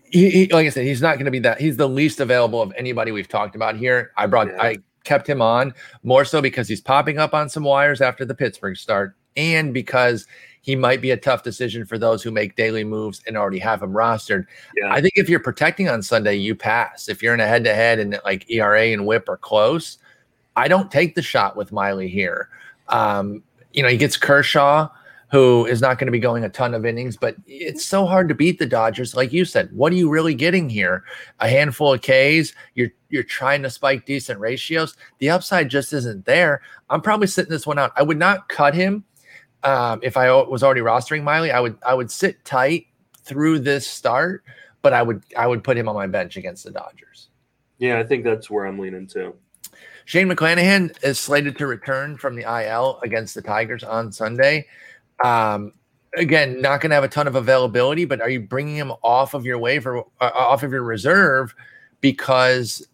he, 0.04 0.30
he 0.30 0.46
like 0.48 0.66
I 0.66 0.70
said, 0.70 0.84
he's 0.86 1.02
not 1.02 1.14
going 1.14 1.24
to 1.24 1.32
be 1.32 1.40
that. 1.40 1.60
He's 1.60 1.76
the 1.76 1.88
least 1.88 2.20
available 2.20 2.62
of 2.62 2.72
anybody 2.76 3.10
we've 3.10 3.28
talked 3.28 3.56
about 3.56 3.76
here. 3.76 4.12
I 4.16 4.26
brought 4.26 4.48
yeah. 4.48 4.62
I 4.62 4.78
kept 5.04 5.28
him 5.28 5.40
on 5.40 5.74
more 6.02 6.24
so 6.24 6.42
because 6.42 6.68
he's 6.68 6.80
popping 6.80 7.18
up 7.18 7.34
on 7.34 7.48
some 7.48 7.64
wires 7.64 8.00
after 8.00 8.24
the 8.24 8.34
Pittsburgh 8.34 8.76
start 8.76 9.16
and 9.36 9.72
because 9.72 10.26
he 10.62 10.76
might 10.76 11.00
be 11.00 11.10
a 11.10 11.16
tough 11.16 11.42
decision 11.42 11.86
for 11.86 11.98
those 11.98 12.22
who 12.22 12.30
make 12.30 12.54
daily 12.54 12.84
moves 12.84 13.22
and 13.26 13.36
already 13.36 13.58
have 13.58 13.82
him 13.82 13.92
rostered. 13.92 14.46
Yeah. 14.76 14.92
I 14.92 15.00
think 15.00 15.14
if 15.16 15.28
you're 15.28 15.40
protecting 15.40 15.88
on 15.88 16.02
Sunday, 16.02 16.34
you 16.34 16.54
pass. 16.54 17.08
If 17.08 17.22
you're 17.22 17.34
in 17.34 17.40
a 17.40 17.46
head 17.46 17.64
to 17.64 17.74
head 17.74 17.98
and 17.98 18.20
like 18.24 18.50
ERA 18.50 18.88
and 18.88 19.06
whip 19.06 19.28
are 19.28 19.38
close, 19.38 19.98
I 20.56 20.68
don't 20.68 20.90
take 20.90 21.14
the 21.14 21.22
shot 21.22 21.56
with 21.56 21.72
Miley 21.72 22.08
here. 22.08 22.50
Um, 22.88 23.42
you 23.72 23.82
know, 23.82 23.88
he 23.88 23.96
gets 23.96 24.16
Kershaw 24.16 24.88
who 25.30 25.64
is 25.66 25.80
not 25.80 25.98
going 25.98 26.06
to 26.06 26.12
be 26.12 26.18
going 26.18 26.44
a 26.44 26.48
ton 26.48 26.74
of 26.74 26.84
innings, 26.84 27.16
but 27.16 27.36
it's 27.46 27.84
so 27.84 28.04
hard 28.04 28.28
to 28.28 28.34
beat 28.34 28.58
the 28.58 28.66
Dodgers. 28.66 29.14
Like 29.14 29.32
you 29.32 29.44
said, 29.44 29.70
what 29.72 29.92
are 29.92 29.96
you 29.96 30.10
really 30.10 30.34
getting 30.34 30.68
here? 30.68 31.04
A 31.38 31.48
handful 31.48 31.94
of 31.94 32.02
Ks. 32.02 32.52
You're 32.74 32.90
you're 33.10 33.22
trying 33.22 33.62
to 33.62 33.70
spike 33.70 34.06
decent 34.06 34.40
ratios. 34.40 34.96
The 35.18 35.30
upside 35.30 35.68
just 35.68 35.92
isn't 35.92 36.24
there. 36.24 36.62
I'm 36.88 37.00
probably 37.00 37.28
sitting 37.28 37.50
this 37.50 37.66
one 37.66 37.78
out. 37.78 37.92
I 37.96 38.02
would 38.02 38.18
not 38.18 38.48
cut 38.48 38.74
him 38.74 39.04
um, 39.62 40.00
if 40.02 40.16
I 40.16 40.30
was 40.32 40.62
already 40.62 40.80
rostering 40.80 41.22
Miley. 41.22 41.52
I 41.52 41.60
would 41.60 41.78
I 41.86 41.94
would 41.94 42.10
sit 42.10 42.44
tight 42.44 42.86
through 43.22 43.60
this 43.60 43.86
start, 43.86 44.42
but 44.82 44.92
I 44.92 45.02
would 45.02 45.22
I 45.36 45.46
would 45.46 45.62
put 45.62 45.76
him 45.76 45.88
on 45.88 45.94
my 45.94 46.06
bench 46.08 46.36
against 46.36 46.64
the 46.64 46.72
Dodgers. 46.72 47.28
Yeah, 47.78 47.98
I 47.98 48.04
think 48.04 48.24
that's 48.24 48.50
where 48.50 48.66
I'm 48.66 48.78
leaning 48.78 49.06
to. 49.08 49.34
Shane 50.04 50.28
McClanahan 50.28 50.96
is 51.04 51.20
slated 51.20 51.56
to 51.58 51.68
return 51.68 52.16
from 52.16 52.34
the 52.34 52.42
IL 52.42 52.98
against 53.04 53.34
the 53.34 53.42
Tigers 53.42 53.84
on 53.84 54.10
Sunday. 54.10 54.66
Um, 55.24 55.72
again, 56.16 56.60
not 56.60 56.80
going 56.80 56.90
to 56.90 56.94
have 56.94 57.04
a 57.04 57.08
ton 57.08 57.26
of 57.26 57.34
availability, 57.34 58.04
but 58.04 58.20
are 58.20 58.30
you 58.30 58.40
bringing 58.40 58.76
him 58.76 58.92
off 59.02 59.34
of 59.34 59.44
your 59.44 59.58
waiver, 59.58 59.98
uh, 60.20 60.30
off 60.34 60.62
of 60.62 60.72
your 60.72 60.82
reserve 60.82 61.54
because 62.00 62.86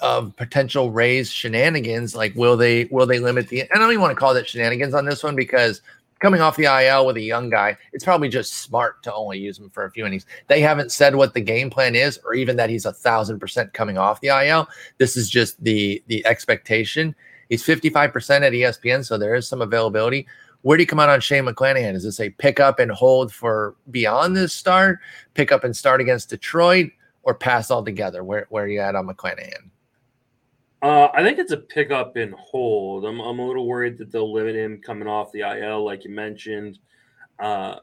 of 0.00 0.34
potential 0.36 0.90
Rays 0.90 1.30
shenanigans? 1.30 2.14
Like, 2.14 2.34
will 2.34 2.56
they 2.56 2.84
will 2.86 3.06
they 3.06 3.18
limit 3.18 3.48
the? 3.48 3.60
And 3.62 3.70
I 3.74 3.78
don't 3.78 3.90
even 3.90 4.00
want 4.00 4.12
to 4.12 4.20
call 4.20 4.34
that 4.34 4.48
shenanigans 4.48 4.94
on 4.94 5.04
this 5.04 5.22
one 5.22 5.36
because 5.36 5.82
coming 6.20 6.40
off 6.40 6.56
the 6.56 6.64
IL 6.64 7.04
with 7.04 7.16
a 7.16 7.20
young 7.20 7.50
guy, 7.50 7.76
it's 7.92 8.04
probably 8.04 8.28
just 8.28 8.54
smart 8.54 9.02
to 9.02 9.12
only 9.12 9.38
use 9.38 9.58
him 9.58 9.68
for 9.70 9.84
a 9.84 9.90
few 9.90 10.06
innings. 10.06 10.24
They 10.46 10.60
haven't 10.60 10.92
said 10.92 11.16
what 11.16 11.34
the 11.34 11.40
game 11.40 11.68
plan 11.68 11.96
is, 11.96 12.18
or 12.24 12.34
even 12.34 12.56
that 12.56 12.70
he's 12.70 12.86
a 12.86 12.92
thousand 12.92 13.40
percent 13.40 13.72
coming 13.74 13.98
off 13.98 14.20
the 14.20 14.28
IL. 14.28 14.68
This 14.98 15.16
is 15.16 15.28
just 15.28 15.62
the 15.62 16.02
the 16.06 16.24
expectation. 16.26 17.14
He's 17.48 17.62
55% 17.62 18.40
at 18.40 18.52
ESPN, 18.54 19.04
so 19.04 19.18
there 19.18 19.34
is 19.34 19.46
some 19.46 19.60
availability. 19.60 20.26
Where 20.62 20.76
do 20.76 20.82
you 20.82 20.86
come 20.86 21.00
out 21.00 21.08
on 21.08 21.20
Shane 21.20 21.44
McClanahan? 21.44 21.94
Is 21.94 22.04
this 22.04 22.20
a 22.20 22.30
pick 22.30 22.60
up 22.60 22.78
and 22.78 22.90
hold 22.90 23.32
for 23.32 23.76
beyond 23.90 24.36
this 24.36 24.52
start, 24.52 25.00
pick 25.34 25.52
up 25.52 25.64
and 25.64 25.76
start 25.76 26.00
against 26.00 26.30
Detroit, 26.30 26.90
or 27.24 27.34
pass 27.34 27.70
altogether? 27.70 28.24
Where 28.24 28.46
where 28.48 28.64
are 28.64 28.68
you 28.68 28.80
at 28.80 28.94
on 28.94 29.06
McClanahan? 29.06 29.70
Uh, 30.82 31.08
I 31.14 31.22
think 31.22 31.38
it's 31.38 31.52
a 31.52 31.56
pick 31.56 31.92
up 31.92 32.16
and 32.16 32.34
hold. 32.34 33.04
I'm, 33.04 33.20
I'm 33.20 33.38
a 33.38 33.46
little 33.46 33.68
worried 33.68 33.98
that 33.98 34.10
they'll 34.10 34.32
limit 34.32 34.56
him 34.56 34.80
coming 34.84 35.06
off 35.06 35.30
the 35.30 35.42
IL, 35.42 35.84
like 35.84 36.04
you 36.04 36.10
mentioned. 36.10 36.80
Uh, 37.38 37.76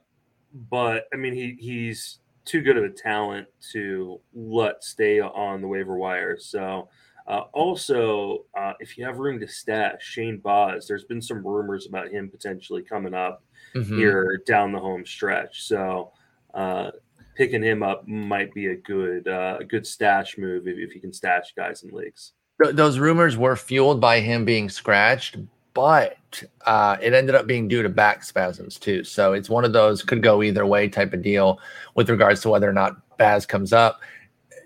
but 0.69 1.05
I 1.13 1.15
mean, 1.15 1.33
he 1.33 1.55
he's 1.59 2.19
too 2.43 2.61
good 2.61 2.77
of 2.77 2.83
a 2.83 2.89
talent 2.89 3.47
to 3.71 4.19
let 4.33 4.83
stay 4.83 5.21
on 5.21 5.61
the 5.61 5.67
waiver 5.67 5.95
wire. 5.97 6.37
So, 6.37 6.89
uh, 7.29 7.43
also, 7.53 8.45
uh, 8.57 8.73
if 8.79 8.97
you 8.97 9.05
have 9.05 9.19
room 9.19 9.39
to 9.39 9.47
stash 9.47 10.01
Shane 10.01 10.39
Baz, 10.39 10.87
there's 10.87 11.05
been 11.05 11.21
some 11.21 11.45
rumors 11.45 11.87
about 11.87 12.09
him 12.09 12.29
potentially 12.29 12.81
coming 12.81 13.13
up 13.13 13.43
mm-hmm. 13.73 13.97
here 13.97 14.41
down 14.45 14.71
the 14.71 14.79
home 14.79 15.05
stretch. 15.05 15.63
So, 15.63 16.11
uh, 16.53 16.91
picking 17.37 17.63
him 17.63 17.83
up 17.83 18.05
might 18.07 18.53
be 18.53 18.67
a 18.67 18.75
good 18.75 19.27
uh, 19.27 19.57
a 19.61 19.63
good 19.63 19.87
stash 19.87 20.37
move 20.37 20.67
if, 20.67 20.77
if 20.77 20.93
you 20.93 20.99
can 20.99 21.13
stash 21.13 21.53
guys 21.55 21.83
in 21.83 21.91
leagues 21.91 22.33
th- 22.61 22.75
those 22.75 22.99
rumors 22.99 23.37
were 23.37 23.55
fueled 23.55 23.99
by 23.99 24.19
him 24.19 24.45
being 24.45 24.69
scratched, 24.69 25.37
but 25.73 26.43
uh, 26.65 26.97
it 27.01 27.13
ended 27.13 27.35
up 27.35 27.47
being 27.47 27.67
due 27.67 27.83
to 27.83 27.89
back 27.89 28.23
spasms 28.23 28.77
too. 28.77 29.03
So 29.03 29.33
it's 29.33 29.49
one 29.49 29.65
of 29.65 29.73
those 29.73 30.03
could 30.03 30.21
go 30.21 30.43
either 30.43 30.65
way 30.65 30.87
type 30.89 31.13
of 31.13 31.21
deal 31.21 31.59
with 31.95 32.09
regards 32.09 32.41
to 32.41 32.49
whether 32.49 32.69
or 32.69 32.73
not 32.73 33.17
Baz 33.17 33.45
comes 33.45 33.73
up. 33.73 34.01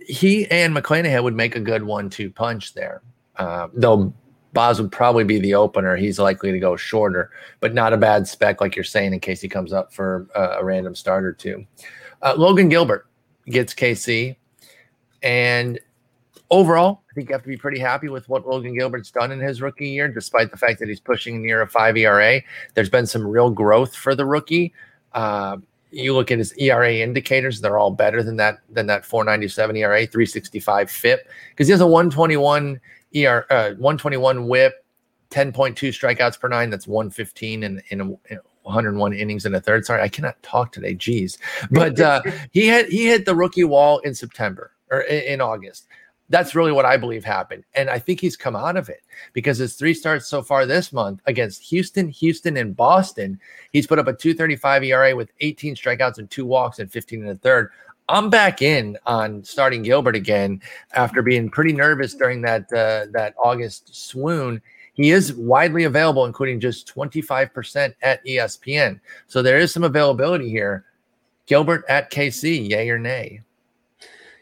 He 0.07 0.49
and 0.49 0.75
McClanahan 0.75 1.23
would 1.23 1.35
make 1.35 1.55
a 1.55 1.59
good 1.59 1.83
one-two 1.83 2.31
punch 2.31 2.73
there, 2.73 3.01
uh, 3.37 3.67
though. 3.73 4.13
Baz 4.53 4.79
would 4.79 4.91
probably 4.91 5.23
be 5.23 5.39
the 5.39 5.55
opener. 5.55 5.95
He's 5.95 6.19
likely 6.19 6.51
to 6.51 6.59
go 6.59 6.75
shorter, 6.75 7.31
but 7.59 7.73
not 7.73 7.91
a 7.91 7.97
bad 7.97 8.27
spec, 8.27 8.61
like 8.61 8.75
you're 8.75 8.83
saying, 8.83 9.11
in 9.11 9.19
case 9.19 9.41
he 9.41 9.49
comes 9.49 9.73
up 9.73 9.91
for 9.91 10.27
uh, 10.35 10.57
a 10.59 10.63
random 10.63 10.93
starter 10.93 11.33
too. 11.33 11.65
Uh, 12.21 12.35
Logan 12.37 12.69
Gilbert 12.69 13.07
gets 13.47 13.73
KC, 13.73 14.35
and 15.23 15.79
overall, 16.51 17.01
I 17.09 17.13
think 17.15 17.29
you 17.29 17.33
have 17.33 17.41
to 17.41 17.49
be 17.49 17.57
pretty 17.57 17.79
happy 17.79 18.09
with 18.09 18.29
what 18.29 18.47
Logan 18.47 18.77
Gilbert's 18.77 19.09
done 19.09 19.31
in 19.31 19.39
his 19.39 19.61
rookie 19.61 19.89
year, 19.89 20.07
despite 20.07 20.51
the 20.51 20.57
fact 20.57 20.79
that 20.79 20.87
he's 20.87 20.99
pushing 20.99 21.41
near 21.41 21.61
a 21.61 21.67
five 21.67 21.97
ERA. 21.97 22.41
There's 22.75 22.89
been 22.89 23.07
some 23.07 23.25
real 23.25 23.49
growth 23.49 23.95
for 23.95 24.13
the 24.13 24.25
rookie. 24.25 24.73
Uh, 25.13 25.57
you 25.93 26.13
look 26.13 26.31
at 26.31 26.37
his 26.37 26.53
ERA 26.57 26.93
indicators; 26.95 27.61
they're 27.61 27.77
all 27.77 27.91
better 27.91 28.23
than 28.23 28.37
that 28.37 28.59
than 28.69 28.87
that 28.87 29.05
497 29.05 29.75
ERA, 29.77 30.05
365 30.05 30.89
FIP, 30.91 31.27
because 31.49 31.67
he 31.67 31.71
has 31.71 31.81
a 31.81 31.87
121 31.87 32.79
ER, 33.15 33.45
uh, 33.49 33.69
121 33.71 34.47
WHIP, 34.47 34.73
10.2 35.29 35.73
strikeouts 35.89 36.39
per 36.39 36.47
nine. 36.47 36.69
That's 36.69 36.87
115 36.87 37.63
in 37.63 37.81
in, 37.89 38.01
a, 38.01 38.05
in 38.05 38.39
101 38.63 39.13
innings 39.13 39.45
in 39.45 39.55
a 39.55 39.61
third. 39.61 39.85
Sorry, 39.85 40.01
I 40.01 40.09
cannot 40.09 40.41
talk 40.43 40.71
today. 40.71 40.95
Jeez, 40.95 41.37
but 41.71 41.99
uh, 41.99 42.21
he 42.51 42.67
had 42.67 42.87
he 42.87 43.05
hit 43.05 43.25
the 43.25 43.35
rookie 43.35 43.63
wall 43.63 43.99
in 43.99 44.15
September 44.15 44.71
or 44.91 45.01
in, 45.01 45.23
in 45.23 45.41
August 45.41 45.87
that's 46.33 46.55
really 46.55 46.71
what 46.71 46.83
I 46.83 46.97
believe 46.97 47.23
happened. 47.23 47.63
And 47.75 47.91
I 47.91 47.99
think 47.99 48.19
he's 48.19 48.35
come 48.35 48.55
out 48.55 48.75
of 48.75 48.89
it 48.89 49.03
because 49.33 49.59
his 49.59 49.75
three 49.75 49.93
starts 49.93 50.27
so 50.27 50.41
far 50.41 50.65
this 50.65 50.91
month 50.91 51.21
against 51.27 51.61
Houston, 51.61 52.09
Houston, 52.09 52.57
and 52.57 52.75
Boston, 52.75 53.39
he's 53.71 53.85
put 53.85 53.99
up 53.99 54.07
a 54.07 54.13
235 54.13 54.83
ERA 54.83 55.15
with 55.15 55.31
18 55.41 55.75
strikeouts 55.75 56.17
and 56.17 56.27
two 56.31 56.43
walks 56.43 56.79
and 56.79 56.91
15 56.91 57.21
in 57.21 57.27
the 57.27 57.35
third. 57.35 57.69
I'm 58.09 58.31
back 58.31 58.63
in 58.63 58.97
on 59.05 59.43
starting 59.43 59.83
Gilbert 59.83 60.15
again 60.15 60.59
after 60.93 61.21
being 61.21 61.51
pretty 61.51 61.71
nervous 61.71 62.15
during 62.15 62.41
that 62.41 62.63
uh, 62.73 63.11
that 63.11 63.35
August 63.37 63.95
swoon. 63.95 64.59
He 64.93 65.11
is 65.11 65.35
widely 65.35 65.83
available, 65.83 66.25
including 66.25 66.59
just 66.59 66.91
25% 66.91 67.93
at 68.01 68.25
ESPN. 68.25 68.99
So 69.27 69.43
there 69.43 69.59
is 69.59 69.71
some 69.71 69.83
availability 69.83 70.49
here. 70.49 70.85
Gilbert 71.45 71.85
at 71.87 72.11
KC, 72.11 72.69
yay 72.69 72.89
or 72.89 72.97
nay? 72.97 73.41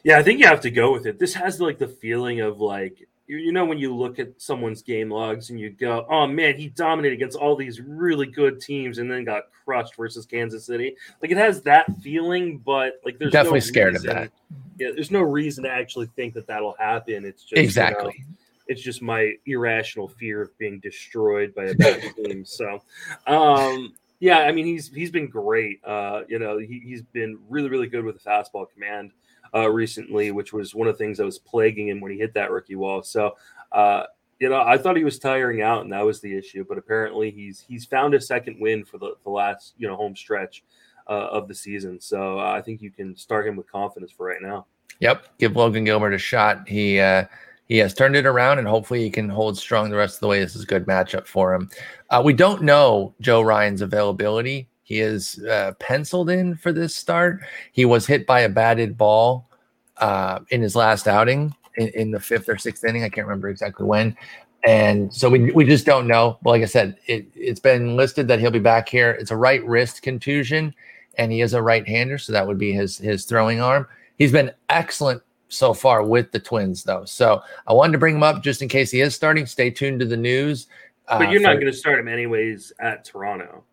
Yeah, 0.03 0.17
I 0.17 0.23
think 0.23 0.39
you 0.39 0.47
have 0.47 0.61
to 0.61 0.71
go 0.71 0.91
with 0.91 1.05
it. 1.05 1.19
This 1.19 1.33
has 1.35 1.59
like 1.61 1.77
the 1.77 1.87
feeling 1.87 2.41
of 2.41 2.59
like 2.59 3.07
you 3.27 3.51
know 3.51 3.63
when 3.65 3.77
you 3.77 3.95
look 3.95 4.19
at 4.19 4.41
someone's 4.41 4.81
game 4.81 5.09
logs 5.09 5.49
and 5.49 5.59
you 5.59 5.69
go, 5.69 6.05
"Oh 6.09 6.27
man, 6.27 6.57
he 6.57 6.67
dominated 6.69 7.15
against 7.15 7.37
all 7.37 7.55
these 7.55 7.79
really 7.79 8.25
good 8.25 8.59
teams 8.59 8.97
and 8.97 9.09
then 9.09 9.23
got 9.23 9.43
crushed 9.63 9.95
versus 9.95 10.25
Kansas 10.25 10.65
City." 10.65 10.95
Like 11.21 11.31
it 11.31 11.37
has 11.37 11.61
that 11.63 11.85
feeling, 12.01 12.57
but 12.57 12.99
like 13.05 13.19
there's 13.19 13.31
definitely 13.31 13.59
no 13.59 13.65
scared 13.65 13.93
reason, 13.93 14.09
of 14.09 14.15
that. 14.15 14.31
Yeah, 14.77 14.89
there's 14.93 15.11
no 15.11 15.21
reason 15.21 15.63
to 15.63 15.69
actually 15.69 16.07
think 16.15 16.33
that 16.33 16.47
that'll 16.47 16.75
happen. 16.77 17.23
It's 17.25 17.43
just 17.43 17.61
exactly. 17.61 18.15
You 18.17 18.25
know, 18.25 18.35
it's 18.67 18.81
just 18.81 19.01
my 19.01 19.33
irrational 19.45 20.07
fear 20.07 20.41
of 20.41 20.57
being 20.57 20.79
destroyed 20.79 21.53
by 21.53 21.65
a 21.65 21.75
bad 21.75 22.01
team. 22.15 22.45
So, 22.45 22.81
um, 23.27 23.93
yeah, 24.19 24.39
I 24.39 24.51
mean 24.51 24.65
he's 24.65 24.89
he's 24.89 25.11
been 25.11 25.29
great. 25.29 25.79
Uh, 25.85 26.23
you 26.27 26.39
know, 26.39 26.57
he, 26.57 26.81
he's 26.83 27.01
been 27.01 27.39
really 27.49 27.69
really 27.69 27.87
good 27.87 28.03
with 28.03 28.21
the 28.21 28.29
fastball 28.29 28.65
command 28.73 29.11
uh, 29.53 29.69
recently, 29.69 30.31
which 30.31 30.53
was 30.53 30.73
one 30.75 30.87
of 30.87 30.97
the 30.97 31.03
things 31.03 31.17
that 31.17 31.25
was 31.25 31.39
plaguing 31.39 31.89
him 31.89 32.01
when 32.01 32.11
he 32.11 32.17
hit 32.17 32.33
that 32.33 32.51
rookie 32.51 32.75
wall. 32.75 33.03
So, 33.03 33.35
uh, 33.71 34.03
you 34.39 34.49
know, 34.49 34.61
I 34.61 34.77
thought 34.77 34.97
he 34.97 35.03
was 35.03 35.19
tiring 35.19 35.61
out, 35.61 35.83
and 35.83 35.93
that 35.93 36.05
was 36.05 36.19
the 36.19 36.35
issue. 36.35 36.65
But 36.67 36.77
apparently, 36.77 37.29
he's 37.29 37.59
he's 37.59 37.85
found 37.85 38.13
a 38.13 38.21
second 38.21 38.57
win 38.59 38.83
for 38.83 38.97
the, 38.97 39.13
the 39.23 39.29
last 39.29 39.75
you 39.77 39.87
know 39.87 39.95
home 39.95 40.15
stretch 40.15 40.63
uh, 41.07 41.27
of 41.27 41.47
the 41.47 41.53
season. 41.53 41.99
So 41.99 42.39
uh, 42.39 42.51
I 42.51 42.61
think 42.61 42.81
you 42.81 42.89
can 42.89 43.15
start 43.15 43.47
him 43.47 43.55
with 43.55 43.71
confidence 43.71 44.11
for 44.11 44.25
right 44.25 44.41
now. 44.41 44.65
Yep, 44.99 45.37
give 45.37 45.55
Logan 45.55 45.83
Gilbert 45.83 46.13
a 46.13 46.17
shot. 46.17 46.67
He 46.67 46.99
uh, 46.99 47.25
he 47.67 47.77
has 47.77 47.93
turned 47.93 48.15
it 48.15 48.25
around, 48.25 48.59
and 48.59 48.67
hopefully, 48.67 49.01
he 49.01 49.09
can 49.09 49.29
hold 49.29 49.57
strong 49.57 49.89
the 49.89 49.95
rest 49.95 50.15
of 50.15 50.19
the 50.21 50.27
way. 50.27 50.39
This 50.39 50.55
is 50.55 50.63
a 50.63 50.67
good 50.67 50.85
matchup 50.87 51.27
for 51.27 51.53
him. 51.53 51.69
Uh, 52.09 52.21
we 52.23 52.33
don't 52.33 52.63
know 52.63 53.13
Joe 53.21 53.41
Ryan's 53.41 53.81
availability. 53.81 54.67
He 54.91 54.99
is 54.99 55.41
uh, 55.45 55.71
penciled 55.79 56.29
in 56.29 56.57
for 56.57 56.73
this 56.73 56.93
start. 56.93 57.39
He 57.71 57.85
was 57.85 58.05
hit 58.05 58.27
by 58.27 58.41
a 58.41 58.49
batted 58.49 58.97
ball 58.97 59.47
uh, 59.95 60.39
in 60.49 60.61
his 60.61 60.75
last 60.75 61.07
outing 61.07 61.55
in, 61.77 61.87
in, 61.95 62.11
the 62.11 62.19
fifth 62.19 62.49
or 62.49 62.57
sixth 62.57 62.83
inning. 62.83 63.01
I 63.01 63.07
can't 63.07 63.25
remember 63.25 63.47
exactly 63.47 63.85
when. 63.85 64.17
And 64.65 65.13
so 65.13 65.29
we, 65.29 65.49
we 65.53 65.63
just 65.63 65.85
don't 65.85 66.07
know. 66.07 66.39
But 66.41 66.49
like 66.49 66.61
I 66.61 66.65
said, 66.65 66.97
it, 67.05 67.25
it's 67.33 67.61
been 67.61 67.95
listed 67.95 68.27
that 68.27 68.41
he'll 68.41 68.51
be 68.51 68.59
back 68.59 68.89
here. 68.89 69.11
It's 69.11 69.31
a 69.31 69.37
right 69.37 69.65
wrist 69.65 70.01
contusion, 70.01 70.75
and 71.17 71.31
he 71.31 71.39
is 71.39 71.53
a 71.53 71.61
right 71.61 71.87
hander. 71.87 72.17
So 72.17 72.33
that 72.33 72.45
would 72.45 72.57
be 72.57 72.73
his, 72.73 72.97
his 72.97 73.23
throwing 73.23 73.61
arm. 73.61 73.87
He's 74.17 74.33
been 74.33 74.51
excellent 74.67 75.23
so 75.47 75.73
far 75.73 76.03
with 76.03 76.33
the 76.33 76.39
Twins, 76.39 76.83
though. 76.83 77.05
So 77.05 77.41
I 77.65 77.71
wanted 77.71 77.93
to 77.93 77.97
bring 77.97 78.17
him 78.17 78.23
up 78.23 78.43
just 78.43 78.61
in 78.61 78.67
case 78.67 78.91
he 78.91 78.99
is 78.99 79.15
starting. 79.15 79.45
Stay 79.45 79.69
tuned 79.69 80.01
to 80.01 80.05
the 80.05 80.17
news. 80.17 80.67
But 81.07 81.31
you're 81.31 81.39
uh, 81.39 81.53
not 81.53 81.61
going 81.61 81.71
to 81.71 81.77
start 81.77 81.97
him 81.97 82.09
anyways 82.09 82.73
at 82.81 83.05
Toronto. 83.05 83.63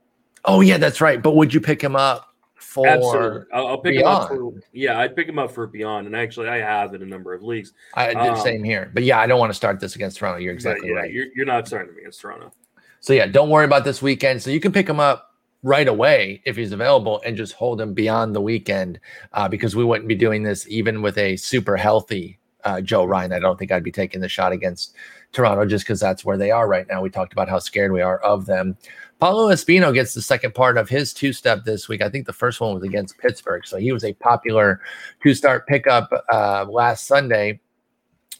Oh 0.48 0.60
yeah, 0.60 0.78
that's 0.78 1.00
right. 1.00 1.22
But 1.22 1.36
would 1.36 1.52
you 1.52 1.60
pick 1.60 1.82
him 1.82 1.96
up 1.96 2.34
for? 2.56 2.86
Absolutely, 2.86 3.40
I'll, 3.52 3.66
I'll 3.68 3.78
pick 3.78 3.96
beyond? 3.96 4.30
him 4.30 4.46
up 4.46 4.54
for. 4.54 4.60
Yeah, 4.72 4.98
I'd 4.98 5.14
pick 5.14 5.28
him 5.28 5.38
up 5.38 5.50
for 5.50 5.66
beyond, 5.66 6.06
and 6.06 6.16
actually, 6.16 6.48
I 6.48 6.58
have 6.58 6.94
in 6.94 7.02
a 7.02 7.06
number 7.06 7.34
of 7.34 7.42
leagues. 7.42 7.72
I 7.94 8.08
did 8.08 8.16
um, 8.16 8.40
same 8.40 8.64
here, 8.64 8.90
but 8.94 9.02
yeah, 9.04 9.20
I 9.20 9.26
don't 9.26 9.38
want 9.38 9.50
to 9.50 9.56
start 9.56 9.80
this 9.80 9.94
against 9.94 10.18
Toronto. 10.18 10.40
You're 10.40 10.54
exactly 10.54 10.88
yeah, 10.88 10.94
right. 10.94 11.12
You're, 11.12 11.26
you're 11.34 11.46
not 11.46 11.66
starting 11.66 11.92
him 11.92 11.98
against 11.98 12.20
Toronto. 12.20 12.52
So 13.00 13.12
yeah, 13.12 13.26
don't 13.26 13.50
worry 13.50 13.64
about 13.64 13.84
this 13.84 14.02
weekend. 14.02 14.42
So 14.42 14.50
you 14.50 14.60
can 14.60 14.72
pick 14.72 14.88
him 14.88 15.00
up 15.00 15.36
right 15.62 15.88
away 15.88 16.42
if 16.44 16.56
he's 16.56 16.72
available 16.72 17.20
and 17.24 17.36
just 17.36 17.52
hold 17.52 17.80
him 17.80 17.94
beyond 17.94 18.34
the 18.34 18.40
weekend 18.40 19.00
uh, 19.32 19.48
because 19.48 19.74
we 19.74 19.84
wouldn't 19.84 20.08
be 20.08 20.14
doing 20.14 20.42
this 20.42 20.66
even 20.68 21.02
with 21.02 21.18
a 21.18 21.36
super 21.36 21.76
healthy 21.76 22.38
uh, 22.64 22.80
Joe 22.80 23.04
Ryan. 23.04 23.32
I 23.32 23.38
don't 23.38 23.58
think 23.58 23.72
I'd 23.72 23.84
be 23.84 23.92
taking 23.92 24.20
the 24.20 24.28
shot 24.28 24.52
against 24.52 24.94
Toronto 25.32 25.64
just 25.64 25.84
because 25.84 26.00
that's 26.00 26.24
where 26.24 26.36
they 26.36 26.50
are 26.50 26.68
right 26.68 26.86
now. 26.88 27.02
We 27.02 27.10
talked 27.10 27.32
about 27.32 27.48
how 27.48 27.58
scared 27.58 27.92
we 27.92 28.02
are 28.02 28.18
of 28.18 28.46
them. 28.46 28.76
Paolo 29.20 29.48
Espino 29.48 29.92
gets 29.92 30.14
the 30.14 30.22
second 30.22 30.54
part 30.54 30.78
of 30.78 30.88
his 30.88 31.12
two 31.12 31.32
step 31.32 31.64
this 31.64 31.88
week. 31.88 32.02
I 32.02 32.08
think 32.08 32.26
the 32.26 32.32
first 32.32 32.60
one 32.60 32.74
was 32.74 32.84
against 32.84 33.18
Pittsburgh. 33.18 33.66
So 33.66 33.76
he 33.76 33.92
was 33.92 34.04
a 34.04 34.12
popular 34.14 34.80
two 35.22 35.34
start 35.34 35.66
pickup 35.66 36.10
uh, 36.32 36.66
last 36.68 37.06
Sunday 37.06 37.60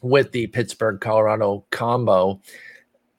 with 0.02 0.30
the 0.30 0.46
Pittsburgh 0.48 1.00
Colorado 1.00 1.64
combo. 1.70 2.40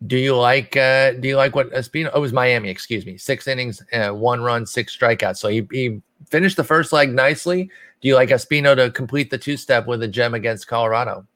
Do 0.07 0.17
you 0.17 0.37
like 0.37 0.77
uh, 0.77 1.11
do 1.11 1.27
you 1.27 1.35
like 1.35 1.55
what 1.55 1.69
Espino? 1.71 2.09
Oh, 2.13 2.19
it 2.19 2.21
was 2.21 2.31
Miami, 2.31 2.69
excuse 2.69 3.05
me. 3.05 3.17
Six 3.17 3.47
innings, 3.47 3.83
uh, 3.91 4.11
one 4.11 4.41
run, 4.41 4.65
six 4.65 4.97
strikeouts. 4.97 5.37
So 5.37 5.49
he, 5.49 5.67
he 5.71 6.01
finished 6.29 6.55
the 6.55 6.63
first 6.63 6.93
leg 6.93 7.13
nicely. 7.13 7.69
Do 7.99 8.07
you 8.07 8.15
like 8.15 8.29
Espino 8.29 8.73
to 8.77 8.91
complete 8.91 9.29
the 9.29 9.37
two 9.37 9.57
step 9.57 9.85
with 9.87 10.01
a 10.01 10.07
gem 10.07 10.33
against 10.33 10.67
Colorado? 10.67 11.27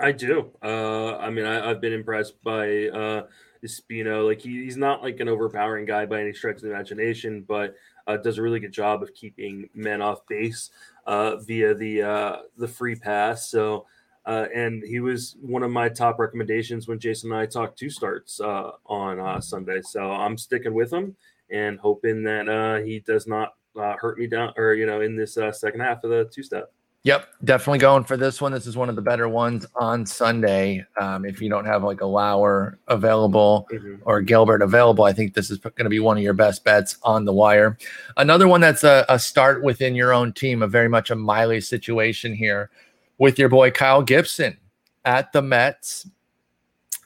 I 0.00 0.10
do. 0.10 0.50
Uh, 0.60 1.16
I 1.18 1.30
mean, 1.30 1.44
I, 1.44 1.68
have 1.68 1.80
been 1.80 1.92
impressed 1.92 2.42
by 2.42 2.88
uh, 2.88 3.26
Espino. 3.64 4.26
Like 4.26 4.40
he, 4.40 4.64
he's 4.64 4.76
not 4.76 5.02
like 5.02 5.20
an 5.20 5.28
overpowering 5.28 5.86
guy 5.86 6.06
by 6.06 6.20
any 6.20 6.32
stretch 6.32 6.56
of 6.56 6.62
the 6.62 6.70
imagination, 6.70 7.44
but 7.46 7.74
uh, 8.06 8.16
does 8.16 8.38
a 8.38 8.42
really 8.42 8.60
good 8.60 8.72
job 8.72 9.02
of 9.02 9.14
keeping 9.14 9.68
men 9.74 10.02
off 10.02 10.26
base 10.26 10.70
uh, 11.06 11.36
via 11.36 11.74
the 11.74 12.02
uh, 12.02 12.36
the 12.56 12.68
free 12.68 12.96
pass. 12.96 13.48
So, 13.50 13.86
uh, 14.26 14.46
and 14.54 14.82
he 14.82 15.00
was 15.00 15.36
one 15.40 15.62
of 15.62 15.70
my 15.70 15.88
top 15.88 16.18
recommendations 16.18 16.88
when 16.88 16.98
Jason 16.98 17.32
and 17.32 17.40
I 17.40 17.46
talked 17.46 17.78
two 17.78 17.90
starts 17.90 18.40
uh, 18.40 18.72
on 18.86 19.20
uh, 19.20 19.40
Sunday. 19.40 19.80
So 19.82 20.10
I'm 20.10 20.36
sticking 20.38 20.74
with 20.74 20.92
him 20.92 21.16
and 21.50 21.78
hoping 21.78 22.22
that 22.24 22.48
uh, 22.48 22.84
he 22.84 23.00
does 23.00 23.26
not 23.26 23.54
uh, 23.78 23.94
hurt 23.96 24.18
me 24.18 24.26
down 24.26 24.52
or 24.56 24.74
you 24.74 24.86
know 24.86 25.00
in 25.00 25.16
this 25.16 25.36
uh, 25.38 25.52
second 25.52 25.80
half 25.80 26.04
of 26.04 26.10
the 26.10 26.28
two 26.32 26.42
step. 26.42 26.72
Yep, 27.04 27.26
definitely 27.42 27.80
going 27.80 28.04
for 28.04 28.16
this 28.16 28.40
one. 28.40 28.52
This 28.52 28.64
is 28.64 28.76
one 28.76 28.88
of 28.88 28.94
the 28.94 29.02
better 29.02 29.28
ones 29.28 29.66
on 29.74 30.06
Sunday. 30.06 30.86
Um, 31.00 31.24
if 31.24 31.42
you 31.42 31.48
don't 31.48 31.64
have 31.64 31.82
like 31.82 32.00
a 32.00 32.06
Lauer 32.06 32.78
available 32.86 33.66
mm-hmm. 33.72 33.96
or 34.04 34.20
Gilbert 34.20 34.62
available, 34.62 35.02
I 35.02 35.12
think 35.12 35.34
this 35.34 35.50
is 35.50 35.58
going 35.58 35.74
to 35.82 35.88
be 35.88 35.98
one 35.98 36.16
of 36.16 36.22
your 36.22 36.32
best 36.32 36.62
bets 36.62 36.98
on 37.02 37.24
the 37.24 37.32
wire. 37.32 37.76
Another 38.16 38.46
one 38.46 38.60
that's 38.60 38.84
a, 38.84 39.04
a 39.08 39.18
start 39.18 39.64
within 39.64 39.96
your 39.96 40.12
own 40.12 40.32
team, 40.32 40.62
a 40.62 40.68
very 40.68 40.88
much 40.88 41.10
a 41.10 41.16
Miley 41.16 41.60
situation 41.60 42.32
here 42.34 42.70
with 43.18 43.36
your 43.36 43.48
boy 43.48 43.72
Kyle 43.72 44.02
Gibson 44.02 44.56
at 45.04 45.32
the 45.32 45.42
Mets. 45.42 46.06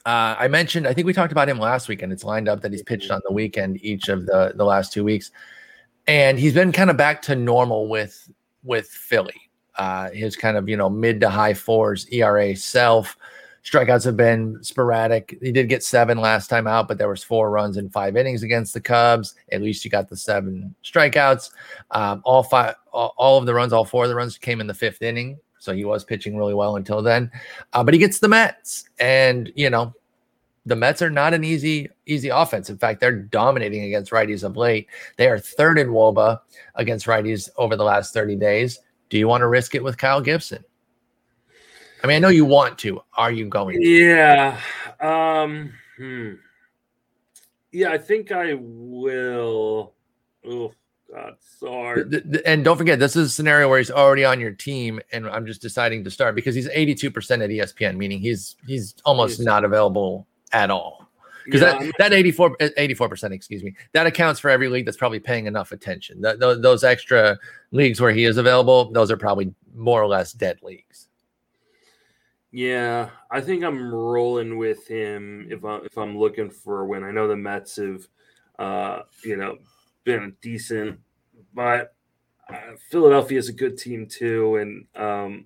Uh, 0.05 0.35
I 0.37 0.47
mentioned, 0.47 0.87
I 0.87 0.93
think 0.93 1.07
we 1.07 1.13
talked 1.13 1.31
about 1.31 1.49
him 1.49 1.57
last 1.57 1.87
week, 1.87 2.03
and 2.03 2.13
it's 2.13 2.23
lined 2.23 2.47
up 2.47 2.61
that 2.61 2.71
he's 2.71 2.83
pitched 2.83 3.09
on 3.09 3.21
the 3.25 3.33
weekend 3.33 3.83
each 3.83 4.09
of 4.09 4.27
the 4.27 4.53
the 4.55 4.63
last 4.63 4.93
two 4.93 5.03
weeks, 5.03 5.31
and 6.05 6.37
he's 6.37 6.53
been 6.53 6.71
kind 6.71 6.91
of 6.91 6.97
back 6.97 7.23
to 7.23 7.35
normal 7.35 7.87
with 7.89 8.31
with 8.63 8.87
Philly 8.87 9.46
uh, 9.77 10.09
his 10.11 10.35
kind 10.35 10.57
of 10.57 10.67
you 10.67 10.77
know 10.77 10.89
mid 10.89 11.21
to 11.21 11.29
high 11.29 11.53
fours 11.53 12.07
ERA 12.11 12.55
self. 12.55 13.17
Strikeouts 13.63 14.05
have 14.05 14.15
been 14.15 14.63
sporadic. 14.63 15.37
He 15.41 15.51
did 15.51 15.67
get 15.67 15.83
seven 15.83 16.19
last 16.19 16.49
time 16.49 16.67
out, 16.67 16.87
but 16.87 16.97
there 16.97 17.09
was 17.09 17.21
four 17.21 17.51
runs 17.51 17.75
in 17.75 17.89
five 17.89 18.15
innings 18.15 18.43
against 18.43 18.73
the 18.73 18.79
Cubs. 18.79 19.35
At 19.51 19.61
least 19.61 19.83
you 19.83 19.91
got 19.91 20.07
the 20.07 20.15
seven 20.15 20.73
strikeouts. 20.85 21.49
Um, 21.91 22.21
all 22.23 22.43
five, 22.43 22.75
all, 22.93 23.13
all, 23.17 23.37
of 23.37 23.45
the 23.45 23.53
runs, 23.53 23.73
all 23.73 23.83
four 23.83 24.05
of 24.05 24.09
the 24.09 24.15
runs 24.15 24.37
came 24.37 24.61
in 24.61 24.67
the 24.67 24.73
fifth 24.73 25.01
inning. 25.01 25.37
So 25.59 25.73
he 25.73 25.83
was 25.83 26.05
pitching 26.05 26.37
really 26.37 26.53
well 26.53 26.77
until 26.77 27.01
then. 27.01 27.29
Uh, 27.73 27.83
but 27.83 27.93
he 27.93 27.99
gets 27.99 28.19
the 28.19 28.29
Mets, 28.29 28.85
and 28.99 29.51
you 29.53 29.69
know 29.69 29.93
the 30.65 30.75
Mets 30.75 31.01
are 31.01 31.09
not 31.09 31.33
an 31.33 31.43
easy 31.43 31.89
easy 32.05 32.29
offense. 32.29 32.69
In 32.69 32.77
fact, 32.77 33.01
they're 33.01 33.11
dominating 33.11 33.83
against 33.83 34.11
righties 34.11 34.43
of 34.45 34.55
late. 34.55 34.87
They 35.17 35.27
are 35.27 35.39
third 35.39 35.77
in 35.77 35.89
WOBA 35.89 36.39
against 36.75 37.05
righties 37.05 37.49
over 37.57 37.75
the 37.75 37.83
last 37.83 38.13
30 38.13 38.37
days. 38.37 38.79
Do 39.09 39.17
you 39.17 39.27
want 39.27 39.41
to 39.41 39.47
risk 39.47 39.75
it 39.75 39.83
with 39.83 39.97
Kyle 39.97 40.21
Gibson? 40.21 40.63
I 42.03 42.07
mean, 42.07 42.17
I 42.17 42.19
know 42.19 42.29
you 42.29 42.45
want 42.45 42.77
to. 42.79 43.01
Are 43.15 43.31
you 43.31 43.45
going? 43.47 43.81
To? 43.81 43.87
Yeah. 43.87 44.59
Um, 44.99 45.73
hmm. 45.97 46.33
Yeah, 47.71 47.91
I 47.91 47.97
think 47.97 48.31
I 48.31 48.55
will. 48.59 49.93
Oh 50.45 50.73
God, 51.11 51.35
sorry. 51.59 52.05
And 52.45 52.63
don't 52.63 52.77
forget, 52.77 52.99
this 52.99 53.15
is 53.15 53.27
a 53.27 53.31
scenario 53.31 53.69
where 53.69 53.79
he's 53.79 53.91
already 53.91 54.25
on 54.25 54.39
your 54.39 54.51
team, 54.51 54.99
and 55.11 55.27
I'm 55.27 55.45
just 55.45 55.61
deciding 55.61 56.03
to 56.03 56.11
start 56.11 56.35
because 56.35 56.55
he's 56.55 56.69
82% 56.69 57.43
at 57.43 57.49
ESPN, 57.49 57.97
meaning 57.97 58.19
he's 58.19 58.55
he's 58.67 58.95
almost 59.05 59.37
he's, 59.37 59.45
not 59.45 59.65
available 59.65 60.27
at 60.53 60.69
all 60.69 61.06
because 61.47 61.61
yeah, 61.61 61.79
that, 61.79 61.93
that 61.97 62.13
84 62.13 62.57
84% 62.57 63.31
excuse 63.31 63.63
me 63.63 63.73
that 63.93 64.05
accounts 64.05 64.39
for 64.39 64.49
every 64.49 64.67
league 64.67 64.85
that's 64.85 64.97
probably 64.97 65.19
paying 65.19 65.45
enough 65.45 65.71
attention. 65.71 66.21
Those 66.21 66.83
extra 66.83 67.39
leagues 67.71 68.01
where 68.01 68.11
he 68.11 68.25
is 68.25 68.37
available 68.37 68.91
those 68.91 69.09
are 69.09 69.17
probably 69.17 69.53
more 69.73 70.01
or 70.01 70.07
less 70.07 70.33
dead 70.33 70.59
leagues. 70.61 71.07
Yeah 72.51 73.09
i 73.31 73.41
think 73.41 73.63
i'm 73.63 73.93
rolling 73.93 74.57
with 74.57 74.87
him 74.87 75.47
if, 75.49 75.63
I, 75.65 75.77
if 75.77 75.97
i'm 75.97 76.17
looking 76.17 76.49
for 76.49 76.81
a 76.81 76.85
win. 76.85 77.03
I 77.03 77.11
know 77.11 77.27
the 77.27 77.35
mets 77.35 77.77
have 77.77 78.07
uh, 78.59 79.01
you 79.23 79.37
know 79.37 79.57
been 80.03 80.35
decent 80.41 80.99
but 81.53 81.95
uh, 82.49 82.75
philadelphia 82.89 83.37
is 83.37 83.49
a 83.49 83.53
good 83.53 83.77
team 83.77 84.07
too 84.07 84.57
and 84.57 84.85
um, 84.95 85.45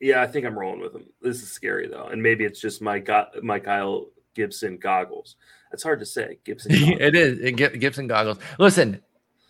yeah, 0.00 0.20
I 0.20 0.26
think 0.26 0.44
I'm 0.44 0.58
rolling 0.58 0.80
with 0.80 0.94
him. 0.94 1.06
This 1.22 1.42
is 1.42 1.50
scary 1.50 1.88
though, 1.88 2.08
and 2.08 2.22
maybe 2.22 2.44
it's 2.44 2.60
just 2.60 2.82
my 2.82 3.02
my 3.42 3.58
Kyle 3.58 4.06
Gibson 4.36 4.76
goggles. 4.76 5.36
That's 5.72 5.82
hard 5.82 5.98
to 5.98 6.06
say. 6.06 6.38
Gibson. 6.44 6.72
it 6.74 7.16
is 7.16 7.40
it, 7.40 7.80
Gibson 7.80 8.06
goggles. 8.06 8.38
Listen, 8.58 9.02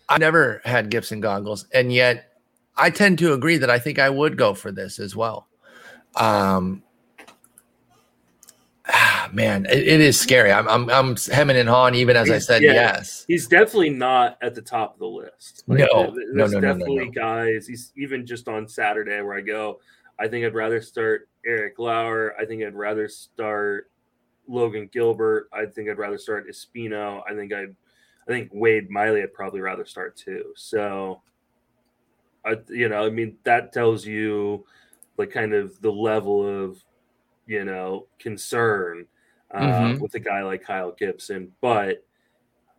I 0.09 0.17
never 0.17 0.61
had 0.65 0.89
Gibson 0.89 1.19
goggles, 1.19 1.67
and 1.73 1.93
yet 1.93 2.31
I 2.75 2.89
tend 2.89 3.19
to 3.19 3.33
agree 3.33 3.57
that 3.57 3.69
I 3.69 3.77
think 3.77 3.99
I 3.99 4.09
would 4.09 4.37
go 4.37 4.53
for 4.53 4.71
this 4.71 4.99
as 4.99 5.15
well. 5.15 5.47
Um, 6.15 6.81
ah, 8.87 9.29
man, 9.33 9.65
it, 9.65 9.79
it 9.79 10.01
is 10.01 10.19
scary. 10.19 10.51
I'm, 10.51 10.67
I'm, 10.67 10.89
I'm 10.89 11.15
hemming 11.31 11.57
and 11.57 11.67
hawing, 11.67 11.95
even 11.95 12.15
as 12.15 12.27
he's, 12.27 12.35
I 12.35 12.39
said 12.39 12.63
yeah, 12.63 12.73
yes. 12.73 13.25
He's 13.27 13.47
definitely 13.47 13.89
not 13.89 14.37
at 14.41 14.55
the 14.55 14.61
top 14.61 14.93
of 14.93 14.99
the 14.99 15.07
list. 15.07 15.63
Like, 15.67 15.79
no, 15.79 16.13
no, 16.31 16.47
no, 16.47 16.61
definitely 16.61 16.95
no, 16.95 17.03
no, 17.03 17.11
guys. 17.11 17.67
He's 17.67 17.91
even 17.97 18.25
just 18.25 18.47
on 18.47 18.67
Saturday 18.67 19.21
where 19.21 19.37
I 19.37 19.41
go. 19.41 19.79
I 20.19 20.27
think 20.27 20.45
I'd 20.45 20.55
rather 20.55 20.81
start 20.81 21.29
Eric 21.45 21.77
Lauer. 21.77 22.35
I 22.39 22.45
think 22.45 22.63
I'd 22.63 22.73
rather 22.73 23.07
start 23.07 23.91
Logan 24.47 24.89
Gilbert. 24.91 25.49
I 25.53 25.65
think 25.65 25.89
I'd 25.89 25.97
rather 25.97 26.17
start 26.17 26.49
Espino. 26.49 27.21
I 27.29 27.33
think 27.33 27.53
I'd 27.53 27.75
I 28.27 28.31
think 28.31 28.49
Wade 28.53 28.89
Miley 28.89 29.23
I'd 29.23 29.33
probably 29.33 29.61
rather 29.61 29.85
start 29.85 30.15
too. 30.15 30.53
So 30.55 31.21
I 32.45 32.57
you 32.69 32.89
know, 32.89 33.05
I 33.05 33.09
mean 33.09 33.37
that 33.43 33.73
tells 33.73 34.05
you 34.05 34.65
like 35.17 35.31
kind 35.31 35.53
of 35.53 35.79
the 35.81 35.91
level 35.91 36.45
of 36.45 36.83
you 37.45 37.63
know 37.65 38.07
concern 38.19 39.05
uh, 39.51 39.59
mm-hmm. 39.59 40.01
with 40.01 40.13
a 40.15 40.19
guy 40.19 40.43
like 40.43 40.63
Kyle 40.63 40.91
Gibson. 40.91 41.51
But 41.61 42.03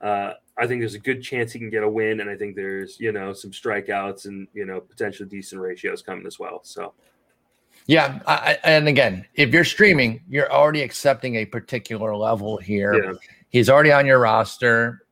uh, 0.01 0.35
I 0.57 0.67
think 0.67 0.81
there's 0.81 0.95
a 0.95 1.01
good 1.01 1.23
chance 1.23 1.53
he 1.53 1.59
can 1.59 1.71
get 1.71 1.83
a 1.83 1.89
win, 1.89 2.21
and 2.21 2.31
I 2.31 2.37
think 2.37 2.57
there's 2.57 2.99
you 3.01 3.13
know 3.13 3.33
some 3.33 3.51
strikeouts 3.51 4.27
and 4.27 4.47
you 4.53 4.65
know 4.65 4.81
potentially 4.81 5.29
decent 5.29 5.61
ratios 5.61 6.03
coming 6.03 6.27
as 6.27 6.39
well. 6.39 6.61
So 6.63 6.95
yeah, 7.89 8.21
I, 8.27 8.59
and 8.65 8.87
again, 8.87 9.25
if 9.35 9.51
you're 9.51 9.65
streaming, 9.65 10.21
you're 10.29 10.53
already 10.53 10.83
accepting 10.83 11.37
a 11.37 11.47
particular 11.47 12.15
level 12.15 12.59
here. 12.59 12.93
Yeah. 12.93 13.13
He's 13.49 13.71
already 13.71 13.91
on 13.91 14.05
your 14.05 14.19
roster. 14.19 15.07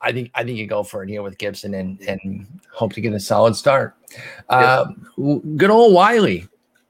I 0.00 0.12
think 0.12 0.30
I 0.34 0.44
think 0.44 0.58
you 0.58 0.66
go 0.66 0.82
for 0.82 1.02
it 1.02 1.08
here 1.08 1.22
with 1.22 1.38
Gibson 1.38 1.72
and 1.72 1.98
and 2.02 2.46
hope 2.70 2.92
to 2.92 3.00
get 3.00 3.14
a 3.14 3.18
solid 3.18 3.56
start. 3.56 3.96
Uh, 4.50 4.92
good 5.56 5.70
old 5.70 5.94
Wiley, 5.94 6.46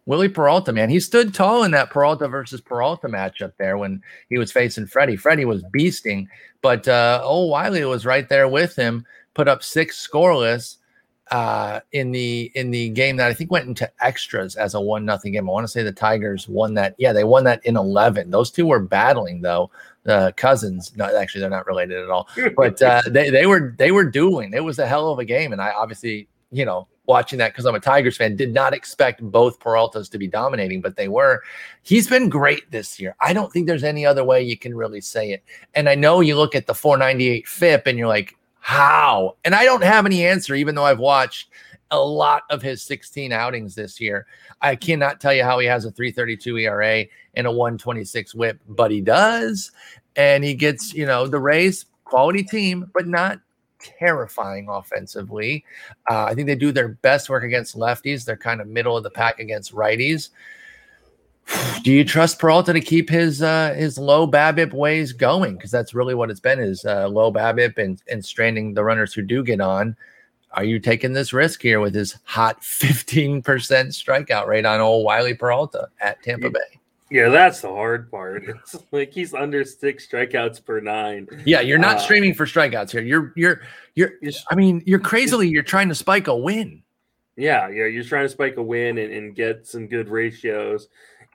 Wily 0.07 0.29
Peralta, 0.29 0.73
man, 0.73 0.91
he 0.91 0.99
stood 0.99 1.33
tall 1.33 1.63
in 1.63 1.71
that 1.71 1.91
Peralta 1.91 2.27
versus 2.27 2.61
Peralta 2.61 3.07
matchup 3.07 3.53
there 3.59 3.79
when 3.79 4.03
he 4.29 4.39
was 4.39 4.51
facing 4.51 4.87
Freddie. 4.87 5.17
Freddie 5.17 5.45
was 5.45 5.63
beasting, 5.65 6.27
but 6.63 6.89
uh, 6.89 7.21
old 7.23 7.51
Wiley 7.51 7.85
was 7.85 8.05
right 8.05 8.29
there 8.29 8.49
with 8.49 8.75
him. 8.75 9.07
Put 9.35 9.47
up 9.47 9.63
six 9.63 10.05
scoreless 10.05 10.79
uh, 11.31 11.81
in 11.93 12.12
the 12.12 12.51
in 12.55 12.70
the 12.70 12.89
game 12.91 13.16
that 13.16 13.29
I 13.29 13.35
think 13.35 13.51
went 13.51 13.68
into 13.68 13.91
extras 14.03 14.57
as 14.57 14.74
a 14.74 14.81
one 14.81 15.05
nothing 15.05 15.33
game. 15.33 15.49
I 15.49 15.53
want 15.53 15.64
to 15.64 15.68
say 15.68 15.83
the 15.83 15.93
Tigers 15.93 16.49
won 16.49 16.74
that. 16.74 16.95
Yeah, 16.99 17.12
they 17.12 17.24
won 17.24 17.45
that 17.45 17.64
in 17.64 17.76
eleven. 17.76 18.31
Those 18.31 18.51
two 18.51 18.66
were 18.66 18.81
battling 18.81 19.43
though. 19.43 19.70
The 20.05 20.33
cousins, 20.37 20.93
no, 20.97 21.05
actually 21.16 21.43
they're 21.43 21.51
not 21.51 21.66
related 21.66 22.03
at 22.03 22.09
all, 22.11 22.29
but 22.57 22.81
uh, 22.81 23.03
they 23.07 23.31
they 23.31 23.47
were 23.47 23.74
they 23.79 23.93
were 23.93 24.05
dueling. 24.05 24.53
It 24.55 24.64
was 24.64 24.79
a 24.79 24.87
hell 24.87 25.11
of 25.11 25.18
a 25.18 25.24
game, 25.24 25.53
and 25.53 25.61
I 25.61 25.70
obviously 25.70 26.29
you 26.51 26.64
know 26.64 26.89
watching 27.09 27.39
that 27.39 27.53
because 27.53 27.64
I'm 27.64 27.74
a 27.74 27.81
Tigers 27.81 28.16
fan 28.16 28.37
did 28.37 28.53
not 28.53 28.72
expect 28.72 29.22
both 29.22 29.59
Peraltas 29.59 30.11
to 30.11 30.18
be 30.18 30.29
dominating, 30.29 30.81
but 30.81 30.97
they 30.97 31.09
were. 31.09 31.43
He's 31.83 32.07
been 32.07 32.29
great 32.29 32.70
this 32.70 33.01
year. 33.01 33.16
I 33.20 33.33
don't 33.33 33.53
think 33.53 33.66
there's 33.66 33.83
any 33.83 34.07
other 34.07 34.24
way 34.24 34.43
you 34.43 34.57
can 34.57 34.76
really 34.76 35.01
say 35.01 35.33
it. 35.33 35.43
And 35.74 35.89
I 35.89 35.95
know 35.95 36.20
you 36.20 36.37
look 36.37 36.55
at 36.55 36.66
the 36.66 36.74
498 36.74 37.49
FIP 37.49 37.87
and 37.87 37.99
you're 37.99 38.09
like, 38.09 38.37
how? 38.61 39.37
And 39.45 39.55
I 39.55 39.65
don't 39.65 39.83
have 39.83 40.07
any 40.07 40.25
answer, 40.25 40.55
even 40.55 40.75
though 40.75 40.85
I've 40.85 40.99
watched 40.99 41.51
a 41.91 41.99
lot 41.99 42.43
of 42.51 42.61
his 42.63 42.83
16 42.83 43.33
outings 43.33 43.75
this 43.75 44.01
year. 44.01 44.27
I 44.61 44.77
cannot 44.77 45.21
tell 45.21 45.33
you 45.33 45.45
how 45.45 45.59
he 45.59 45.67
has 45.67 45.85
a 45.85 45.91
332 45.91 46.59
ERA 46.59 47.05
and 47.35 47.47
a 47.47 47.51
126 47.51 48.35
whip, 48.35 48.61
but 48.69 48.91
he 48.91 49.01
does. 49.01 49.71
And 50.17 50.45
he 50.45 50.55
gets, 50.55 50.93
you 50.93 51.07
know, 51.07 51.27
the 51.27 51.39
Rays, 51.39 51.87
quality 52.05 52.43
team, 52.43 52.91
but 52.93 53.07
not 53.07 53.41
terrifying 53.79 54.67
offensively. 54.69 55.65
Uh, 56.11 56.25
I 56.25 56.35
think 56.35 56.47
they 56.47 56.57
do 56.57 56.73
their 56.73 56.89
best 56.89 57.29
work 57.29 57.45
against 57.45 57.77
lefties. 57.77 58.25
They're 58.25 58.37
kind 58.37 58.61
of 58.61 58.67
middle 58.67 58.97
of 58.97 59.05
the 59.05 59.11
pack 59.11 59.39
against 59.39 59.75
righties. 59.75 60.31
Do 61.82 61.92
you 61.92 62.05
trust 62.05 62.38
Peralta 62.38 62.72
to 62.72 62.80
keep 62.80 63.09
his 63.09 63.42
uh, 63.42 63.74
his 63.76 63.99
low 63.99 64.26
BABIP 64.26 64.72
ways 64.72 65.12
going? 65.12 65.57
Because 65.57 65.70
that's 65.70 65.94
really 65.94 66.14
what 66.14 66.30
it's 66.30 66.40
been 66.40 66.59
is 66.59 66.84
uh, 66.84 67.09
low 67.09 67.32
BABIP 67.32 67.78
and 67.78 68.03
and 68.11 68.24
straining 68.24 68.74
the 68.74 68.84
runners 68.84 69.14
who 69.14 69.22
do 69.22 69.42
get 69.42 69.61
on. 69.61 69.96
Are 70.53 70.64
you 70.64 70.78
taking 70.78 71.12
this 71.12 71.32
risk 71.32 71.61
here 71.62 71.80
with 71.80 71.94
his 71.94 72.16
hot 72.24 72.61
15% 72.62 73.42
strikeout 73.42 74.46
rate 74.46 74.64
on 74.64 74.80
old 74.80 75.05
Wiley 75.05 75.34
Peralta 75.34 75.88
at 76.01 76.22
Tampa 76.22 76.51
Bay? 76.51 76.80
Yeah, 77.11 77.28
that's 77.28 77.61
the 77.61 77.68
hard 77.68 78.11
part. 78.11 78.44
It's 78.49 78.76
like 78.90 79.12
he's 79.12 79.32
under 79.32 79.64
six 79.64 80.07
strikeouts 80.07 80.64
per 80.64 80.80
nine. 80.80 81.26
Yeah, 81.46 81.61
you're 81.61 81.78
not 81.78 81.96
uh, 81.96 82.01
streaming 82.01 82.34
for 82.34 82.44
strikeouts 82.44 82.90
here. 82.90 83.03
You're 83.03 83.32
you're 83.34 83.62
you're 83.94 84.12
I 84.51 84.55
mean, 84.55 84.82
you're 84.84 84.99
crazily 84.99 85.49
you're 85.49 85.62
trying 85.62 85.88
to 85.88 85.94
spike 85.94 86.28
a 86.28 86.36
win. 86.36 86.82
Yeah, 87.36 87.68
yeah, 87.68 87.86
you're 87.86 88.05
trying 88.05 88.24
to 88.24 88.28
spike 88.28 88.57
a 88.57 88.62
win 88.62 88.99
and, 88.99 89.12
and 89.12 89.34
get 89.34 89.66
some 89.66 89.86
good 89.86 90.09
ratios 90.09 90.88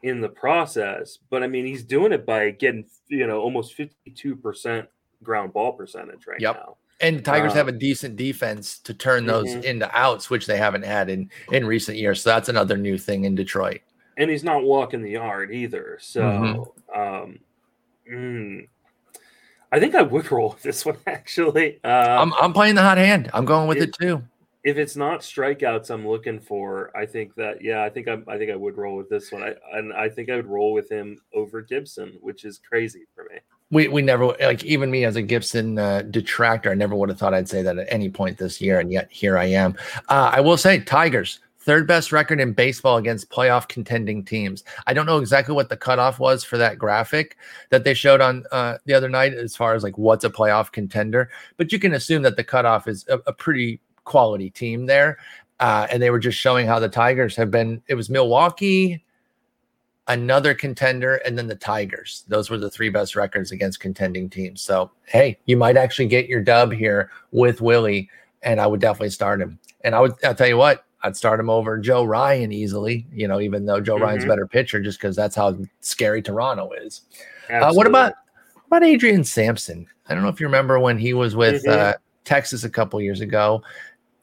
in 0.04 0.22
the 0.22 0.30
process. 0.30 1.18
But 1.30 1.42
I 1.44 1.48
mean, 1.48 1.66
he's 1.66 1.84
doing 1.84 2.12
it 2.12 2.26
by 2.26 2.52
getting 2.52 2.86
you 3.08 3.26
know 3.26 3.40
almost 3.42 3.74
52 3.74 4.36
percent 4.36 4.88
ground 5.24 5.54
ball 5.54 5.74
percentage 5.74 6.28
right 6.28 6.40
Yep. 6.40 6.56
now. 6.56 6.78
And 7.02 7.26
Tigers 7.26 7.52
Um, 7.54 7.58
have 7.58 7.68
a 7.70 7.72
decent 7.74 8.16
defense 8.18 8.78
to 8.80 8.94
turn 8.94 9.26
those 9.26 9.48
Mhm. 9.50 9.64
into 9.64 9.90
outs, 9.98 10.30
which 10.30 10.46
they 10.46 10.58
haven't 10.58 10.84
had 10.86 11.10
in 11.10 11.30
in 11.52 11.66
recent 11.66 11.98
years. 11.98 12.22
So 12.22 12.30
that's 12.30 12.50
another 12.50 12.78
new 12.78 12.98
thing 12.98 13.24
in 13.26 13.34
Detroit. 13.36 13.82
and 14.16 14.30
he's 14.30 14.44
not 14.44 14.64
walking 14.64 15.02
the 15.02 15.10
yard 15.10 15.52
either. 15.52 15.98
So, 16.00 16.22
Mhm. 16.22 16.96
um, 17.26 17.40
mm, 18.08 18.68
I 19.72 19.80
think 19.80 19.96
I 19.96 20.04
would 20.04 20.32
roll 20.32 20.50
with 20.52 20.62
this 20.62 20.86
one 20.86 20.98
actually. 21.08 21.80
Uh, 21.84 21.88
I'm 22.22 22.32
I'm 22.34 22.54
playing 22.54 22.76
the 22.76 22.84
hot 22.84 23.00
hand. 23.00 23.32
I'm 23.34 23.46
going 23.46 23.68
with 23.68 23.80
it- 23.80 23.90
it 23.90 23.96
too. 24.00 24.22
If 24.64 24.78
it's 24.78 24.96
not 24.96 25.20
strikeouts 25.20 25.90
I'm 25.90 26.08
looking 26.08 26.40
for, 26.40 26.96
I 26.96 27.06
think 27.06 27.36
that 27.36 27.62
yeah, 27.62 27.84
I 27.84 27.90
think 27.90 28.08
I'm, 28.08 28.24
I 28.28 28.38
think 28.38 28.52
I 28.52 28.56
would 28.56 28.78
roll 28.78 28.96
with 28.96 29.10
this 29.10 29.32
one. 29.32 29.44
I 29.44 29.56
and 29.78 29.94
I 29.94 30.10
think 30.10 30.30
I 30.30 30.38
would 30.38 30.48
roll 30.48 30.74
with 30.74 30.90
him 30.90 31.18
over 31.34 31.62
Gibson, 31.62 32.18
which 32.22 32.46
is 32.46 32.60
crazy 32.60 33.06
for 33.14 33.26
me. 33.26 33.40
We 33.72 33.90
we 33.90 34.02
never 34.02 34.28
like 34.40 34.64
even 34.64 34.90
me 34.90 35.04
as 35.04 35.18
a 35.18 35.22
Gibson 35.22 35.78
uh, 35.78 36.04
detractor. 36.04 36.72
I 36.72 36.76
never 36.76 36.96
would 36.96 37.10
have 37.10 37.20
thought 37.20 37.34
I'd 37.34 37.50
say 37.50 37.62
that 37.62 37.78
at 37.78 37.88
any 37.90 38.10
point 38.10 38.38
this 38.38 38.62
year, 38.62 38.80
and 38.80 38.92
yet 38.92 39.12
here 39.12 39.38
I 39.38 39.46
am. 39.46 39.76
Uh, 40.08 40.32
I 40.34 40.40
will 40.40 40.58
say 40.58 40.80
Tigers 40.80 41.40
third 41.64 41.88
best 41.88 42.12
record 42.12 42.42
in 42.42 42.52
baseball 42.52 42.98
against 42.98 43.30
playoff 43.30 43.70
contending 43.70 44.24
teams. 44.24 44.66
I 44.86 44.94
don't 44.94 45.06
know 45.06 45.20
exactly 45.20 45.56
what 45.56 45.70
the 45.70 45.78
cutoff 45.78 46.20
was 46.20 46.44
for 46.44 46.58
that 46.58 46.78
graphic 46.78 47.38
that 47.70 47.86
they 47.86 47.94
showed 47.94 48.20
on 48.20 48.44
uh, 48.52 48.78
the 48.86 48.94
other 48.94 49.08
night 49.08 49.34
as 49.34 49.56
far 49.56 49.74
as 49.74 49.82
like 49.82 49.98
what's 49.98 50.26
a 50.26 50.30
playoff 50.30 50.74
contender, 50.74 51.30
but 51.56 51.72
you 51.72 51.80
can 51.80 51.94
assume 51.94 52.22
that 52.24 52.36
the 52.36 52.44
cutoff 52.44 52.88
is 52.88 53.06
a, 53.08 53.20
a 53.28 53.34
pretty 53.34 53.80
quality 54.04 54.50
team 54.50 54.86
there. 54.86 55.18
Uh, 55.60 55.88
and 55.92 56.02
they 56.02 56.10
were 56.10 56.20
just 56.20 56.38
showing 56.38 56.68
how 56.68 56.80
the 56.80 56.90
Tigers 56.90 57.36
have 57.36 57.52
been. 57.52 57.82
It 57.88 57.96
was 57.96 58.10
Milwaukee, 58.10 59.04
another 60.08 60.54
contender, 60.54 61.16
and 61.18 61.38
then 61.38 61.48
the 61.48 61.56
Tigers. 61.56 62.26
Those 62.28 62.50
were 62.50 62.58
the 62.58 62.70
three 62.70 62.90
best 62.90 63.16
records 63.16 63.52
against 63.52 63.80
contending 63.80 64.30
teams. 64.30 64.62
So, 64.62 64.92
hey, 65.06 65.40
you 65.46 65.56
might 65.56 65.78
actually 65.78 66.08
get 66.08 66.28
your 66.28 66.42
dub 66.42 66.74
here 66.74 67.12
with 67.32 67.62
Willie, 67.62 68.10
and 68.42 68.60
I 68.60 68.68
would 68.68 68.82
definitely 68.82 69.12
start 69.12 69.42
him. 69.42 69.58
And 69.82 69.96
I 69.96 70.02
would, 70.02 70.14
I'll 70.26 70.36
tell 70.36 70.48
you 70.48 70.58
what, 70.58 70.86
I'd 71.04 71.16
start 71.16 71.40
him 71.40 71.50
over 71.50 71.78
Joe 71.78 72.04
Ryan 72.04 72.52
easily, 72.52 73.06
you 73.14 73.28
know, 73.28 73.40
even 73.40 73.66
though 73.66 73.80
Joe 73.80 73.98
Ryan's 73.98 74.24
a 74.24 74.28
Mhm. 74.28 74.30
better 74.30 74.48
pitcher, 74.48 74.82
just 74.82 75.00
because 75.00 75.16
that's 75.16 75.36
how 75.36 75.58
scary 75.82 76.22
Toronto 76.22 76.72
is. 76.72 77.02
Uh, 77.50 77.72
what 77.74 77.88
about 77.88 78.14
what 78.70 78.78
about 78.78 78.88
Adrian 78.88 79.24
Sampson? 79.24 79.86
I 80.08 80.14
don't 80.14 80.24
know 80.24 80.30
if 80.30 80.40
you 80.40 80.48
remember 80.48 80.80
when 80.80 80.98
he 80.98 81.14
was 81.14 81.36
with 81.36 81.64
Mhm. 81.64 81.72
uh, 81.72 81.94
Texas 82.24 82.64
a 82.64 82.70
couple 82.70 83.00
years 83.02 83.22
ago. 83.22 83.62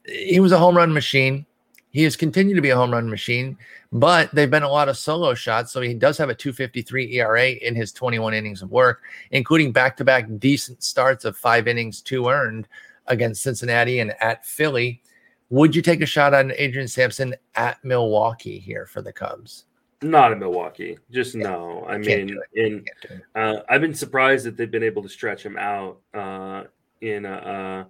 He 0.05 0.39
was 0.39 0.51
a 0.51 0.57
home 0.57 0.75
run 0.75 0.93
machine. 0.93 1.45
He 1.91 2.03
has 2.03 2.15
continued 2.15 2.55
to 2.55 2.61
be 2.61 2.69
a 2.69 2.75
home 2.75 2.91
run 2.91 3.09
machine, 3.09 3.57
but 3.91 4.33
they've 4.33 4.49
been 4.49 4.63
a 4.63 4.69
lot 4.69 4.87
of 4.87 4.97
solo 4.97 5.33
shots. 5.33 5.73
So 5.73 5.81
he 5.81 5.93
does 5.93 6.17
have 6.17 6.29
a 6.29 6.35
253 6.35 7.15
ERA 7.15 7.49
in 7.49 7.75
his 7.75 7.91
21 7.91 8.33
innings 8.33 8.61
of 8.61 8.71
work, 8.71 9.01
including 9.31 9.73
back 9.73 9.97
to 9.97 10.05
back 10.05 10.25
decent 10.39 10.83
starts 10.83 11.25
of 11.25 11.35
five 11.35 11.67
innings, 11.67 12.01
two 12.01 12.29
earned 12.29 12.67
against 13.07 13.43
Cincinnati 13.43 13.99
and 13.99 14.13
at 14.21 14.45
Philly. 14.45 15.01
Would 15.49 15.75
you 15.75 15.81
take 15.81 16.01
a 16.01 16.05
shot 16.05 16.33
on 16.33 16.53
Adrian 16.55 16.87
Sampson 16.87 17.35
at 17.55 17.83
Milwaukee 17.83 18.57
here 18.57 18.85
for 18.85 19.01
the 19.01 19.11
Cubs? 19.11 19.65
not 20.01 20.31
in 20.31 20.39
Milwaukee? 20.39 20.97
Just 21.11 21.35
no. 21.35 21.85
I 21.87 21.97
mean, 21.97 22.37
in 22.53 22.83
Can't 22.83 22.85
do 23.01 23.13
it. 23.13 23.21
Uh, 23.35 23.61
I've 23.69 23.81
been 23.81 23.93
surprised 23.93 24.45
that 24.45 24.57
they've 24.57 24.71
been 24.71 24.83
able 24.83 25.03
to 25.03 25.09
stretch 25.09 25.45
him 25.45 25.57
out 25.57 25.99
uh, 26.13 26.63
in, 27.01 27.25
a. 27.25 27.33
uh, 27.33 27.89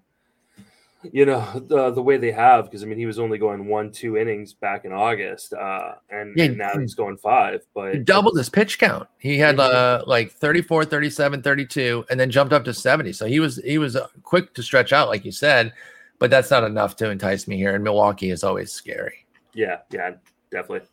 you 1.03 1.25
know, 1.25 1.45
the, 1.67 1.91
the 1.91 2.01
way 2.01 2.17
they 2.17 2.31
have. 2.31 2.65
Because 2.65 2.83
I 2.83 2.87
mean, 2.87 2.97
he 2.97 3.05
was 3.05 3.19
only 3.19 3.37
going 3.37 3.67
one, 3.67 3.91
two 3.91 4.17
innings 4.17 4.53
back 4.53 4.85
in 4.85 4.91
August, 4.91 5.53
uh, 5.53 5.93
and, 6.09 6.33
Yeah, 6.35 6.45
and 6.45 6.57
now 6.57 6.77
he's 6.77 6.95
going 6.95 7.17
five. 7.17 7.65
But 7.73 7.93
He 7.93 7.99
doubled 7.99 8.37
his 8.37 8.49
pitch 8.49 8.79
count. 8.79 9.07
He 9.17 9.37
had 9.37 9.59
uh, 9.59 10.03
like 10.07 10.31
34, 10.31 10.85
37, 10.85 11.41
32, 11.41 12.05
and 12.09 12.19
then 12.19 12.29
jumped 12.29 12.53
up 12.53 12.63
to 12.65 12.73
70. 12.73 13.13
So 13.13 13.25
he 13.25 13.39
was 13.39 13.57
he 13.57 13.77
was 13.77 13.95
uh, 13.95 14.07
quick 14.23 14.53
to 14.53 14.63
stretch 14.63 14.93
out, 14.93 15.07
like 15.07 15.25
you 15.25 15.31
said, 15.31 15.73
but 16.19 16.29
that's 16.29 16.51
not 16.51 16.63
enough 16.63 16.95
to 16.97 17.09
entice 17.09 17.47
me 17.47 17.57
here. 17.57 17.75
And 17.75 17.83
Milwaukee 17.83 18.31
is 18.31 18.43
always 18.43 18.71
scary. 18.71 19.25
yeah, 19.53 19.79
yeah, 19.91 20.11
definitely. 20.51 20.87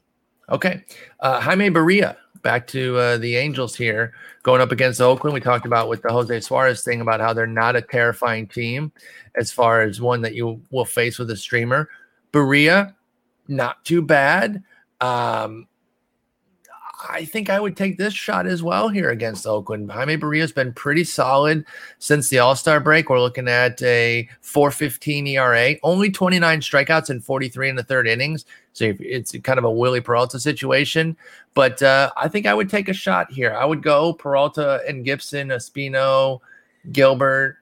Okay. 0.50 0.82
Uh, 1.20 1.40
Jaime 1.40 1.68
Barria 1.68 2.16
back 2.43 2.66
to 2.68 2.97
uh, 2.97 3.16
the 3.18 3.36
Angels 3.36 3.76
here, 3.76 4.12
going 4.43 4.61
up 4.61 4.72
against 4.72 5.01
Oakland. 5.01 5.34
We 5.34 5.41
talked 5.41 5.66
about 5.66 5.89
with 5.89 6.03
the 6.03 6.11
Jose 6.11 6.41
Suarez 6.41 6.82
thing 6.82 7.01
about 7.01 7.20
how 7.20 7.32
they're 7.32 7.47
not 7.47 7.76
a 7.76 7.82
terrifying 7.82 8.47
team 8.47 8.93
as 9.36 9.53
far 9.53 9.82
as 9.82 10.01
one 10.01 10.22
that 10.22 10.34
you 10.34 10.61
will 10.70 10.84
face 10.84 11.18
with 11.18 11.30
a 11.30 11.36
streamer. 11.36 11.89
Barria, 12.32 12.95
not 13.47 13.84
too 13.84 14.03
bad. 14.03 14.62
Um, 15.01 15.68
I 17.07 17.24
think 17.24 17.49
I 17.49 17.61
would 17.61 17.76
take 17.76 17.96
this 17.96 18.12
shot 18.12 18.46
as 18.46 18.62
well 18.62 18.88
here 18.88 19.11
against 19.11 19.46
Oakland. 19.46 19.90
Jaime 19.90 20.16
Barria 20.16 20.40
has 20.40 20.53
been 20.53 20.72
pretty 20.72 21.05
solid 21.05 21.64
since 21.99 22.28
the 22.28 22.40
All 22.40 22.57
Star 22.57 22.80
break. 22.80 23.09
We're 23.09 23.20
looking 23.20 23.49
at 23.49 23.80
a 23.82 24.28
4.15 24.42 25.28
ERA, 25.28 25.76
only 25.82 26.11
29 26.11 26.61
strikeouts 26.61 27.11
and 27.11 27.22
43 27.22 27.68
in 27.68 27.76
the 27.76 27.84
third 27.84 28.09
innings. 28.09 28.44
So 28.72 28.94
it's 28.99 29.32
kind 29.42 29.59
of 29.59 29.64
a 29.64 29.70
Willie 29.70 30.01
Peralta 30.01 30.40
situation. 30.40 31.16
But 31.55 31.82
uh, 31.82 32.11
I 32.16 32.28
think 32.28 32.46
I 32.46 32.55
would 32.55 32.70
take 32.70 32.88
a 32.88 32.94
shot 32.94 33.30
here. 33.30 33.55
I 33.55 33.64
would 33.64 33.82
go 33.82 34.12
Peralta 34.12 34.82
and 34.88 35.05
Gibson, 35.05 35.49
Espino, 35.49 36.40
Gilbert, 36.90 37.59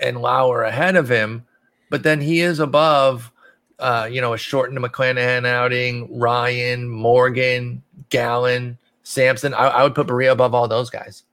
and 0.00 0.22
Lauer 0.22 0.62
ahead 0.62 0.96
of 0.96 1.08
him. 1.08 1.44
But 1.90 2.02
then 2.02 2.20
he 2.20 2.40
is 2.40 2.60
above, 2.60 3.32
uh, 3.78 4.08
you 4.10 4.20
know, 4.20 4.32
a 4.32 4.38
shortened 4.38 4.78
McClanahan 4.78 5.46
outing, 5.46 6.18
Ryan, 6.18 6.88
Morgan, 6.88 7.82
Gallen, 8.10 8.78
Sampson. 9.02 9.54
I, 9.54 9.68
I 9.68 9.82
would 9.82 9.94
put 9.94 10.06
Barria 10.06 10.32
above 10.32 10.54
all 10.54 10.68
those 10.68 10.90
guys. 10.90 11.24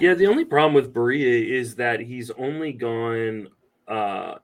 Yeah, 0.00 0.14
the 0.14 0.26
only 0.26 0.44
problem 0.44 0.74
with 0.74 0.92
Barria 0.92 1.48
is 1.48 1.76
that 1.76 2.00
he's 2.00 2.30
only 2.32 2.72
gone, 2.72 3.48
uh, 3.86 4.36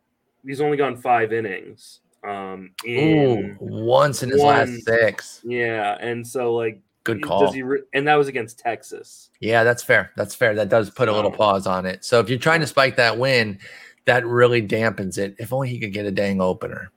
he's 0.46 0.60
only 0.60 0.76
gone 0.76 0.96
five 0.96 1.32
innings. 1.32 2.00
Um, 2.22 2.72
Ooh, 2.86 3.56
once 3.60 4.22
in 4.22 4.28
his 4.30 4.40
one- 4.42 4.46
last 4.74 4.84
six. 4.84 5.40
yeah, 5.44 5.96
and 6.00 6.26
so 6.26 6.54
like, 6.54 6.80
Good 7.04 7.22
does 7.22 7.28
call. 7.28 7.52
he? 7.52 7.62
Re- 7.62 7.82
and 7.94 8.06
that 8.06 8.16
was 8.16 8.28
against 8.28 8.58
Texas. 8.58 9.30
Yeah, 9.40 9.64
that's 9.64 9.82
fair. 9.82 10.10
That's 10.16 10.34
fair. 10.34 10.54
That 10.54 10.68
does 10.68 10.90
put 10.90 11.08
a 11.08 11.12
little 11.12 11.30
pause 11.30 11.66
on 11.66 11.86
it. 11.86 12.04
So 12.04 12.20
if 12.20 12.28
you're 12.28 12.38
trying 12.38 12.60
to 12.60 12.66
spike 12.66 12.96
that 12.96 13.16
win, 13.18 13.58
that 14.04 14.26
really 14.26 14.60
dampens 14.66 15.16
it. 15.16 15.34
If 15.38 15.52
only 15.52 15.68
he 15.70 15.78
could 15.78 15.92
get 15.92 16.04
a 16.06 16.10
dang 16.10 16.40
opener. 16.42 16.90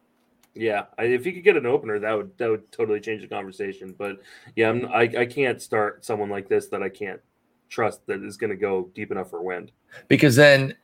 Yeah, 0.53 0.85
I, 0.97 1.03
if 1.03 1.25
you 1.25 1.33
could 1.33 1.43
get 1.43 1.55
an 1.55 1.65
opener, 1.65 1.99
that 1.99 2.13
would 2.13 2.37
that 2.37 2.49
would 2.49 2.71
totally 2.71 2.99
change 2.99 3.21
the 3.21 3.27
conversation. 3.27 3.95
But 3.97 4.19
yeah, 4.55 4.69
I'm, 4.69 4.85
I 4.87 5.09
I 5.19 5.25
can't 5.25 5.61
start 5.61 6.03
someone 6.03 6.29
like 6.29 6.49
this 6.49 6.67
that 6.67 6.83
I 6.83 6.89
can't 6.89 7.21
trust 7.69 8.05
that 8.07 8.21
is 8.23 8.37
going 8.37 8.49
to 8.49 8.57
go 8.57 8.89
deep 8.93 9.11
enough 9.11 9.29
for 9.29 9.41
wind. 9.41 9.71
Because 10.09 10.35
then 10.35 10.75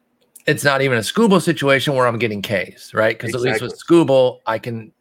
it's 0.46 0.64
not 0.64 0.82
even 0.82 0.98
a 0.98 1.02
Skubal 1.02 1.42
situation 1.42 1.96
where 1.96 2.08
I'm 2.08 2.18
getting 2.18 2.42
Ks, 2.42 2.94
right? 2.94 3.18
Because 3.20 3.36
at 3.36 3.42
least 3.42 3.62
with 3.62 3.78
Skubal, 3.78 4.40
I 4.46 4.58
can 4.58 4.94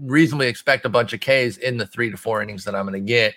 reasonably 0.00 0.48
expect 0.48 0.86
a 0.86 0.88
bunch 0.88 1.12
of 1.12 1.20
Ks 1.20 1.58
in 1.58 1.76
the 1.76 1.86
three 1.86 2.10
to 2.10 2.16
four 2.16 2.42
innings 2.42 2.64
that 2.64 2.74
I'm 2.74 2.86
going 2.86 2.94
to 3.04 3.06
get. 3.06 3.34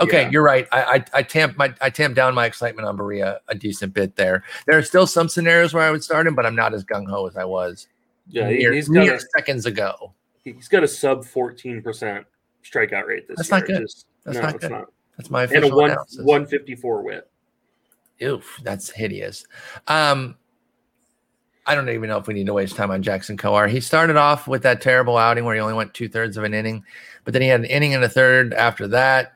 Okay, 0.00 0.22
Yeah. 0.22 0.30
you're 0.30 0.42
right. 0.42 0.66
I, 0.72 0.82
I 0.82 1.04
I 1.18 1.22
tamp 1.22 1.58
my 1.58 1.74
I 1.82 1.90
tamp 1.90 2.16
down 2.16 2.34
my 2.34 2.46
excitement 2.46 2.88
on 2.88 2.96
Barria 2.96 3.38
a 3.48 3.54
decent 3.54 3.92
bit 3.92 4.16
there. 4.16 4.42
There 4.66 4.78
are 4.78 4.82
still 4.82 5.06
some 5.06 5.28
scenarios 5.28 5.74
where 5.74 5.84
I 5.84 5.90
would 5.90 6.02
start 6.02 6.26
him, 6.26 6.34
but 6.34 6.46
I'm 6.46 6.56
not 6.56 6.72
as 6.72 6.82
gung 6.82 7.06
ho 7.06 7.26
as 7.26 7.36
I 7.36 7.44
was 7.44 7.88
Yeah, 8.26 8.48
he, 8.48 8.56
mere, 8.56 8.72
he's 8.72 8.88
got 8.88 9.04
mere 9.04 9.14
a, 9.16 9.20
seconds 9.36 9.66
ago. 9.66 10.14
He's 10.42 10.68
got 10.68 10.82
a 10.82 10.88
sub 10.88 11.24
fourteen 11.24 11.82
percent 11.82 12.26
strikeout 12.64 13.06
rate 13.06 13.26
this 13.28 13.36
That's 13.36 13.50
year. 13.50 13.58
not 13.60 13.66
good. 13.66 13.80
Just, 13.82 14.06
That's 14.24 14.36
no, 14.36 14.42
not 14.42 14.54
it's 14.54 14.62
good. 14.64 14.70
not. 14.72 14.86
That's 15.16 15.30
my 15.30 15.44
And 15.44 15.64
a 15.64 15.68
one 15.74 15.90
analysis. 15.90 16.20
one 16.24 16.46
fifty 16.46 16.74
four 16.74 17.02
whip. 17.02 17.30
Oof, 18.22 18.60
that's 18.62 18.88
hideous. 18.90 19.44
Um, 19.88 20.36
I 21.66 21.74
don't 21.74 21.88
even 21.88 22.08
know 22.08 22.18
if 22.18 22.26
we 22.26 22.34
need 22.34 22.46
to 22.46 22.52
waste 22.52 22.76
time 22.76 22.90
on 22.90 23.02
Jackson 23.02 23.36
Kowar. 23.36 23.68
He 23.68 23.80
started 23.80 24.16
off 24.16 24.48
with 24.48 24.62
that 24.62 24.80
terrible 24.80 25.16
outing 25.16 25.44
where 25.44 25.54
he 25.54 25.60
only 25.60 25.74
went 25.74 25.94
two 25.94 26.08
thirds 26.08 26.36
of 26.36 26.44
an 26.44 26.54
inning, 26.54 26.84
but 27.24 27.32
then 27.32 27.42
he 27.42 27.48
had 27.48 27.60
an 27.60 27.66
inning 27.66 27.94
and 27.94 28.02
a 28.04 28.08
third 28.08 28.52
after 28.54 28.86
that. 28.88 29.32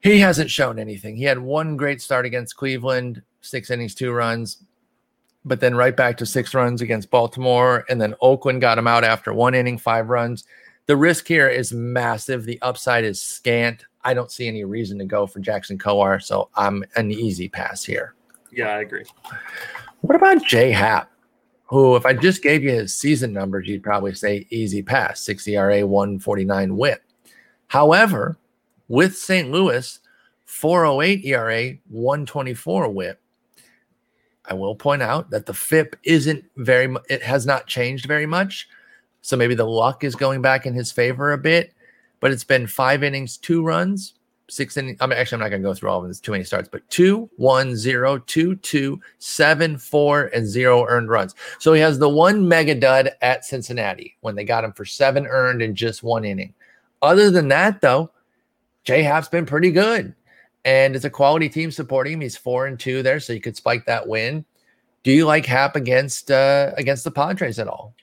He 0.00 0.18
hasn't 0.18 0.50
shown 0.50 0.78
anything. 0.78 1.16
He 1.16 1.24
had 1.24 1.38
one 1.38 1.76
great 1.76 2.00
start 2.00 2.26
against 2.26 2.56
Cleveland, 2.56 3.22
six 3.40 3.70
innings, 3.70 3.94
two 3.94 4.12
runs, 4.12 4.64
but 5.44 5.60
then 5.60 5.74
right 5.74 5.96
back 5.96 6.16
to 6.18 6.26
six 6.26 6.54
runs 6.54 6.82
against 6.82 7.10
Baltimore. 7.10 7.84
And 7.88 8.00
then 8.00 8.14
Oakland 8.20 8.60
got 8.60 8.78
him 8.78 8.86
out 8.86 9.04
after 9.04 9.32
one 9.32 9.54
inning, 9.54 9.78
five 9.78 10.08
runs. 10.08 10.44
The 10.86 10.96
risk 10.96 11.26
here 11.26 11.48
is 11.48 11.72
massive. 11.72 12.44
The 12.44 12.60
upside 12.62 13.04
is 13.04 13.20
scant. 13.20 13.84
I 14.02 14.14
don't 14.14 14.30
see 14.30 14.48
any 14.48 14.64
reason 14.64 14.98
to 14.98 15.04
go 15.04 15.26
for 15.26 15.40
Jackson 15.40 15.78
Kowar, 15.78 16.22
so 16.22 16.48
I'm 16.54 16.84
an 16.96 17.10
easy 17.10 17.48
pass 17.48 17.84
here. 17.84 18.14
Yeah, 18.50 18.68
I 18.68 18.80
agree. 18.80 19.04
What 20.00 20.16
about 20.16 20.44
Jay 20.44 20.72
Happ, 20.72 21.10
who, 21.64 21.96
if 21.96 22.06
I 22.06 22.14
just 22.14 22.42
gave 22.42 22.64
you 22.64 22.70
his 22.70 22.94
season 22.94 23.32
numbers, 23.32 23.68
you'd 23.68 23.82
probably 23.82 24.14
say 24.14 24.46
easy 24.50 24.82
pass, 24.82 25.20
6 25.22 25.46
ERA, 25.48 25.86
149 25.86 26.76
whip. 26.76 27.02
However, 27.68 28.38
with 28.88 29.16
St. 29.16 29.50
Louis, 29.50 30.00
408 30.46 31.24
ERA, 31.24 31.74
124 31.88 32.88
whip. 32.88 33.20
I 34.46 34.54
will 34.54 34.74
point 34.74 35.02
out 35.02 35.30
that 35.30 35.46
the 35.46 35.54
FIP 35.54 35.96
isn't 36.02 36.44
very 36.56 36.88
mu- 36.88 37.00
it 37.08 37.22
has 37.22 37.46
not 37.46 37.66
changed 37.66 38.06
very 38.06 38.26
much. 38.26 38.68
So 39.22 39.36
maybe 39.36 39.54
the 39.54 39.66
luck 39.66 40.02
is 40.02 40.14
going 40.14 40.42
back 40.42 40.66
in 40.66 40.74
his 40.74 40.90
favor 40.90 41.32
a 41.32 41.38
bit. 41.38 41.74
But 42.20 42.32
it's 42.32 42.44
been 42.44 42.66
five 42.66 43.02
innings, 43.02 43.36
two 43.36 43.62
runs, 43.62 44.14
six 44.48 44.76
innings. 44.76 44.98
I 45.00 45.06
mean, 45.06 45.18
actually, 45.18 45.36
I'm 45.36 45.40
not 45.40 45.48
going 45.48 45.62
to 45.62 45.68
go 45.68 45.74
through 45.74 45.88
all 45.88 45.98
of 45.98 46.02
them. 46.02 46.10
There's 46.10 46.20
too 46.20 46.32
many 46.32 46.44
starts, 46.44 46.68
but 46.68 46.88
two, 46.90 47.30
one, 47.36 47.76
zero, 47.76 48.18
two, 48.18 48.56
two, 48.56 49.00
seven, 49.18 49.78
four, 49.78 50.30
and 50.34 50.46
zero 50.46 50.86
earned 50.86 51.08
runs. 51.08 51.34
So 51.58 51.72
he 51.72 51.80
has 51.80 51.98
the 51.98 52.08
one 52.08 52.46
mega 52.46 52.74
dud 52.74 53.12
at 53.22 53.44
Cincinnati 53.44 54.16
when 54.20 54.34
they 54.34 54.44
got 54.44 54.64
him 54.64 54.72
for 54.72 54.84
seven 54.84 55.26
earned 55.26 55.62
in 55.62 55.74
just 55.74 56.02
one 56.02 56.24
inning. 56.24 56.52
Other 57.02 57.30
than 57.30 57.48
that, 57.48 57.80
though, 57.80 58.10
J 58.84 59.02
Happ's 59.02 59.28
been 59.28 59.46
pretty 59.46 59.70
good. 59.70 60.14
And 60.64 60.94
it's 60.94 61.04
a 61.04 61.10
quality 61.10 61.48
team 61.48 61.70
supporting 61.70 62.14
him. 62.14 62.20
He's 62.20 62.36
four 62.36 62.66
and 62.66 62.78
two 62.78 63.02
there, 63.02 63.20
so 63.20 63.32
you 63.32 63.40
could 63.40 63.56
spike 63.56 63.86
that 63.86 64.06
win. 64.06 64.44
Do 65.02 65.12
you 65.12 65.24
like 65.24 65.46
Happ 65.46 65.76
against 65.76 66.30
uh 66.30 66.72
against 66.76 67.04
the 67.04 67.10
Padres 67.10 67.58
at 67.58 67.68
all? 67.68 67.94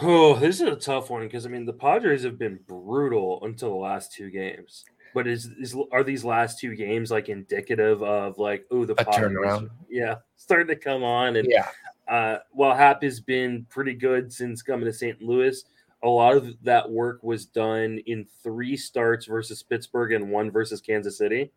Oh, 0.00 0.36
this 0.36 0.60
is 0.60 0.68
a 0.68 0.76
tough 0.76 1.10
one 1.10 1.22
because 1.22 1.44
I 1.44 1.48
mean 1.48 1.64
the 1.64 1.72
Padres 1.72 2.22
have 2.22 2.38
been 2.38 2.60
brutal 2.66 3.40
until 3.42 3.70
the 3.70 3.76
last 3.76 4.12
two 4.12 4.30
games. 4.30 4.84
But 5.14 5.26
is 5.26 5.46
is 5.58 5.74
are 5.90 6.04
these 6.04 6.24
last 6.24 6.60
two 6.60 6.76
games 6.76 7.10
like 7.10 7.28
indicative 7.28 8.02
of 8.02 8.38
like 8.38 8.66
oh 8.70 8.84
the 8.84 8.92
a 8.92 9.04
Padres, 9.04 9.32
turnaround? 9.32 9.70
Yeah, 9.88 10.16
starting 10.36 10.68
to 10.68 10.76
come 10.76 11.02
on 11.02 11.36
and 11.36 11.48
Yeah, 11.50 11.66
uh, 12.06 12.38
while 12.52 12.76
Happ 12.76 13.02
has 13.02 13.18
been 13.18 13.66
pretty 13.68 13.94
good 13.94 14.32
since 14.32 14.62
coming 14.62 14.86
to 14.86 14.92
St. 14.92 15.20
Louis, 15.20 15.64
a 16.02 16.08
lot 16.08 16.36
of 16.36 16.62
that 16.62 16.88
work 16.90 17.22
was 17.22 17.46
done 17.46 18.00
in 18.06 18.26
three 18.42 18.76
starts 18.76 19.26
versus 19.26 19.62
Pittsburgh 19.62 20.12
and 20.12 20.30
one 20.30 20.50
versus 20.50 20.80
Kansas 20.80 21.18
City. 21.18 21.50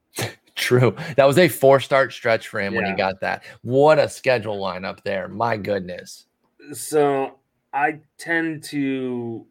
true. 0.55 0.95
That 1.15 1.25
was 1.25 1.37
a 1.37 1.47
four 1.47 1.79
start 1.79 2.11
stretch 2.13 2.47
for 2.47 2.59
him 2.59 2.73
when 2.73 2.85
he 2.85 2.93
got 2.93 3.19
that. 3.21 3.43
What 3.61 3.99
a 3.99 4.09
schedule 4.09 4.59
lineup 4.59 5.03
there! 5.03 5.27
My 5.27 5.57
goodness. 5.57 6.25
So 6.73 7.39
I 7.73 7.99
tend 8.17 8.63
to 8.65 9.45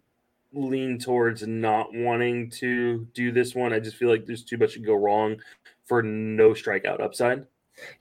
lean 0.52 0.98
towards 0.98 1.46
not 1.46 1.88
wanting 1.92 2.50
to 2.50 3.06
do 3.14 3.30
this 3.30 3.54
one. 3.54 3.72
I 3.72 3.78
just 3.78 3.96
feel 3.96 4.08
like 4.08 4.26
there's 4.26 4.44
too 4.44 4.58
much 4.58 4.74
to 4.74 4.80
go 4.80 4.94
wrong 4.94 5.36
for 5.84 6.02
no 6.02 6.50
strikeout 6.50 7.00
upside. 7.00 7.46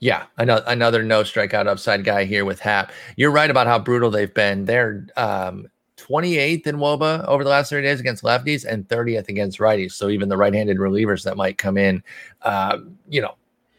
Yeah, 0.00 0.26
another 0.38 0.64
another 0.66 1.02
no 1.02 1.22
strikeout 1.22 1.66
upside 1.66 2.04
guy 2.04 2.24
here 2.24 2.44
with 2.44 2.60
Happ. 2.60 2.92
You're 3.16 3.30
right 3.30 3.50
about 3.50 3.66
how 3.66 3.78
brutal 3.78 4.10
they've 4.10 4.32
been. 4.32 4.64
They're 4.64 5.06
um 5.16 5.68
28th 6.00 6.66
in 6.66 6.76
WOBA 6.76 7.26
over 7.26 7.44
the 7.44 7.50
last 7.50 7.70
30 7.70 7.86
days 7.86 8.00
against 8.00 8.22
lefties 8.22 8.64
and 8.64 8.88
30th 8.88 9.28
against 9.28 9.58
righties. 9.58 9.92
So 9.92 10.08
even 10.08 10.28
the 10.28 10.36
right-handed 10.36 10.78
relievers 10.78 11.22
that 11.24 11.36
might 11.36 11.58
come 11.58 11.76
in, 11.76 12.02
um, 12.42 12.98
you 13.08 13.20
know, 13.20 13.34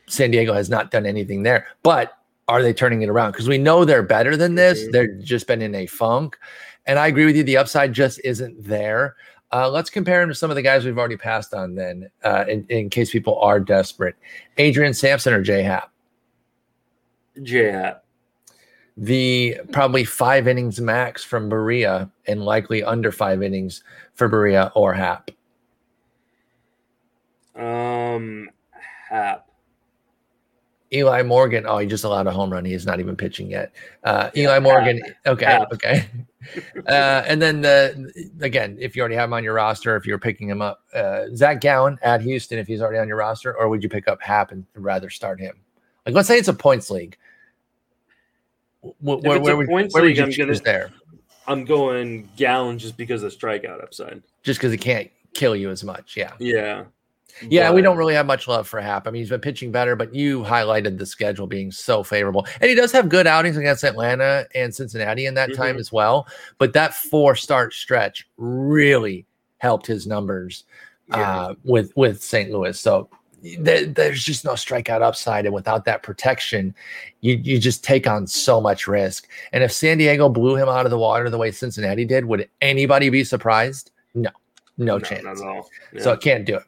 San 0.07 0.32
Diego 0.32 0.53
has 0.53 0.69
not 0.69 0.91
done 0.91 1.05
anything 1.05 1.43
there. 1.43 1.67
But 1.84 2.17
are 2.47 2.61
they 2.61 2.74
turning 2.74 3.01
it 3.01 3.09
around? 3.09 3.32
Because 3.32 3.47
we 3.47 3.57
know 3.57 3.86
they're 3.86 4.03
better 4.03 4.36
than 4.36 4.55
this. 4.55 4.84
Mhm. 4.84 4.91
they've 4.91 5.24
just 5.24 5.47
been 5.47 5.61
in 5.61 5.74
a 5.76 5.86
funk. 5.86 6.38
And 6.86 6.99
I 6.99 7.07
agree 7.07 7.26
with 7.26 7.36
you. 7.36 7.43
The 7.43 7.57
upside 7.57 7.93
just 7.93 8.19
isn't 8.24 8.63
there. 8.63 9.15
Uh, 9.53 9.69
let's 9.69 9.89
compare 9.89 10.22
him 10.22 10.30
to 10.30 10.36
some 10.36 10.49
of 10.49 10.55
the 10.55 10.61
guys 10.61 10.86
we've 10.86 10.97
already 10.97 11.17
passed 11.17 11.53
on 11.53 11.76
then, 11.76 12.09
uh, 12.24 12.45
in, 12.47 12.65
in 12.69 12.89
case 12.89 13.11
people 13.11 13.39
are 13.39 13.59
desperate. 13.59 14.15
Adrian 14.57 14.93
Sampson 14.93 15.34
or 15.34 15.41
Jay 15.41 15.61
Happ? 15.61 15.91
J 17.43 17.65
Happ. 17.65 18.03
The 19.02 19.60
probably 19.72 20.04
five 20.04 20.47
innings 20.47 20.80
max 20.80 21.24
from 21.24 21.49
Barria 21.49 22.12
and 22.28 22.45
likely 22.45 22.84
under 22.84 23.12
five 23.12 23.41
innings 23.41 23.84
for 24.14 24.30
Barria 24.30 24.72
or 24.76 24.93
Happ. 24.93 25.32
Um 27.56 28.47
Happ. 29.10 29.47
Eli 30.93 31.24
Morgan, 31.24 31.66
oh, 31.66 31.80
he 31.80 31.88
just 31.88 32.04
allowed 32.04 32.28
a 32.28 32.32
home 32.32 32.52
run. 32.52 32.64
He 32.64 32.74
is 32.74 32.86
not 32.86 32.99
even 32.99 33.16
pitching 33.16 33.49
yet. 33.49 33.74
Uh, 34.04 34.30
Eli 34.36 34.60
Morgan, 34.60 35.02
okay, 35.26 35.45
Happ. 35.45 35.72
okay. 35.74 36.10
Uh, 36.88 37.24
and 37.28 37.39
then 37.39 37.62
the 37.62 38.12
again, 38.41 38.76
if 38.80 38.95
you 38.95 39.02
already 39.02 39.14
have 39.14 39.30
him 39.30 39.34
on 39.34 39.43
your 39.43 39.54
roster, 39.54 39.95
if 39.95 40.08
you're 40.08 40.18
picking 40.18 40.49
him 40.49 40.60
up, 40.60 40.82
uh, 40.91 41.26
Zac 41.36 41.62
Gallen 41.62 41.99
at 42.02 42.20
Houston, 42.22 42.58
if 42.58 42.66
he's 42.66 42.82
already 42.82 42.97
on 42.97 43.08
your 43.08 43.18
roster, 43.18 43.56
or 43.56 43.70
would 43.70 43.84
you 43.84 43.89
pick 43.89 44.08
up 44.08 44.20
Happ 44.24 44.52
and 44.52 44.66
rather 44.74 45.12
start 45.12 45.39
him? 45.39 45.56
Like, 46.04 46.16
let's 46.16 46.28
say 46.28 46.39
it's 46.39 46.47
a 46.47 46.54
points 46.54 46.89
league. 46.89 47.16
Wh- 48.82 49.04
Where, 49.04 49.18
If 49.18 49.24
where, 49.24 49.38
it's 49.38 49.48
a 49.50 49.56
would, 49.56 49.68
points 49.68 49.94
where 49.94 50.04
would 50.04 50.08
league, 50.10 50.18
you 50.18 50.24
I'm 50.24 50.32
choose 50.32 50.60
gonna- 50.60 50.60
there? 50.64 50.92
I'm 51.48 51.66
going 51.66 52.30
Gallen 52.38 52.78
just 52.78 52.98
because 52.98 53.24
of 53.24 53.32
the 53.32 53.38
strikeout 53.38 53.82
upside. 53.84 54.22
Just 54.44 54.60
because 54.60 54.72
it 54.74 54.78
can't 54.78 55.10
kill 55.34 55.56
you 55.56 55.70
as 55.70 55.84
much, 55.84 56.16
yeah. 56.16 56.34
Yeah. 56.40 56.84
Yeah, 57.50 57.72
we 57.72 57.82
don't 57.82 57.98
really 57.98 58.14
have 58.14 58.26
much 58.26 58.48
love 58.48 58.68
for 58.68 58.80
Happ. 58.82 59.08
I 59.08 59.12
mean, 59.12 59.22
he's 59.22 59.30
been 59.30 59.40
pitching 59.40 59.72
better, 59.72 59.96
but 59.96 60.14
you 60.14 60.42
highlighted 60.44 60.98
the 60.98 61.06
schedule 61.06 61.48
being 61.48 61.72
so 61.72 62.04
favorable. 62.04 62.46
And 62.60 62.70
he 62.70 62.76
does 62.76 62.92
have 62.92 63.08
good 63.08 63.26
outings 63.26 63.56
against 63.56 63.84
Atlanta 63.86 64.46
and 64.54 64.74
Cincinnati 64.76 65.26
in 65.26 65.34
that 65.36 65.54
time 65.56 65.78
Mhm. 65.78 65.80
as 65.80 65.92
well. 65.94 66.28
But 66.58 66.74
that 66.74 66.94
four 66.94 67.36
start 67.36 67.74
stretch 67.74 68.28
really 68.38 69.26
helped 69.60 69.88
his 69.88 70.06
numbers 70.06 70.66
Yeah. 71.08 71.38
uh, 71.40 71.54
with 71.64 71.94
with 71.96 72.22
St. 72.22 72.52
Louis. 72.52 72.78
So 72.78 73.10
there, 73.60 73.86
there's 73.86 74.24
just 74.24 74.46
no 74.46 74.52
strikeout 74.52 75.02
upside, 75.02 75.46
and 75.46 75.54
without 75.54 75.86
that 75.86 76.04
protection, 76.04 76.76
you 77.22 77.36
you 77.36 77.60
just 77.60 77.84
take 77.84 78.08
on 78.08 78.28
so 78.28 78.62
much 78.62 78.88
risk. 78.88 79.28
And 79.52 79.64
if 79.64 79.72
San 79.72 79.98
Diego 79.98 80.30
blew 80.30 80.56
him 80.56 80.70
out 80.70 80.86
of 80.86 80.92
the 80.92 80.98
water 80.98 81.30
the 81.30 81.38
way 81.38 81.52
Cincinnati 81.52 82.06
did, 82.06 82.26
would 82.26 82.50
anybody 82.62 83.10
be 83.10 83.24
surprised? 83.24 83.92
No, 84.14 84.30
no, 84.78 85.00
chance. 85.00 85.24
Not 85.24 85.38
at 85.38 85.44
all. 85.48 85.70
So 86.00 86.10
Yeah. 86.10 86.14
it 86.14 86.22
can't 86.22 86.46
do 86.46 86.58
it. 86.58 86.64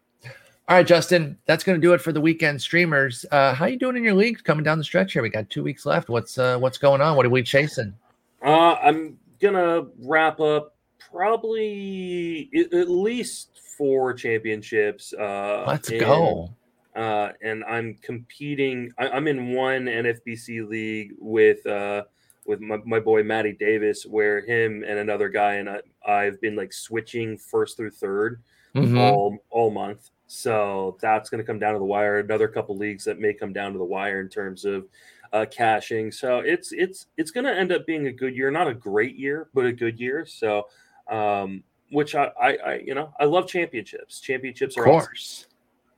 All 0.70 0.78
right, 0.78 0.88
Justin, 0.88 1.38
that's 1.46 1.64
going 1.64 1.80
to 1.80 1.86
do 1.86 1.94
it 1.94 2.00
for 2.00 2.14
the 2.14 2.22
weekend 2.22 2.62
streamers. 2.62 3.26
Uh, 3.32 3.54
how 3.54 3.66
you 3.66 3.78
doing 3.78 3.98
in 3.98 4.04
your 4.04 4.14
leagues 4.14 4.42
coming 4.42 4.64
down 4.64 4.78
the 4.78 4.84
stretch 4.84 5.12
here? 5.12 5.22
We 5.22 5.28
got 5.28 5.50
two 5.50 5.62
weeks 5.62 5.86
left. 5.86 6.08
What's 6.08 6.38
uh, 6.38 6.58
what's 6.58 6.78
going 6.78 7.02
on? 7.02 7.18
What 7.18 7.26
are 7.26 7.30
we 7.30 7.44
chasing? 7.44 7.94
Uh, 8.42 8.76
I'm 8.76 9.18
gonna 9.40 9.88
wrap 10.00 10.40
up 10.40 10.76
probably 11.12 12.50
at 12.72 12.90
least 12.90 13.60
four 13.78 14.14
championships. 14.14 15.14
Uh, 15.14 15.66
Let's 15.68 15.90
and, 15.90 16.00
go. 16.00 16.50
Uh, 16.96 17.32
and 17.42 17.64
I'm 17.66 17.96
competing. 18.02 18.92
I, 18.98 19.10
I'm 19.10 19.28
in 19.28 19.54
one 19.54 19.86
NFBC 19.86 20.68
league 20.68 21.14
with 21.20 21.66
uh, 21.66 22.04
with 22.46 22.60
my, 22.60 22.78
my 22.86 23.00
boy 23.00 23.24
Matty 23.24 23.54
Davis, 23.54 24.06
where 24.06 24.42
him 24.42 24.84
and 24.88 25.00
another 25.00 25.30
guy 25.30 25.56
and 25.56 25.70
I, 25.70 25.80
I've 26.06 26.40
been 26.42 26.56
like 26.56 26.74
switching 26.74 27.38
first 27.38 27.78
through 27.78 27.92
third 27.92 28.42
Mhm. 28.76 29.00
all 29.00 29.38
all 29.50 29.70
month. 29.72 30.10
So 30.28 30.98
that's 31.00 31.30
going 31.30 31.40
to 31.40 31.46
come 31.46 31.60
down 31.60 31.74
to 31.74 31.80
the 31.80 31.86
wire. 31.86 32.20
Another 32.20 32.48
couple 32.48 32.76
leagues 32.76 33.04
that 33.06 33.20
may 33.20 33.34
come 33.34 33.54
down 33.54 33.72
to 33.74 33.78
the 33.78 33.84
wire 33.86 34.20
in 34.20 34.30
terms 34.30 34.66
of 34.66 34.88
uh, 35.32 35.46
cashing. 35.50 36.12
So 36.12 36.40
it's 36.40 36.72
it's 36.72 37.06
it's 37.18 37.30
going 37.32 37.46
to 37.46 37.54
end 37.56 37.72
up 37.72 37.86
being 37.86 38.08
a 38.08 38.12
good 38.12 38.36
year, 38.36 38.50
not 38.52 38.68
a 38.68 38.74
great 38.74 39.16
year, 39.16 39.48
but 39.54 39.66
a 39.66 39.72
good 39.74 40.00
year. 40.00 40.26
So, 40.26 40.68
um, 41.08 41.64
which 41.92 42.16
I, 42.16 42.32
I, 42.42 42.50
I 42.58 42.74
you 42.86 42.96
know 42.96 43.14
I 43.20 43.26
love 43.26 43.48
championships. 43.48 44.20
Championships 44.22 44.76
Of 44.76 44.84
are 44.84 44.90
awesome. 44.90 45.08
course, 45.08 45.46
of 45.50 45.53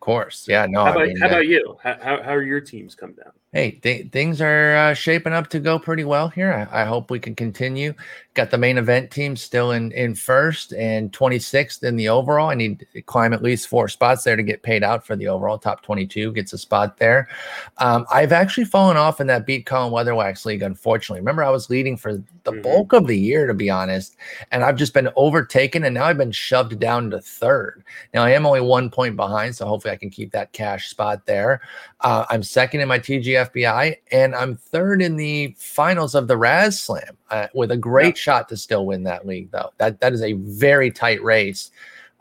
course. 0.06 0.46
Yeah, 0.48 0.68
no. 0.70 0.86
How 0.86 0.86
I 0.86 0.92
about 0.92 1.08
mean, 1.08 1.18
how 1.18 1.28
about 1.28 1.48
you? 1.48 1.78
How, 1.82 1.98
how, 2.00 2.24
how 2.24 2.34
are 2.34 2.44
your 2.44 2.62
teams 2.62 2.94
come 2.96 3.14
down? 3.14 3.32
Hey, 3.56 3.72
th- 3.72 4.12
things 4.12 4.42
are 4.42 4.76
uh, 4.76 4.94
shaping 4.94 5.32
up 5.32 5.48
to 5.48 5.62
go 5.62 5.80
pretty 5.80 6.04
well 6.04 6.28
here. 6.28 6.68
I, 6.74 6.82
I 6.82 6.84
hope 6.84 7.10
we 7.10 7.20
can 7.20 7.34
continue. 7.36 7.94
Got 8.34 8.52
the 8.52 8.58
main 8.58 8.78
event 8.78 9.12
team 9.12 9.38
still 9.38 9.72
in 9.72 9.94
in 9.94 10.14
first 10.14 10.74
and 10.74 11.10
26th 11.14 11.82
in 11.84 11.96
the 11.96 12.10
overall. 12.10 12.50
I 12.50 12.56
need 12.56 12.86
to 12.92 13.02
climb 13.04 13.32
at 13.32 13.42
least 13.42 13.70
four 13.70 13.88
spots 13.88 14.26
there 14.26 14.36
to 14.36 14.44
get 14.44 14.62
paid 14.62 14.84
out 14.84 15.08
for 15.08 15.16
the 15.16 15.30
overall. 15.30 15.58
Top 15.58 15.82
22 15.84 16.34
gets 16.34 16.52
a 16.52 16.58
spot 16.58 16.98
there. 16.98 17.30
Um, 17.78 18.06
I've 18.12 18.34
actually 18.34 18.66
fallen 18.66 18.98
off 18.98 19.22
in 19.22 19.28
that 19.28 19.46
beat 19.46 19.66
Colin 19.66 19.94
Weatherwax 19.94 20.44
league, 20.44 20.62
unfortunately. 20.62 21.22
Remember, 21.22 21.46
I 21.46 21.50
was 21.50 21.70
leading 21.70 21.96
for 21.96 22.22
the 22.44 22.52
Mhm. 22.52 22.62
bulk 22.62 22.92
of 22.92 23.08
the 23.08 23.18
year, 23.18 23.48
to 23.48 23.54
be 23.54 23.70
honest, 23.70 24.18
and 24.52 24.66
I've 24.66 24.76
just 24.76 24.94
been 24.94 25.10
overtaken, 25.16 25.86
and 25.86 25.94
now 25.94 26.04
I've 26.04 26.18
been 26.18 26.34
shoved 26.34 26.78
down 26.78 27.10
to 27.12 27.22
third. 27.22 27.86
Now 28.14 28.26
I 28.26 28.32
am 28.32 28.46
only 28.46 28.60
one 28.62 28.90
point 28.90 29.16
behind, 29.16 29.56
so 29.56 29.66
hopefully 29.66 29.94
I 29.94 29.98
can 29.98 30.10
keep 30.10 30.32
that 30.34 30.52
cash 30.52 30.90
spot 30.90 31.26
there. 31.26 31.62
Uh, 32.06 32.24
I'm 32.30 32.44
second 32.44 32.82
in 32.82 32.88
my 32.88 33.00
TGFBI, 33.00 33.98
and 34.12 34.36
I'm 34.36 34.56
third 34.58 35.02
in 35.02 35.16
the 35.16 35.56
finals 35.58 36.14
of 36.14 36.28
the 36.28 36.38
Raz 36.38 36.80
Slam 36.80 37.18
uh, 37.32 37.48
with 37.56 37.72
a 37.72 37.78
great 37.78 38.16
shot 38.16 38.48
to 38.50 38.58
still 38.58 38.86
win 38.86 39.02
that 39.06 39.26
league, 39.26 39.50
though. 39.50 39.72
That 39.80 40.00
that 40.02 40.14
is 40.14 40.22
a 40.22 40.34
very 40.34 40.92
tight 40.92 41.24
race. 41.24 41.72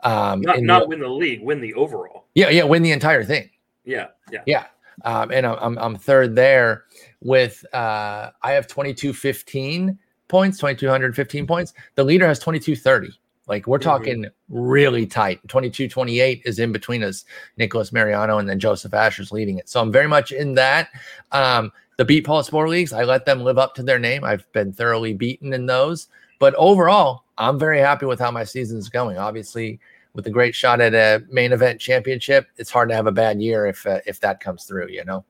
Um, 0.01 0.41
Not 0.41 0.61
not 0.63 0.79
the- 0.81 0.87
win 0.87 0.99
the 1.01 1.07
league, 1.07 1.43
win 1.43 1.61
the 1.61 1.75
overall. 1.75 2.25
yeah, 2.33 2.49
yeah, 2.49 2.63
win 2.63 2.81
the 2.81 2.91
entire 2.93 3.23
thing. 3.23 3.47
Yeah, 3.85 4.07
yeah. 4.31 4.41
Yeah. 4.47 4.65
Um, 5.03 5.29
and 5.31 5.45
I'm, 5.45 5.57
I'm, 5.61 5.77
I'm 5.77 5.95
third 5.97 6.35
there 6.35 6.85
with, 7.21 7.63
uh, 7.71 8.31
I 8.41 8.53
have 8.53 8.65
2215 8.65 9.99
points, 10.27 10.57
2215 10.57 11.45
points. 11.45 11.73
The 11.93 12.03
leader 12.03 12.25
has 12.25 12.39
2230. 12.39 13.09
Like 13.47 13.67
we're 13.67 13.79
Mhm. 13.79 13.83
talking 13.83 14.25
really 14.49 15.05
tight. 15.05 15.39
2228 15.47 16.41
is 16.45 16.59
in 16.59 16.71
between 16.71 17.03
us, 17.03 17.25
Nicholas 17.57 17.91
Mariano, 17.91 18.37
and 18.37 18.49
then 18.49 18.59
Joseph 18.59 18.93
Asher's 18.93 19.31
leading 19.31 19.57
it. 19.59 19.69
So 19.69 19.81
I'm 19.81 19.91
very 19.91 20.07
much 20.07 20.31
in 20.31 20.55
that. 20.55 20.89
Um, 21.31 21.71
the 21.97 22.05
Beat 22.05 22.25
Paul 22.25 22.43
Sporer 22.43 22.67
Leagues, 22.67 22.91
I 22.91 23.03
let 23.03 23.25
them 23.25 23.41
live 23.43 23.57
up 23.57 23.75
to 23.75 23.83
their 23.83 23.99
name. 23.99 24.23
I've 24.23 24.51
been 24.51 24.73
thoroughly 24.73 25.13
beaten 25.13 25.53
in 25.53 25.65
those. 25.65 26.07
But 26.39 26.53
overall, 26.55 27.23
I'm 27.37 27.57
very 27.57 27.79
happy 27.79 28.05
with 28.05 28.19
how 28.19 28.31
my 28.31 28.43
season's 28.43 28.89
going. 28.89 29.17
Obviously, 29.17 29.79
with 30.13 30.27
a 30.27 30.31
great 30.31 30.55
shot 30.55 30.81
at 30.81 30.93
a 30.93 31.23
main 31.29 31.53
event 31.53 31.79
championship, 31.79 32.47
it's 32.57 32.71
hard 32.71 32.89
to 32.89 32.95
have 32.95 33.07
a 33.07 33.11
bad 33.11 33.41
year 33.41 33.65
if 33.67 33.85
uh, 33.85 33.99
if 34.05 34.19
that 34.21 34.39
comes 34.39 34.65
through. 34.65 34.89
You 34.89 35.05
know. 35.05 35.23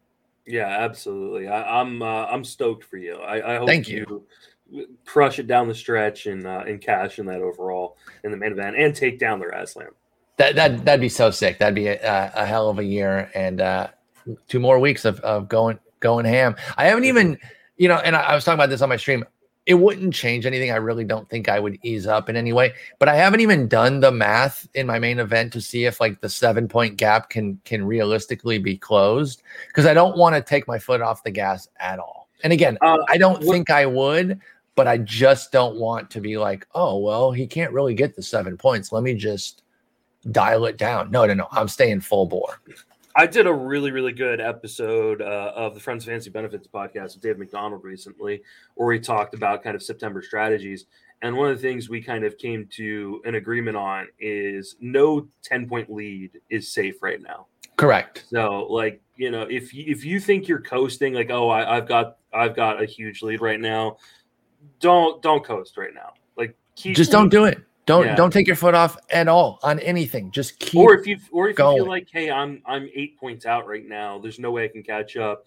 Yeah, 0.48 0.68
absolutely. 0.68 1.48
I, 1.48 1.82
I'm 1.82 2.02
uh, 2.02 2.26
I'm 2.26 2.44
stoked 2.44 2.84
for 2.84 2.98
you. 2.98 3.16
I, 3.18 3.56
I 3.56 3.58
hope 3.58 3.68
Thank 3.68 3.90
you. 3.90 4.26
Crush 5.06 5.40
it 5.40 5.48
down 5.48 5.68
the 5.68 5.76
stretch 5.76 6.26
and 6.26 6.46
uh, 6.46 6.64
and 6.68 6.82
cash 6.82 7.20
in 7.20 7.26
that 7.28 7.42
overall 7.42 7.98
in 8.24 8.32
the 8.32 8.38
main 8.38 8.52
event 8.52 8.76
and 8.78 8.96
take 8.96 9.20
down 9.20 9.40
the 9.40 9.46
Aslam. 9.46 9.90
That 10.38 10.56
that 10.56 10.86
that'd 10.86 11.02
be 11.02 11.10
so 11.10 11.32
sick. 11.32 11.60
That'd 11.60 11.76
be 11.76 11.88
a, 11.88 12.32
a 12.36 12.46
hell 12.46 12.70
of 12.70 12.80
a 12.80 12.84
year 12.84 13.32
and 13.34 13.62
uh, 13.62 13.88
two 14.48 14.60
more 14.60 14.80
weeks 14.80 15.06
of, 15.06 15.20
of 15.22 15.48
going 15.48 15.80
going 16.00 16.26
ham. 16.26 16.56
I 16.78 16.86
haven't 16.86 17.06
even, 17.06 17.38
you 17.78 17.88
know, 17.88 17.98
and 17.98 18.16
I, 18.16 18.22
I 18.22 18.36
was 18.36 18.44
talking 18.44 18.60
about 18.60 18.70
this 18.70 18.82
on 18.82 18.90
my 18.90 18.98
stream. 18.98 19.26
It 19.66 19.76
wouldn't 19.76 20.14
change 20.14 20.46
anything. 20.46 20.70
I 20.70 20.76
really 20.76 21.04
don't 21.04 21.28
think 21.28 21.50
I 21.50 21.60
would 21.60 21.80
ease 21.82 22.06
up 22.06 22.30
in 22.30 22.36
any 22.36 22.54
way. 22.54 22.74
But 23.00 23.10
I 23.10 23.16
haven't 23.16 23.40
even 23.40 23.68
done 23.68 24.00
the 24.00 24.12
math 24.12 24.68
in 24.76 24.86
my 24.86 25.00
main 25.00 25.18
event 25.18 25.54
to 25.54 25.62
see 25.62 25.86
if 25.86 26.00
like 26.00 26.22
the 26.22 26.30
seven 26.30 26.68
point 26.68 26.98
gap 26.98 27.30
can 27.30 27.60
can 27.66 27.84
realistically 27.84 28.60
be 28.60 28.78
closed 28.78 29.42
because 29.68 29.88
I 29.88 29.96
don't 29.96 30.18
want 30.18 30.36
to 30.36 30.42
take 30.42 30.68
my 30.68 30.78
foot 30.78 31.02
off 31.02 31.24
the 31.24 31.32
gas 31.32 31.68
at 31.80 31.98
all. 31.98 32.26
And 32.44 32.54
again, 32.54 32.78
uh, 32.82 32.98
I 33.10 33.18
don't 33.18 33.40
what, 33.44 33.54
think 33.54 33.72
I 33.72 33.88
would, 33.88 34.40
but 34.76 34.88
I 34.88 34.98
just 34.98 35.52
don't 35.52 35.78
want 35.78 36.10
to 36.12 36.22
be 36.22 36.38
like, 36.38 36.68
oh 36.76 36.98
well, 37.00 37.32
he 37.32 37.48
can't 37.48 37.72
really 37.72 37.94
get 37.94 38.16
the 38.16 38.22
seven 38.22 38.58
points. 38.58 38.92
Let 38.92 39.04
me 39.04 39.14
just 39.14 39.64
dial 40.32 40.66
it 40.66 40.78
down. 40.78 41.12
No, 41.12 41.26
no, 41.26 41.34
no. 41.34 41.48
I'm 41.52 41.68
staying 41.68 42.02
full 42.02 42.26
bore. 42.26 42.60
I 43.18 43.26
did 43.26 43.48
a 43.48 43.54
really, 43.54 43.92
really 43.92 44.12
good 44.12 44.42
episode 44.42 45.22
uh, 45.22 45.54
of 45.56 45.74
the 45.74 45.80
Friends 45.80 46.04
Fantasy 46.04 46.30
Benefits 46.30 46.68
podcast 46.68 47.14
with 47.14 47.22
Dave 47.22 47.38
McDonald 47.38 47.84
recently, 47.84 48.44
where 48.76 48.88
we 48.90 49.00
talked 49.00 49.34
about 49.34 49.64
kind 49.64 49.74
of 49.74 49.82
September 49.82 50.22
strategies. 50.22 50.86
And 51.22 51.38
one 51.38 51.50
of 51.50 51.56
the 51.56 51.62
things 51.62 51.88
we 51.88 52.02
kind 52.02 52.26
of 52.26 52.38
came 52.38 52.68
to 52.72 53.22
an 53.24 53.36
agreement 53.36 53.78
on 53.78 54.08
is 54.20 54.76
no 54.82 55.28
10 55.44 55.70
point 55.70 55.90
lead 55.90 56.42
is 56.50 56.74
safe 56.74 57.02
right 57.02 57.22
now. 57.22 57.48
Correct. 57.78 58.26
So, 58.30 58.68
like, 58.70 59.02
you 59.16 59.32
know, 59.32 59.44
if 59.44 59.74
you, 59.74 59.86
if 59.88 60.04
you 60.04 60.20
think 60.20 60.50
you're 60.50 60.62
coasting, 60.62 61.14
like, 61.14 61.30
oh, 61.30 61.50
I, 61.50 61.78
I've 61.78 61.88
got 61.88 62.18
I've 62.34 62.56
got 62.56 62.82
a 62.82 62.86
huge 62.86 63.22
lead 63.22 63.40
right 63.40 63.60
now, 63.60 63.98
don't 64.80 65.22
don't 65.22 65.44
coast 65.44 65.78
right 65.78 65.94
now. 65.94 66.14
Like, 66.38 66.56
keep, 66.76 66.96
just 66.96 67.12
don't 67.12 67.30
do 67.30 67.46
it. 67.46 67.60
Don't 67.86 68.06
yeah. 68.06 68.16
don't 68.16 68.32
take 68.32 68.48
your 68.48 68.56
foot 68.56 68.74
off 68.74 68.98
at 69.12 69.28
all 69.28 69.60
on 69.62 69.80
anything. 69.80 70.32
Just 70.32 70.60
keep. 70.60 70.80
Or 70.80 70.96
if 70.96 71.06
you 71.06 71.18
or 71.32 71.50
if 71.50 71.56
going. 71.56 71.78
you 71.78 71.84
feel 71.84 71.90
like, 71.90 72.08
hey, 72.12 72.32
I'm 72.32 72.62
I'm 72.66 72.90
eight 72.96 73.20
points 73.20 73.46
out 73.46 73.68
right 73.68 73.88
now. 73.88 74.18
There's 74.18 74.40
no 74.40 74.52
way 74.52 74.66
I 74.66 74.68
can 74.68 74.82
catch 74.82 75.18
up. 75.18 75.46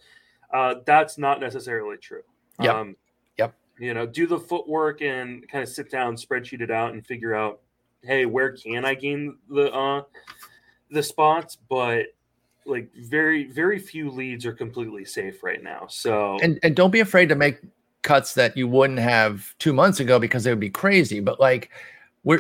Uh, 0.52 0.76
that's 0.86 1.18
not 1.18 1.40
necessarily 1.40 1.96
true. 1.96 2.22
Yep. 2.60 2.74
Um, 2.74 2.96
yep. 3.38 3.54
You 3.78 3.92
know, 3.92 4.06
do 4.06 4.26
the 4.26 4.38
footwork 4.38 5.02
and 5.02 5.48
kind 5.48 5.62
of 5.62 5.68
sit 5.68 5.90
down, 5.90 6.16
spreadsheet 6.16 6.60
it 6.60 6.70
out, 6.70 6.92
and 6.92 7.06
figure 7.06 7.34
out, 7.34 7.60
hey, 8.02 8.24
where 8.24 8.52
can 8.52 8.84
I 8.84 8.94
gain 8.94 9.36
the 9.50 9.72
uh, 9.72 10.02
the 10.90 11.02
spots? 11.02 11.58
But 11.68 12.06
like 12.68 12.90
very 12.94 13.50
very 13.50 13.78
few 13.78 14.10
leads 14.10 14.46
are 14.46 14.52
completely 14.52 15.04
safe 15.04 15.42
right 15.42 15.62
now. 15.62 15.86
So 15.88 16.38
and 16.40 16.60
and 16.62 16.76
don't 16.76 16.90
be 16.90 17.00
afraid 17.00 17.28
to 17.30 17.34
make 17.34 17.58
cuts 18.08 18.32
that 18.32 18.56
you 18.56 18.66
wouldn't 18.66 18.98
have 18.98 19.54
two 19.58 19.74
months 19.74 20.00
ago 20.00 20.18
because 20.18 20.42
they 20.42 20.50
would 20.50 20.58
be 20.58 20.70
crazy. 20.70 21.20
But 21.20 21.38
like 21.38 21.70
where 22.22 22.38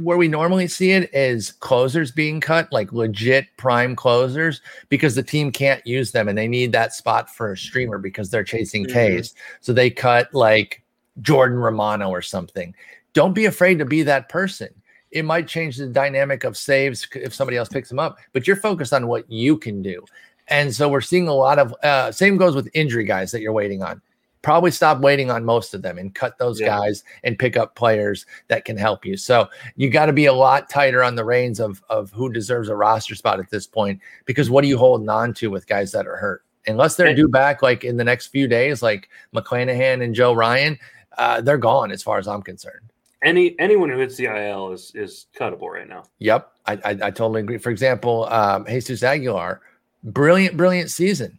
where 0.00 0.16
we 0.16 0.28
normally 0.28 0.66
see 0.66 0.92
it 0.92 1.10
is 1.12 1.52
closers 1.52 2.10
being 2.10 2.40
cut, 2.40 2.72
like 2.72 2.90
legit 2.90 3.46
prime 3.58 3.94
closers, 3.94 4.62
because 4.88 5.14
the 5.14 5.22
team 5.22 5.52
can't 5.52 5.86
use 5.86 6.10
them 6.12 6.26
and 6.26 6.38
they 6.38 6.48
need 6.48 6.72
that 6.72 6.94
spot 6.94 7.28
for 7.28 7.52
a 7.52 7.56
streamer 7.56 7.98
because 7.98 8.30
they're 8.30 8.42
chasing 8.42 8.86
mm-hmm. 8.86 9.20
Ks. 9.20 9.34
So 9.60 9.74
they 9.74 9.90
cut 9.90 10.32
like 10.32 10.82
Jordan 11.20 11.58
Romano 11.58 12.08
or 12.08 12.22
something. 12.22 12.74
Don't 13.12 13.34
be 13.34 13.44
afraid 13.44 13.78
to 13.78 13.84
be 13.84 14.02
that 14.04 14.30
person. 14.30 14.70
It 15.10 15.26
might 15.26 15.46
change 15.46 15.76
the 15.76 15.86
dynamic 15.88 16.44
of 16.44 16.56
saves 16.56 17.06
if 17.14 17.34
somebody 17.34 17.58
else 17.58 17.68
picks 17.68 17.90
them 17.90 17.98
up, 17.98 18.16
but 18.32 18.46
you're 18.46 18.56
focused 18.56 18.94
on 18.94 19.06
what 19.06 19.30
you 19.30 19.58
can 19.58 19.82
do. 19.82 20.02
And 20.48 20.74
so 20.74 20.88
we're 20.88 21.02
seeing 21.02 21.28
a 21.28 21.34
lot 21.34 21.58
of 21.58 21.74
uh, 21.82 22.10
same 22.10 22.38
goes 22.38 22.54
with 22.54 22.70
injury 22.72 23.04
guys 23.04 23.32
that 23.32 23.42
you're 23.42 23.52
waiting 23.52 23.82
on 23.82 24.00
probably 24.42 24.70
stop 24.70 25.00
waiting 25.00 25.30
on 25.30 25.44
most 25.44 25.74
of 25.74 25.82
them 25.82 25.98
and 25.98 26.14
cut 26.14 26.38
those 26.38 26.60
yeah. 26.60 26.66
guys 26.66 27.04
and 27.24 27.38
pick 27.38 27.56
up 27.56 27.74
players 27.74 28.26
that 28.48 28.64
can 28.64 28.76
help 28.76 29.04
you. 29.04 29.16
So 29.16 29.48
you 29.76 29.90
got 29.90 30.06
to 30.06 30.12
be 30.12 30.26
a 30.26 30.32
lot 30.32 30.70
tighter 30.70 31.02
on 31.02 31.14
the 31.14 31.24
reins 31.24 31.60
of 31.60 31.82
of 31.90 32.10
who 32.12 32.32
deserves 32.32 32.68
a 32.68 32.76
roster 32.76 33.14
spot 33.14 33.40
at 33.40 33.50
this 33.50 33.66
point 33.66 34.00
because 34.24 34.50
what 34.50 34.64
are 34.64 34.68
you 34.68 34.78
holding 34.78 35.08
on 35.08 35.34
to 35.34 35.50
with 35.50 35.66
guys 35.66 35.92
that 35.92 36.06
are 36.06 36.16
hurt? 36.16 36.44
Unless 36.66 36.96
they're 36.96 37.14
due 37.14 37.28
back 37.28 37.62
like 37.62 37.84
in 37.84 37.96
the 37.96 38.04
next 38.04 38.26
few 38.26 38.46
days, 38.46 38.82
like 38.82 39.08
McClanahan 39.34 40.04
and 40.04 40.14
Joe 40.14 40.34
Ryan, 40.34 40.78
uh, 41.16 41.40
they're 41.40 41.58
gone 41.58 41.90
as 41.90 42.02
far 42.02 42.18
as 42.18 42.28
I'm 42.28 42.42
concerned. 42.42 42.92
Any 43.22 43.58
anyone 43.58 43.90
who 43.90 43.98
hits 43.98 44.16
the 44.16 44.26
IL 44.26 44.72
is 44.72 44.92
is 44.94 45.26
cuttable 45.36 45.68
right 45.70 45.88
now. 45.88 46.04
Yep, 46.18 46.52
I 46.66 46.72
I, 46.72 46.90
I 46.90 47.10
totally 47.10 47.40
agree. 47.40 47.58
For 47.58 47.70
example, 47.70 48.26
um, 48.30 48.66
Jesus 48.66 49.02
Aguilar, 49.02 49.60
brilliant 50.04 50.56
brilliant 50.56 50.90
season. 50.90 51.38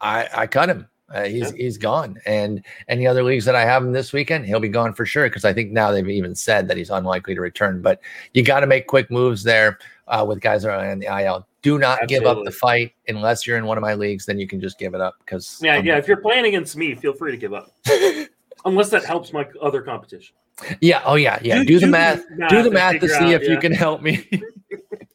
I 0.00 0.28
I 0.34 0.46
cut 0.46 0.68
him 0.68 0.88
uh, 1.10 1.24
he's 1.24 1.50
yeah. 1.50 1.56
he's 1.56 1.78
gone. 1.78 2.18
And 2.26 2.64
any 2.88 3.06
other 3.06 3.22
leagues 3.22 3.44
that 3.44 3.54
I 3.54 3.62
have 3.62 3.82
him 3.82 3.92
this 3.92 4.12
weekend, 4.12 4.46
he'll 4.46 4.60
be 4.60 4.68
gone 4.68 4.94
for 4.94 5.04
sure. 5.04 5.24
Because 5.24 5.44
I 5.44 5.52
think 5.52 5.70
now 5.70 5.90
they've 5.90 6.08
even 6.08 6.34
said 6.34 6.68
that 6.68 6.76
he's 6.76 6.90
unlikely 6.90 7.34
to 7.34 7.40
return. 7.40 7.82
But 7.82 8.00
you 8.32 8.42
got 8.42 8.60
to 8.60 8.66
make 8.66 8.86
quick 8.86 9.10
moves 9.10 9.42
there 9.42 9.78
uh, 10.08 10.24
with 10.26 10.40
guys 10.40 10.62
that 10.62 10.70
are 10.70 10.90
on 10.90 10.98
the 10.98 11.06
IL. 11.06 11.46
Do 11.62 11.78
not 11.78 12.02
Absolutely. 12.02 12.16
give 12.16 12.26
up 12.26 12.44
the 12.44 12.50
fight 12.50 12.94
unless 13.08 13.46
you're 13.46 13.58
in 13.58 13.66
one 13.66 13.78
of 13.78 13.82
my 13.82 13.94
leagues. 13.94 14.26
Then 14.26 14.38
you 14.38 14.46
can 14.46 14.60
just 14.60 14.78
give 14.78 14.94
it 14.94 15.00
up. 15.00 15.16
Because 15.20 15.60
yeah, 15.62 15.78
yeah. 15.78 15.98
If 15.98 16.08
you're 16.08 16.16
playing 16.22 16.46
against 16.46 16.76
me, 16.76 16.94
feel 16.94 17.12
free 17.12 17.32
to 17.32 17.38
give 17.38 17.52
up. 17.52 17.74
unless 18.64 18.90
that 18.90 19.04
helps 19.04 19.32
my 19.32 19.46
other 19.60 19.82
competition. 19.82 20.34
Yeah. 20.80 21.02
Oh 21.04 21.16
yeah. 21.16 21.38
Yeah. 21.42 21.58
Do, 21.58 21.64
do, 21.64 21.74
do 21.74 21.80
the 21.80 21.86
math. 21.88 22.24
math. 22.30 22.50
Do 22.50 22.62
the 22.62 22.70
math 22.70 23.00
to 23.00 23.08
see 23.08 23.16
out, 23.16 23.30
if 23.30 23.42
yeah. 23.42 23.50
you 23.50 23.58
can 23.58 23.72
help 23.72 24.02
me. 24.02 24.28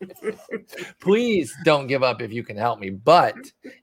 Please 0.99 1.53
don't 1.63 1.87
give 1.87 2.03
up 2.03 2.21
if 2.21 2.31
you 2.31 2.43
can 2.43 2.57
help 2.57 2.79
me. 2.79 2.89
But 2.89 3.35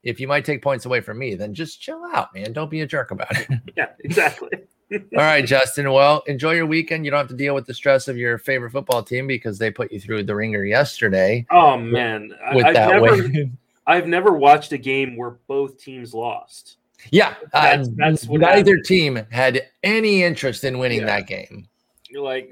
if 0.02 0.20
you 0.20 0.28
might 0.28 0.44
take 0.44 0.62
points 0.62 0.86
away 0.86 1.00
from 1.00 1.18
me, 1.18 1.34
then 1.34 1.54
just 1.54 1.80
chill 1.80 2.02
out, 2.14 2.34
man. 2.34 2.52
Don't 2.52 2.70
be 2.70 2.80
a 2.80 2.86
jerk 2.86 3.10
about 3.10 3.36
it. 3.36 3.48
Yeah, 3.76 3.88
exactly. 4.00 4.48
All 4.92 5.00
right, 5.12 5.44
Justin. 5.44 5.92
Well, 5.92 6.22
enjoy 6.26 6.52
your 6.52 6.66
weekend. 6.66 7.04
You 7.04 7.10
don't 7.10 7.18
have 7.18 7.28
to 7.28 7.34
deal 7.34 7.54
with 7.54 7.66
the 7.66 7.74
stress 7.74 8.08
of 8.08 8.16
your 8.16 8.38
favorite 8.38 8.70
football 8.70 9.02
team 9.02 9.26
because 9.26 9.58
they 9.58 9.70
put 9.70 9.92
you 9.92 10.00
through 10.00 10.22
the 10.22 10.34
ringer 10.34 10.64
yesterday. 10.64 11.44
Oh 11.50 11.76
man, 11.76 12.32
with 12.52 12.64
I've 12.64 12.74
that 12.74 12.88
never, 12.88 13.16
win. 13.16 13.58
I've 13.86 14.06
never 14.06 14.32
watched 14.32 14.72
a 14.72 14.78
game 14.78 15.16
where 15.16 15.38
both 15.48 15.78
teams 15.78 16.14
lost. 16.14 16.76
Yeah, 17.10 17.34
that's, 17.52 17.88
uh, 17.88 17.92
that's 17.96 18.28
neither 18.28 18.72
happened. 18.72 18.84
team 18.84 19.26
had 19.30 19.68
any 19.82 20.22
interest 20.22 20.64
in 20.64 20.78
winning 20.78 21.00
yeah. 21.00 21.06
that 21.06 21.26
game. 21.26 21.68
You're 22.08 22.22
like 22.22 22.50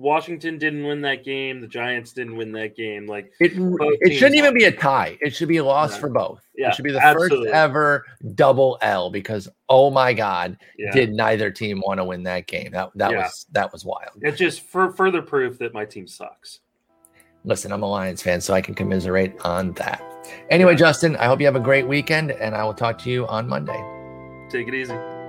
Washington 0.00 0.58
didn't 0.58 0.84
win 0.84 1.02
that 1.02 1.24
game. 1.24 1.60
The 1.60 1.66
Giants 1.66 2.12
didn't 2.12 2.36
win 2.36 2.52
that 2.52 2.76
game. 2.76 3.06
Like 3.06 3.32
it, 3.38 3.52
it 4.00 4.18
shouldn't 4.18 4.36
even 4.36 4.54
be 4.54 4.64
a 4.64 4.72
tie. 4.72 5.18
It 5.20 5.34
should 5.34 5.48
be 5.48 5.58
a 5.58 5.64
loss 5.64 5.92
yeah. 5.92 6.00
for 6.00 6.08
both. 6.08 6.40
Yeah, 6.56 6.68
it 6.68 6.74
should 6.74 6.84
be 6.84 6.92
the 6.92 7.04
absolutely. 7.04 7.46
first 7.46 7.54
ever 7.54 8.06
double 8.34 8.78
L 8.82 9.10
because 9.10 9.48
oh 9.68 9.90
my 9.90 10.12
god, 10.12 10.56
yeah. 10.78 10.90
did 10.92 11.12
neither 11.12 11.50
team 11.50 11.82
want 11.84 11.98
to 11.98 12.04
win 12.04 12.22
that 12.24 12.46
game? 12.46 12.72
That 12.72 12.90
that 12.94 13.12
yeah. 13.12 13.22
was 13.24 13.46
that 13.52 13.72
was 13.72 13.84
wild. 13.84 14.10
It's 14.22 14.38
just 14.38 14.62
for 14.62 14.92
further 14.92 15.22
proof 15.22 15.58
that 15.58 15.74
my 15.74 15.84
team 15.84 16.06
sucks. 16.06 16.60
Listen, 17.44 17.72
I'm 17.72 17.82
a 17.82 17.86
Lions 17.86 18.22
fan, 18.22 18.40
so 18.40 18.52
I 18.52 18.60
can 18.60 18.74
commiserate 18.74 19.32
on 19.44 19.72
that. 19.72 20.02
Anyway, 20.50 20.76
Justin, 20.76 21.16
I 21.16 21.26
hope 21.26 21.40
you 21.40 21.46
have 21.46 21.56
a 21.56 21.60
great 21.60 21.86
weekend, 21.86 22.32
and 22.32 22.54
I 22.54 22.64
will 22.64 22.74
talk 22.74 22.98
to 22.98 23.10
you 23.10 23.26
on 23.28 23.48
Monday. 23.48 23.82
Take 24.50 24.68
it 24.68 24.74
easy. 24.74 25.19